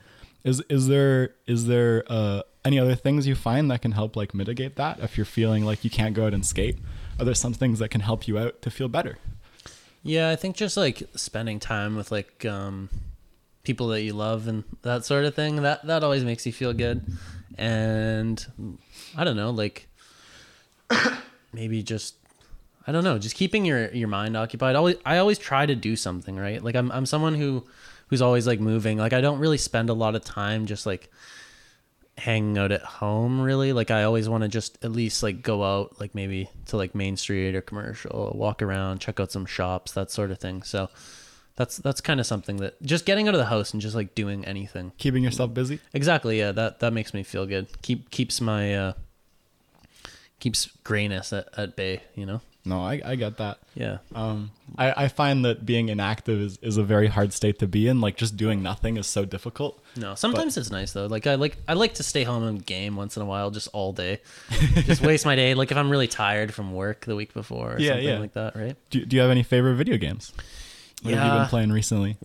Is 0.46 0.64
is 0.70 0.88
there 0.88 1.36
is 1.46 1.68
there 1.68 2.06
uh, 2.08 2.44
any 2.64 2.80
other 2.80 2.96
things 2.96 3.28
you 3.28 3.36
find 3.36 3.70
that 3.70 3.82
can 3.82 3.92
help 3.92 4.16
like 4.16 4.34
mitigate 4.34 4.78
that 4.78 5.02
if 5.02 5.18
you're 5.18 5.26
feeling 5.26 5.66
like 5.66 5.84
you 5.84 5.90
can't 5.90 6.16
go 6.16 6.28
out 6.28 6.34
and 6.34 6.46
skate? 6.46 6.78
Are 7.20 7.26
there 7.26 7.36
some 7.36 7.54
things 7.54 7.80
that 7.80 7.90
can 7.90 8.00
help 8.00 8.30
you 8.30 8.38
out 8.40 8.62
to 8.62 8.72
feel 8.72 8.88
better? 8.88 9.18
Yeah, 10.04 10.30
I 10.30 10.36
think 10.36 10.56
just 10.56 10.78
like 10.78 11.04
spending 11.16 11.60
time 11.60 11.95
with 11.95 12.12
like 12.12 12.45
um, 12.45 12.89
people 13.64 13.88
that 13.89 14.02
you 14.02 14.14
love 14.14 14.47
and 14.47 14.64
that 14.82 15.06
sort 15.06 15.26
of 15.26 15.36
thing. 15.36 15.58
That 15.58 15.86
that 15.88 16.04
always 16.04 16.24
makes 16.24 16.45
you 16.45 16.54
feel 16.54 16.74
good. 16.74 17.06
And 17.58 18.45
I 19.18 19.24
don't 19.24 19.36
know, 19.36 19.52
like 19.52 19.88
maybe 21.54 21.84
just 21.84 22.16
I 22.88 22.91
don't 22.91 23.04
know, 23.04 23.20
just 23.20 23.36
keeping 23.36 23.66
your 23.66 23.91
your 23.91 24.08
mind 24.08 24.38
occupied. 24.38 24.76
Always 24.76 24.95
I 25.06 25.18
always 25.18 25.38
try 25.38 25.66
to 25.66 25.76
do 25.76 25.95
something, 25.95 26.38
right? 26.38 26.64
Like 26.64 26.76
I'm 26.76 26.91
I'm 26.91 27.06
someone 27.06 27.36
who 27.36 27.66
who's 28.08 28.22
always 28.22 28.47
like 28.47 28.60
moving. 28.60 28.97
Like 28.97 29.14
I 29.14 29.22
don't 29.22 29.39
really 29.39 29.58
spend 29.58 29.89
a 29.89 29.93
lot 29.93 30.16
of 30.16 30.24
time 30.24 30.66
just 30.66 30.86
like 30.86 31.12
hanging 32.20 32.58
out 32.58 32.72
at 32.72 32.82
home 32.82 33.42
really. 33.42 33.74
Like 33.74 33.92
i 33.92 34.04
always 34.04 34.30
want 34.30 34.44
to 34.44 34.48
just 34.48 34.84
at 34.84 34.92
least 34.92 35.24
like 35.24 35.42
go 35.42 35.64
out 35.64 36.00
like 36.00 36.16
maybe 36.16 36.50
to 36.68 36.78
like 36.78 36.96
main 36.96 37.18
street 37.18 37.56
or 37.56 37.62
commercial 37.62 38.34
walk 38.36 38.62
around 38.62 39.00
check 39.00 39.20
out 39.20 39.32
some 39.32 39.46
shops 39.46 39.92
that 39.94 40.12
sort 40.12 40.32
of 40.32 40.40
thing. 40.40 40.64
So 40.64 40.90
that's 41.56 41.78
that's 41.78 42.02
kind 42.02 42.20
of 42.20 42.26
something 42.26 42.58
that 42.58 42.82
just 42.82 43.06
getting 43.06 43.28
out 43.28 43.34
of 43.34 43.40
the 43.40 43.46
house 43.46 43.74
and 43.74 43.82
just 43.82 43.96
like 43.96 44.16
doing 44.16 44.46
anything. 44.46 44.92
Keeping 44.98 45.24
yourself 45.24 45.54
busy. 45.54 45.80
exactly 45.94 46.40
yeah 46.40 46.52
that 46.52 46.80
that 46.80 46.94
makes 46.94 47.14
me 47.14 47.24
feel 47.24 47.46
good. 47.46 47.82
Keep 47.82 48.12
keeps 48.12 48.40
my 48.42 48.74
uh 48.76 48.94
keeps 50.40 50.68
grayness 50.84 51.34
at, 51.34 51.50
at 51.58 51.76
bay 51.76 52.02
you 52.16 52.26
know 52.26 52.42
No, 52.70 52.82
I, 52.84 53.02
I 53.04 53.16
get 53.16 53.38
that. 53.38 53.58
yeah 53.76 53.98
Um, 54.14 54.52
I, 54.78 55.06
I 55.06 55.08
find 55.08 55.44
that 55.46 55.66
being 55.66 55.90
inactive 55.90 56.40
is, 56.40 56.58
is 56.62 56.78
a 56.78 56.84
very 56.84 57.08
hard 57.08 57.34
state 57.34 57.58
to 57.60 57.68
be 57.68 57.88
in. 57.88 58.00
Like 58.00 58.16
just 58.16 58.38
doing 58.38 58.62
nothing 58.62 58.98
is 58.98 59.08
so 59.08 59.26
difficult. 59.26 59.84
No, 59.96 60.14
sometimes 60.16 60.56
it's 60.58 60.70
nice 60.70 60.94
though. 60.94 61.08
Like 61.08 61.26
I 61.28 61.36
like 61.36 61.58
I 61.68 61.74
like 61.74 61.96
to 61.96 62.04
stay 62.04 62.24
home 62.24 62.44
and 62.44 62.64
game 62.66 62.96
once 62.96 63.18
in 63.18 63.24
a 63.24 63.26
while, 63.26 63.50
just 63.52 63.68
all 63.74 63.92
day, 63.94 64.22
just 64.92 65.02
waste 65.02 65.26
my 65.26 65.36
day. 65.36 65.54
Like 65.56 65.72
if 65.72 65.78
I'm 65.78 65.90
really 65.90 66.08
tired 66.08 66.54
from 66.54 66.74
work 66.74 67.06
the 67.06 67.16
week 67.16 67.34
before, 67.34 67.74
or 67.76 67.80
Yeah, 67.80 67.90
something 67.94 68.08
yeah. 68.08 68.20
like 68.20 68.34
that, 68.34 68.56
right? 68.56 68.76
Do, 68.92 69.04
do 69.06 69.16
you 69.16 69.22
have 69.24 69.32
any 69.32 69.44
favorite 69.44 69.76
video 69.76 69.98
games? 69.98 70.32
What 71.02 71.14
have 71.14 71.26
you 71.26 71.32
Yeah. 71.34 71.40
been 71.40 71.50
playing 71.50 71.72
recently? 71.72 72.18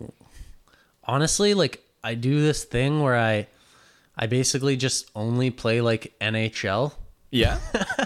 Honestly, 1.03 1.53
like 1.53 1.83
I 2.03 2.13
do 2.15 2.41
this 2.41 2.63
thing 2.63 3.01
where 3.01 3.17
I, 3.17 3.47
I 4.17 4.27
basically 4.27 4.77
just 4.77 5.09
only 5.15 5.49
play 5.49 5.81
like 5.81 6.13
NHL, 6.21 6.93
Yeah. 7.31 7.57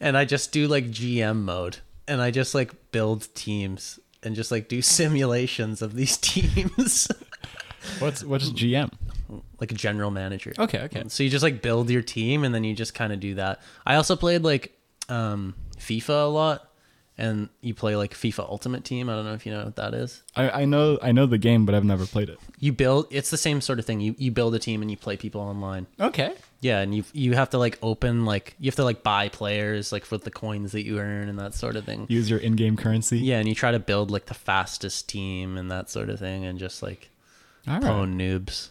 and 0.00 0.16
I 0.16 0.24
just 0.24 0.52
do 0.52 0.66
like 0.68 0.86
GM 0.90 1.42
mode, 1.42 1.78
and 2.08 2.20
I 2.20 2.30
just 2.30 2.54
like 2.54 2.92
build 2.92 3.32
teams 3.34 3.98
and 4.22 4.34
just 4.34 4.50
like 4.50 4.68
do 4.68 4.80
simulations 5.00 5.82
of 5.82 5.94
these 5.94 6.16
teams, 6.16 7.08
What's 7.98 8.24
what's 8.24 8.50
GM? 8.50 8.90
like 9.60 9.70
a 9.72 9.74
general 9.74 10.10
manager. 10.10 10.52
Okay, 10.58 10.80
okay. 10.82 11.04
So 11.08 11.22
you 11.22 11.30
just 11.30 11.42
like 11.42 11.60
build 11.62 11.90
your 11.90 12.02
team 12.02 12.44
and 12.44 12.54
then 12.54 12.64
you 12.64 12.74
just 12.74 12.94
kind 12.94 13.12
of 13.12 13.20
do 13.20 13.34
that. 13.36 13.60
I 13.84 13.96
also 13.96 14.16
played 14.16 14.42
like 14.42 14.78
um, 15.08 15.54
FIFA 15.78 16.24
a 16.24 16.28
lot, 16.28 16.70
and 17.16 17.48
you 17.60 17.74
play 17.74 17.94
like 17.96 18.12
FIFA 18.14 18.48
Ultimate 18.48 18.84
Team. 18.84 19.08
I 19.08 19.14
don't 19.14 19.24
know 19.24 19.34
if 19.34 19.46
you 19.46 19.52
know 19.52 19.64
what 19.64 19.76
that 19.76 19.94
is. 19.94 20.22
I, 20.34 20.62
I 20.62 20.64
know 20.64 20.98
I 21.02 21.12
know 21.12 21.26
the 21.26 21.38
game, 21.38 21.64
but 21.66 21.74
I've 21.74 21.84
never 21.84 22.06
played 22.06 22.28
it. 22.28 22.38
You 22.58 22.72
build. 22.72 23.06
It's 23.10 23.30
the 23.30 23.36
same 23.36 23.60
sort 23.60 23.78
of 23.78 23.84
thing. 23.84 24.00
You 24.00 24.14
you 24.18 24.30
build 24.30 24.54
a 24.54 24.58
team 24.58 24.82
and 24.82 24.90
you 24.90 24.96
play 24.96 25.16
people 25.16 25.40
online. 25.40 25.86
Okay. 26.00 26.34
Yeah, 26.60 26.80
and 26.80 26.94
you 26.94 27.04
you 27.12 27.34
have 27.34 27.50
to 27.50 27.58
like 27.58 27.78
open 27.82 28.24
like 28.24 28.56
you 28.58 28.68
have 28.68 28.76
to 28.76 28.84
like 28.84 29.02
buy 29.02 29.28
players 29.28 29.92
like 29.92 30.10
with 30.10 30.24
the 30.24 30.30
coins 30.30 30.72
that 30.72 30.84
you 30.84 30.98
earn 30.98 31.28
and 31.28 31.38
that 31.38 31.54
sort 31.54 31.76
of 31.76 31.84
thing. 31.84 32.06
Use 32.08 32.30
your 32.30 32.38
in-game 32.38 32.76
currency. 32.76 33.18
Yeah, 33.18 33.38
and 33.38 33.46
you 33.48 33.54
try 33.54 33.70
to 33.70 33.78
build 33.78 34.10
like 34.10 34.26
the 34.26 34.34
fastest 34.34 35.08
team 35.08 35.56
and 35.58 35.70
that 35.70 35.90
sort 35.90 36.08
of 36.08 36.18
thing, 36.18 36.44
and 36.46 36.58
just 36.58 36.82
like 36.82 37.10
All 37.68 37.74
right. 37.74 37.82
pwn 37.82 38.14
noobs. 38.16 38.70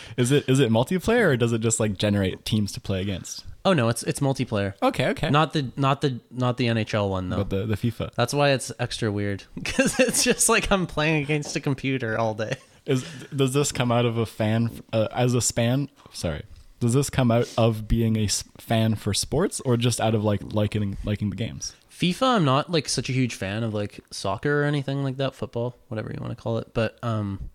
Is 0.16 0.32
it 0.32 0.48
is 0.48 0.60
it 0.60 0.70
multiplayer 0.70 1.26
or 1.32 1.36
does 1.36 1.52
it 1.52 1.60
just 1.60 1.80
like 1.80 1.96
generate 1.96 2.44
teams 2.44 2.72
to 2.72 2.80
play 2.80 3.00
against? 3.00 3.44
Oh 3.64 3.72
no, 3.72 3.88
it's 3.88 4.02
it's 4.02 4.20
multiplayer. 4.20 4.74
Okay, 4.82 5.08
okay. 5.08 5.30
Not 5.30 5.52
the 5.52 5.70
not 5.76 6.00
the 6.00 6.20
not 6.30 6.56
the 6.56 6.66
NHL 6.66 7.10
one 7.10 7.28
though. 7.28 7.38
but 7.38 7.50
the 7.50 7.66
the 7.66 7.76
FIFA 7.76 8.12
That's 8.14 8.32
why 8.32 8.50
it's 8.50 8.72
extra 8.78 9.12
weird 9.12 9.44
because 9.54 9.98
it's 10.00 10.24
just 10.24 10.48
like 10.48 10.70
I'm 10.70 10.86
playing 10.86 11.22
against 11.22 11.54
a 11.56 11.60
computer 11.60 12.18
all 12.18 12.34
day. 12.34 12.56
is. 12.86 13.04
Does 13.34 13.52
this 13.52 13.72
come 13.72 13.92
out 13.92 14.06
of 14.06 14.16
a 14.16 14.26
fan 14.26 14.70
uh, 14.92 15.08
as 15.12 15.34
a 15.34 15.40
span? 15.40 15.88
Sorry. 16.12 16.42
Does 16.80 16.94
this 16.94 17.10
come 17.10 17.30
out 17.30 17.52
of 17.58 17.86
being 17.86 18.16
a 18.16 18.26
fan 18.58 18.94
for 18.94 19.12
sports 19.12 19.60
or 19.60 19.76
just 19.76 20.00
out 20.00 20.14
of 20.14 20.24
like 20.24 20.40
liking 20.54 20.96
liking 21.04 21.28
the 21.28 21.36
games? 21.36 21.74
FIFA, 21.90 22.36
I'm 22.36 22.44
not 22.46 22.72
like 22.72 22.88
such 22.88 23.10
a 23.10 23.12
huge 23.12 23.34
fan 23.34 23.62
of 23.62 23.74
like 23.74 24.00
soccer 24.10 24.62
or 24.62 24.64
anything 24.64 25.04
like 25.04 25.18
that, 25.18 25.34
football, 25.34 25.76
whatever 25.88 26.10
you 26.10 26.18
want 26.18 26.34
to 26.34 26.42
call 26.42 26.56
it. 26.56 26.72
But 26.72 26.98
um, 27.02 27.50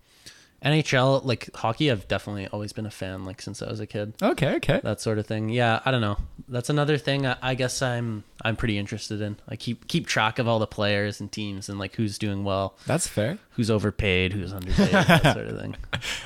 NHL, 0.66 1.24
like 1.24 1.54
hockey, 1.54 1.90
I've 1.90 2.08
definitely 2.08 2.48
always 2.48 2.72
been 2.72 2.86
a 2.86 2.90
fan 2.90 3.24
like 3.24 3.40
since 3.40 3.62
I 3.62 3.68
was 3.70 3.78
a 3.78 3.86
kid. 3.86 4.14
Okay, 4.20 4.56
okay. 4.56 4.80
That 4.82 5.00
sort 5.00 5.18
of 5.18 5.26
thing. 5.26 5.48
Yeah, 5.48 5.80
I 5.84 5.90
don't 5.92 6.00
know. 6.00 6.16
That's 6.48 6.68
another 6.70 6.98
thing 6.98 7.24
I, 7.26 7.36
I 7.40 7.54
guess 7.54 7.80
I'm 7.82 8.24
I'm 8.42 8.56
pretty 8.56 8.76
interested 8.76 9.20
in. 9.20 9.36
I 9.48 9.56
keep 9.56 9.86
keep 9.88 10.06
track 10.06 10.38
of 10.38 10.48
all 10.48 10.58
the 10.58 10.66
players 10.66 11.20
and 11.20 11.30
teams 11.30 11.68
and 11.68 11.78
like 11.78 11.94
who's 11.94 12.18
doing 12.18 12.42
well, 12.44 12.76
That's 12.86 13.06
fair. 13.06 13.38
who's 13.50 13.70
overpaid, 13.70 14.32
who's 14.32 14.52
underpaid, 14.52 14.90
that 14.90 15.22
sort 15.34 15.46
of 15.48 15.60
thing. 15.60 15.76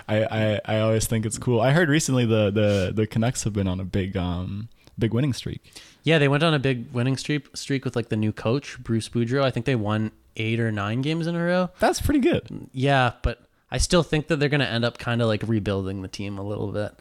I, 0.09 0.24
I, 0.24 0.61
I 0.64 0.80
always 0.80 1.07
think 1.07 1.26
it's 1.26 1.38
cool. 1.38 1.61
I 1.61 1.72
heard 1.72 1.88
recently 1.88 2.24
the, 2.24 2.51
the, 2.51 2.93
the 2.95 3.07
Canucks 3.07 3.45
have 3.45 3.53
been 3.53 3.68
on 3.68 3.78
a 3.78 3.84
big 3.84 4.16
um 4.16 4.68
big 4.99 5.12
winning 5.14 5.32
streak. 5.32 5.62
Yeah, 6.03 6.18
they 6.18 6.28
went 6.28 6.43
on 6.43 6.55
a 6.55 6.59
big 6.59 6.91
winning 6.93 7.16
streak 7.18 7.55
streak 7.55 7.84
with 7.84 7.95
like 7.95 8.09
the 8.09 8.16
new 8.16 8.32
coach 8.32 8.78
Bruce 8.82 9.09
Boudreau. 9.09 9.43
I 9.43 9.51
think 9.51 9.66
they 9.66 9.76
won 9.76 10.12
eight 10.36 10.61
or 10.61 10.72
nine 10.72 11.03
games 11.03 11.26
in 11.26 11.34
a 11.34 11.45
row. 11.45 11.70
That's 11.78 12.01
pretty 12.01 12.20
good. 12.20 12.68
Yeah, 12.72 13.12
but 13.22 13.43
I 13.71 13.79
still 13.79 14.03
think 14.03 14.27
that 14.29 14.37
they're 14.41 14.49
gonna 14.49 14.64
end 14.64 14.85
up 14.85 14.99
kind 14.99 15.23
of 15.23 15.29
like 15.29 15.43
rebuilding 15.47 16.03
the 16.03 16.09
team 16.09 16.39
a 16.39 16.43
little 16.43 16.73
bit. 16.73 16.93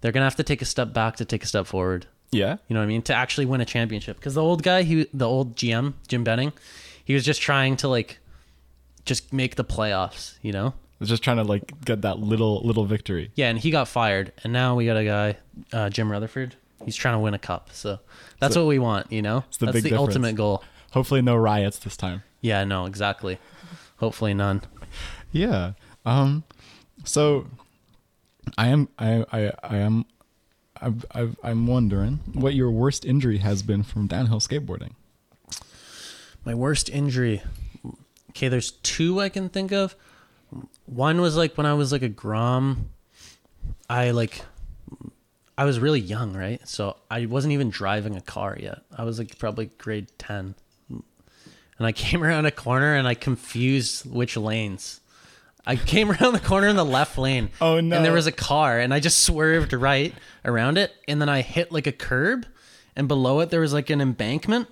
They're 0.00 0.12
gonna 0.12 0.26
have 0.26 0.36
to 0.36 0.42
take 0.42 0.62
a 0.62 0.64
step 0.64 0.92
back 0.92 1.16
to 1.16 1.24
take 1.24 1.42
a 1.44 1.46
step 1.46 1.66
forward. 1.66 2.06
Yeah. 2.30 2.56
You 2.68 2.74
know 2.74 2.80
what 2.80 2.84
I 2.84 2.88
mean? 2.88 3.02
To 3.02 3.14
actually 3.14 3.46
win 3.46 3.60
a 3.60 3.64
championship. 3.64 4.16
Because 4.16 4.34
the 4.34 4.42
old 4.42 4.62
guy, 4.62 4.82
he 4.82 5.06
the 5.14 5.26
old 5.26 5.56
GM 5.56 5.94
Jim 6.08 6.24
Benning, 6.24 6.52
he 7.04 7.14
was 7.14 7.24
just 7.24 7.40
trying 7.40 7.76
to 7.78 7.88
like 7.88 8.18
just 9.04 9.32
make 9.32 9.56
the 9.56 9.64
playoffs. 9.64 10.34
You 10.42 10.52
know? 10.52 10.74
Was 10.98 11.08
just 11.08 11.22
trying 11.22 11.36
to 11.36 11.44
like 11.44 11.84
get 11.84 12.02
that 12.02 12.18
little 12.18 12.60
little 12.66 12.84
victory. 12.84 13.30
Yeah, 13.36 13.48
and 13.50 13.58
he 13.58 13.70
got 13.70 13.86
fired, 13.86 14.32
and 14.42 14.52
now 14.52 14.74
we 14.74 14.84
got 14.86 14.96
a 14.96 15.04
guy, 15.04 15.36
uh, 15.72 15.88
Jim 15.90 16.10
Rutherford. 16.10 16.56
He's 16.84 16.96
trying 16.96 17.14
to 17.14 17.20
win 17.20 17.34
a 17.34 17.38
cup, 17.38 17.70
so 17.72 18.00
that's 18.40 18.54
So- 18.54 18.64
what 18.64 18.68
we 18.68 18.78
want. 18.80 19.10
You 19.12 19.22
know, 19.22 19.44
the 19.60 19.66
that's 19.66 19.74
big 19.76 19.82
the 19.84 19.90
difference. 19.90 20.08
ultimate 20.08 20.34
goal. 20.34 20.64
Hopefully 20.92 21.22
no 21.22 21.36
riots 21.36 21.78
this 21.78 21.96
time. 21.96 22.24
Yeah, 22.40 22.64
no, 22.64 22.84
exactly. 22.86 23.38
Hopefully 23.98 24.34
none. 24.34 24.62
Yeah. 25.32 25.72
Um 26.04 26.44
so 27.04 27.46
I 28.56 28.68
am 28.68 28.88
I 28.98 29.24
I, 29.32 29.52
I 29.62 29.76
am 29.76 30.06
I've, 30.80 31.04
I've, 31.10 31.36
I'm 31.42 31.66
wondering 31.66 32.20
what 32.32 32.54
your 32.54 32.70
worst 32.70 33.04
injury 33.04 33.38
has 33.38 33.62
been 33.62 33.82
from 33.82 34.06
downhill 34.06 34.40
skateboarding. 34.40 34.92
My 36.44 36.54
worst 36.54 36.88
injury. 36.88 37.42
Okay, 38.30 38.48
there's 38.48 38.70
two 38.70 39.20
I 39.20 39.28
can 39.28 39.48
think 39.48 39.72
of. 39.72 39.96
One 40.86 41.20
was 41.20 41.36
like 41.36 41.56
when 41.56 41.66
I 41.66 41.74
was 41.74 41.92
like 41.92 42.02
a 42.02 42.08
grom. 42.08 42.90
I 43.90 44.12
like 44.12 44.42
I 45.56 45.64
was 45.64 45.80
really 45.80 46.00
young, 46.00 46.34
right? 46.34 46.66
So 46.66 46.96
I 47.10 47.26
wasn't 47.26 47.52
even 47.52 47.70
driving 47.70 48.14
a 48.14 48.20
car 48.20 48.56
yet. 48.58 48.82
I 48.96 49.04
was 49.04 49.18
like 49.18 49.36
probably 49.38 49.66
grade 49.78 50.06
10. 50.18 50.54
And 50.88 51.02
I 51.86 51.92
came 51.92 52.22
around 52.22 52.46
a 52.46 52.50
corner 52.52 52.94
and 52.94 53.08
I 53.08 53.14
confused 53.14 54.08
which 54.08 54.36
lanes. 54.36 55.00
I 55.66 55.76
came 55.76 56.10
around 56.12 56.32
the 56.32 56.40
corner 56.40 56.68
in 56.68 56.76
the 56.76 56.84
left 56.84 57.18
lane. 57.18 57.50
Oh, 57.60 57.80
no. 57.80 57.96
And 57.96 58.04
there 58.04 58.12
was 58.12 58.26
a 58.26 58.32
car 58.32 58.78
and 58.78 58.92
I 58.92 59.00
just 59.00 59.20
swerved 59.20 59.72
right 59.72 60.14
around 60.44 60.78
it 60.78 60.92
and 61.06 61.20
then 61.20 61.28
I 61.28 61.42
hit 61.42 61.72
like 61.72 61.86
a 61.86 61.92
curb 61.92 62.46
and 62.96 63.08
below 63.08 63.40
it 63.40 63.50
there 63.50 63.60
was 63.60 63.72
like 63.72 63.90
an 63.90 64.00
embankment 64.00 64.68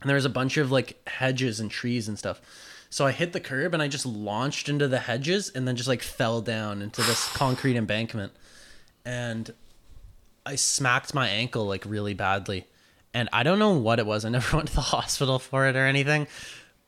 and 0.00 0.08
there 0.08 0.16
was 0.16 0.24
a 0.24 0.30
bunch 0.30 0.56
of 0.56 0.70
like 0.70 1.06
hedges 1.08 1.60
and 1.60 1.70
trees 1.70 2.08
and 2.08 2.18
stuff. 2.18 2.40
So 2.88 3.06
I 3.06 3.12
hit 3.12 3.32
the 3.32 3.40
curb 3.40 3.72
and 3.72 3.82
I 3.82 3.88
just 3.88 4.04
launched 4.04 4.68
into 4.68 4.88
the 4.88 4.98
hedges 4.98 5.48
and 5.50 5.66
then 5.66 5.76
just 5.76 5.88
like 5.88 6.02
fell 6.02 6.40
down 6.40 6.82
into 6.82 7.02
this 7.02 7.32
concrete 7.34 7.76
embankment. 7.76 8.32
And 9.04 9.52
I 10.44 10.56
smacked 10.56 11.14
my 11.14 11.28
ankle 11.28 11.66
like 11.66 11.84
really 11.86 12.14
badly. 12.14 12.66
And 13.14 13.28
I 13.32 13.42
don't 13.42 13.58
know 13.58 13.72
what 13.72 13.98
it 13.98 14.06
was. 14.06 14.24
I 14.24 14.28
never 14.28 14.56
went 14.56 14.68
to 14.70 14.74
the 14.74 14.80
hospital 14.80 15.38
for 15.38 15.66
it 15.66 15.76
or 15.76 15.86
anything. 15.86 16.26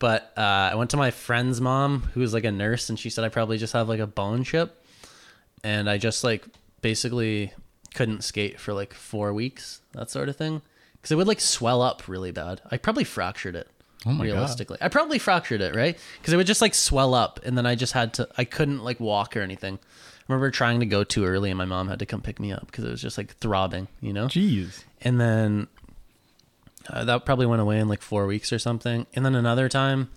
But 0.02 0.32
uh, 0.36 0.40
I 0.72 0.74
went 0.74 0.90
to 0.90 0.96
my 0.96 1.12
friend's 1.12 1.60
mom, 1.60 2.10
who 2.12 2.18
was 2.18 2.34
like 2.34 2.42
a 2.42 2.50
nurse, 2.50 2.88
and 2.88 2.98
she 2.98 3.08
said 3.08 3.22
I 3.22 3.28
probably 3.28 3.56
just 3.56 3.72
have 3.72 3.88
like 3.88 4.00
a 4.00 4.06
bone 4.08 4.42
chip. 4.42 4.84
And 5.62 5.88
I 5.88 5.96
just 5.96 6.24
like 6.24 6.44
basically 6.80 7.52
couldn't 7.94 8.24
skate 8.24 8.58
for 8.58 8.72
like 8.74 8.94
four 8.94 9.32
weeks, 9.32 9.80
that 9.92 10.10
sort 10.10 10.28
of 10.28 10.34
thing. 10.34 10.60
Because 10.96 11.12
it 11.12 11.14
would 11.14 11.28
like 11.28 11.40
swell 11.40 11.82
up 11.82 12.08
really 12.08 12.32
bad. 12.32 12.60
I 12.68 12.78
probably 12.78 13.04
fractured 13.04 13.54
it. 13.54 13.68
Oh 14.04 14.10
my 14.10 14.26
God. 14.26 14.32
realistically, 14.32 14.78
I 14.80 14.88
probably 14.88 15.20
fractured 15.20 15.60
it, 15.60 15.76
right? 15.76 15.96
Because 16.18 16.34
it 16.34 16.36
would 16.36 16.48
just 16.48 16.62
like 16.62 16.74
swell 16.74 17.14
up, 17.14 17.38
and 17.44 17.56
then 17.56 17.64
I 17.64 17.76
just 17.76 17.92
had 17.92 18.12
to. 18.14 18.28
I 18.36 18.42
couldn't 18.42 18.82
like 18.82 18.98
walk 18.98 19.36
or 19.36 19.40
anything. 19.40 19.78
I 19.78 20.24
remember 20.26 20.50
trying 20.50 20.80
to 20.80 20.86
go 20.86 21.04
too 21.04 21.24
early, 21.24 21.48
and 21.48 21.58
my 21.58 21.64
mom 21.64 21.86
had 21.86 22.00
to 22.00 22.06
come 22.06 22.22
pick 22.22 22.40
me 22.40 22.50
up 22.50 22.66
because 22.66 22.82
it 22.84 22.90
was 22.90 23.02
just 23.02 23.18
like 23.18 23.36
throbbing, 23.36 23.86
you 24.00 24.12
know. 24.12 24.26
Jeez. 24.26 24.82
And 25.00 25.20
then 25.20 25.68
uh, 26.90 27.04
that 27.04 27.24
probably 27.24 27.46
went 27.46 27.62
away 27.62 27.78
in 27.78 27.88
like 27.88 28.02
four 28.02 28.26
weeks 28.26 28.52
or 28.52 28.58
something. 28.58 29.06
And 29.14 29.24
then 29.24 29.34
another 29.34 29.68
time, 29.68 30.10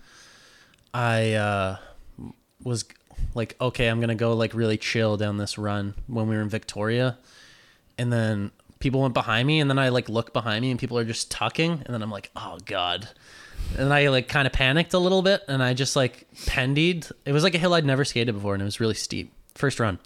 I 0.94 1.34
uh, 1.34 1.78
was 2.64 2.86
like 3.34 3.56
okay, 3.60 3.88
I'm 3.88 4.00
gonna 4.00 4.16
go 4.16 4.34
like 4.34 4.54
really 4.54 4.78
chill 4.78 5.18
down 5.18 5.38
this 5.38 5.58
run 5.58 5.94
when 6.08 6.28
we 6.28 6.36
were 6.36 6.42
in 6.42 6.50
Victoria, 6.50 7.18
and 7.98 8.12
then 8.12 8.52
people 8.80 9.02
went 9.02 9.14
behind 9.14 9.48
me, 9.48 9.60
and 9.60 9.70
then 9.70 9.80
I 9.80 9.90
like 9.90 10.10
look 10.10 10.34
behind 10.34 10.62
me, 10.62 10.72
and 10.72 10.80
people 10.80 10.98
are 10.98 11.06
just 11.06 11.32
tucking, 11.32 11.84
and 11.86 11.94
then 11.94 12.02
I'm 12.02 12.12
like, 12.12 12.32
oh 12.36 12.58
god, 12.66 13.10
and 13.78 13.94
I 13.94 14.08
like 14.10 14.28
kind 14.28 14.48
of 14.48 14.54
panicked 14.54 14.94
a 14.94 15.00
little 15.00 15.22
bit, 15.22 15.42
and 15.48 15.62
I 15.62 15.74
just 15.74 15.96
like 15.96 16.28
pendied. 16.46 17.08
It 17.26 17.34
was 17.34 17.44
like 17.44 17.56
a 17.56 17.60
hill 17.60 17.74
I'd 17.74 17.86
never 17.86 18.06
skated 18.06 18.36
before, 18.36 18.54
and 18.54 18.62
it 18.62 18.66
was 18.66 18.80
really 18.80 18.96
steep. 18.96 19.34
First 19.54 19.80
run, 19.80 20.00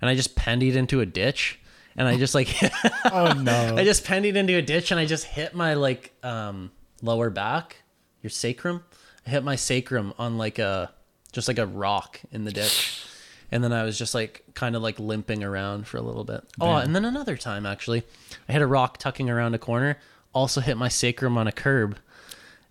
and 0.00 0.08
I 0.08 0.14
just 0.14 0.36
pendied 0.36 0.76
into 0.76 1.00
a 1.00 1.06
ditch, 1.06 1.59
and 1.96 2.08
I 2.08 2.16
just 2.16 2.34
like 2.34 2.48
Oh 3.04 3.32
no. 3.32 3.76
I 3.78 3.84
just 3.84 4.04
pendied 4.04 4.36
into 4.36 4.56
a 4.56 4.62
ditch, 4.62 4.90
and 4.90 5.00
I 5.00 5.06
just 5.06 5.24
hit 5.24 5.54
my 5.54 5.74
like 5.74 6.12
um 6.22 6.70
lower 7.02 7.30
back, 7.30 7.82
your 8.22 8.30
sacrum. 8.30 8.84
I 9.26 9.30
hit 9.30 9.44
my 9.44 9.56
sacrum 9.56 10.14
on 10.18 10.38
like 10.38 10.58
a 10.58 10.92
just 11.32 11.48
like 11.48 11.58
a 11.58 11.66
rock 11.66 12.20
in 12.32 12.44
the 12.44 12.52
ditch. 12.52 13.04
And 13.52 13.64
then 13.64 13.72
I 13.72 13.82
was 13.82 13.98
just 13.98 14.14
like 14.14 14.44
kind 14.54 14.76
of 14.76 14.82
like 14.82 15.00
limping 15.00 15.42
around 15.42 15.88
for 15.88 15.96
a 15.96 16.02
little 16.02 16.22
bit. 16.22 16.44
Oh, 16.60 16.76
and 16.76 16.94
then 16.94 17.04
another 17.04 17.36
time 17.36 17.66
actually, 17.66 18.04
I 18.48 18.52
hit 18.52 18.62
a 18.62 18.66
rock 18.66 18.98
tucking 18.98 19.28
around 19.28 19.54
a 19.54 19.58
corner, 19.58 19.98
also 20.32 20.60
hit 20.60 20.76
my 20.76 20.88
sacrum 20.88 21.36
on 21.36 21.48
a 21.48 21.52
curb. 21.52 21.98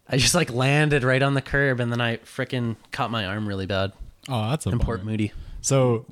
I 0.07 0.17
just 0.17 0.35
like 0.35 0.51
landed 0.51 1.03
right 1.03 1.21
on 1.21 1.33
the 1.33 1.41
curb 1.41 1.81
and 1.81 1.91
then 1.91 1.99
I 1.99 2.17
freaking 2.17 2.77
caught 2.91 3.11
my 3.11 3.25
arm 3.25 3.47
really 3.47 3.65
bad 3.65 3.91
oh, 4.29 4.49
that's 4.49 4.65
a 4.65 4.69
in 4.69 4.79
Port. 4.79 5.03
Moody. 5.03 5.33
So 5.61 6.05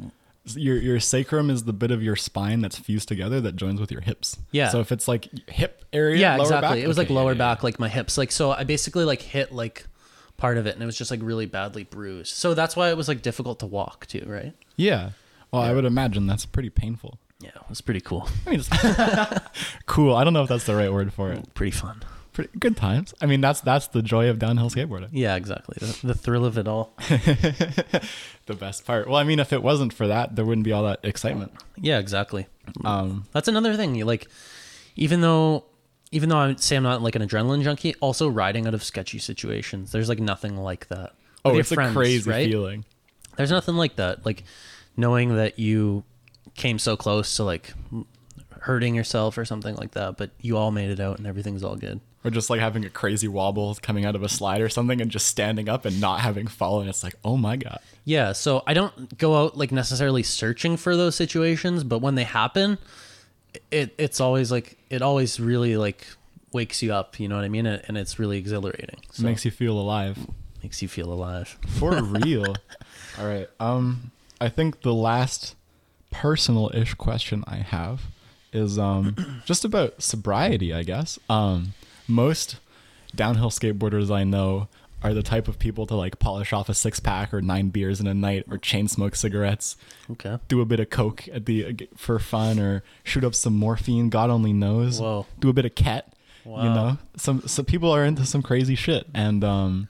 your 0.56 0.78
your 0.78 1.00
sacrum 1.00 1.50
is 1.50 1.64
the 1.64 1.74
bit 1.74 1.92
of 1.92 2.02
your 2.04 2.16
spine 2.16 2.62
that's 2.62 2.78
fused 2.78 3.08
together 3.08 3.42
that 3.42 3.56
joins 3.56 3.80
with 3.80 3.92
your 3.92 4.02
hips. 4.02 4.38
Yeah. 4.52 4.70
So 4.70 4.80
if 4.80 4.92
it's 4.92 5.08
like 5.08 5.28
hip 5.50 5.84
area, 5.92 6.18
Yeah, 6.18 6.36
lower 6.36 6.44
exactly. 6.44 6.78
back? 6.78 6.84
It 6.84 6.88
was 6.88 6.98
like 6.98 7.10
lower 7.10 7.32
yeah, 7.32 7.38
yeah, 7.38 7.38
back, 7.56 7.64
like 7.64 7.80
my 7.80 7.90
hips. 7.90 8.18
Like 8.18 8.32
so 8.32 8.52
I 8.52 8.64
basically 8.64 9.04
like 9.06 9.22
hit 9.22 9.52
like 9.52 9.86
part 10.38 10.58
of 10.58 10.68
it 10.68 10.76
and 10.76 10.84
it 10.84 10.86
was 10.86 10.98
just 10.98 11.12
like 11.12 11.20
really 11.24 11.46
badly 11.48 11.84
bruised. 11.84 12.36
So 12.36 12.54
that's 12.54 12.76
why 12.76 12.90
it 12.90 12.98
was 12.98 13.08
like 13.08 13.22
difficult 13.22 13.60
to 13.60 13.66
walk 13.66 14.06
too, 14.06 14.24
right? 14.28 14.54
Yeah. 14.76 15.12
Well, 15.52 15.62
I 15.62 15.74
would 15.74 15.86
imagine 15.86 16.28
that's 16.28 16.46
pretty 16.46 16.70
painful. 16.70 17.18
Yeah, 17.40 17.50
it 17.50 17.70
was 17.70 17.82
pretty 17.82 18.02
cool. 18.02 18.28
I 18.46 18.50
mean, 18.52 18.60
it's 18.60 18.70
cool. 19.86 20.16
I 20.16 20.24
don't 20.24 20.34
know 20.34 20.44
if 20.44 20.50
that's 20.50 20.66
the 20.66 20.76
right 20.76 20.92
word 20.92 21.14
for 21.14 21.32
it. 21.32 21.54
Pretty 21.54 21.72
fun. 21.72 22.04
Pretty 22.38 22.56
good 22.60 22.78
times. 22.78 23.16
I 23.20 23.26
mean, 23.26 23.42
that's 23.42 23.62
that's 23.62 23.88
the 23.88 24.04
joy 24.04 24.30
of 24.30 24.38
downhill 24.38 24.70
skateboarding. 24.70 25.10
Yeah, 25.12 25.36
exactly. 25.38 25.76
The, 25.80 26.10
the 26.10 26.14
thrill 26.14 26.46
of 26.46 26.56
it 26.60 26.68
all. 26.68 26.94
the 27.10 28.56
best 28.60 28.86
part. 28.86 29.08
Well, 29.08 29.16
I 29.16 29.24
mean, 29.24 29.40
if 29.40 29.52
it 29.52 29.64
wasn't 29.64 29.92
for 29.92 30.06
that, 30.06 30.36
there 30.36 30.46
wouldn't 30.46 30.64
be 30.64 30.72
all 30.72 30.84
that 30.84 31.00
excitement. 31.02 31.52
Yeah, 31.78 31.98
exactly. 31.98 32.46
Um, 32.86 33.26
That's 33.32 33.48
another 33.48 33.76
thing. 33.76 33.96
You 33.96 34.06
like, 34.06 34.28
even 34.96 35.22
though, 35.22 35.66
even 36.12 36.30
though 36.30 36.38
I 36.38 36.54
say 36.58 36.76
I'm 36.76 36.84
not 36.84 37.02
like 37.02 37.16
an 37.16 37.24
adrenaline 37.24 37.64
junkie, 37.64 37.96
also 38.02 38.28
riding 38.28 38.68
out 38.68 38.76
of 38.76 38.84
sketchy 38.84 39.18
situations. 39.18 39.92
There's 39.92 40.08
like 40.08 40.20
nothing 40.20 40.58
like 40.58 40.90
that. 40.90 41.16
oh, 41.44 41.50
With 41.50 41.56
your 41.56 41.60
it's 41.62 41.72
friends, 41.74 41.92
a 41.94 41.96
crazy 41.96 42.30
right? 42.30 42.48
feeling. 42.48 42.86
There's 43.36 43.50
nothing 43.50 43.78
like 43.78 43.96
that. 43.96 44.28
Like 44.28 44.44
knowing 44.96 45.38
that 45.38 45.58
you 45.58 46.04
came 46.54 46.78
so 46.78 46.96
close 46.96 47.36
to 47.38 47.44
like 47.44 47.74
hurting 48.60 48.94
yourself 48.94 49.40
or 49.40 49.46
something 49.46 49.76
like 49.76 49.94
that, 49.94 50.18
but 50.18 50.30
you 50.40 50.56
all 50.56 50.70
made 50.70 50.92
it 50.92 51.00
out 51.00 51.18
and 51.18 51.26
everything's 51.26 51.64
all 51.64 51.76
good. 51.76 52.00
Or 52.24 52.32
just 52.32 52.50
like 52.50 52.60
having 52.60 52.84
a 52.84 52.90
crazy 52.90 53.28
wobble 53.28 53.76
coming 53.82 54.04
out 54.04 54.16
of 54.16 54.24
a 54.24 54.28
slide 54.28 54.60
or 54.60 54.68
something 54.70 55.00
and 55.00 55.10
just 55.10 55.28
standing 55.28 55.70
up 55.70 55.86
and 55.86 56.02
not 56.02 56.20
having 56.22 56.48
fallen. 56.48 56.90
It's 56.90 57.04
like, 57.04 57.16
oh 57.24 57.38
my 57.38 57.56
God. 57.56 57.80
Yeah, 58.04 58.34
so 58.34 58.64
I 58.68 58.74
don't 58.74 59.18
go 59.18 59.36
out 59.38 59.56
like 59.58 59.72
necessarily 59.72 60.24
searching 60.24 60.76
for 60.78 60.98
those 60.98 61.16
situations, 61.16 61.84
but 61.86 62.00
when 62.00 62.16
they 62.16 62.24
happen, 62.26 62.80
it 63.72 63.94
it's 63.98 64.20
always 64.20 64.52
like 64.52 64.78
it 64.90 65.02
always 65.02 65.40
really 65.40 65.78
like 65.78 66.06
wakes 66.52 66.82
you 66.84 66.92
up, 66.94 67.20
you 67.20 67.28
know 67.30 67.36
what 67.36 67.46
I 67.46 67.50
mean? 67.50 67.66
And 67.66 67.98
it's 67.98 68.20
really 68.20 68.38
exhilarating. 68.38 69.00
So 69.12 69.24
Makes 69.24 69.46
you 69.46 69.52
feel 69.52 69.80
alive. 69.80 70.18
makes 70.64 70.82
you 70.82 70.88
feel 70.88 71.14
alive. 71.14 71.58
For 71.78 71.92
real. 72.04 72.56
All 73.20 73.28
right. 73.28 73.48
Um, 73.60 74.12
I 74.42 74.50
think 74.50 74.82
the 74.82 74.94
last 74.94 75.56
personal-ish 76.12 76.96
question 76.96 77.44
I 77.48 77.58
have 77.58 78.02
is 78.52 78.80
um 78.80 79.16
just 79.46 79.64
about 79.66 80.02
sobriety. 80.02 80.74
I 80.74 80.84
guess. 80.84 81.20
Um, 81.30 81.74
most 82.08 82.58
downhill 83.16 83.50
skateboarders 83.50 84.14
I 84.14 84.24
know 84.24 84.68
are 85.04 85.14
the 85.14 85.22
type 85.24 85.48
of 85.48 85.60
people 85.60 85.86
to 85.86 85.96
like 85.96 86.18
polish 86.20 86.52
off 86.52 86.70
a 86.70 86.74
six 86.74 87.00
pack 87.00 87.32
or 87.34 87.42
nine 87.42 87.70
beers 87.70 88.00
in 88.00 88.08
a 88.08 88.14
night 88.16 88.46
or 88.50 88.58
chain 88.58 88.88
smoke 88.88 89.16
cigarettes, 89.16 89.76
Okay. 90.12 90.38
do 90.48 90.60
a 90.60 90.66
bit 90.66 90.80
of 90.80 90.90
coke 90.90 91.28
at 91.32 91.46
the 91.46 91.88
for 91.96 92.18
fun 92.18 92.60
or 92.60 92.84
shoot 93.04 93.24
up 93.24 93.36
some 93.36 93.54
morphine. 93.54 94.10
God 94.10 94.30
only 94.32 94.54
knows. 94.54 95.00
Whoa. 95.00 95.28
Do 95.40 95.50
a 95.50 95.54
bit 95.54 95.66
of 95.66 95.76
ket. 95.76 96.14
You 96.46 96.54
know, 96.54 96.98
some 97.18 97.42
some 97.46 97.66
people 97.66 97.92
are 97.92 98.06
into 98.06 98.26
some 98.26 98.42
crazy 98.42 98.76
shit, 98.76 99.06
and 99.14 99.44
um, 99.44 99.90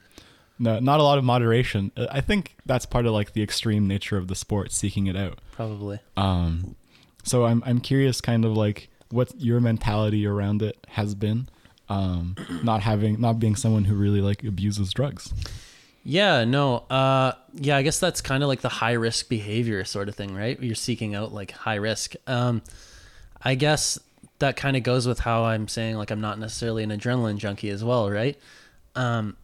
no, 0.58 0.80
not 0.80 0.98
a 0.98 1.04
lot 1.04 1.16
of 1.16 1.22
moderation. 1.22 1.92
Uh, 1.96 2.08
I 2.10 2.20
think 2.20 2.56
that's 2.66 2.84
part 2.84 3.06
of 3.06 3.12
like 3.12 3.32
the 3.32 3.44
extreme 3.44 3.86
nature 3.86 4.16
of 4.16 4.26
the 4.26 4.34
sport, 4.34 4.72
seeking 4.72 5.06
it 5.06 5.14
out. 5.16 5.38
Probably. 5.52 6.00
Um, 6.16 6.74
so 7.22 7.44
I'm 7.44 7.62
I'm 7.64 7.78
curious, 7.78 8.20
kind 8.20 8.44
of 8.44 8.56
like 8.56 8.88
what 9.10 9.32
your 9.40 9.60
mentality 9.60 10.26
around 10.26 10.60
it 10.60 10.84
has 10.88 11.14
been. 11.14 11.48
Um, 11.88 12.36
not 12.62 12.82
having, 12.82 13.20
not 13.20 13.38
being 13.38 13.56
someone 13.56 13.84
who 13.84 13.94
really 13.94 14.20
like 14.20 14.44
abuses 14.44 14.92
drugs. 14.92 15.32
Yeah, 16.04 16.44
no. 16.44 16.84
Uh 16.88 17.32
yeah, 17.54 17.76
I 17.76 17.82
guess 17.82 17.98
that's 17.98 18.20
kind 18.22 18.42
of 18.42 18.48
like 18.48 18.62
the 18.62 18.68
high 18.70 18.92
risk 18.92 19.28
behavior 19.28 19.84
sort 19.84 20.08
of 20.08 20.14
thing, 20.14 20.34
right? 20.34 20.58
You're 20.58 20.74
seeking 20.74 21.14
out 21.14 21.32
like 21.34 21.50
high 21.50 21.74
risk. 21.74 22.14
Um 22.26 22.62
I 23.42 23.54
guess 23.54 23.98
that 24.38 24.56
kind 24.56 24.76
of 24.76 24.82
goes 24.82 25.06
with 25.06 25.20
how 25.20 25.44
I'm 25.44 25.68
saying 25.68 25.96
like 25.96 26.10
I'm 26.10 26.20
not 26.22 26.38
necessarily 26.38 26.82
an 26.82 26.90
adrenaline 26.90 27.36
junkie 27.36 27.68
as 27.68 27.84
well, 27.84 28.10
right? 28.10 28.38
Um 28.94 29.36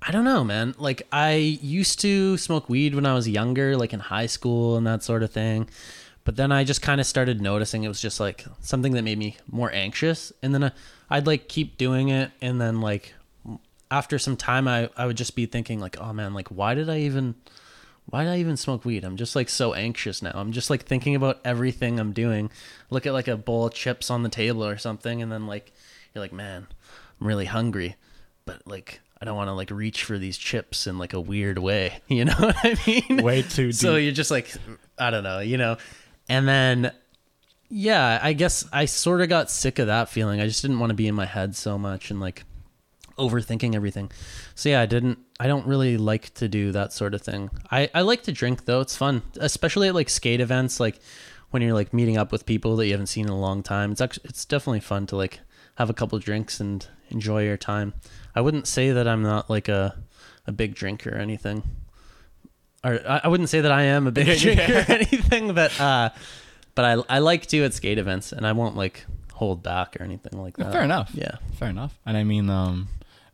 I 0.00 0.12
don't 0.12 0.24
know, 0.24 0.44
man. 0.44 0.76
Like 0.78 1.02
I 1.10 1.34
used 1.34 2.00
to 2.02 2.36
smoke 2.36 2.68
weed 2.68 2.94
when 2.94 3.06
I 3.06 3.14
was 3.14 3.28
younger, 3.28 3.76
like 3.76 3.92
in 3.92 3.98
high 3.98 4.26
school 4.26 4.76
and 4.76 4.86
that 4.86 5.02
sort 5.02 5.24
of 5.24 5.32
thing. 5.32 5.68
But 6.26 6.34
then 6.34 6.50
I 6.50 6.64
just 6.64 6.82
kind 6.82 7.00
of 7.00 7.06
started 7.06 7.40
noticing 7.40 7.84
it 7.84 7.88
was 7.88 8.00
just 8.00 8.18
like 8.18 8.44
something 8.60 8.92
that 8.94 9.02
made 9.02 9.16
me 9.16 9.36
more 9.48 9.72
anxious. 9.72 10.32
And 10.42 10.52
then 10.52 10.64
I, 10.64 10.72
I'd 11.08 11.26
like 11.26 11.48
keep 11.48 11.78
doing 11.78 12.08
it. 12.08 12.32
And 12.42 12.60
then 12.60 12.80
like 12.80 13.14
after 13.92 14.18
some 14.18 14.36
time, 14.36 14.66
I, 14.66 14.90
I 14.96 15.06
would 15.06 15.16
just 15.16 15.36
be 15.36 15.46
thinking 15.46 15.78
like, 15.78 15.96
oh 16.00 16.12
man, 16.12 16.34
like 16.34 16.48
why 16.48 16.74
did 16.74 16.90
I 16.90 16.98
even, 16.98 17.36
why 18.06 18.24
did 18.24 18.32
I 18.32 18.38
even 18.38 18.56
smoke 18.56 18.84
weed? 18.84 19.04
I'm 19.04 19.16
just 19.16 19.36
like 19.36 19.48
so 19.48 19.72
anxious 19.72 20.20
now. 20.20 20.32
I'm 20.34 20.50
just 20.50 20.68
like 20.68 20.84
thinking 20.84 21.14
about 21.14 21.38
everything 21.44 22.00
I'm 22.00 22.12
doing. 22.12 22.50
Look 22.90 23.06
at 23.06 23.12
like 23.12 23.28
a 23.28 23.36
bowl 23.36 23.66
of 23.66 23.74
chips 23.74 24.10
on 24.10 24.24
the 24.24 24.28
table 24.28 24.64
or 24.64 24.78
something. 24.78 25.22
And 25.22 25.30
then 25.30 25.46
like, 25.46 25.72
you're 26.12 26.24
like, 26.24 26.32
man, 26.32 26.66
I'm 27.20 27.26
really 27.28 27.44
hungry. 27.44 27.94
But 28.46 28.66
like, 28.66 29.00
I 29.22 29.24
don't 29.24 29.36
want 29.36 29.46
to 29.46 29.54
like 29.54 29.70
reach 29.70 30.02
for 30.02 30.18
these 30.18 30.36
chips 30.36 30.88
in 30.88 30.98
like 30.98 31.12
a 31.12 31.20
weird 31.20 31.58
way. 31.58 32.00
You 32.08 32.24
know 32.24 32.34
what 32.34 32.56
I 32.64 32.76
mean? 32.84 33.22
Way 33.22 33.42
too 33.42 33.66
deep. 33.66 33.76
So 33.76 33.94
you're 33.94 34.10
just 34.10 34.32
like, 34.32 34.52
I 34.98 35.10
don't 35.10 35.22
know, 35.22 35.38
you 35.38 35.56
know? 35.56 35.76
And 36.28 36.48
then, 36.48 36.92
yeah, 37.68 38.18
I 38.22 38.32
guess 38.32 38.64
I 38.72 38.84
sort 38.84 39.20
of 39.20 39.28
got 39.28 39.50
sick 39.50 39.78
of 39.78 39.86
that 39.86 40.08
feeling. 40.08 40.40
I 40.40 40.46
just 40.46 40.62
didn't 40.62 40.78
want 40.78 40.90
to 40.90 40.94
be 40.94 41.08
in 41.08 41.14
my 41.14 41.26
head 41.26 41.54
so 41.56 41.78
much 41.78 42.10
and 42.10 42.20
like 42.20 42.44
overthinking 43.18 43.74
everything. 43.74 44.10
So 44.54 44.68
yeah, 44.68 44.80
I 44.80 44.86
didn't, 44.86 45.18
I 45.40 45.46
don't 45.46 45.66
really 45.66 45.96
like 45.96 46.34
to 46.34 46.48
do 46.48 46.72
that 46.72 46.92
sort 46.92 47.14
of 47.14 47.22
thing. 47.22 47.50
I, 47.70 47.90
I 47.94 48.02
like 48.02 48.22
to 48.24 48.32
drink 48.32 48.64
though. 48.64 48.80
It's 48.80 48.96
fun, 48.96 49.22
especially 49.36 49.88
at 49.88 49.94
like 49.94 50.08
skate 50.08 50.40
events, 50.40 50.80
like 50.80 50.98
when 51.50 51.62
you're 51.62 51.74
like 51.74 51.94
meeting 51.94 52.16
up 52.16 52.32
with 52.32 52.46
people 52.46 52.76
that 52.76 52.86
you 52.86 52.92
haven't 52.92 53.06
seen 53.06 53.26
in 53.26 53.32
a 53.32 53.38
long 53.38 53.62
time. 53.62 53.92
It's 53.92 54.00
actually, 54.00 54.28
it's 54.28 54.44
definitely 54.44 54.80
fun 54.80 55.06
to 55.06 55.16
like 55.16 55.40
have 55.76 55.90
a 55.90 55.94
couple 55.94 56.18
drinks 56.18 56.60
and 56.60 56.86
enjoy 57.08 57.44
your 57.44 57.56
time. 57.56 57.94
I 58.34 58.40
wouldn't 58.40 58.66
say 58.66 58.90
that 58.90 59.08
I'm 59.08 59.22
not 59.22 59.48
like 59.48 59.68
a, 59.68 59.96
a 60.46 60.52
big 60.52 60.74
drinker 60.74 61.10
or 61.10 61.18
anything 61.18 61.62
or 62.86 63.00
I 63.24 63.28
wouldn't 63.28 63.48
say 63.48 63.60
that 63.60 63.72
I 63.72 63.82
am 63.84 64.06
a 64.06 64.10
big 64.10 64.38
drinker 64.40 64.72
or 64.78 64.92
anything, 64.92 65.52
but 65.54 65.78
uh, 65.80 66.10
but 66.74 66.84
I 66.84 67.16
I 67.16 67.18
like 67.18 67.46
to 67.46 67.64
at 67.64 67.74
skate 67.74 67.98
events, 67.98 68.32
and 68.32 68.46
I 68.46 68.52
won't 68.52 68.76
like 68.76 69.04
hold 69.34 69.62
back 69.62 69.96
or 70.00 70.02
anything 70.04 70.40
like 70.40 70.56
that. 70.56 70.72
Fair 70.72 70.82
enough. 70.82 71.10
Yeah. 71.14 71.36
Fair 71.58 71.68
enough. 71.68 71.98
And 72.06 72.16
I 72.16 72.24
mean, 72.24 72.48
um, 72.48 72.88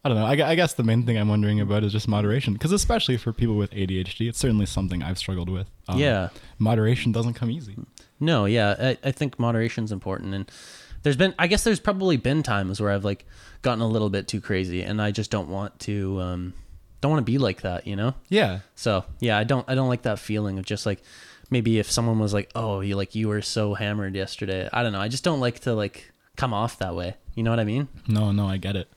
I 0.05 0.09
don't 0.09 0.19
know. 0.19 0.27
I, 0.27 0.33
I 0.51 0.55
guess 0.57 0.75
the 0.75 0.83
main 0.83 1.05
thing 1.07 1.17
I'm 1.17 1.29
wondering 1.29 1.61
about 1.61 1.85
is 1.85 1.93
just 1.93 2.09
moderation, 2.09 2.55
because 2.55 2.73
especially 2.73 3.17
for 3.17 3.33
people 3.33 3.57
with 3.57 3.71
ADHD, 3.71 4.29
it's 4.29 4.39
certainly 4.39 4.67
something 4.67 5.01
I've 5.03 5.19
struggled 5.19 5.49
with. 5.49 5.69
Um, 5.87 5.99
Yeah. 5.99 6.31
Moderation 6.59 7.13
doesn't 7.13 7.35
come 7.35 7.51
easy. 7.51 7.77
No, 8.19 8.45
yeah, 8.47 8.75
I, 8.79 9.09
I 9.09 9.13
think 9.13 9.39
moderation's 9.39 9.93
important, 9.93 10.35
and 10.35 10.51
there's 11.03 11.17
been 11.17 11.35
I 11.39 11.47
guess 11.47 11.63
there's 11.65 11.81
probably 11.81 12.17
been 12.17 12.43
times 12.43 12.81
where 12.81 12.91
I've 12.91 13.05
like 13.05 13.27
gotten 13.63 13.81
a 13.81 13.87
little 13.89 14.11
bit 14.11 14.27
too 14.29 14.41
crazy, 14.41 14.83
and 14.83 15.01
I 15.01 15.11
just 15.13 15.31
don't 15.31 15.49
want 15.49 15.79
to 15.81 16.21
um 16.21 16.53
don't 17.03 17.11
want 17.11 17.27
to 17.27 17.31
be 17.31 17.37
like 17.37 17.61
that, 17.63 17.87
you 17.87 17.95
know. 17.97 18.15
Yeah. 18.31 18.61
So 18.75 19.05
yeah, 19.21 19.37
I 19.37 19.45
don't 19.45 19.69
I 19.69 19.75
don't 19.75 19.89
like 19.89 20.03
that 20.03 20.19
feeling 20.19 20.59
of 20.59 20.65
just 20.65 20.87
like 20.87 21.03
maybe 21.51 21.79
if 21.79 21.91
someone 21.91 22.19
was 22.19 22.33
like, 22.33 22.51
oh, 22.55 22.81
you 22.81 22.97
like 22.97 23.15
you 23.15 23.29
were 23.29 23.43
so 23.43 23.75
hammered 23.75 24.15
yesterday. 24.15 24.69
I 24.73 24.83
don't 24.83 24.93
know. 24.93 25.01
I 25.01 25.09
just 25.09 25.25
don't 25.25 25.41
like 25.41 25.61
to 25.61 25.75
like 25.75 26.11
come 26.37 26.55
off 26.55 26.79
that 26.79 26.95
way. 26.95 27.17
You 27.35 27.43
know 27.43 27.51
what 27.51 27.61
I 27.61 27.65
mean? 27.65 27.89
No, 28.09 28.33
no, 28.33 28.47
I 28.47 28.57
get 28.57 28.77
it. 28.77 28.89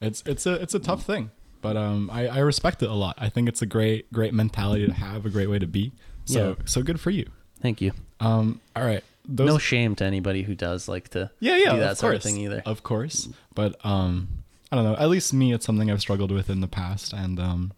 It's 0.00 0.22
it's 0.24 0.46
a 0.46 0.54
it's 0.54 0.74
a 0.74 0.78
tough 0.78 1.02
thing, 1.04 1.30
but 1.60 1.76
um, 1.76 2.08
I, 2.12 2.28
I 2.28 2.38
respect 2.38 2.82
it 2.82 2.88
a 2.88 2.94
lot. 2.94 3.16
I 3.18 3.28
think 3.28 3.48
it's 3.48 3.60
a 3.60 3.66
great 3.66 4.10
great 4.12 4.32
mentality 4.32 4.86
to 4.86 4.92
have, 4.94 5.26
a 5.26 5.30
great 5.30 5.50
way 5.50 5.58
to 5.58 5.66
be. 5.66 5.92
So 6.24 6.50
Yeah. 6.50 6.64
so 6.64 6.82
good 6.82 7.00
for 7.00 7.10
you. 7.10 7.28
Thank 7.60 7.80
you. 7.80 7.92
Um, 8.20 8.60
all 8.76 8.84
right. 8.84 9.02
Those, 9.30 9.46
no 9.48 9.58
shame 9.58 9.94
to 9.96 10.04
anybody 10.04 10.42
who 10.42 10.54
does 10.54 10.88
like 10.88 11.08
to 11.10 11.30
yeah, 11.40 11.56
yeah, 11.56 11.72
do 11.72 11.80
that 11.80 11.98
sort 11.98 12.12
course, 12.14 12.24
of 12.24 12.30
thing 12.30 12.40
either. 12.40 12.62
Of 12.64 12.82
course, 12.82 13.28
but 13.54 13.76
um, 13.84 14.28
I 14.70 14.76
don't 14.76 14.84
know. 14.84 14.96
At 14.96 15.08
least 15.08 15.32
me, 15.32 15.52
it's 15.52 15.64
something 15.64 15.90
I've 15.90 16.00
struggled 16.00 16.30
with 16.30 16.50
in 16.50 16.60
the 16.60 16.68
past, 16.68 17.12
and 17.12 17.40
um, 17.40 17.72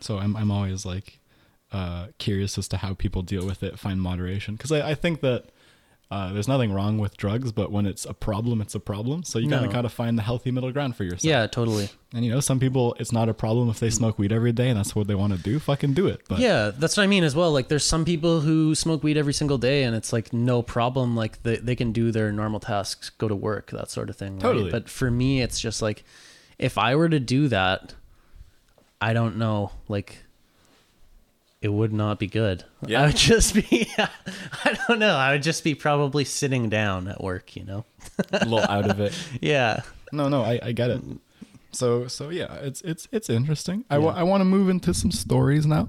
so 0.00 0.18
I'm 0.18 0.36
I'm 0.36 0.50
always 0.50 0.84
like 0.86 1.18
uh, 1.72 2.06
curious 2.18 2.56
as 2.58 2.68
to 2.68 2.76
how 2.78 2.94
people 2.94 3.22
deal 3.22 3.44
with 3.46 3.62
it, 3.62 3.78
find 3.78 4.00
moderation. 4.00 4.54
Because 4.54 4.70
I, 4.72 4.90
I 4.90 4.94
think 4.94 5.20
that 5.22 5.46
uh, 6.08 6.32
there's 6.32 6.46
nothing 6.46 6.72
wrong 6.72 6.98
with 6.98 7.16
drugs, 7.16 7.50
but 7.50 7.72
when 7.72 7.84
it's 7.84 8.04
a 8.04 8.14
problem, 8.14 8.60
it's 8.60 8.76
a 8.76 8.80
problem. 8.80 9.24
So 9.24 9.40
you 9.40 9.50
gotta 9.50 9.66
No. 9.66 9.72
gotta 9.72 9.88
find 9.88 10.16
the 10.16 10.22
healthy 10.22 10.52
middle 10.52 10.70
ground 10.70 10.94
for 10.94 11.02
yourself. 11.02 11.24
Yeah, 11.24 11.48
totally. 11.48 11.88
And 12.14 12.24
you 12.24 12.30
know, 12.30 12.38
some 12.38 12.60
people 12.60 12.94
it's 13.00 13.10
not 13.10 13.28
a 13.28 13.34
problem 13.34 13.68
if 13.68 13.80
they 13.80 13.90
smoke 13.90 14.16
weed 14.16 14.30
every 14.30 14.52
day 14.52 14.68
and 14.68 14.78
that's 14.78 14.94
what 14.94 15.08
they 15.08 15.16
want 15.16 15.34
to 15.36 15.42
do. 15.42 15.58
Fucking 15.58 15.94
do 15.94 16.06
it. 16.06 16.20
But 16.28 16.38
Yeah, 16.38 16.70
that's 16.70 16.96
what 16.96 17.02
I 17.02 17.08
mean 17.08 17.24
as 17.24 17.34
well. 17.34 17.50
Like, 17.50 17.66
there's 17.66 17.82
some 17.84 18.04
people 18.04 18.42
who 18.42 18.76
smoke 18.76 19.02
weed 19.02 19.16
every 19.16 19.32
single 19.34 19.58
day, 19.58 19.82
and 19.82 19.96
it's 19.96 20.12
like 20.12 20.32
no 20.32 20.62
problem. 20.62 21.16
Like, 21.16 21.42
they, 21.42 21.56
they 21.56 21.74
can 21.74 21.90
do 21.90 22.12
their 22.12 22.30
normal 22.30 22.60
tasks, 22.60 23.10
go 23.10 23.26
to 23.26 23.34
work, 23.34 23.72
that 23.72 23.90
sort 23.90 24.08
of 24.08 24.14
thing. 24.14 24.34
right? 24.34 24.42
Totally. 24.42 24.70
But 24.70 24.88
for 24.88 25.10
me, 25.10 25.42
it's 25.42 25.58
just 25.58 25.82
like, 25.82 26.04
if 26.58 26.78
I 26.78 26.94
were 26.96 27.08
to 27.08 27.20
do 27.20 27.48
that, 27.48 27.94
I 29.00 29.12
don't 29.12 29.36
know. 29.36 29.72
Like, 29.88 30.18
it 31.62 31.68
would 31.68 31.92
not 31.92 32.18
be 32.18 32.26
good. 32.26 32.64
Yeah. 32.86 33.02
I 33.02 33.06
would 33.06 33.16
just 33.16 33.54
be, 33.54 33.88
I 33.98 34.78
don't 34.88 34.98
know. 34.98 35.14
I 35.16 35.32
would 35.32 35.42
just 35.42 35.64
be 35.64 35.74
probably 35.74 36.24
sitting 36.24 36.68
down 36.68 37.08
at 37.08 37.22
work, 37.22 37.56
you 37.56 37.64
know? 37.64 37.84
a 38.32 38.44
little 38.44 38.60
out 38.60 38.88
of 38.88 39.00
it. 39.00 39.12
Yeah. 39.40 39.82
No, 40.12 40.28
no, 40.28 40.42
I, 40.42 40.60
I 40.62 40.72
get 40.72 40.90
it. 40.90 41.02
So 41.72 42.06
so 42.06 42.30
yeah, 42.30 42.54
it's 42.62 42.80
it's 42.82 43.06
it's 43.12 43.28
interesting. 43.28 43.84
I 43.90 43.98
wa- 43.98 44.14
I 44.14 44.22
want 44.22 44.40
to 44.40 44.44
move 44.46 44.68
into 44.70 44.94
some 44.94 45.10
stories 45.10 45.66
now. 45.66 45.88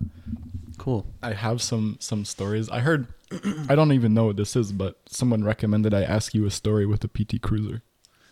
Cool. 0.78 1.06
I 1.24 1.34
have 1.34 1.62
some 1.62 1.96
some 2.00 2.26
stories. 2.26 2.68
I 2.68 2.80
heard 2.80 3.08
I 3.70 3.76
don't 3.76 3.94
even 3.94 4.14
know 4.14 4.26
what 4.26 4.36
this 4.36 4.56
is, 4.56 4.72
but 4.74 4.98
someone 5.08 5.44
recommended 5.44 5.94
I 5.94 6.02
ask 6.02 6.34
you 6.34 6.46
a 6.46 6.52
story 6.52 6.86
with 6.86 7.04
a 7.04 7.08
PT 7.08 7.42
Cruiser. 7.42 7.84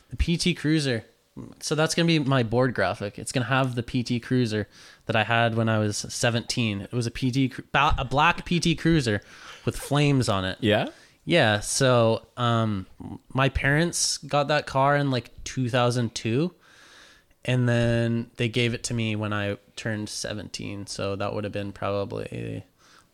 The 0.09 0.17
PT 0.17 0.57
Cruiser. 0.57 1.05
So 1.59 1.75
that's 1.75 1.93
going 1.95 2.07
to 2.07 2.19
be 2.19 2.25
my 2.27 2.43
board 2.43 2.73
graphic. 2.73 3.19
It's 3.19 3.31
going 3.31 3.43
to 3.43 3.49
have 3.49 3.75
the 3.75 3.83
PT 3.83 4.23
Cruiser 4.23 4.67
that 5.05 5.15
I 5.17 5.23
had 5.23 5.55
when 5.55 5.67
I 5.67 5.79
was 5.79 5.97
17. 5.97 6.81
It 6.81 6.93
was 6.93 7.07
a 7.07 7.11
PT 7.11 7.53
a 7.73 8.05
black 8.05 8.45
PT 8.45 8.77
Cruiser 8.77 9.21
with 9.65 9.75
flames 9.75 10.29
on 10.29 10.45
it. 10.45 10.57
Yeah? 10.61 10.87
Yeah, 11.27 11.59
so 11.59 12.27
um 12.37 12.85
my 13.33 13.49
parents 13.49 14.17
got 14.19 14.47
that 14.49 14.67
car 14.67 14.95
in 14.95 15.09
like 15.09 15.31
2002 15.43 16.53
and 17.45 17.67
then 17.67 18.29
they 18.37 18.47
gave 18.47 18.73
it 18.73 18.83
to 18.85 18.93
me 18.93 19.15
when 19.15 19.33
I 19.33 19.57
turned 19.75 20.07
17. 20.07 20.85
So 20.87 21.15
that 21.15 21.33
would 21.33 21.43
have 21.43 21.53
been 21.53 21.71
probably 21.71 22.63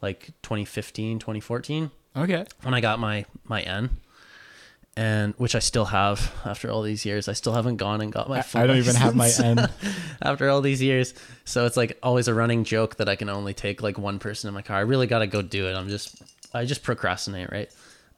like 0.02 0.28
2015, 0.44 1.20
2014 1.20 1.92
Okay. 2.18 2.46
when 2.64 2.74
I 2.74 2.82
got 2.82 3.00
my 3.00 3.26
my 3.46 3.62
N, 3.62 3.98
and 4.98 5.34
which 5.38 5.56
I 5.56 5.60
still 5.60 5.86
have 5.86 6.34
after 6.46 6.70
all 6.70 6.82
these 6.82 7.06
years. 7.06 7.28
I 7.28 7.34
still 7.34 7.54
haven't 7.54 7.78
gone 7.78 8.02
and 8.02 8.12
got 8.12 8.30
my. 8.30 8.40
I, 8.40 8.42
full 8.42 8.62
I 8.62 8.68
don't 8.68 8.78
even 8.78 8.96
have 8.96 9.16
my 9.16 9.32
N. 9.42 9.70
after 10.22 10.50
all 10.50 10.62
these 10.62 10.82
years. 10.82 11.14
So 11.46 11.66
it's 11.66 11.78
like 11.78 11.98
always 12.04 12.28
a 12.28 12.34
running 12.34 12.64
joke 12.64 12.98
that 12.98 13.08
I 13.08 13.16
can 13.16 13.30
only 13.30 13.54
take 13.54 13.82
like 13.82 13.98
one 13.98 14.20
person 14.20 14.48
in 14.48 14.54
my 14.54 14.62
car. 14.62 14.78
I 14.78 14.82
really 14.82 15.08
got 15.08 15.20
to 15.20 15.28
go 15.28 15.42
do 15.42 15.68
it. 15.68 15.76
I'm 15.76 15.90
just 15.90 16.22
I 16.54 16.66
just 16.66 16.84
procrastinate, 16.84 17.52
right? 17.52 17.70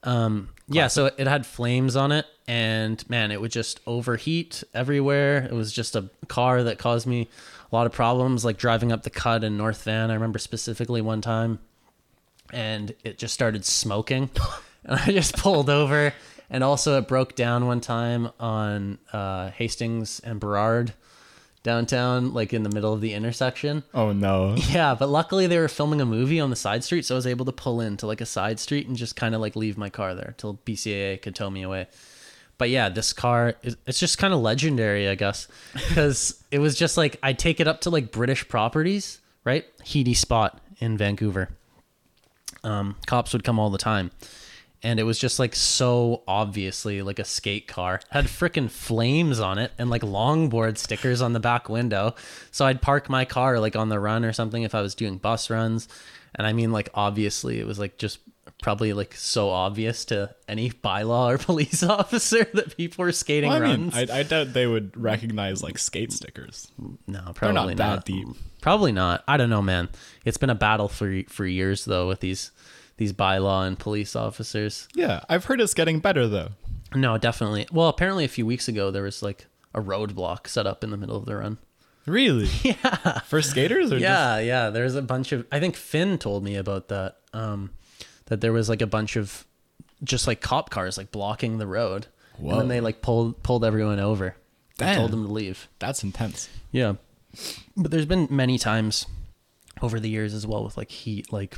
Um, 0.02 0.50
yeah, 0.68 0.88
so 0.88 1.06
it 1.06 1.26
had 1.26 1.46
flames 1.46 1.96
on 1.96 2.12
it, 2.12 2.26
and 2.46 3.08
man, 3.08 3.30
it 3.30 3.40
would 3.40 3.50
just 3.50 3.80
overheat 3.86 4.62
everywhere. 4.74 5.44
It 5.44 5.52
was 5.52 5.72
just 5.72 5.96
a 5.96 6.10
car 6.28 6.62
that 6.62 6.78
caused 6.78 7.06
me 7.06 7.28
a 7.72 7.74
lot 7.74 7.86
of 7.86 7.92
problems, 7.92 8.44
like 8.44 8.58
driving 8.58 8.92
up 8.92 9.02
the 9.02 9.10
cut 9.10 9.44
in 9.44 9.56
North 9.56 9.82
Van. 9.84 10.10
I 10.10 10.14
remember 10.14 10.38
specifically 10.38 11.00
one 11.00 11.20
time, 11.20 11.58
and 12.52 12.94
it 13.02 13.18
just 13.18 13.32
started 13.32 13.64
smoking, 13.64 14.30
and 14.84 15.00
I 15.00 15.06
just 15.06 15.36
pulled 15.38 15.70
over. 15.70 16.12
And 16.50 16.62
also, 16.62 16.98
it 16.98 17.08
broke 17.08 17.34
down 17.34 17.66
one 17.66 17.80
time 17.80 18.30
on 18.38 18.98
uh, 19.12 19.50
Hastings 19.50 20.20
and 20.20 20.38
Burrard 20.38 20.92
downtown, 21.64 22.32
like 22.32 22.52
in 22.52 22.62
the 22.62 22.68
middle 22.68 22.92
of 22.92 23.00
the 23.00 23.14
intersection. 23.14 23.82
Oh 23.92 24.12
no. 24.12 24.54
Yeah, 24.68 24.94
but 24.94 25.08
luckily 25.08 25.46
they 25.48 25.58
were 25.58 25.68
filming 25.68 26.00
a 26.00 26.06
movie 26.06 26.38
on 26.38 26.50
the 26.50 26.56
side 26.56 26.84
street, 26.84 27.04
so 27.04 27.14
I 27.14 27.16
was 27.16 27.26
able 27.26 27.46
to 27.46 27.52
pull 27.52 27.80
into 27.80 28.06
like 28.06 28.20
a 28.20 28.26
side 28.26 28.60
street 28.60 28.86
and 28.86 28.96
just 28.96 29.16
kind 29.16 29.34
of 29.34 29.40
like 29.40 29.56
leave 29.56 29.76
my 29.76 29.90
car 29.90 30.14
there 30.14 30.34
till 30.36 30.60
BCAA 30.64 31.20
could 31.22 31.34
tow 31.34 31.50
me 31.50 31.62
away. 31.62 31.88
But 32.58 32.70
yeah, 32.70 32.88
this 32.88 33.12
car 33.12 33.54
it's 33.62 33.98
just 33.98 34.18
kind 34.18 34.32
of 34.32 34.40
legendary, 34.40 35.08
I 35.08 35.16
guess, 35.16 35.48
because 35.72 36.44
it 36.50 36.58
was 36.60 36.76
just 36.76 36.96
like 36.96 37.18
I'd 37.22 37.38
take 37.38 37.58
it 37.58 37.66
up 37.66 37.80
to 37.82 37.90
like 37.90 38.12
British 38.12 38.46
properties, 38.46 39.20
right? 39.44 39.64
Heady 39.84 40.14
spot 40.14 40.60
in 40.78 40.96
Vancouver. 40.98 41.48
Um, 42.62 42.96
cops 43.06 43.32
would 43.32 43.42
come 43.44 43.58
all 43.58 43.70
the 43.70 43.78
time. 43.78 44.10
And 44.84 45.00
it 45.00 45.04
was 45.04 45.18
just 45.18 45.38
like 45.38 45.56
so 45.56 46.22
obviously 46.28 47.00
like 47.02 47.18
a 47.18 47.24
skate 47.24 47.66
car. 47.66 48.00
Had 48.10 48.26
freaking 48.26 48.70
flames 48.70 49.40
on 49.40 49.58
it 49.58 49.72
and 49.78 49.88
like 49.90 50.02
longboard 50.02 50.76
stickers 50.78 51.22
on 51.22 51.32
the 51.32 51.40
back 51.40 51.68
window. 51.70 52.14
So 52.50 52.66
I'd 52.66 52.82
park 52.82 53.08
my 53.08 53.24
car 53.24 53.58
like 53.58 53.74
on 53.76 53.88
the 53.88 53.98
run 53.98 54.24
or 54.26 54.32
something 54.34 54.62
if 54.62 54.74
I 54.74 54.82
was 54.82 54.94
doing 54.94 55.16
bus 55.16 55.48
runs. 55.48 55.88
And 56.34 56.46
I 56.46 56.52
mean 56.52 56.70
like 56.70 56.90
obviously 56.94 57.58
it 57.60 57.66
was 57.66 57.78
like 57.78 57.96
just 57.96 58.18
probably 58.60 58.92
like 58.92 59.14
so 59.14 59.48
obvious 59.48 60.04
to 60.06 60.34
any 60.48 60.70
bylaw 60.70 61.34
or 61.34 61.38
police 61.44 61.82
officer 61.82 62.44
that 62.52 62.76
people 62.76 63.04
were 63.06 63.12
skating 63.12 63.48
Well, 63.50 63.62
I 63.62 63.66
mean, 63.66 63.90
runs. 63.90 64.10
I, 64.10 64.18
I 64.18 64.22
doubt 64.22 64.52
they 64.52 64.66
would 64.66 64.96
recognize 64.96 65.62
like 65.62 65.78
skate 65.78 66.12
stickers. 66.12 66.70
no, 67.06 67.22
They're 67.24 67.32
probably 67.32 67.74
not 67.74 67.76
that 67.78 67.94
not. 67.96 68.04
deep. 68.04 68.28
Probably 68.60 68.92
not. 68.92 69.24
I 69.26 69.36
don't 69.38 69.50
know, 69.50 69.62
man. 69.62 69.88
It's 70.26 70.36
been 70.36 70.50
a 70.50 70.54
battle 70.54 70.88
for 70.88 71.22
for 71.28 71.46
years 71.46 71.86
though 71.86 72.06
with 72.06 72.20
these 72.20 72.50
these 72.96 73.12
bylaw 73.12 73.66
and 73.66 73.78
police 73.78 74.14
officers. 74.16 74.88
Yeah, 74.94 75.20
I've 75.28 75.46
heard 75.46 75.60
it's 75.60 75.74
getting 75.74 75.98
better 76.00 76.26
though. 76.28 76.50
No, 76.94 77.18
definitely. 77.18 77.66
Well, 77.72 77.88
apparently 77.88 78.24
a 78.24 78.28
few 78.28 78.46
weeks 78.46 78.68
ago 78.68 78.90
there 78.90 79.02
was 79.02 79.22
like 79.22 79.46
a 79.74 79.80
roadblock 79.80 80.46
set 80.46 80.66
up 80.66 80.84
in 80.84 80.90
the 80.90 80.96
middle 80.96 81.16
of 81.16 81.24
the 81.24 81.36
run. 81.36 81.58
Really? 82.06 82.48
Yeah. 82.62 83.20
For 83.20 83.40
skaters 83.42 83.90
or 83.92 83.98
Yeah, 83.98 84.38
yeah. 84.38 84.70
There's 84.70 84.94
a 84.94 85.02
bunch 85.02 85.32
of. 85.32 85.46
I 85.50 85.58
think 85.60 85.74
Finn 85.76 86.18
told 86.18 86.44
me 86.44 86.56
about 86.56 86.88
that. 86.88 87.16
Um, 87.32 87.70
that 88.26 88.40
there 88.40 88.52
was 88.52 88.68
like 88.68 88.80
a 88.82 88.86
bunch 88.86 89.16
of 89.16 89.44
just 90.02 90.26
like 90.26 90.40
cop 90.40 90.70
cars 90.70 90.96
like 90.98 91.10
blocking 91.10 91.58
the 91.58 91.66
road, 91.66 92.06
and 92.38 92.60
then 92.60 92.68
they 92.68 92.80
like 92.80 93.00
pulled 93.02 93.42
pulled 93.42 93.64
everyone 93.64 93.98
over. 94.00 94.36
They 94.78 94.94
told 94.94 95.10
them 95.12 95.26
to 95.26 95.32
leave. 95.32 95.68
that's 95.78 96.02
intense. 96.02 96.48
Yeah, 96.72 96.94
but 97.76 97.90
there's 97.90 98.06
been 98.06 98.26
many 98.30 98.58
times 98.58 99.06
over 99.82 99.98
the 100.00 100.08
years 100.10 100.34
as 100.34 100.46
well 100.46 100.62
with 100.64 100.76
like 100.76 100.90
heat, 100.90 101.32
like 101.32 101.56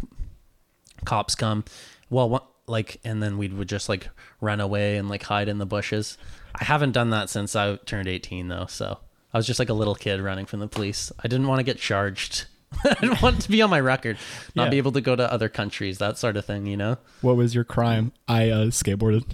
cops 1.05 1.35
come, 1.35 1.65
well, 2.11 2.29
one, 2.29 2.43
like, 2.67 2.99
and 3.05 3.23
then 3.23 3.39
we 3.39 3.49
would 3.49 3.69
just 3.69 3.89
like 3.89 4.09
run 4.41 4.61
away 4.61 4.97
and 4.97 5.09
like 5.09 5.23
hide 5.25 5.49
in 5.49 5.59
the 5.59 5.67
bushes. 5.67 6.19
I 6.59 6.65
haven't 6.65 6.93
done 6.93 7.11
that 7.11 7.29
since 7.31 7.55
I 7.55 7.77
turned 7.77 8.09
18 8.09 8.49
though, 8.49 8.67
so 8.67 8.99
I 9.33 9.39
was 9.39 9.47
just 9.47 9.59
like 9.59 9.69
a 9.69 9.75
little 9.75 9.95
kid 9.95 10.21
running 10.21 10.47
from 10.47 10.61
the 10.61 10.69
police. 10.69 11.13
I 11.23 11.29
didn't 11.29 11.47
want 11.47 11.59
to 11.61 11.65
get 11.65 11.79
charged. 11.79 12.47
I 12.85 12.95
didn't 12.95 13.23
want 13.23 13.41
to 13.43 13.49
be 13.51 13.63
on 13.63 13.71
my 13.71 13.79
record, 13.81 14.19
not 14.57 14.65
Yeah. 14.65 14.71
be 14.71 14.79
able 14.79 14.91
to 14.93 15.01
go 15.01 15.15
to 15.15 15.33
other 15.33 15.49
countries, 15.49 15.99
that 15.99 16.19
sort 16.19 16.37
of 16.37 16.45
thing, 16.45 16.67
you 16.67 16.77
know? 16.77 16.99
What 17.21 17.37
was 17.37 17.55
your 17.55 17.63
crime? 17.63 18.13
I 18.27 18.51
uh, 18.51 18.67
skateboarded. 18.67 19.25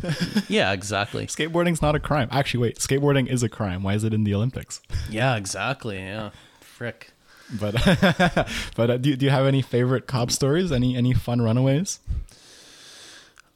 Yeah, 0.50 0.72
exactly. 0.72 1.26
Skateboarding's 1.26 1.80
not 1.80 1.94
a 1.94 2.00
crime. 2.00 2.28
Actually, 2.30 2.60
wait, 2.64 2.78
skateboarding 2.78 3.26
is 3.28 3.42
a 3.42 3.48
crime. 3.48 3.82
Why 3.82 3.94
is 3.94 4.04
it 4.04 4.12
in 4.12 4.24
the 4.24 4.34
Olympics? 4.34 4.82
Yeah, 5.08 5.36
exactly. 5.36 5.96
Yeah. 5.98 6.30
Frick. 6.60 7.12
But 7.60 7.74
but 8.76 8.90
uh, 8.90 8.96
do, 8.96 9.16
do 9.16 9.24
you 9.24 9.30
have 9.30 9.46
any 9.46 9.62
favorite 9.62 10.06
cop 10.06 10.30
stories? 10.30 10.72
Any 10.72 10.96
any 10.96 11.12
fun 11.12 11.40
runaways? 11.40 12.00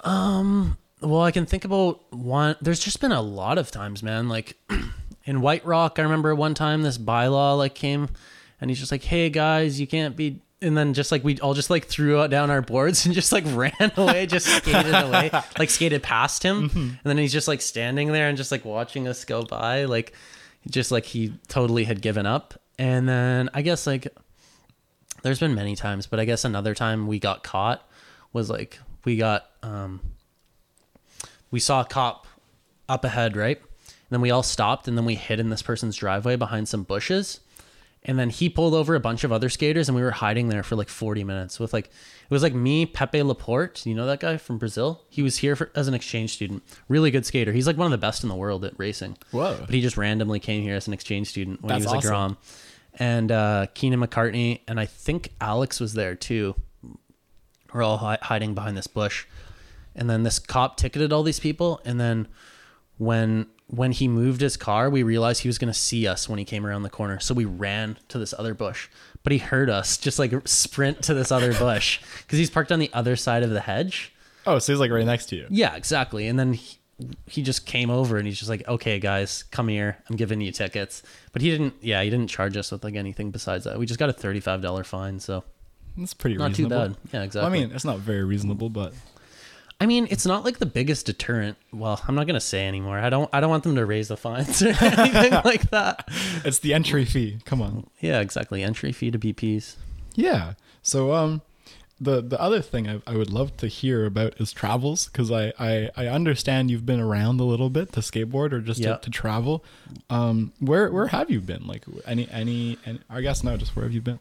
Um. 0.00 0.78
Well, 1.00 1.22
I 1.22 1.30
can 1.30 1.46
think 1.46 1.64
about 1.64 2.12
one. 2.12 2.56
There's 2.60 2.80
just 2.80 3.00
been 3.00 3.12
a 3.12 3.22
lot 3.22 3.58
of 3.58 3.70
times, 3.70 4.02
man. 4.02 4.28
Like 4.28 4.56
in 5.24 5.40
White 5.40 5.64
Rock, 5.66 5.98
I 5.98 6.02
remember 6.02 6.34
one 6.34 6.54
time 6.54 6.82
this 6.82 6.98
bylaw 6.98 7.58
like 7.58 7.74
came, 7.74 8.08
and 8.60 8.70
he's 8.70 8.78
just 8.78 8.92
like, 8.92 9.04
"Hey 9.04 9.30
guys, 9.30 9.80
you 9.80 9.86
can't 9.86 10.16
be." 10.16 10.40
And 10.62 10.74
then 10.76 10.94
just 10.94 11.12
like 11.12 11.22
we 11.22 11.38
all 11.40 11.52
just 11.52 11.68
like 11.68 11.84
threw 11.84 12.18
out 12.18 12.30
down 12.30 12.50
our 12.50 12.62
boards 12.62 13.04
and 13.06 13.14
just 13.14 13.30
like 13.30 13.44
ran 13.48 13.72
away, 13.96 14.26
just 14.26 14.46
skated 14.46 14.94
away, 14.94 15.30
like 15.58 15.68
skated 15.70 16.02
past 16.02 16.42
him, 16.42 16.70
and 16.74 16.98
then 17.04 17.18
he's 17.18 17.32
just 17.32 17.46
like 17.48 17.60
standing 17.60 18.10
there 18.12 18.28
and 18.28 18.38
just 18.38 18.50
like 18.50 18.64
watching 18.64 19.06
us 19.06 19.24
go 19.24 19.42
by, 19.42 19.84
like 19.84 20.14
just 20.68 20.90
like 20.90 21.04
he 21.04 21.34
totally 21.48 21.84
had 21.84 22.00
given 22.00 22.26
up. 22.26 22.54
And 22.78 23.08
then 23.08 23.48
I 23.54 23.62
guess 23.62 23.86
like 23.86 24.08
there's 25.22 25.40
been 25.40 25.54
many 25.54 25.76
times, 25.76 26.06
but 26.06 26.20
I 26.20 26.24
guess 26.24 26.44
another 26.44 26.74
time 26.74 27.06
we 27.06 27.18
got 27.18 27.42
caught 27.42 27.88
was 28.32 28.50
like 28.50 28.78
we 29.04 29.16
got 29.16 29.46
um 29.62 30.00
we 31.50 31.60
saw 31.60 31.80
a 31.80 31.84
cop 31.84 32.26
up 32.88 33.04
ahead, 33.04 33.36
right? 33.36 33.58
And 33.58 34.10
then 34.10 34.20
we 34.20 34.30
all 34.30 34.42
stopped 34.42 34.88
and 34.88 34.96
then 34.96 35.04
we 35.04 35.14
hid 35.14 35.40
in 35.40 35.50
this 35.50 35.62
person's 35.62 35.96
driveway 35.96 36.36
behind 36.36 36.68
some 36.68 36.82
bushes. 36.82 37.40
And 38.08 38.20
then 38.20 38.30
he 38.30 38.48
pulled 38.48 38.72
over 38.72 38.94
a 38.94 39.00
bunch 39.00 39.24
of 39.24 39.32
other 39.32 39.48
skaters 39.48 39.88
and 39.88 39.96
we 39.96 40.02
were 40.02 40.12
hiding 40.12 40.48
there 40.48 40.62
for 40.62 40.76
like 40.76 40.88
40 40.88 41.24
minutes 41.24 41.58
with 41.58 41.72
like 41.72 41.86
it 41.86 42.30
was 42.30 42.42
like 42.42 42.54
me, 42.54 42.86
Pepe 42.86 43.20
Laporte, 43.22 43.84
you 43.84 43.96
know 43.96 44.06
that 44.06 44.20
guy 44.20 44.36
from 44.36 44.58
Brazil? 44.58 45.02
He 45.08 45.22
was 45.22 45.38
here 45.38 45.56
for, 45.56 45.72
as 45.74 45.88
an 45.88 45.94
exchange 45.94 46.32
student. 46.32 46.62
Really 46.88 47.10
good 47.10 47.26
skater. 47.26 47.52
He's 47.52 47.66
like 47.66 47.76
one 47.76 47.86
of 47.86 47.90
the 47.90 47.98
best 47.98 48.22
in 48.22 48.28
the 48.28 48.36
world 48.36 48.64
at 48.64 48.78
racing. 48.78 49.16
Whoa. 49.32 49.56
But 49.58 49.74
he 49.74 49.80
just 49.80 49.96
randomly 49.96 50.38
came 50.38 50.62
here 50.62 50.76
as 50.76 50.86
an 50.86 50.92
exchange 50.92 51.28
student 51.30 51.62
when 51.62 51.68
That's 51.68 51.84
he 51.84 51.86
was 51.86 51.96
awesome. 51.96 52.08
a 52.08 52.10
Grom. 52.10 52.36
And 52.96 53.30
uh, 53.30 53.66
Keenan 53.74 54.00
McCartney 54.00 54.60
and 54.66 54.80
I 54.80 54.86
think 54.86 55.30
Alex 55.40 55.80
was 55.80 55.92
there 55.94 56.14
too. 56.14 56.54
We're 57.72 57.82
all 57.82 57.98
hi- 57.98 58.18
hiding 58.22 58.54
behind 58.54 58.76
this 58.76 58.86
bush. 58.86 59.26
And 59.94 60.08
then 60.08 60.22
this 60.22 60.38
cop 60.38 60.76
ticketed 60.76 61.12
all 61.12 61.22
these 61.22 61.40
people. 61.40 61.80
And 61.84 62.00
then 62.00 62.28
when 62.98 63.46
when 63.68 63.90
he 63.92 64.06
moved 64.06 64.40
his 64.40 64.56
car, 64.56 64.88
we 64.88 65.02
realized 65.02 65.42
he 65.42 65.48
was 65.48 65.58
going 65.58 65.72
to 65.72 65.78
see 65.78 66.06
us 66.06 66.28
when 66.28 66.38
he 66.38 66.44
came 66.44 66.64
around 66.64 66.82
the 66.84 66.90
corner. 66.90 67.18
So 67.18 67.34
we 67.34 67.44
ran 67.44 67.98
to 68.08 68.18
this 68.18 68.32
other 68.38 68.54
bush, 68.54 68.88
but 69.24 69.32
he 69.32 69.38
heard 69.38 69.68
us 69.68 69.98
just 69.98 70.18
like 70.20 70.32
sprint 70.46 71.02
to 71.02 71.14
this 71.14 71.32
other 71.32 71.52
bush 71.52 72.00
because 72.22 72.38
he's 72.38 72.50
parked 72.50 72.70
on 72.70 72.78
the 72.78 72.90
other 72.92 73.16
side 73.16 73.42
of 73.42 73.50
the 73.50 73.60
hedge. 73.60 74.14
Oh, 74.46 74.60
so 74.60 74.72
he's 74.72 74.78
like 74.80 74.92
right 74.92 75.04
next 75.04 75.26
to 75.30 75.36
you. 75.36 75.46
Yeah, 75.50 75.74
exactly. 75.74 76.28
And 76.28 76.38
then 76.38 76.52
he, 76.52 76.78
he 77.26 77.42
just 77.42 77.66
came 77.66 77.90
over 77.90 78.16
and 78.16 78.26
he's 78.26 78.38
just 78.38 78.48
like, 78.48 78.66
okay, 78.66 78.98
guys, 78.98 79.42
come 79.50 79.68
here. 79.68 79.98
I'm 80.08 80.16
giving 80.16 80.40
you 80.40 80.50
tickets. 80.52 81.02
But 81.32 81.42
he 81.42 81.50
didn't, 81.50 81.74
yeah, 81.80 82.02
he 82.02 82.10
didn't 82.10 82.28
charge 82.28 82.56
us 82.56 82.72
with 82.72 82.82
like 82.84 82.94
anything 82.94 83.30
besides 83.30 83.64
that. 83.64 83.78
We 83.78 83.86
just 83.86 83.98
got 84.00 84.08
a 84.08 84.14
$35 84.14 84.86
fine. 84.86 85.20
So 85.20 85.44
That's 85.96 86.14
pretty 86.14 86.36
not 86.36 86.54
too 86.54 86.68
bad. 86.68 86.96
Yeah, 87.12 87.18
Well, 87.18 87.22
exactly. 87.22 87.46
I 87.46 87.52
mean, 87.62 87.72
it's 87.74 87.84
not 87.84 87.98
very 87.98 88.24
reasonable, 88.24 88.70
but 88.70 88.94
I 89.78 89.84
mean, 89.84 90.08
it's 90.10 90.24
not 90.24 90.42
like 90.42 90.56
the 90.58 90.64
biggest 90.64 91.04
deterrent. 91.04 91.58
Well, 91.70 92.00
I'm 92.08 92.14
not 92.14 92.26
gonna 92.26 92.40
say 92.40 92.66
anymore. 92.66 92.98
I 92.98 93.10
don't. 93.10 93.28
I 93.30 93.40
don't 93.40 93.50
want 93.50 93.62
them 93.62 93.74
to 93.74 93.84
raise 93.84 94.08
the 94.08 94.16
fines 94.16 94.62
or 94.62 94.68
anything 94.80 95.32
like 95.44 95.68
that. 95.68 96.08
it's 96.46 96.60
the 96.60 96.72
entry 96.72 97.04
fee. 97.04 97.40
Come 97.44 97.60
on. 97.60 97.86
Yeah, 98.00 98.20
exactly. 98.20 98.62
Entry 98.62 98.90
fee 98.92 99.10
to 99.10 99.18
BPs. 99.18 99.76
Yeah. 100.14 100.54
So 100.80 101.12
um 101.12 101.42
the 102.00 102.20
the 102.20 102.38
other 102.40 102.60
thing 102.60 102.88
I, 102.88 103.00
I 103.06 103.16
would 103.16 103.30
love 103.30 103.56
to 103.58 103.68
hear 103.68 104.04
about 104.04 104.38
is 104.40 104.52
travels 104.52 105.06
because 105.06 105.30
I, 105.32 105.52
I 105.58 105.88
I 105.96 106.06
understand 106.08 106.70
you've 106.70 106.84
been 106.86 107.00
around 107.00 107.40
a 107.40 107.44
little 107.44 107.70
bit 107.70 107.92
to 107.92 108.00
skateboard 108.00 108.52
or 108.52 108.60
just 108.60 108.80
Yeah. 108.80 108.96
to, 108.96 109.00
to 109.02 109.10
travel. 109.10 109.64
Um, 110.10 110.52
where 110.60 110.90
where 110.92 111.06
have 111.08 111.30
you 111.30 111.40
been? 111.40 111.66
Like 111.66 111.84
any 112.06 112.28
any 112.30 112.78
and 112.84 113.00
I 113.08 113.20
guess 113.22 113.42
now 113.42 113.56
just 113.56 113.74
where 113.76 113.84
have 113.84 113.94
you 113.94 114.02
been? 114.02 114.18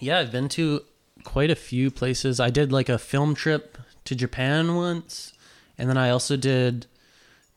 Yeah, 0.00 0.18
I've 0.18 0.32
been 0.32 0.48
to 0.50 0.82
quite 1.22 1.50
a 1.50 1.54
few 1.54 1.90
places. 1.92 2.40
I 2.40 2.50
did 2.50 2.72
like 2.72 2.88
a 2.88 2.98
film 2.98 3.34
trip 3.36 3.78
to 4.04 4.16
Japan 4.16 4.74
once, 4.74 5.32
and 5.78 5.88
then 5.88 5.96
I 5.96 6.10
also 6.10 6.36
did 6.36 6.86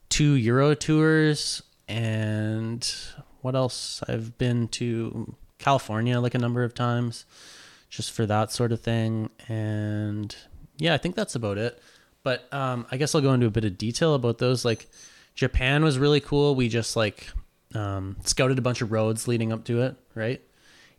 two 0.09 0.33
Euro 0.35 0.75
tours. 0.75 1.63
And 1.87 2.87
what 3.41 3.55
else? 3.55 4.03
I've 4.07 4.37
been 4.37 4.67
to 4.69 5.35
California 5.57 6.19
like 6.19 6.35
a 6.35 6.39
number 6.39 6.63
of 6.63 6.73
times, 6.75 7.25
just 7.95 8.11
for 8.11 8.25
that 8.25 8.51
sort 8.51 8.71
of 8.71 8.81
thing. 8.81 9.29
And 9.47 10.35
yeah, 10.77 10.93
I 10.93 10.97
think 10.97 11.15
that's 11.15 11.35
about 11.35 11.57
it. 11.57 11.81
But 12.23 12.51
um, 12.53 12.85
I 12.91 12.97
guess 12.97 13.13
I'll 13.15 13.21
go 13.21 13.33
into 13.33 13.45
a 13.45 13.51
bit 13.51 13.65
of 13.65 13.77
detail 13.77 14.15
about 14.15 14.39
those. 14.39 14.65
Like 14.65 14.87
Japan 15.35 15.83
was 15.83 15.97
really 15.99 16.19
cool. 16.19 16.55
We 16.55 16.69
just 16.69 16.95
like 16.95 17.27
um, 17.73 18.17
scouted 18.25 18.57
a 18.57 18.61
bunch 18.61 18.81
of 18.81 18.91
roads 18.91 19.27
leading 19.27 19.53
up 19.53 19.63
to 19.65 19.81
it, 19.81 19.95
right? 20.15 20.41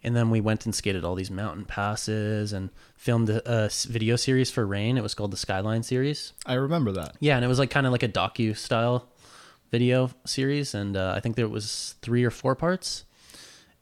And 0.04 0.14
then 0.14 0.30
we 0.30 0.40
went 0.40 0.66
and 0.66 0.74
skated 0.74 1.04
all 1.04 1.16
these 1.16 1.30
mountain 1.30 1.64
passes 1.64 2.52
and 2.52 2.70
filmed 2.96 3.28
a 3.28 3.70
video 3.88 4.14
series 4.14 4.50
for 4.50 4.64
Rayne. 4.64 4.96
It 4.96 5.02
was 5.02 5.14
called 5.14 5.32
the 5.32 5.36
Skyline 5.36 5.82
series. 5.82 6.32
I 6.44 6.54
remember 6.54 6.92
that. 6.92 7.16
Yeah, 7.18 7.34
and 7.34 7.44
it 7.44 7.48
was 7.48 7.58
like 7.58 7.70
kind 7.70 7.86
of 7.86 7.92
like 7.92 8.04
a 8.04 8.08
docu 8.08 8.56
style 8.56 9.08
video 9.72 10.10
series, 10.24 10.74
and 10.74 10.96
uh, 10.96 11.14
I 11.16 11.20
think 11.20 11.34
there 11.34 11.48
was 11.48 11.96
three 12.02 12.22
or 12.22 12.30
four 12.30 12.54
parts. 12.54 13.04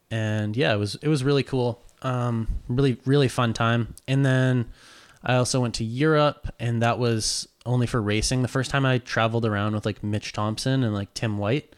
And 0.09 0.57
yeah, 0.57 0.73
it 0.73 0.77
was 0.77 0.95
it 0.95 1.07
was 1.07 1.23
really 1.23 1.43
cool. 1.43 1.83
Um, 2.01 2.47
really 2.67 2.97
really 3.05 3.27
fun 3.27 3.53
time. 3.53 3.95
And 4.07 4.25
then 4.25 4.67
I 5.23 5.35
also 5.35 5.59
went 5.61 5.75
to 5.75 5.83
Europe, 5.83 6.47
and 6.59 6.81
that 6.81 6.99
was 6.99 7.47
only 7.65 7.87
for 7.87 8.01
racing. 8.01 8.41
The 8.43 8.47
first 8.47 8.69
time 8.69 8.85
I 8.85 8.99
traveled 8.99 9.45
around 9.45 9.73
with 9.73 9.85
like 9.85 10.03
Mitch 10.03 10.33
Thompson 10.33 10.83
and 10.83 10.93
like 10.93 11.13
Tim 11.13 11.37
White, 11.37 11.73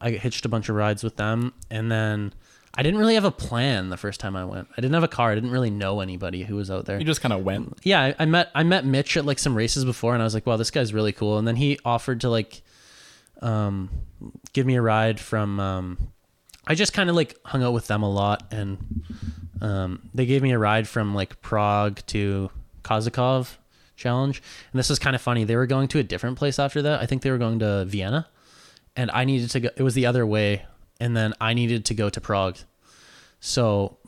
I 0.00 0.10
hitched 0.12 0.44
a 0.44 0.48
bunch 0.48 0.68
of 0.68 0.76
rides 0.76 1.02
with 1.02 1.16
them, 1.16 1.52
and 1.70 1.90
then. 1.90 2.34
I 2.74 2.82
didn't 2.82 3.00
really 3.00 3.16
have 3.16 3.26
a 3.26 3.30
plan 3.30 3.90
the 3.90 3.98
first 3.98 4.18
time 4.18 4.34
I 4.34 4.46
went. 4.46 4.66
I 4.72 4.76
didn't 4.80 4.94
have 4.94 5.02
a 5.04 5.08
car. 5.08 5.30
I 5.30 5.34
didn't 5.34 5.50
really 5.50 5.68
know 5.68 6.00
anybody 6.00 6.44
who 6.44 6.56
was 6.56 6.70
out 6.70 6.86
there 6.86 6.98
You 6.98 7.04
just 7.04 7.20
kind 7.20 7.34
of 7.34 7.44
went. 7.44 7.78
yeah, 7.82 8.00
I, 8.00 8.14
I 8.20 8.24
met 8.24 8.50
I 8.54 8.62
met 8.62 8.86
Mitch 8.86 9.14
at 9.18 9.26
like 9.26 9.38
some 9.38 9.54
races 9.54 9.84
before, 9.84 10.14
and 10.14 10.22
I 10.22 10.24
was 10.24 10.32
like, 10.32 10.46
wow, 10.46 10.56
this 10.56 10.70
guy's 10.70 10.94
really 10.94 11.12
cool. 11.12 11.36
And 11.36 11.46
then 11.46 11.56
he 11.56 11.78
offered 11.84 12.22
to 12.22 12.30
like, 12.30 12.62
um, 13.42 13.90
give 14.54 14.64
me 14.64 14.76
a 14.76 14.80
ride 14.80 15.20
from. 15.20 15.60
Um, 15.60 15.98
I 16.66 16.74
just 16.74 16.92
kind 16.92 17.10
of 17.10 17.16
like 17.16 17.36
hung 17.44 17.62
out 17.62 17.72
with 17.72 17.86
them 17.88 18.02
a 18.02 18.10
lot, 18.10 18.52
and 18.52 19.04
um, 19.60 20.08
they 20.14 20.26
gave 20.26 20.42
me 20.42 20.52
a 20.52 20.58
ride 20.58 20.86
from 20.86 21.14
like 21.14 21.40
Prague 21.42 22.00
to 22.08 22.50
Kozakov 22.82 23.56
challenge. 23.96 24.42
And 24.72 24.78
this 24.78 24.90
is 24.90 24.98
kind 24.98 25.16
of 25.16 25.22
funny. 25.22 25.44
They 25.44 25.56
were 25.56 25.66
going 25.66 25.88
to 25.88 25.98
a 25.98 26.02
different 26.02 26.38
place 26.38 26.58
after 26.58 26.82
that. 26.82 27.00
I 27.00 27.06
think 27.06 27.22
they 27.22 27.30
were 27.30 27.38
going 27.38 27.58
to 27.60 27.84
Vienna, 27.84 28.28
and 28.96 29.10
I 29.12 29.24
needed 29.24 29.50
to 29.50 29.60
go. 29.60 29.70
It 29.76 29.82
was 29.82 29.94
the 29.94 30.06
other 30.06 30.24
way, 30.26 30.66
and 31.00 31.16
then 31.16 31.34
I 31.40 31.54
needed 31.54 31.84
to 31.86 31.94
go 31.94 32.08
to 32.10 32.20
Prague. 32.20 32.58
So 33.40 33.98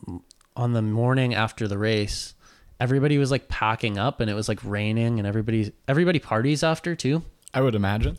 on 0.57 0.73
the 0.73 0.83
morning 0.83 1.35
after 1.35 1.67
the 1.67 1.79
race, 1.79 2.35
everybody 2.81 3.19
was 3.19 3.31
like 3.31 3.49
packing 3.49 3.99
up 3.99 4.21
and 4.21 4.31
it 4.31 4.35
was 4.35 4.49
like 4.49 4.61
raining 4.63 5.19
and 5.19 5.27
everybody 5.27 5.73
everybody 5.89 6.19
parties 6.19 6.63
after 6.63 6.95
too. 6.95 7.23
I 7.53 7.61
would 7.61 7.75
imagine. 7.75 8.17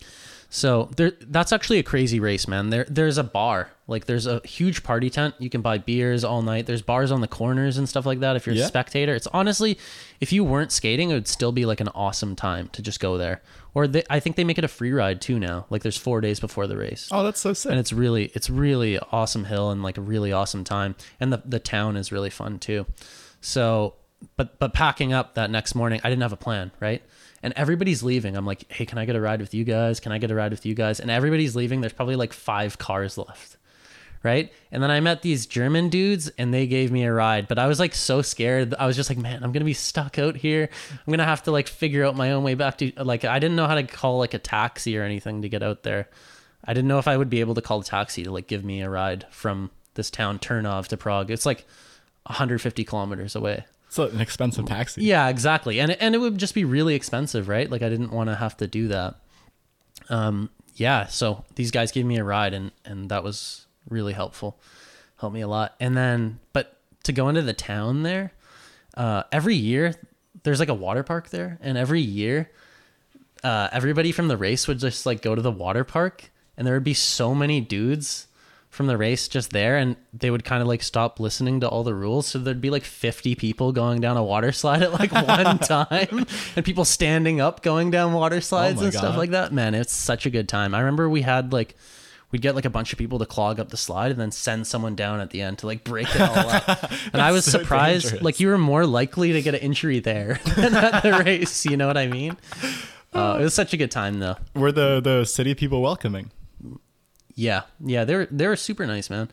So 0.55 0.89
there 0.95 1.11
that's 1.19 1.51
actually 1.51 1.79
a 1.79 1.83
crazy 1.83 2.21
race, 2.21 2.47
man. 2.47 2.69
There 2.69 2.85
there's 2.87 3.17
a 3.17 3.23
bar. 3.25 3.71
Like 3.87 4.05
there's 4.05 4.25
a 4.25 4.39
huge 4.47 4.83
party 4.83 5.09
tent. 5.09 5.35
You 5.37 5.49
can 5.49 5.59
buy 5.61 5.79
beers 5.79 6.23
all 6.23 6.41
night. 6.41 6.65
There's 6.65 6.81
bars 6.81 7.11
on 7.11 7.19
the 7.19 7.27
corners 7.27 7.77
and 7.77 7.89
stuff 7.89 8.05
like 8.05 8.21
that 8.21 8.37
if 8.37 8.45
you're 8.45 8.55
Yeah. 8.55 8.63
a 8.63 8.67
spectator. 8.67 9.13
It's 9.15 9.27
honestly 9.33 9.77
if 10.21 10.31
you 10.31 10.45
weren't 10.45 10.71
skating, 10.71 11.09
it 11.09 11.13
would 11.15 11.27
still 11.27 11.51
be 11.51 11.65
like 11.65 11.81
an 11.81 11.89
awesome 11.89 12.37
time 12.37 12.69
to 12.69 12.81
just 12.81 13.01
go 13.01 13.17
there. 13.17 13.41
Or 13.73 13.85
they, 13.85 14.03
I 14.09 14.21
think 14.21 14.37
they 14.37 14.45
make 14.45 14.57
it 14.57 14.63
a 14.63 14.69
free 14.69 14.93
ride 14.93 15.19
too 15.19 15.39
now. 15.39 15.65
Like 15.69 15.81
there's 15.83 15.97
4 15.97 16.21
days 16.21 16.39
before 16.39 16.67
the 16.67 16.77
race 16.77 17.09
Oh, 17.11 17.21
that's 17.23 17.41
so 17.41 17.51
sick. 17.51 17.69
and 17.71 17.77
it's 17.77 17.91
really 17.91 18.31
it's 18.33 18.49
really 18.49 18.97
awesome 19.11 19.43
hill 19.43 19.71
and 19.71 19.83
like 19.83 19.97
a 19.97 20.01
really 20.01 20.31
awesome 20.31 20.63
time 20.63 20.95
and 21.19 21.33
the 21.33 21.41
the 21.45 21.59
town 21.59 21.97
is 21.97 22.13
really 22.13 22.29
fun 22.29 22.59
too 22.59 22.85
so 23.41 23.95
but 24.37 24.57
but 24.57 24.73
packing 24.73 25.11
up 25.11 25.35
that 25.35 25.51
next 25.51 25.75
morning 25.75 25.99
i 26.05 26.09
didn't 26.09 26.21
have 26.21 26.31
a 26.33 26.37
plan 26.37 26.71
right 26.79 27.03
and 27.45 27.53
everybody's 27.55 28.01
leaving. 28.01 28.35
I'm 28.35 28.45
like 28.45 28.69
hey 28.71 28.85
can 28.85 28.97
i 28.97 29.05
get 29.05 29.15
a 29.15 29.21
ride 29.21 29.39
with 29.39 29.53
you 29.53 29.63
guys? 29.63 29.99
Can 29.99 30.11
i 30.11 30.17
get 30.17 30.31
a 30.31 30.35
ride 30.35 30.51
with 30.51 30.65
you 30.65 30.73
guys? 30.73 30.99
And 30.99 31.11
everybody's 31.11 31.55
leaving. 31.55 31.79
There's 31.79 31.93
probably 31.93 32.15
like 32.17 32.33
five 32.33 32.77
cars 32.77 33.17
left 33.17 33.57
right? 34.23 34.51
And 34.71 34.81
then 34.81 34.89
i 34.89 34.99
met 34.99 35.21
these 35.21 35.45
german 35.45 35.89
dudes 35.89 36.29
and 36.39 36.51
they 36.51 36.65
gave 36.65 36.91
me 36.91 37.03
a 37.03 37.13
ride. 37.13 37.47
But 37.47 37.59
i 37.59 37.67
was 37.67 37.79
like 37.79 37.93
so 37.93 38.23
scared. 38.23 38.73
I 38.73 38.87
was 38.87 38.95
just 38.95 39.09
like 39.09 39.19
man 39.19 39.43
i'm 39.43 39.51
gonna 39.51 39.63
be 39.63 39.73
stuck 39.73 40.17
out 40.17 40.35
here. 40.35 40.67
I'm 40.91 41.11
gonna 41.11 41.23
have 41.23 41.43
to 41.43 41.51
like 41.51 41.67
figure 41.67 42.03
out 42.03 42.15
my 42.15 42.31
own 42.31 42.43
way 42.43 42.55
back 42.55 42.79
to 42.79 42.91
like 42.97 43.23
i 43.23 43.37
didn't 43.37 43.55
know 43.55 43.67
how 43.67 43.75
to 43.75 43.83
call 43.83 44.17
like 44.17 44.33
a 44.33 44.39
taxi 44.39 44.97
or 44.97 45.03
anything 45.03 45.43
to 45.43 45.49
get 45.49 45.61
out 45.61 45.83
there. 45.83 46.09
I 46.67 46.73
didn't 46.73 46.87
know 46.87 46.97
if 46.97 47.07
I 47.07 47.15
would 47.15 47.29
be 47.29 47.41
able 47.41 47.53
to 47.53 47.61
call 47.61 47.81
a 47.81 47.83
taxi 47.83 48.23
to 48.23 48.31
like 48.31 48.47
give 48.47 48.65
me 48.65 48.81
a 48.81 48.89
ride 48.89 49.27
from 49.29 49.69
this 49.93 50.09
town 50.09 50.39
Turnov 50.39 50.87
to 50.87 50.97
Prague. 50.97 51.29
It's 51.29 51.45
like 51.45 51.67
150 52.23 52.83
kilometers 52.83 53.35
away. 53.35 53.65
It's 54.03 54.13
an 54.13 54.21
expensive 54.21 54.65
taxi. 54.65 55.03
Yeah, 55.03 55.29
exactly. 55.29 55.79
And 55.79 55.91
and 55.91 56.15
it 56.15 56.19
would 56.19 56.37
just 56.37 56.53
be 56.53 56.65
really 56.65 56.95
expensive, 56.95 57.47
right? 57.47 57.69
Like 57.69 57.81
I 57.81 57.89
didn't 57.89 58.11
want 58.11 58.29
to 58.29 58.35
have 58.35 58.57
to 58.57 58.67
do 58.67 58.87
that. 58.89 59.15
Um 60.09 60.49
yeah, 60.75 61.07
so 61.07 61.45
these 61.55 61.71
guys 61.71 61.91
gave 61.91 62.05
me 62.05 62.17
a 62.17 62.23
ride 62.23 62.53
and 62.53 62.71
and 62.83 63.09
that 63.09 63.23
was 63.23 63.65
really 63.89 64.13
helpful. 64.13 64.59
Helped 65.17 65.33
me 65.33 65.41
a 65.41 65.47
lot. 65.47 65.75
And 65.79 65.95
then 65.95 66.39
but 66.53 66.77
to 67.03 67.13
go 67.13 67.29
into 67.29 67.41
the 67.41 67.53
town 67.53 68.03
there, 68.03 68.33
uh 68.95 69.23
every 69.31 69.55
year 69.55 69.93
there's 70.43 70.59
like 70.59 70.69
a 70.69 70.73
water 70.73 71.03
park 71.03 71.29
there 71.29 71.57
and 71.61 71.77
every 71.77 72.01
year 72.01 72.51
uh 73.43 73.67
everybody 73.71 74.11
from 74.11 74.27
the 74.27 74.37
race 74.37 74.67
would 74.67 74.79
just 74.79 75.05
like 75.05 75.21
go 75.21 75.33
to 75.33 75.41
the 75.41 75.51
water 75.51 75.83
park 75.83 76.31
and 76.57 76.67
there 76.67 76.73
would 76.75 76.83
be 76.83 76.93
so 76.93 77.33
many 77.33 77.59
dudes 77.61 78.27
from 78.75 78.87
the 78.87 78.97
race 78.97 79.27
just 79.27 79.51
there 79.51 79.77
and 79.77 79.95
they 80.13 80.29
would 80.29 80.43
kind 80.43 80.61
of 80.61 80.67
like 80.67 80.83
stop 80.83 81.19
listening 81.19 81.61
to 81.61 81.69
all 81.69 81.83
the 81.83 81.95
rules. 81.95 82.27
So 82.27 82.39
there'd 82.39 82.59
be 82.61 82.69
like 82.69 82.83
50 82.83 83.33
people 83.35 83.71
going 83.71 84.01
down 84.01 84.17
a 84.17 84.23
water 84.23 84.51
slide 84.51 84.83
at 84.83 84.91
like 84.91 85.11
one 85.11 85.59
time 85.59 86.25
and 86.55 86.65
people 86.65 86.83
standing 86.85 87.39
up 87.39 87.63
going 87.63 87.89
down 87.89 88.13
water 88.13 88.41
slides 88.41 88.79
my 88.79 88.85
and 88.87 88.93
stuff 88.93 89.17
like 89.17 89.31
that. 89.31 89.53
Man 89.53 89.73
it's 89.73 89.93
such 89.93 90.25
a 90.25 90.29
good 90.29 90.49
time. 90.49 90.75
I 90.75 90.79
remember 90.79 91.09
we 91.09 91.21
had 91.21 91.53
like 91.53 91.75
we'd 92.31 92.41
get 92.41 92.53
like 92.53 92.65
a 92.65 92.69
bunch 92.69 92.91
of 92.91 92.99
people 92.99 93.17
to 93.19 93.25
clog 93.25 93.61
up 93.61 93.69
the 93.69 93.77
slide 93.77 94.11
and 94.11 94.19
then 94.19 94.31
send 94.31 94.67
someone 94.67 94.93
down 94.95 95.21
at 95.21 95.29
the 95.29 95.41
end 95.41 95.59
to 95.59 95.67
like 95.67 95.85
break 95.85 96.13
it 96.13 96.21
all 96.21 96.49
up. 96.49 96.91
And 97.13 97.21
i 97.21 97.31
was 97.31 97.45
so 97.45 97.59
surprised 97.59 98.05
dangerous. 98.05 98.23
like 98.23 98.39
you 98.41 98.49
were 98.49 98.57
more 98.57 98.85
likely 98.85 99.31
to 99.33 99.41
get 99.41 99.53
an 99.55 99.61
injury 99.61 99.99
there 99.99 100.39
than 100.57 100.75
at 100.75 101.01
the 101.01 101.23
race 101.23 101.65
you 101.65 101.77
know 101.77 101.87
what 101.87 101.97
i 101.97 102.07
mean? 102.07 102.35
Uh, 103.13 103.37
it 103.39 103.43
was 103.43 103.53
such 103.53 103.73
a 103.73 103.77
good 103.77 103.91
time 103.91 104.19
though. 104.19 104.35
Were 104.53 104.73
the 104.73 104.99
the 104.99 105.23
city 105.23 105.55
people 105.55 105.81
welcoming? 105.81 106.31
Yeah, 107.35 107.63
yeah, 107.79 108.05
they're 108.05 108.27
they're 108.31 108.55
super 108.55 108.85
nice, 108.85 109.09
man. 109.09 109.29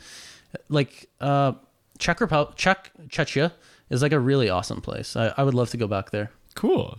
Like 0.68 1.08
uh, 1.20 1.52
Czech 1.98 2.20
Republic, 2.20 2.56
Czech 2.56 2.90
Czechia 3.08 3.52
is 3.90 4.02
like 4.02 4.12
a 4.12 4.18
really 4.18 4.48
awesome 4.48 4.80
place. 4.80 5.16
I, 5.16 5.32
I 5.36 5.42
would 5.42 5.54
love 5.54 5.70
to 5.70 5.76
go 5.76 5.86
back 5.86 6.10
there. 6.10 6.30
Cool. 6.54 6.98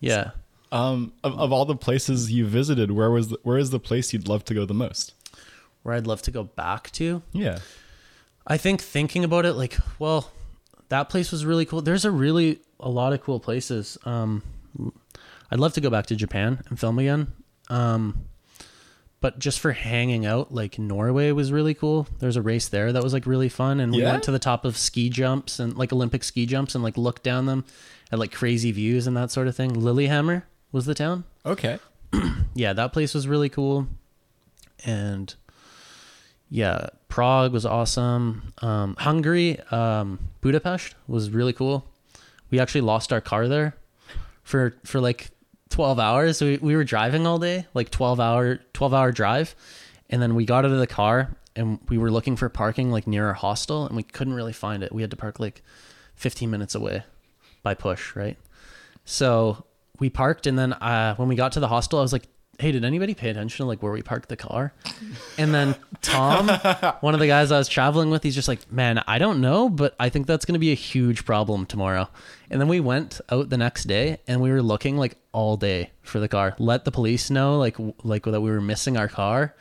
Yeah. 0.00 0.30
Um, 0.72 1.12
of, 1.22 1.38
of 1.38 1.52
all 1.52 1.64
the 1.64 1.76
places 1.76 2.32
you 2.32 2.46
visited, 2.46 2.90
where 2.90 3.10
was 3.10 3.28
the, 3.28 3.38
where 3.42 3.58
is 3.58 3.70
the 3.70 3.78
place 3.78 4.12
you'd 4.12 4.28
love 4.28 4.44
to 4.46 4.54
go 4.54 4.64
the 4.64 4.74
most? 4.74 5.14
Where 5.82 5.94
I'd 5.94 6.06
love 6.06 6.22
to 6.22 6.30
go 6.30 6.44
back 6.44 6.90
to. 6.92 7.22
Yeah. 7.32 7.58
I 8.46 8.56
think 8.56 8.82
thinking 8.82 9.24
about 9.24 9.46
it, 9.46 9.54
like, 9.54 9.78
well, 9.98 10.30
that 10.88 11.08
place 11.08 11.32
was 11.32 11.44
really 11.44 11.64
cool. 11.64 11.80
There's 11.80 12.04
a 12.04 12.10
really 12.10 12.60
a 12.80 12.88
lot 12.88 13.12
of 13.12 13.22
cool 13.22 13.40
places. 13.40 13.96
Um, 14.04 14.42
I'd 15.50 15.60
love 15.60 15.72
to 15.74 15.80
go 15.80 15.90
back 15.90 16.06
to 16.06 16.16
Japan 16.16 16.62
and 16.68 16.78
film 16.78 16.98
again. 16.98 17.32
Um, 17.70 18.26
but 19.24 19.38
just 19.38 19.58
for 19.58 19.72
hanging 19.72 20.26
out, 20.26 20.52
like 20.52 20.78
Norway 20.78 21.32
was 21.32 21.50
really 21.50 21.72
cool. 21.72 22.06
There's 22.18 22.36
a 22.36 22.42
race 22.42 22.68
there 22.68 22.92
that 22.92 23.02
was 23.02 23.14
like 23.14 23.24
really 23.24 23.48
fun, 23.48 23.80
and 23.80 23.90
we 23.90 24.02
Yeah? 24.02 24.12
went 24.12 24.22
to 24.24 24.30
the 24.30 24.38
top 24.38 24.66
of 24.66 24.76
ski 24.76 25.08
jumps 25.08 25.58
and 25.58 25.76
like 25.78 25.92
Olympic 25.94 26.22
ski 26.24 26.44
jumps 26.44 26.74
and 26.74 26.84
like 26.84 26.98
looked 26.98 27.22
down 27.22 27.46
them 27.46 27.64
at 28.12 28.18
like 28.18 28.32
crazy 28.32 28.70
views 28.70 29.06
and 29.06 29.16
that 29.16 29.30
sort 29.30 29.48
of 29.48 29.56
thing. 29.56 29.72
Lillehammer 29.72 30.44
was 30.72 30.84
the 30.84 30.94
town. 30.94 31.24
Okay. 31.46 31.78
Yeah, 32.56 32.72
that 32.74 32.92
place 32.92 33.14
was 33.14 33.26
really 33.26 33.48
cool. 33.48 33.88
and 34.84 35.34
yeah, 36.50 36.88
Prague 37.08 37.52
was 37.52 37.64
awesome. 37.66 38.52
Um, 38.62 38.94
Hungary, 38.98 39.58
um, 39.70 40.18
Budapest 40.40 40.94
was 41.08 41.30
really 41.30 41.52
cool. 41.52 41.84
We 42.50 42.60
actually 42.60 42.82
lost 42.82 43.12
our 43.12 43.20
car 43.20 43.48
there 43.48 43.74
for 44.44 44.76
for 44.84 45.00
like 45.00 45.30
12 45.74 45.98
hours. 45.98 46.40
We 46.40 46.56
we 46.58 46.76
were 46.76 46.84
driving 46.84 47.26
all 47.26 47.40
day, 47.40 47.66
like 47.74 47.90
12 47.90 48.20
hour 48.20 48.60
12 48.74 48.94
hour 48.94 49.10
drive, 49.10 49.56
and 50.08 50.22
then 50.22 50.36
we 50.36 50.46
got 50.46 50.64
out 50.64 50.70
of 50.70 50.78
the 50.78 50.86
car 50.86 51.36
and 51.56 51.80
we 51.88 51.98
were 51.98 52.12
looking 52.12 52.36
for 52.36 52.48
parking 52.48 52.92
like 52.92 53.08
near 53.08 53.26
our 53.26 53.34
hostel 53.34 53.84
and 53.84 53.96
we 53.96 54.04
couldn't 54.04 54.34
really 54.34 54.52
find 54.52 54.84
it. 54.84 54.92
We 54.92 55.02
had 55.02 55.10
to 55.10 55.16
park 55.16 55.40
like 55.40 55.62
15 56.14 56.48
minutes 56.48 56.76
away 56.76 57.02
by 57.64 57.74
push, 57.74 58.14
right? 58.14 58.38
So 59.04 59.64
we 59.98 60.10
parked 60.10 60.46
and 60.46 60.56
then 60.56 60.74
uh, 60.74 61.16
when 61.16 61.26
we 61.26 61.34
got 61.34 61.50
to 61.52 61.60
the 61.60 61.66
hostel, 61.66 61.98
I 61.98 62.02
was 62.02 62.12
like, 62.12 62.28
"Hey, 62.58 62.72
did 62.72 62.84
anybody 62.84 63.14
pay 63.14 63.30
attention 63.30 63.64
to 63.64 63.68
like 63.68 63.82
where 63.82 63.92
we 63.92 64.02
parked 64.02 64.28
the 64.28 64.36
car?" 64.36 64.72
And 65.38 65.52
then 65.54 65.74
Tom, 66.02 66.48
one 67.00 67.14
of 67.14 67.20
the 67.20 67.26
guys 67.26 67.50
I 67.52 67.58
was 67.58 67.68
traveling 67.68 68.10
with, 68.10 68.22
he's 68.22 68.34
just 68.34 68.48
like, 68.48 68.70
"Man, 68.72 69.02
I 69.06 69.18
don't 69.18 69.40
know, 69.40 69.68
but 69.68 69.94
I 69.98 70.08
think 70.08 70.26
that's 70.26 70.44
going 70.44 70.54
to 70.54 70.58
be 70.60 70.72
a 70.72 70.76
huge 70.76 71.24
problem 71.24 71.66
tomorrow." 71.66 72.08
And 72.50 72.60
then 72.60 72.68
we 72.68 72.80
went 72.80 73.20
out 73.30 73.48
the 73.50 73.56
next 73.56 73.84
day 73.84 74.18
and 74.28 74.40
we 74.40 74.50
were 74.50 74.62
looking 74.62 74.96
like 74.96 75.16
all 75.32 75.56
day 75.56 75.90
for 76.02 76.20
the 76.20 76.28
car. 76.28 76.54
Let 76.58 76.84
the 76.84 76.92
police 76.92 77.30
know 77.30 77.58
like 77.58 77.74
w- 77.74 77.94
like 78.02 78.24
that 78.24 78.40
we 78.40 78.50
were 78.50 78.60
missing 78.60 78.96
our 78.96 79.08
car 79.08 79.54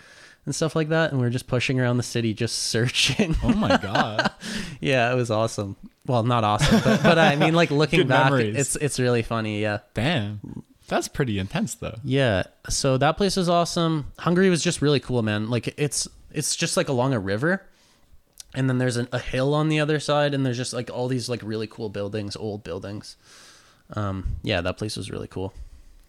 and 0.46 0.54
stuff 0.54 0.76
like 0.76 0.90
that 0.90 1.12
and 1.12 1.20
we 1.20 1.26
were 1.26 1.32
just 1.32 1.48
pushing 1.48 1.80
around 1.80 1.98
the 1.98 2.04
city 2.04 2.34
just 2.34 2.58
searching. 2.70 3.36
Oh 3.42 3.54
my 3.54 3.78
god. 3.78 4.32
yeah, 4.82 5.12
it 5.12 5.16
was 5.16 5.32
awesome. 5.32 5.76
Well, 6.06 6.24
not 6.24 6.44
awesome, 6.44 6.82
but, 6.84 7.02
but 7.02 7.18
I 7.18 7.36
mean 7.38 7.54
like 7.54 7.72
looking 7.72 8.00
Good 8.02 8.10
back 8.10 8.26
memories. 8.26 8.58
it's 8.58 8.76
it's 8.76 9.00
really 9.00 9.22
funny, 9.22 9.62
yeah. 9.62 9.80
Damn. 9.94 10.64
That's 10.88 11.08
pretty 11.08 11.40
intense 11.40 11.76
though. 11.76 11.96
Yeah. 12.04 12.44
So 12.70 12.98
that 12.98 13.18
place 13.18 13.38
is 13.38 13.50
awesome. 13.50 14.12
Hungary 14.20 14.50
was 14.50 14.64
just 14.64 14.82
really 14.82 15.00
cool, 15.00 15.22
man. 15.22 15.50
Like 15.50 15.74
it's 15.78 16.08
it's 16.32 16.56
just 16.56 16.78
like 16.78 16.90
along 16.90 17.14
a 17.14 17.20
river. 17.20 17.66
And 18.56 18.70
then 18.70 18.78
there's 18.78 18.98
an, 18.98 19.08
a 19.12 19.20
hill 19.20 19.54
on 19.56 19.70
the 19.70 19.80
other 19.80 20.00
side 20.00 20.34
and 20.34 20.46
there's 20.46 20.58
just 20.58 20.74
like 20.74 20.92
all 20.92 21.08
these 21.08 21.28
like 21.30 21.42
really 21.44 21.68
cool 21.68 21.90
buildings, 21.90 22.36
old 22.36 22.64
buildings. 22.64 23.16
Um 23.96 24.36
yeah, 24.44 24.62
that 24.62 24.78
place 24.78 24.98
was 24.98 25.10
really 25.10 25.28
cool. 25.28 25.54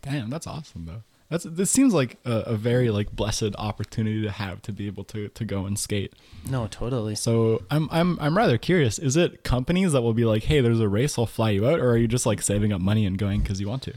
Damn, 0.03 0.29
that's 0.31 0.47
awesome 0.47 0.87
though. 0.87 1.03
That's 1.31 1.45
this 1.45 1.71
seems 1.71 1.95
like 1.95 2.19
a, 2.25 2.33
a 2.33 2.57
very 2.57 2.91
like 2.91 3.11
blessed 3.13 3.57
opportunity 3.57 4.23
to 4.23 4.31
have 4.31 4.61
to 4.63 4.73
be 4.73 4.87
able 4.87 5.05
to 5.05 5.29
to 5.29 5.45
go 5.45 5.65
and 5.67 5.79
skate. 5.79 6.13
No, 6.51 6.67
totally. 6.67 7.15
So 7.15 7.63
I'm 7.71 7.89
I'm 7.91 8.19
I'm 8.21 8.37
rather 8.37 8.59
curious. 8.59 8.99
Is 8.99 9.17
it 9.17 9.43
companies 9.45 9.93
that 9.93 10.03
will 10.03 10.13
be 10.15 10.25
like, 10.25 10.45
hey, 10.45 10.61
there's 10.61 10.81
a 10.81 10.89
race, 10.89 11.19
I'll 11.19 11.27
fly 11.27 11.51
you 11.51 11.67
out, 11.67 11.81
or 11.81 11.91
are 11.91 11.97
you 11.97 12.09
just 12.09 12.27
like 12.27 12.43
saving 12.43 12.73
up 12.73 12.81
money 12.81 13.07
and 13.07 13.17
going 13.17 13.41
because 13.41 13.61
you 13.61 13.69
want 13.69 13.83
to? 13.85 13.95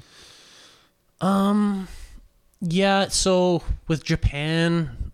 Um, 1.22 1.88
yeah. 2.62 3.08
So 3.08 3.64
with 3.88 4.04
Japan, 4.04 5.12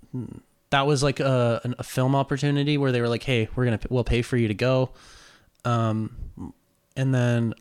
that 0.69 0.87
was 0.87 1.03
like 1.03 1.19
a, 1.19 1.61
a 1.77 1.83
film 1.83 2.15
opportunity 2.15 2.77
where 2.77 2.91
they 2.91 3.01
were 3.01 3.09
like, 3.09 3.23
"Hey, 3.23 3.47
we're 3.55 3.65
gonna 3.65 3.79
we'll 3.89 4.03
pay 4.03 4.21
for 4.21 4.37
you 4.37 4.47
to 4.47 4.53
go." 4.53 4.91
Um, 5.65 6.53
and 6.95 7.13
then 7.13 7.53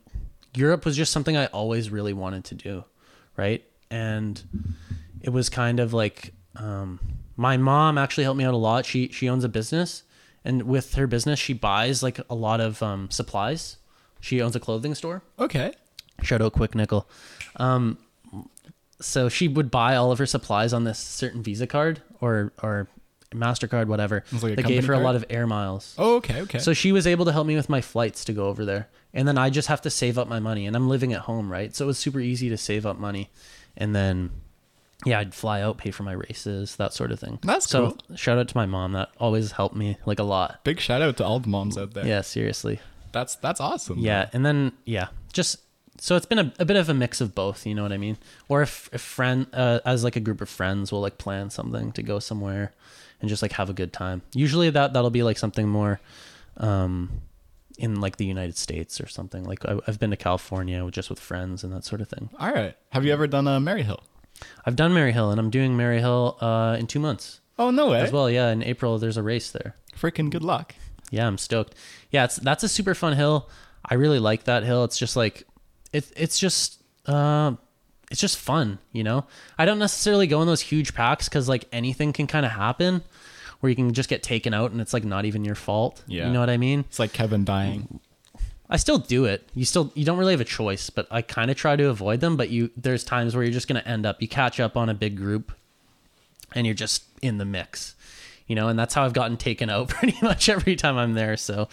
Europe 0.55 0.85
was 0.85 0.97
just 0.97 1.13
something 1.13 1.37
I 1.37 1.47
always 1.47 1.91
really 1.91 2.13
wanted 2.13 2.45
to 2.45 2.55
do, 2.55 2.85
right? 3.37 3.63
And 3.91 4.43
it 5.21 5.31
was 5.31 5.49
kind 5.49 5.81
of 5.81 5.93
like 5.93 6.33
um, 6.57 7.01
my 7.37 7.57
mom 7.57 7.99
actually 7.99 8.25
helped 8.25 8.39
me 8.39 8.45
out 8.45 8.55
a 8.55 8.59
lot. 8.59 8.87
She 8.87 9.09
she 9.09 9.29
owns 9.29 9.45
a 9.45 9.49
business, 9.49 10.03
and 10.45 10.63
with 10.65 10.95
her 10.95 11.07
business, 11.07 11.39
she 11.39 11.53
buys 11.53 12.03
like 12.03 12.21
a 12.29 12.35
lot 12.35 12.61
of 12.61 12.83
um, 12.83 13.11
supplies. 13.11 13.79
She 14.21 14.41
owns 14.41 14.55
a 14.55 14.61
clothing 14.61 14.95
store. 14.95 15.23
Okay. 15.39 15.73
Shout 16.23 16.41
out 16.41 16.53
Quick 16.53 16.75
Nickel. 16.75 17.09
Um, 17.57 17.99
so 19.03 19.29
she 19.29 19.49
would 19.49 19.71
buy 19.71 19.97
all 19.97 20.13
of 20.13 20.19
her 20.19 20.27
supplies 20.27 20.73
on 20.73 20.85
this 20.85 20.99
certain 20.99 21.43
Visa 21.43 21.67
card 21.67 22.03
or 22.21 22.53
or 22.63 22.89
Mastercard, 23.35 23.87
whatever. 23.87 24.25
Like 24.33 24.57
that 24.57 24.67
gave 24.67 24.87
her 24.87 24.95
a 24.95 24.99
lot 24.99 25.17
of 25.17 25.25
air 25.31 25.47
miles. 25.47 25.95
Oh, 25.99 26.17
okay, 26.17 26.43
okay. 26.43 26.59
So 26.59 26.73
she 26.73 26.93
was 26.93 27.07
able 27.07 27.25
to 27.25 27.33
help 27.33 27.47
me 27.47 27.57
with 27.57 27.69
my 27.69 27.81
flights 27.81 28.25
to 28.27 28.33
go 28.33 28.47
over 28.47 28.65
there, 28.65 28.89
and 29.13 29.27
then 29.27 29.39
I 29.39 29.51
just 29.51 29.69
have 29.69 29.81
to 29.83 29.91
save 29.91 30.19
up 30.19 30.29
my 30.29 30.41
money. 30.41 30.67
And 30.67 30.77
I'm 30.77 30.89
living 30.89 31.13
at 31.13 31.23
home, 31.23 31.51
right? 31.51 31.75
So 31.75 31.85
it 31.85 31.89
was 31.89 31.99
super 31.99 32.21
easy 32.21 32.49
to 32.49 32.57
save 32.57 32.87
up 32.87 32.99
money, 32.99 33.31
and 33.77 33.95
then 33.95 34.31
yeah, 35.05 35.19
I'd 35.19 35.35
fly 35.35 35.61
out, 35.63 35.79
pay 35.79 35.91
for 35.91 36.05
my 36.05 36.13
races, 36.13 36.77
that 36.77 36.93
sort 36.93 37.11
of 37.11 37.19
thing. 37.19 37.39
That's 37.43 37.69
so. 37.69 37.91
cool. 37.91 38.17
Shout 38.17 38.39
out 38.39 38.49
to 38.49 38.57
my 38.57 38.67
mom. 38.67 38.93
That 38.93 39.11
always 39.19 39.53
helped 39.53 39.75
me 39.75 39.97
like 40.07 40.19
a 40.19 40.25
lot. 40.25 40.63
Big 40.65 40.81
shout 40.81 41.03
out 41.03 41.17
to 41.17 41.25
all 41.25 41.41
the 41.41 41.49
moms 41.49 41.77
out 41.77 41.95
there. 41.95 42.07
Yeah, 42.07 42.21
seriously. 42.21 42.81
That's 43.13 43.37
that's 43.37 43.61
awesome. 43.61 43.99
Yeah, 43.99 44.29
and 44.33 44.45
then 44.47 44.73
yeah, 44.85 45.09
just 45.33 45.59
so 46.03 46.17
it's 46.17 46.27
been 46.27 46.39
a, 46.41 46.53
a 46.59 46.65
bit 46.65 46.77
of 46.77 46.89
a 46.89 46.95
mix 46.95 47.21
of 47.21 47.33
both. 47.35 47.65
You 47.65 47.75
know 47.77 47.83
what 47.85 47.93
I 47.93 47.97
mean? 47.97 48.17
Or 48.49 48.61
if 48.63 48.89
if 48.93 49.01
friend 49.01 49.47
uh, 49.53 49.79
as 49.87 50.03
like 50.03 50.17
a 50.17 50.21
group 50.21 50.41
of 50.41 50.49
friends 50.49 50.91
will 50.91 51.01
like 51.01 51.17
plan 51.17 51.49
something 51.51 51.93
to 51.93 52.03
go 52.03 52.19
somewhere 52.19 52.73
and 53.21 53.29
just 53.29 53.41
like 53.43 53.53
have 53.53 53.71
a 53.71 53.73
good 53.73 53.93
time. 53.93 54.23
Usually 54.35 54.69
that 54.71 54.93
that'll 54.93 55.11
be 55.11 55.23
like 55.23 55.39
something 55.39 55.69
more 55.69 56.01
um 56.57 57.23
in 57.79 58.01
like 58.01 58.17
the 58.17 58.27
United 58.27 58.57
States 58.57 59.01
or 59.01 59.07
something. 59.09 59.45
Like 59.45 59.65
I, 59.65 59.79
I've 59.87 59.99
been 60.01 60.11
to 60.11 60.17
California 60.17 60.87
just 60.91 61.09
with 61.09 61.21
friends 61.21 61.63
and 61.65 61.73
that 61.73 61.85
sort 61.85 62.01
of 62.01 62.09
thing. 62.09 62.29
All 62.39 62.53
right. 62.53 62.77
Have 62.91 63.05
you 63.05 63.13
ever 63.13 63.27
done 63.27 63.47
a 63.47 63.53
uh, 63.53 63.59
Maryhill? 63.61 64.01
I've 64.67 64.77
done 64.77 64.93
Maryhill 64.93 65.31
and 65.31 65.39
I'm 65.39 65.51
doing 65.51 65.77
Maryhill 65.77 66.37
uh, 66.43 66.77
in 66.77 66.87
two 66.89 66.99
months 67.01 67.41
Oh 67.59 67.71
no 67.71 67.91
way. 67.91 68.01
as 68.01 68.11
well. 68.11 68.29
Yeah, 68.29 68.51
in 68.51 68.63
April 68.63 68.99
there's 68.99 69.17
a 69.17 69.23
race 69.23 69.51
there. 69.53 69.77
Freaking 69.97 70.31
good 70.31 70.43
luck. 70.43 70.75
Yeah, 71.11 71.27
I'm 71.29 71.39
stoked. 71.39 71.75
Yeah, 72.11 72.25
it's 72.25 72.37
that's 72.37 72.65
a 72.65 72.69
super 72.69 72.95
fun 72.95 73.15
hill. 73.17 73.49
I 73.85 73.95
really 73.95 74.19
like 74.19 74.45
that 74.45 74.65
hill. 74.65 74.83
It's 74.85 74.99
just 74.99 75.17
like 75.17 75.45
it, 75.93 76.11
it's 76.17 76.39
just 76.39 76.83
uh 77.07 77.53
it's 78.11 78.21
just 78.21 78.37
fun, 78.37 78.79
you 78.93 79.03
know. 79.03 79.25
I 79.59 79.65
don't 79.65 79.79
necessarily 79.79 80.27
go 80.27 80.41
in 80.43 80.47
those 80.47 80.61
huge 80.61 80.95
packs 80.95 81.29
cuz 81.29 81.49
like 81.49 81.67
anything 81.73 82.13
can 82.13 82.27
kind 82.27 82.45
of 82.45 82.53
happen 82.53 83.03
where 83.61 83.71
you 83.71 83.77
can 83.77 83.93
just 83.95 84.09
get 84.09 84.23
taken 84.23 84.53
out 84.53 84.73
and 84.73 84.81
it's 84.81 84.93
like 84.93 85.05
not 85.05 85.25
even 85.25 85.45
your 85.45 85.55
fault. 85.55 86.03
Yeah. 86.07 86.27
You 86.27 86.33
know 86.33 86.41
what 86.41 86.51
I 86.51 86.57
mean? 86.57 86.81
It's 86.81 86.99
like 86.99 87.13
Kevin 87.13 87.45
dying. 87.45 88.01
I 88.69 88.77
still 88.77 88.99
do 88.99 89.27
it. 89.27 89.49
You 89.55 89.65
still 89.65 89.93
you 89.95 90.05
don't 90.05 90.19
really 90.19 90.33
have 90.33 90.41
a 90.41 90.47
choice, 90.47 90.89
but 90.91 91.07
I 91.11 91.23
kind 91.23 91.51
of 91.51 91.57
try 91.57 91.77
to 91.77 91.89
avoid 91.89 92.21
them, 92.21 92.37
but 92.37 92.49
you 92.51 92.71
there's 92.77 93.05
times 93.05 93.35
where 93.35 93.45
you're 93.45 93.53
just 93.53 93.69
going 93.69 93.81
to 93.81 93.87
end 93.87 94.07
up 94.07 94.21
you 94.21 94.29
catch 94.29 94.59
up 94.61 94.77
on 94.77 94.89
a 94.89 94.95
big 94.95 95.17
group 95.17 95.53
and 96.55 96.67
you're 96.67 96.75
just 96.75 97.05
in 97.21 97.39
the 97.39 97.45
mix. 97.45 97.95
You 98.47 98.57
know, 98.57 98.69
and 98.69 98.79
that's 98.79 98.95
how 98.95 99.05
I've 99.05 99.13
gotten 99.13 99.37
taken 99.37 99.71
out 99.71 99.89
pretty 99.91 100.17
much 100.23 100.49
every 100.49 100.77
time 100.77 100.97
I'm 100.99 101.15
there, 101.15 101.37
so 101.37 101.69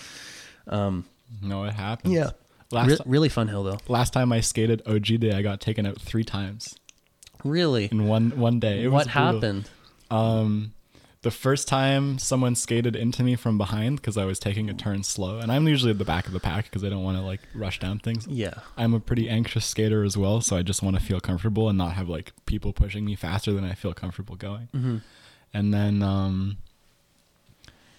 um, 0.67 1.05
No, 1.41 1.63
it 1.63 1.73
happens. 1.73 2.13
Yeah. 2.13 2.31
Last 2.71 2.89
Re- 2.89 2.97
really 3.05 3.29
fun 3.29 3.47
hill 3.47 3.63
though. 3.63 3.77
last 3.87 4.13
time 4.13 4.31
I 4.31 4.41
skated 4.41 4.81
OG 4.85 5.19
day, 5.19 5.31
I 5.33 5.41
got 5.41 5.59
taken 5.59 5.85
out 5.85 5.99
three 5.99 6.23
times 6.23 6.75
Really? 7.43 7.85
in 7.91 8.07
one 8.07 8.31
one 8.37 8.59
day. 8.59 8.83
It 8.83 8.89
what 8.91 9.07
happened? 9.07 9.69
Um, 10.11 10.73
the 11.21 11.31
first 11.31 11.67
time 11.67 12.17
someone 12.19 12.55
skated 12.55 12.95
into 12.95 13.23
me 13.23 13.35
from 13.35 13.57
behind 13.57 13.97
because 13.97 14.17
I 14.17 14.25
was 14.25 14.39
taking 14.39 14.69
a 14.69 14.73
turn 14.73 15.03
slow, 15.03 15.39
and 15.39 15.51
I'm 15.51 15.67
usually 15.67 15.91
at 15.91 15.97
the 15.97 16.05
back 16.05 16.27
of 16.27 16.33
the 16.33 16.39
pack 16.39 16.65
because 16.65 16.83
I 16.83 16.89
don't 16.89 17.03
want 17.03 17.17
to 17.17 17.23
like 17.23 17.41
rush 17.55 17.79
down 17.79 17.99
things. 17.99 18.27
Yeah. 18.27 18.53
I'm 18.77 18.93
a 18.93 18.99
pretty 18.99 19.27
anxious 19.29 19.65
skater 19.65 20.03
as 20.03 20.15
well, 20.15 20.39
so 20.41 20.55
I 20.55 20.61
just 20.61 20.83
want 20.83 20.97
to 20.97 21.01
feel 21.03 21.19
comfortable 21.19 21.69
and 21.69 21.77
not 21.77 21.93
have 21.93 22.07
like 22.07 22.33
people 22.45 22.71
pushing 22.71 23.03
me 23.03 23.15
faster 23.15 23.51
than 23.51 23.63
I 23.65 23.73
feel 23.73 23.93
comfortable 23.93 24.35
going. 24.35 24.69
Mm-hmm. 24.75 24.97
And 25.53 25.73
then, 25.73 26.03
um, 26.03 26.57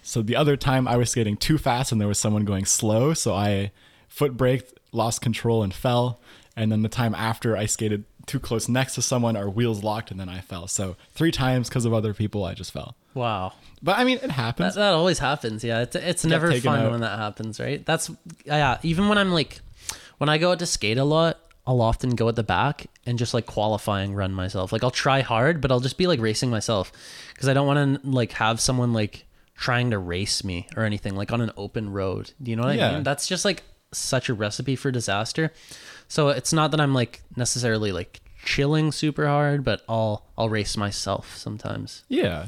so 0.03 0.23
the 0.23 0.37
other 0.37 0.57
time 0.57 0.89
I 0.89 0.97
was 0.97 1.11
skating 1.11 1.37
too 1.37 1.59
fast 1.59 1.93
and 1.93 2.01
there 2.01 2.09
was 2.09 2.19
someone 2.19 2.45
going 2.45 2.65
slow, 2.65 3.13
so 3.15 3.35
I 3.35 3.71
foot 4.11 4.37
braked, 4.37 4.79
lost 4.93 5.23
control, 5.23 5.63
and 5.63 5.73
fell. 5.73 6.21
And 6.55 6.71
then 6.71 6.83
the 6.83 6.91
time 6.91 7.15
after 7.15 7.57
I 7.57 7.65
skated 7.65 8.05
too 8.27 8.39
close 8.39 8.69
next 8.69 8.95
to 8.97 9.03
someone, 9.03 9.37
our 9.37 9.49
wheels 9.49 9.83
locked, 9.83 10.11
and 10.11 10.21
then 10.21 10.29
I 10.29 10.41
fell. 10.41 10.69
So 10.69 10.97
three 11.13 11.31
times 11.31 11.69
because 11.71 11.87
of 11.87 11.95
other 11.95 12.13
people, 12.13 12.45
I 12.45 12.53
just 12.53 12.73
fell. 12.73 12.97
Wow. 13.15 13.55
But 13.83 13.99
I 13.99 14.05
mean, 14.05 14.19
it 14.23 14.31
happens. 14.31 14.75
that 14.75 14.93
always 14.93 15.19
happens. 15.19 15.65
Yeah. 15.65 15.81
It's, 15.81 15.97
it's 15.97 16.25
never 16.25 16.53
fun 16.61 16.81
out. 16.81 16.91
when 16.91 17.01
that 17.01 17.19
happens, 17.19 17.59
right? 17.59 17.85
That's, 17.87 18.11
yeah. 18.45 18.79
Even 18.83 19.09
when 19.09 19.17
I'm 19.17 19.33
like, 19.33 19.61
when 20.19 20.29
I 20.29 20.39
go 20.39 20.53
out 20.53 20.59
to 20.59 20.67
skate 20.67 20.99
a 20.99 21.05
lot, 21.05 21.39
I'll 21.67 21.81
often 21.81 22.11
go 22.11 22.29
at 22.29 22.37
the 22.37 22.43
back 22.43 22.87
and 23.07 23.19
just 23.19 23.33
like 23.33 23.47
qualifying 23.47 24.15
run 24.15 24.33
myself. 24.33 24.73
Like 24.73 24.85
I'll 24.85 24.91
try 24.91 25.21
hard, 25.21 25.61
but 25.61 25.71
I'll 25.71 25.81
just 25.81 25.99
be 25.99 26.07
like 26.07 26.21
racing 26.21 26.51
myself 26.51 26.93
because 27.33 27.49
I 27.49 27.55
don't 27.55 27.67
want 27.67 28.03
to 28.03 28.09
like 28.09 28.33
have 28.33 28.61
someone 28.61 28.93
like 28.93 29.25
trying 29.55 29.91
to 29.91 29.99
race 29.99 30.43
me 30.43 30.69
or 30.77 30.85
anything 30.85 31.15
like 31.15 31.33
on 31.33 31.41
an 31.41 31.53
open 31.57 31.91
road. 31.91 32.33
Do 32.43 32.51
you 32.51 32.57
know 32.57 32.65
what 32.65 32.79
I 32.79 32.93
mean? 32.95 33.03
That's 33.03 33.29
just 33.29 33.45
like 33.45 33.63
such 33.93 34.29
a 34.29 34.35
recipe 34.35 34.77
for 34.77 34.91
disaster. 34.91 35.53
So 36.09 36.29
it's 36.29 36.53
not 36.53 36.71
that 36.73 36.81
I'm 36.81 36.95
like 36.95 37.23
necessarily 37.37 37.93
like 37.93 38.21
chilling 38.45 38.93
super 38.93 39.27
hard, 39.27 39.65
but 39.65 39.83
I'll 39.89 40.25
I'll 40.37 40.49
race 40.49 40.77
myself 40.77 41.37
sometimes. 41.37 42.05
Yeah. 42.09 42.47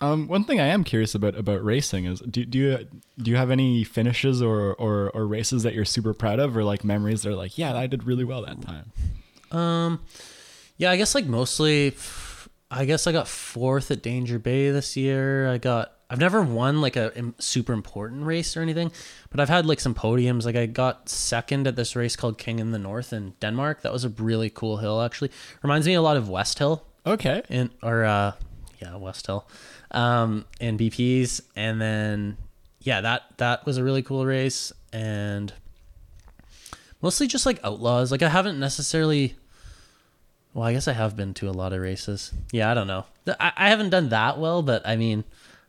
Um, 0.00 0.26
one 0.26 0.42
thing 0.42 0.60
I 0.60 0.66
am 0.66 0.82
curious 0.82 1.14
about 1.14 1.36
about 1.36 1.64
racing 1.64 2.06
is 2.06 2.20
do, 2.20 2.44
do 2.44 2.58
you 2.58 2.88
do 3.22 3.30
you 3.30 3.36
have 3.36 3.50
any 3.50 3.84
finishes 3.84 4.42
or, 4.42 4.74
or 4.74 5.10
or 5.10 5.26
races 5.26 5.62
that 5.62 5.74
you're 5.74 5.84
super 5.84 6.12
proud 6.12 6.40
of 6.40 6.56
or 6.56 6.64
like 6.64 6.82
memories 6.82 7.22
that 7.22 7.30
are 7.30 7.36
like 7.36 7.56
yeah 7.56 7.76
I 7.76 7.86
did 7.86 8.04
really 8.04 8.24
well 8.24 8.44
that 8.44 8.60
time. 8.62 8.90
Um, 9.52 10.00
yeah, 10.76 10.90
I 10.90 10.96
guess 10.96 11.14
like 11.14 11.26
mostly, 11.26 11.94
I 12.70 12.84
guess 12.84 13.06
I 13.06 13.12
got 13.12 13.28
fourth 13.28 13.90
at 13.90 14.02
Danger 14.02 14.38
Bay 14.38 14.70
this 14.70 14.96
year. 14.96 15.48
I 15.48 15.58
got, 15.58 15.92
I've 16.12 16.18
never 16.18 16.42
won 16.42 16.82
like 16.82 16.96
a 16.96 17.10
super 17.38 17.72
important 17.72 18.24
race 18.26 18.54
or 18.54 18.60
anything, 18.60 18.92
but 19.30 19.40
I've 19.40 19.48
had 19.48 19.64
like 19.64 19.80
some 19.80 19.94
podiums. 19.94 20.44
Like 20.44 20.56
I 20.56 20.66
got 20.66 21.08
second 21.08 21.66
at 21.66 21.74
this 21.74 21.96
race 21.96 22.16
called 22.16 22.36
King 22.36 22.58
in 22.58 22.70
the 22.70 22.78
North 22.78 23.14
in 23.14 23.32
Denmark. 23.40 23.80
That 23.80 23.94
was 23.94 24.04
a 24.04 24.10
really 24.10 24.50
cool 24.50 24.76
hill 24.76 25.00
actually. 25.00 25.30
Reminds 25.62 25.86
me 25.86 25.94
a 25.94 26.02
lot 26.02 26.18
of 26.18 26.28
West 26.28 26.58
Hill 26.58 26.84
Okay. 27.06 27.42
in 27.48 27.70
or 27.82 28.04
uh 28.04 28.32
yeah, 28.78 28.96
West 28.96 29.26
Hill, 29.26 29.48
um, 29.92 30.44
and 30.60 30.78
BP's, 30.78 31.40
and 31.56 31.80
then 31.80 32.36
yeah, 32.80 33.00
that 33.00 33.22
that 33.38 33.64
was 33.64 33.78
a 33.78 33.84
really 33.84 34.02
cool 34.02 34.26
race, 34.26 34.72
and 34.92 35.52
mostly 37.00 37.26
just 37.26 37.46
like 37.46 37.60
outlaws. 37.64 38.10
Like 38.10 38.22
I 38.22 38.28
haven't 38.28 38.58
necessarily. 38.60 39.36
Well, 40.52 40.64
I 40.64 40.72
guess 40.74 40.86
I 40.88 40.92
have 40.92 41.16
been 41.16 41.32
to 41.34 41.48
a 41.48 41.52
lot 41.52 41.72
of 41.72 41.80
races. 41.80 42.32
Yeah, 42.52 42.70
I 42.70 42.74
don't 42.74 42.86
know. 42.86 43.06
I, 43.40 43.52
I 43.56 43.68
haven't 43.70 43.88
done 43.88 44.10
that 44.10 44.38
well, 44.38 44.60
but 44.62 44.86
I 44.86 44.96
mean, 44.96 45.24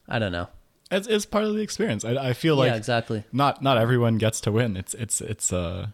I 0.08 0.20
don't 0.20 0.32
know. 0.32 0.48
It's, 0.92 1.08
it's 1.08 1.26
part 1.26 1.46
of 1.46 1.54
the 1.56 1.62
experience. 1.62 2.06
I, 2.06 2.30
I 2.30 2.34
feel 2.34 2.56
like 2.56 2.70
yeah, 2.70 2.76
exactly. 2.76 3.24
not 3.32 3.62
not 3.64 3.78
everyone 3.78 4.18
gets 4.18 4.40
to 4.42 4.52
win. 4.52 4.78
It's 4.78 4.94
it's 4.94 5.22
it's 5.22 5.52
uh 5.52 5.88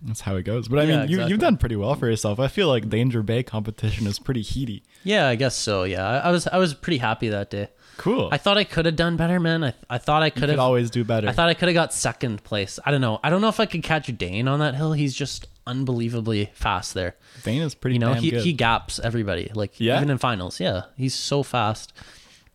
that's 0.00 0.22
how 0.22 0.36
it 0.36 0.44
goes. 0.44 0.68
But 0.68 0.78
I 0.80 0.82
Yeah, 0.84 0.88
mean, 0.88 0.98
you 1.00 1.04
exactly. 1.16 1.30
you've 1.30 1.40
done 1.40 1.56
pretty 1.58 1.76
well 1.76 1.94
for 1.94 2.08
yourself. 2.08 2.40
I 2.40 2.48
feel 2.48 2.68
like 2.68 2.88
Danger 2.88 3.22
Bay 3.22 3.42
competition 3.42 4.06
is 4.06 4.18
pretty 4.18 4.42
heaty. 4.42 4.82
Yeah, 5.04 5.28
I 5.28 5.34
guess 5.36 5.54
so. 5.54 5.84
Yeah, 5.84 6.06
I, 6.08 6.28
I 6.28 6.30
was 6.30 6.46
I 6.46 6.56
was 6.58 6.72
pretty 6.74 6.98
happy 6.98 7.28
that 7.28 7.50
day. 7.50 7.68
Cool. 7.98 8.30
I 8.32 8.38
thought 8.38 8.56
I 8.56 8.64
could 8.64 8.86
have 8.86 8.96
done 8.96 9.16
better, 9.18 9.38
man. 9.38 9.62
I 9.64 9.74
I 9.90 9.98
thought 9.98 10.22
I 10.22 10.30
could 10.30 10.40
could 10.40 10.48
have. 10.48 10.58
always 10.58 10.90
do 10.90 11.04
better. 11.04 11.28
I 11.28 11.32
thought 11.32 11.50
I 11.50 11.54
could 11.54 11.68
have 11.68 11.74
got 11.74 11.92
second 11.92 12.42
place. 12.42 12.78
I 12.86 12.90
don't 12.90 13.02
know. 13.02 13.20
I 13.22 13.28
don't 13.28 13.42
know 13.42 13.48
if 13.48 13.60
I 13.60 13.66
could 13.66 13.82
catch 13.82 14.06
Dane 14.16 14.48
on 14.48 14.60
that 14.60 14.74
hill. 14.76 14.92
He's 14.94 15.14
just 15.14 15.46
unbelievably 15.66 16.50
fast 16.54 16.94
there. 16.94 17.16
Dane 17.44 17.60
is 17.62 17.74
pretty 17.74 17.96
You 17.96 18.00
know, 18.00 18.14
he 18.14 18.30
good. 18.30 18.42
he 18.44 18.52
gaps 18.54 18.98
everybody. 18.98 19.50
Like 19.54 19.78
Yeah? 19.78 19.96
even 19.98 20.08
in 20.10 20.18
finals. 20.18 20.58
Yeah, 20.58 20.84
he's 20.96 21.14
so 21.14 21.42
fast. 21.42 21.92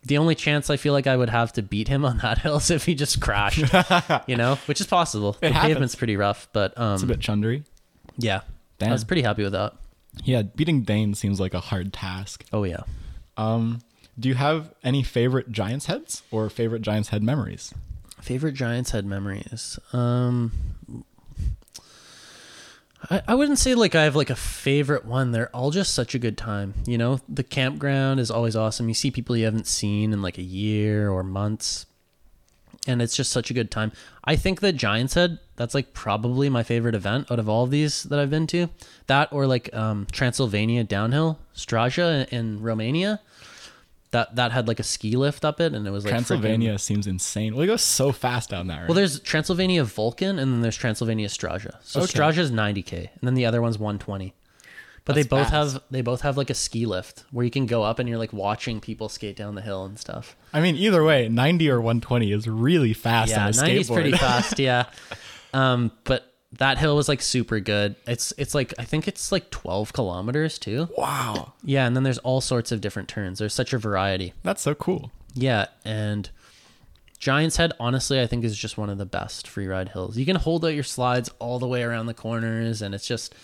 The 0.08 0.18
only 0.18 0.36
chance 0.36 0.70
I 0.70 0.78
feel 0.78 0.94
like 0.94 1.06
I 1.06 1.18
would 1.18 1.30
have 1.30 1.52
to 1.54 1.62
beat 1.62 1.88
him 1.90 2.06
on 2.06 2.18
that 2.24 2.40
hill 2.40 2.58
is 2.58 2.72
if 2.72 2.86
he 2.86 2.96
just 2.96 3.20
crashed. 3.22 3.66
you 4.28 4.36
know, 4.38 4.56
which 4.66 4.80
is 4.82 4.88
possible. 4.88 5.34
the 5.40 5.50
happens. 5.52 5.74
pavement's 5.74 5.96
pretty 5.96 6.16
rough, 6.16 6.48
but 6.54 6.78
um, 6.78 6.94
it's 6.96 7.04
a 7.04 7.08
bit 7.08 7.20
chundery. 7.20 7.64
yeah. 8.18 8.42
Damn. 8.80 8.90
I 8.90 8.92
was 8.94 9.04
pretty 9.04 9.24
happy 9.24 9.44
with 9.44 9.54
that. 9.54 9.74
Yeah, 10.24 10.44
beating 10.44 10.84
Dane 10.84 11.14
seems 11.16 11.40
like 11.40 11.54
a 11.54 11.60
hard 11.60 11.92
task. 11.94 12.46
Oh 12.54 12.64
yeah. 12.64 12.82
Um, 13.38 13.80
do 14.20 14.30
you 14.30 14.36
have 14.36 14.74
any 14.84 15.02
favorite 15.04 15.52
Giants 15.52 15.88
heads 15.88 16.22
or 16.32 16.50
favorite 16.50 16.84
Giants 16.84 17.10
head 17.10 17.24
memories? 17.24 17.74
Favorite 18.22 18.54
Giants 18.54 18.92
head 18.92 19.06
memories. 19.06 19.80
Um, 19.94 20.52
I, 23.10 23.22
I 23.30 23.36
wouldn't 23.36 23.60
say 23.60 23.76
like 23.76 23.96
I 23.96 24.04
have 24.04 24.16
like 24.16 24.30
a 24.30 24.36
favorite 24.36 25.06
one. 25.06 25.32
They're 25.32 25.56
all 25.56 25.72
just 25.72 25.94
such 25.94 26.16
a 26.16 26.20
good 26.20 26.38
time. 26.38 26.74
You 26.86 26.98
know, 26.98 27.20
the 27.28 27.44
campground 27.44 28.20
is 28.20 28.32
always 28.32 28.56
awesome. 28.56 28.88
You 28.88 28.94
see 28.94 29.12
people 29.12 29.36
you 29.36 29.46
haven't 29.46 29.68
seen 29.68 30.14
in 30.14 30.22
like 30.22 30.38
a 30.38 30.44
year 30.44 31.10
or 31.10 31.24
months, 31.24 31.86
and 32.88 33.02
it's 33.02 33.16
just 33.16 33.32
such 33.32 33.50
a 33.50 33.54
good 33.54 33.72
time. 33.72 33.92
I 34.24 34.36
think 34.36 34.62
that 34.62 34.74
Giants 34.74 35.14
Head 35.14 35.40
that's 35.56 35.74
like 35.74 35.94
probably 35.94 36.50
my 36.50 36.64
favorite 36.64 36.96
event 36.96 37.32
out 37.32 37.40
of 37.40 37.50
all 37.50 37.64
of 37.64 37.72
these 37.72 38.04
that 38.04 38.20
I've 38.20 38.30
been 38.30 38.48
to. 38.48 38.70
That 39.08 39.32
or 39.32 39.48
like 39.48 39.74
um, 39.74 40.08
Transylvania 40.12 40.84
downhill, 40.84 41.40
Straja 41.56 42.28
in 42.30 42.62
Romania. 42.62 43.22
That 44.12 44.36
that 44.38 44.52
had 44.54 44.68
like 44.70 44.80
a 44.80 44.84
ski 44.84 45.18
lift 45.18 45.44
up 45.44 45.60
it, 45.60 45.74
and 45.74 45.86
it 45.86 45.92
was 45.92 46.06
like 46.06 46.14
freaking- 46.14 46.18
Transylvania 46.18 46.80
seems 46.80 47.08
insane. 47.08 47.54
Well, 47.56 47.64
it 47.64 47.68
goes 47.68 47.82
so 47.82 48.12
fast 48.14 48.50
down 48.50 48.68
there. 48.68 48.80
Right? 48.80 48.88
well, 48.88 48.96
there's 48.96 49.20
Transylvania 49.20 49.84
Vulcan, 49.84 50.40
and 50.40 50.54
then 50.54 50.62
there's 50.62 50.78
Transylvania 50.78 51.28
Straja. 51.28 51.76
So 51.82 52.02
Okay. 52.02 52.14
Straja 52.18 52.38
is 52.38 52.52
90k, 52.52 52.94
and 52.98 53.22
then 53.22 53.34
the 53.34 53.46
other 53.46 53.62
one's 53.62 53.78
120. 53.78 54.34
But 55.04 55.16
That's 55.16 55.26
they 55.26 55.30
both 55.30 55.50
fast. 55.50 55.74
have 55.74 55.84
they 55.92 56.02
both 56.02 56.22
have 56.22 56.36
like 56.38 56.50
a 56.50 56.54
ski 56.54 56.86
lift 56.86 57.24
where 57.32 57.44
you 57.46 57.52
can 57.52 57.66
go 57.66 57.84
up 57.84 58.00
and 58.00 58.10
you're 58.10 58.18
like 58.18 58.34
watching 58.34 58.80
people 58.82 59.08
skate 59.10 59.36
down 59.38 59.56
the 59.56 59.62
hill 59.62 59.86
and 59.86 59.98
stuff. 60.00 60.36
I 60.54 60.60
mean, 60.62 60.76
either 60.76 61.02
way, 61.04 61.30
90 61.30 61.70
or 61.70 61.80
120 61.80 62.32
is 62.32 62.48
really 62.48 62.94
fast 62.94 63.32
yeah, 63.32 63.46
on 63.46 63.54
a 63.54 63.56
90 63.56 63.78
is 63.78 63.90
skateboard. 63.90 63.94
pretty 63.94 64.12
fast. 64.14 64.60
Yeah, 64.60 64.86
um, 65.54 65.92
but 66.04 66.27
that 66.54 66.78
hill 66.78 66.96
was 66.96 67.10
like 67.10 67.22
super 67.22 67.60
good. 67.60 67.96
It's 68.06 68.34
it's 68.38 68.56
like 68.56 68.74
I 68.80 68.84
think 68.84 69.08
it's 69.08 69.32
like 69.32 69.50
12 69.50 69.94
kilometers 69.94 70.58
too. 70.58 70.90
wow, 70.98 71.54
Yeah, 71.64 71.86
and 71.86 71.96
then 71.96 72.04
there's 72.04 72.20
all 72.20 72.42
sorts 72.42 72.72
of 72.72 72.82
different 72.82 73.10
turns. 73.10 73.40
There's 73.40 73.54
such 73.54 73.74
a 73.74 73.78
variety. 73.78 74.34
that's 74.44 74.62
so 74.62 74.74
cool. 74.76 75.12
Yeah, 75.34 75.68
and 75.86 76.30
Giant's 77.20 77.58
Head, 77.58 77.74
honestly, 77.80 78.22
I 78.22 78.28
think 78.28 78.44
is 78.44 78.58
just 78.58 78.78
one 78.78 78.90
of 78.90 78.98
the 78.98 79.06
best 79.06 79.48
free 79.48 79.68
ride 79.68 79.90
hills. 79.90 80.18
You 80.18 80.26
can 80.26 80.36
hold 80.36 80.64
out 80.66 80.70
your 80.70 80.84
slides 80.84 81.30
all 81.40 81.60
the 81.60 81.68
way 81.68 81.84
around 81.84 82.06
the 82.06 82.14
corners, 82.14 82.82
and 82.82 82.96
it's 82.96 83.08
just, 83.08 83.36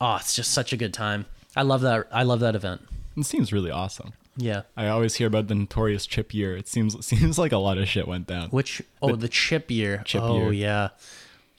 oh, 0.00 0.16
it's 0.16 0.34
just 0.34 0.52
such 0.52 0.72
a 0.72 0.76
good 0.76 0.92
time. 0.92 1.26
I 1.56 1.62
love 1.62 1.82
that. 1.82 2.06
I 2.10 2.22
love 2.22 2.40
that 2.40 2.54
event. 2.56 2.82
It 3.16 3.24
seems 3.24 3.52
really 3.52 3.70
awesome. 3.70 4.14
Yeah. 4.36 4.62
I 4.76 4.88
always 4.88 5.16
hear 5.16 5.26
about 5.26 5.48
the 5.48 5.54
notorious 5.54 6.06
chip 6.06 6.32
year. 6.32 6.56
It 6.56 6.68
seems 6.68 6.94
it 6.94 7.04
seems 7.04 7.38
like 7.38 7.52
a 7.52 7.58
lot 7.58 7.78
of 7.78 7.88
shit 7.88 8.08
went 8.08 8.26
down. 8.26 8.48
Which 8.48 8.82
oh 9.02 9.14
the, 9.16 9.28
chip 9.28 9.70
year. 9.70 10.02
Chip 10.04 10.22
oh 10.22 10.50
year. 10.50 10.52
yeah, 10.52 10.88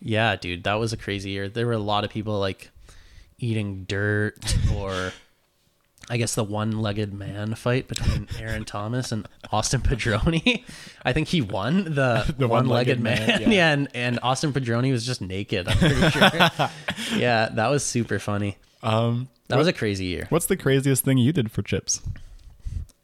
yeah, 0.04 0.36
dude, 0.36 0.66
that 0.66 0.76
was 0.76 0.94
a 0.94 0.98
crazy 0.98 1.32
year. 1.32 1.50
There 1.50 1.66
were 1.66 1.74
a 1.74 1.80
lot 1.80 2.04
of 2.04 2.10
people 2.12 2.40
like 2.40 2.70
eating 3.40 3.86
dirt 3.86 4.36
or. 4.76 5.12
I 6.10 6.18
guess 6.18 6.36
the 6.36 6.44
one-legged 6.44 7.14
man 7.14 7.56
fight 7.56 7.88
between 7.88 8.28
Aaron 8.38 8.66
Thomas 8.66 9.14
and 9.14 9.26
Austin 9.54 9.80
Padroni. 9.80 10.66
I 11.06 11.14
think 11.14 11.30
he 11.30 11.40
won 11.40 11.86
the, 11.86 12.26
The 12.38 12.46
one-legged, 12.46 13.00
one-legged 13.00 13.00
man. 13.00 13.26
man, 13.28 13.42
yeah, 13.44 13.50
yeah. 13.50 13.72
and 13.72 13.88
and 13.96 14.20
Austin 14.22 14.52
Padroni 14.52 14.92
was 14.92 15.06
just 15.06 15.22
naked. 15.22 15.66
I'm 15.66 15.78
pretty 15.78 16.10
sure. 16.10 16.30
yeah, 17.18 17.48
that 17.54 17.70
was 17.70 17.86
super 17.86 18.20
funny. 18.20 18.58
Um, 18.84 19.30
That 19.48 19.58
was 19.58 19.70
a 19.70 19.74
crazy 19.74 20.04
year. 20.06 20.28
what's 20.30 20.48
the 20.48 20.58
craziest 20.58 21.06
thing 21.06 21.18
you 21.20 21.32
did 21.32 21.50
for 21.52 21.62
chips? 21.62 22.02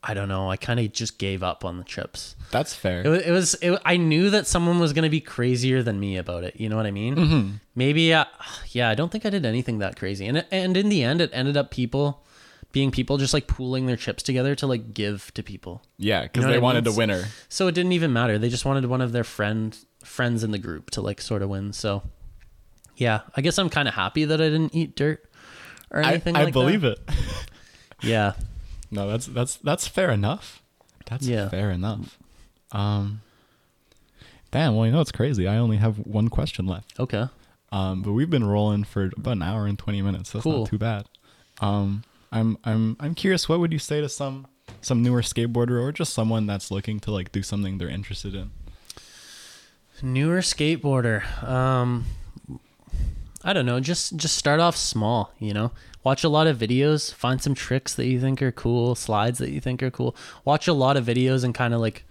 I 0.01 0.13
don't 0.13 0.29
know. 0.29 0.49
I 0.49 0.55
kind 0.55 0.79
of 0.79 0.91
just 0.93 1.17
gave 1.17 1.43
up 1.43 1.65
on 1.65 1.77
the 1.77 1.83
chips. 1.83 2.35
That's 2.51 2.73
fair. 2.73 3.01
It 3.05 3.09
was. 3.09 3.21
It 3.21 3.31
was 3.31 3.53
it, 3.55 3.81
I 3.83 3.97
knew 3.97 4.29
that 4.29 4.47
someone 4.47 4.79
was 4.79 4.93
going 4.93 5.03
to 5.03 5.09
be 5.09 5.19
crazier 5.19 5.83
than 5.83 5.99
me 5.99 6.15
about 6.17 6.43
it. 6.45 6.55
You 6.57 6.69
know 6.69 6.77
what 6.77 6.85
I 6.85 6.91
mean? 6.91 7.59
Maybe. 7.75 8.13
Uh, 8.13 8.25
yeah. 8.69 8.89
I 8.89 8.95
don't 8.95 9.11
think 9.11 9.25
I 9.25 9.29
did 9.29 9.45
anything 9.45 9.79
that 9.79 9.97
crazy. 9.97 10.25
And 10.25 10.45
and 10.51 10.77
in 10.77 10.87
the 10.89 11.03
end, 11.03 11.19
it 11.19 11.29
ended 11.33 11.57
up 11.57 11.69
people 11.69 12.23
being 12.71 12.91
people 12.91 13.17
just 13.17 13.33
like 13.33 13.47
pooling 13.47 13.87
their 13.87 13.95
chips 13.97 14.21
together 14.23 14.53
to 14.55 14.67
like 14.67 14.93
give 14.93 15.33
to 15.33 15.41
people. 15.43 15.81
yeah, 15.97 16.21
because 16.23 16.41
You 16.43 16.47
know 16.47 16.53
they 16.53 16.59
what 16.59 16.75
I 16.75 16.79
mean? 16.79 16.83
wanted 16.85 16.87
a 16.87 16.91
winner. 16.97 17.25
So 17.49 17.67
it 17.67 17.73
didn't 17.75 17.91
even 17.93 18.13
matter. 18.13 18.37
They 18.37 18.49
just 18.49 18.63
wanted 18.63 18.85
one 18.85 19.01
of 19.01 19.11
their 19.11 19.23
friend 19.23 19.77
friends 20.03 20.43
in 20.43 20.51
the 20.51 20.59
group 20.59 20.91
to 20.91 21.01
like 21.01 21.19
sort 21.19 21.41
of 21.41 21.49
win. 21.49 21.73
So 21.73 22.03
yeah, 22.95 23.21
I 23.35 23.41
guess 23.41 23.57
I'm 23.57 23.69
kind 23.69 23.87
of 23.87 23.95
happy 23.95 24.23
that 24.25 24.39
I 24.39 24.45
didn't 24.49 24.73
eat 24.75 24.95
dirt 24.95 25.25
or 25.91 26.03
I, 26.05 26.09
anything 26.11 26.35
I 26.37 26.43
like 26.45 26.53
believe 26.53 26.81
that. 26.81 26.99
it. 27.07 27.09
Yeah. 28.01 28.31
No, 28.91 29.07
that's 29.09 29.27
that's 29.27 29.55
that's 29.57 29.87
fair 29.87 30.09
enough. 30.11 30.61
That's 31.09 31.25
Yeah. 31.25 31.49
fair 31.49 31.71
enough. 31.71 32.17
Um, 32.71 33.21
damn. 34.51 34.75
Well, 34.75 34.85
you 34.85 34.91
know 34.91 35.01
it's 35.01 35.11
crazy. 35.11 35.47
I 35.47 35.57
only 35.57 35.77
have 35.77 35.97
one 35.99 36.29
question 36.29 36.65
left. 36.65 36.99
Okay. 36.99 37.27
Um, 37.71 38.01
but 38.01 38.13
we've 38.13 38.29
been 38.29 38.43
rolling 38.45 38.83
for 38.83 39.11
about 39.15 39.33
an 39.33 39.43
hour 39.43 39.65
and 39.67 39.77
twenty 39.77 40.01
minutes. 40.01 40.31
That's 40.31 40.43
Cool. 40.43 40.59
not 40.59 40.69
too 40.69 40.77
bad. 40.79 41.05
Um, 41.61 42.03
I'm 42.31 42.57
I'm 42.63 42.95
I'm 42.99 43.13
curious. 43.15 43.47
What 43.49 43.59
would 43.59 43.71
you 43.73 43.79
say 43.79 44.01
to 44.01 44.09
some 44.09 44.47
some 44.81 45.01
newer 45.03 45.21
skateboarder 45.21 45.81
or 45.81 45.91
just 45.91 46.13
someone 46.13 46.45
that's 46.47 46.71
looking 46.71 46.99
to 47.01 47.11
like 47.11 47.31
do 47.31 47.43
something 47.43 47.77
they're 47.77 47.89
interested 47.89 48.33
in? 48.35 48.51
Newer 50.01 50.39
skateboarder. 50.39 51.43
Um 51.43 52.05
I 53.43 53.53
don't 53.53 53.65
know, 53.65 53.79
just 53.79 54.17
just 54.17 54.37
start 54.37 54.59
off 54.59 54.75
small, 54.75 55.33
you 55.39 55.53
know. 55.53 55.71
Watch 56.03 56.23
a 56.23 56.29
lot 56.29 56.47
of 56.47 56.57
videos, 56.57 57.13
find 57.13 57.41
some 57.41 57.55
tricks 57.55 57.93
that 57.95 58.07
you 58.07 58.19
think 58.19 58.41
are 58.41 58.51
cool, 58.51 58.95
slides 58.95 59.37
that 59.39 59.51
you 59.51 59.61
think 59.61 59.81
are 59.81 59.91
cool. 59.91 60.15
Watch 60.45 60.67
a 60.67 60.73
lot 60.73 60.97
of 60.97 61.05
videos 61.05 61.43
and 61.43 61.53
kind 61.53 61.73
of 61.73 61.79
like 61.79 62.05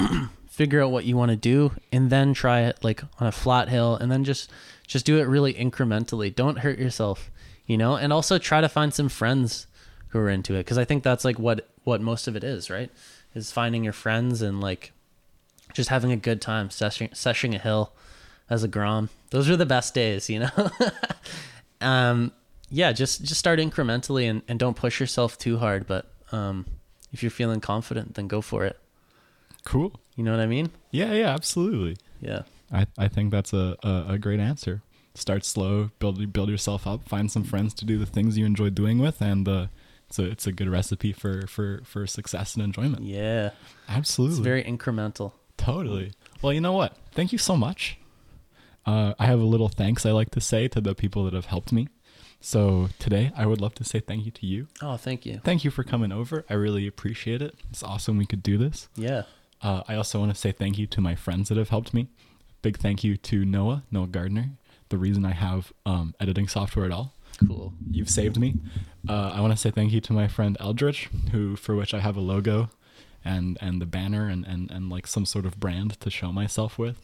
figure 0.48 0.82
out 0.82 0.90
what 0.90 1.04
you 1.04 1.16
want 1.16 1.30
to 1.30 1.36
do 1.36 1.72
and 1.92 2.10
then 2.10 2.32
try 2.34 2.60
it 2.60 2.82
like 2.82 3.02
on 3.20 3.26
a 3.26 3.32
flat 3.32 3.68
hill 3.68 3.96
and 3.96 4.10
then 4.10 4.24
just 4.24 4.50
just 4.86 5.06
do 5.06 5.18
it 5.18 5.24
really 5.24 5.54
incrementally. 5.54 6.34
Don't 6.34 6.60
hurt 6.60 6.78
yourself, 6.78 7.30
you 7.66 7.76
know? 7.76 7.96
And 7.96 8.12
also 8.12 8.38
try 8.38 8.60
to 8.60 8.68
find 8.68 8.92
some 8.92 9.08
friends 9.08 9.66
who 10.08 10.18
are 10.18 10.30
into 10.30 10.54
it 10.54 10.66
cuz 10.66 10.78
I 10.78 10.84
think 10.84 11.02
that's 11.02 11.24
like 11.24 11.38
what 11.38 11.68
what 11.84 12.00
most 12.00 12.26
of 12.26 12.34
it 12.34 12.42
is, 12.42 12.68
right? 12.68 12.90
Is 13.34 13.52
finding 13.52 13.84
your 13.84 13.92
friends 13.92 14.42
and 14.42 14.60
like 14.60 14.92
just 15.72 15.90
having 15.90 16.12
a 16.12 16.16
good 16.16 16.40
time 16.40 16.70
seshing 16.70 17.54
a 17.54 17.58
hill 17.58 17.92
as 18.54 18.62
a 18.62 18.68
grom 18.68 19.08
those 19.30 19.46
are 19.50 19.56
the 19.56 19.66
best 19.76 19.90
days 19.94 20.30
you 20.32 20.38
know 20.38 20.50
um 21.80 22.32
yeah 22.70 22.92
just 22.92 23.22
just 23.24 23.38
start 23.44 23.58
incrementally 23.58 24.28
and, 24.30 24.42
and 24.48 24.58
don't 24.58 24.76
push 24.76 25.00
yourself 25.00 25.36
too 25.38 25.58
hard 25.58 25.86
but 25.86 26.04
um 26.32 26.64
if 27.12 27.22
you're 27.22 27.30
feeling 27.40 27.60
confident 27.60 28.14
then 28.14 28.26
go 28.28 28.40
for 28.40 28.64
it 28.64 28.76
Cool. 29.64 29.90
you 30.16 30.22
know 30.24 30.30
what 30.30 30.40
i 30.40 30.46
mean 30.46 30.70
Yeah, 30.90 31.12
yeah, 31.12 31.28
absolutely. 31.34 31.96
yeah 32.20 32.42
I, 32.72 32.86
I 32.98 33.08
think 33.08 33.30
that's 33.30 33.52
a, 33.52 33.76
a, 33.84 34.14
a 34.14 34.18
great 34.18 34.40
answer. 34.40 34.82
Start 35.14 35.44
slow, 35.44 35.90
build 36.00 36.16
build 36.32 36.48
yourself 36.48 36.86
up, 36.88 37.08
find 37.08 37.30
some 37.30 37.44
friends 37.44 37.72
to 37.74 37.84
do 37.84 37.98
the 37.98 38.06
things 38.06 38.36
you 38.36 38.44
enjoy 38.46 38.70
doing 38.70 38.98
with, 38.98 39.20
and 39.22 39.46
uh, 39.46 39.66
it's 40.08 40.18
a 40.18 40.24
it's 40.32 40.46
a 40.46 40.52
good 40.52 40.68
recipe 40.68 41.12
for 41.12 41.46
for 41.46 41.82
for 41.84 42.04
success 42.06 42.54
and 42.56 42.64
enjoyment. 42.64 43.02
yeah 43.04 43.50
Absolutely, 43.88 44.38
it's 44.38 44.44
very 44.52 44.64
incremental 44.64 45.32
totally. 45.56 46.12
Well, 46.42 46.52
you 46.52 46.60
know 46.60 46.72
what? 46.72 46.96
Thank 47.12 47.30
you 47.32 47.38
so 47.38 47.54
much. 47.56 47.96
Uh, 48.86 49.14
I 49.18 49.26
have 49.26 49.40
a 49.40 49.44
little 49.44 49.68
thanks 49.68 50.04
I 50.04 50.12
like 50.12 50.30
to 50.32 50.40
say 50.40 50.68
to 50.68 50.80
the 50.80 50.94
people 50.94 51.24
that 51.24 51.32
have 51.34 51.46
helped 51.46 51.72
me. 51.72 51.88
So 52.40 52.88
today, 52.98 53.32
I 53.36 53.46
would 53.46 53.60
love 53.60 53.74
to 53.76 53.84
say 53.84 54.00
thank 54.00 54.26
you 54.26 54.30
to 54.32 54.46
you. 54.46 54.68
oh 54.82 54.96
thank 54.98 55.24
you 55.24 55.40
Thank 55.44 55.64
you 55.64 55.70
for 55.70 55.82
coming 55.82 56.12
over. 56.12 56.44
I 56.50 56.54
really 56.54 56.86
appreciate 56.86 57.40
it. 57.40 57.54
It's 57.70 57.82
awesome 57.82 58.18
we 58.18 58.26
could 58.26 58.42
do 58.42 58.58
this. 58.58 58.88
yeah 58.96 59.22
Uh, 59.62 59.82
I 59.88 59.94
also 59.94 60.18
want 60.20 60.30
to 60.34 60.38
say 60.38 60.52
thank 60.52 60.76
you 60.78 60.86
to 60.88 61.00
my 61.00 61.14
friends 61.14 61.48
that 61.48 61.56
have 61.56 61.70
helped 61.70 61.94
me. 61.94 62.08
Big 62.60 62.76
thank 62.78 63.02
you 63.02 63.16
to 63.16 63.44
Noah, 63.46 63.82
Noah 63.90 64.06
Gardner, 64.08 64.50
the 64.90 64.98
reason 64.98 65.24
I 65.24 65.32
have 65.32 65.72
um, 65.86 66.14
editing 66.20 66.48
software 66.48 66.84
at 66.84 66.92
all. 66.92 67.14
Cool. 67.46 67.72
You've 67.90 68.10
saved 68.10 68.38
me. 68.38 68.54
Uh, 69.08 69.32
I 69.34 69.40
want 69.40 69.52
to 69.52 69.56
say 69.56 69.70
thank 69.70 69.92
you 69.92 70.00
to 70.02 70.12
my 70.12 70.28
friend 70.28 70.56
Eldritch, 70.60 71.08
who 71.32 71.56
for 71.56 71.74
which 71.74 71.92
I 71.94 72.00
have 72.00 72.16
a 72.16 72.20
logo, 72.20 72.68
and 73.24 73.56
and 73.60 73.80
the 73.82 73.86
banner 73.86 74.28
and 74.28 74.44
and 74.46 74.70
and 74.70 74.88
like 74.90 75.06
some 75.06 75.24
sort 75.26 75.46
of 75.46 75.58
brand 75.58 75.98
to 76.00 76.10
show 76.10 76.30
myself 76.30 76.78
with. 76.78 77.00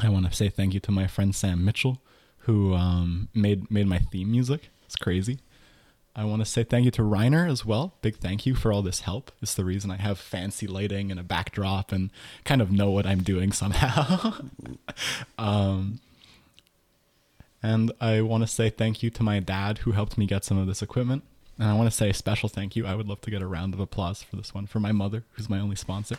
I 0.00 0.08
want 0.08 0.26
to 0.26 0.32
say 0.32 0.48
thank 0.48 0.74
you 0.74 0.80
to 0.80 0.92
my 0.92 1.06
friend 1.06 1.34
Sam 1.34 1.64
Mitchell, 1.64 2.00
who 2.40 2.74
um, 2.74 3.28
made 3.34 3.70
made 3.70 3.86
my 3.86 3.98
theme 3.98 4.30
music. 4.30 4.70
It's 4.84 4.96
crazy. 4.96 5.40
I 6.14 6.24
want 6.24 6.40
to 6.40 6.46
say 6.46 6.64
thank 6.64 6.86
you 6.86 6.90
to 6.92 7.02
Reiner 7.02 7.50
as 7.50 7.66
well. 7.66 7.94
Big 8.00 8.16
thank 8.16 8.46
you 8.46 8.54
for 8.54 8.72
all 8.72 8.80
this 8.80 9.00
help. 9.00 9.30
It's 9.42 9.54
the 9.54 9.66
reason 9.66 9.90
I 9.90 9.96
have 9.96 10.18
fancy 10.18 10.66
lighting 10.66 11.10
and 11.10 11.20
a 11.20 11.22
backdrop 11.22 11.92
and 11.92 12.10
kind 12.44 12.62
of 12.62 12.72
know 12.72 12.90
what 12.90 13.04
I'm 13.04 13.22
doing 13.22 13.52
somehow. 13.52 14.34
um, 15.38 16.00
and 17.62 17.92
I 18.00 18.22
want 18.22 18.44
to 18.44 18.46
say 18.46 18.70
thank 18.70 19.02
you 19.02 19.10
to 19.10 19.22
my 19.22 19.40
dad 19.40 19.78
who 19.78 19.92
helped 19.92 20.16
me 20.16 20.24
get 20.24 20.42
some 20.42 20.56
of 20.56 20.66
this 20.66 20.80
equipment. 20.80 21.22
And 21.58 21.68
I 21.68 21.74
want 21.74 21.90
to 21.90 21.96
say 21.96 22.08
a 22.08 22.14
special 22.14 22.48
thank 22.48 22.76
you. 22.76 22.86
I 22.86 22.94
would 22.94 23.06
love 23.06 23.20
to 23.22 23.30
get 23.30 23.42
a 23.42 23.46
round 23.46 23.74
of 23.74 23.80
applause 23.80 24.22
for 24.22 24.36
this 24.36 24.54
one 24.54 24.66
for 24.66 24.80
my 24.80 24.92
mother, 24.92 25.24
who's 25.32 25.50
my 25.50 25.58
only 25.58 25.76
sponsor. 25.76 26.16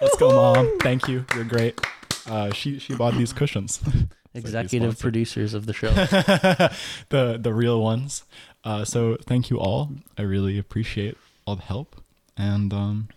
Let's 0.00 0.16
go, 0.16 0.30
mom. 0.30 0.78
Thank 0.80 1.08
you. 1.08 1.24
You're 1.34 1.44
great. 1.44 1.80
Uh, 2.28 2.52
she 2.52 2.78
she 2.78 2.94
bought 2.94 3.14
these 3.14 3.32
cushions. 3.32 3.80
It's 4.32 4.44
like 4.44 4.66
Executive 4.66 4.96
producers 5.00 5.54
of 5.54 5.66
the 5.66 5.72
show. 5.72 5.90
the 7.08 7.36
the 7.36 7.52
real 7.52 7.82
ones. 7.82 8.22
Uh, 8.62 8.84
so 8.84 9.16
thank 9.26 9.50
you 9.50 9.58
all. 9.58 9.90
I 10.16 10.22
really 10.22 10.56
appreciate 10.56 11.18
all 11.46 11.56
the 11.56 11.62
help, 11.62 12.00
and 12.36 12.72
um, 12.72 13.08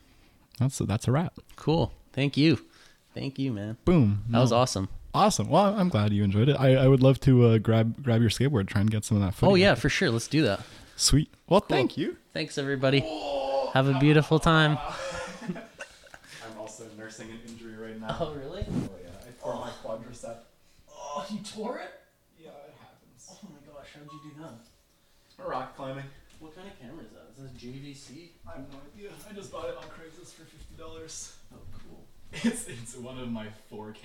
that's 0.57 0.79
that's 0.79 1.07
a 1.07 1.11
wrap. 1.11 1.37
cool. 1.55 1.93
Thank 2.13 2.35
you. 2.35 2.65
Thank 3.13 3.37
you, 3.37 3.51
man. 3.53 3.77
Boom. 3.85 4.23
That 4.29 4.39
was 4.39 4.51
awesome. 4.51 4.89
awesome. 5.13 5.49
Well, 5.49 5.75
I'm 5.77 5.89
glad 5.89 6.13
you 6.13 6.23
enjoyed 6.23 6.49
it. 6.49 6.55
I, 6.59 6.77
I 6.77 6.87
would 6.87 7.03
love 7.03 7.19
to 7.21 7.45
uh, 7.45 7.57
grab 7.59 8.01
grab 8.01 8.19
your 8.21 8.31
skateboard, 8.31 8.67
try 8.67 8.81
and 8.81 8.89
get 8.89 9.05
some 9.05 9.17
of 9.17 9.21
that 9.21 9.35
footage. 9.35 9.51
Oh 9.51 9.55
yeah, 9.55 9.75
for 9.75 9.89
sure. 9.89 10.09
Let's 10.09 10.27
do 10.27 10.41
that. 10.41 10.61
sweet. 10.95 11.29
Well, 11.47 11.59
thank 11.59 11.95
you. 11.95 12.17
Thanks 12.33 12.57
everybody. 12.57 13.01
Have 13.75 13.87
a 13.87 13.99
beautiful 13.99 14.39
time. 14.39 14.79
I'm 15.47 16.57
also 16.59 16.85
nursing 16.97 17.29
an 17.29 17.39
injury 17.47 17.75
right 17.75 17.92
now. 18.03 18.17
Oh 18.19 18.33
really? 18.33 18.65
Oh 18.69 18.97
yeah, 19.01 19.09
I 19.27 19.31
tore 19.41 19.55
my 19.55 19.69
oh. 19.69 19.87
quadricep. 19.87 20.37
Oh, 20.89 21.25
you 21.29 21.39
tore 21.39 21.79
it? 21.79 21.91
Yeah, 22.39 22.49
it 22.49 22.75
happens. 22.79 23.29
Oh 23.31 23.47
my 23.49 23.73
gosh, 23.73 23.87
how'd 23.95 24.11
you 24.11 24.31
do 24.31 24.41
that? 24.41 25.45
Rock 25.45 25.75
climbing. 25.75 26.05
What 26.39 26.55
kind 26.55 26.67
of 26.67 26.79
camera 26.79 27.03
is 27.03 27.11
that? 27.11 27.31
Is 27.31 27.51
this 27.51 27.63
JVC? 27.63 28.29
I 28.47 28.57
have 28.57 28.69
no 28.71 28.79
idea. 28.93 29.09
I 29.29 29.33
just 29.33 29.51
bought 29.51 29.65
it 29.69 29.77
on 29.77 29.83
Craigslist 29.83 30.33
for 30.33 30.43
fifty 30.43 30.75
dollars. 30.77 31.35
Oh 31.53 31.57
cool. 31.71 32.03
It's 32.33 32.67
it's 32.67 32.97
one 32.97 33.19
of 33.19 33.31
my 33.31 33.47
four 33.69 33.93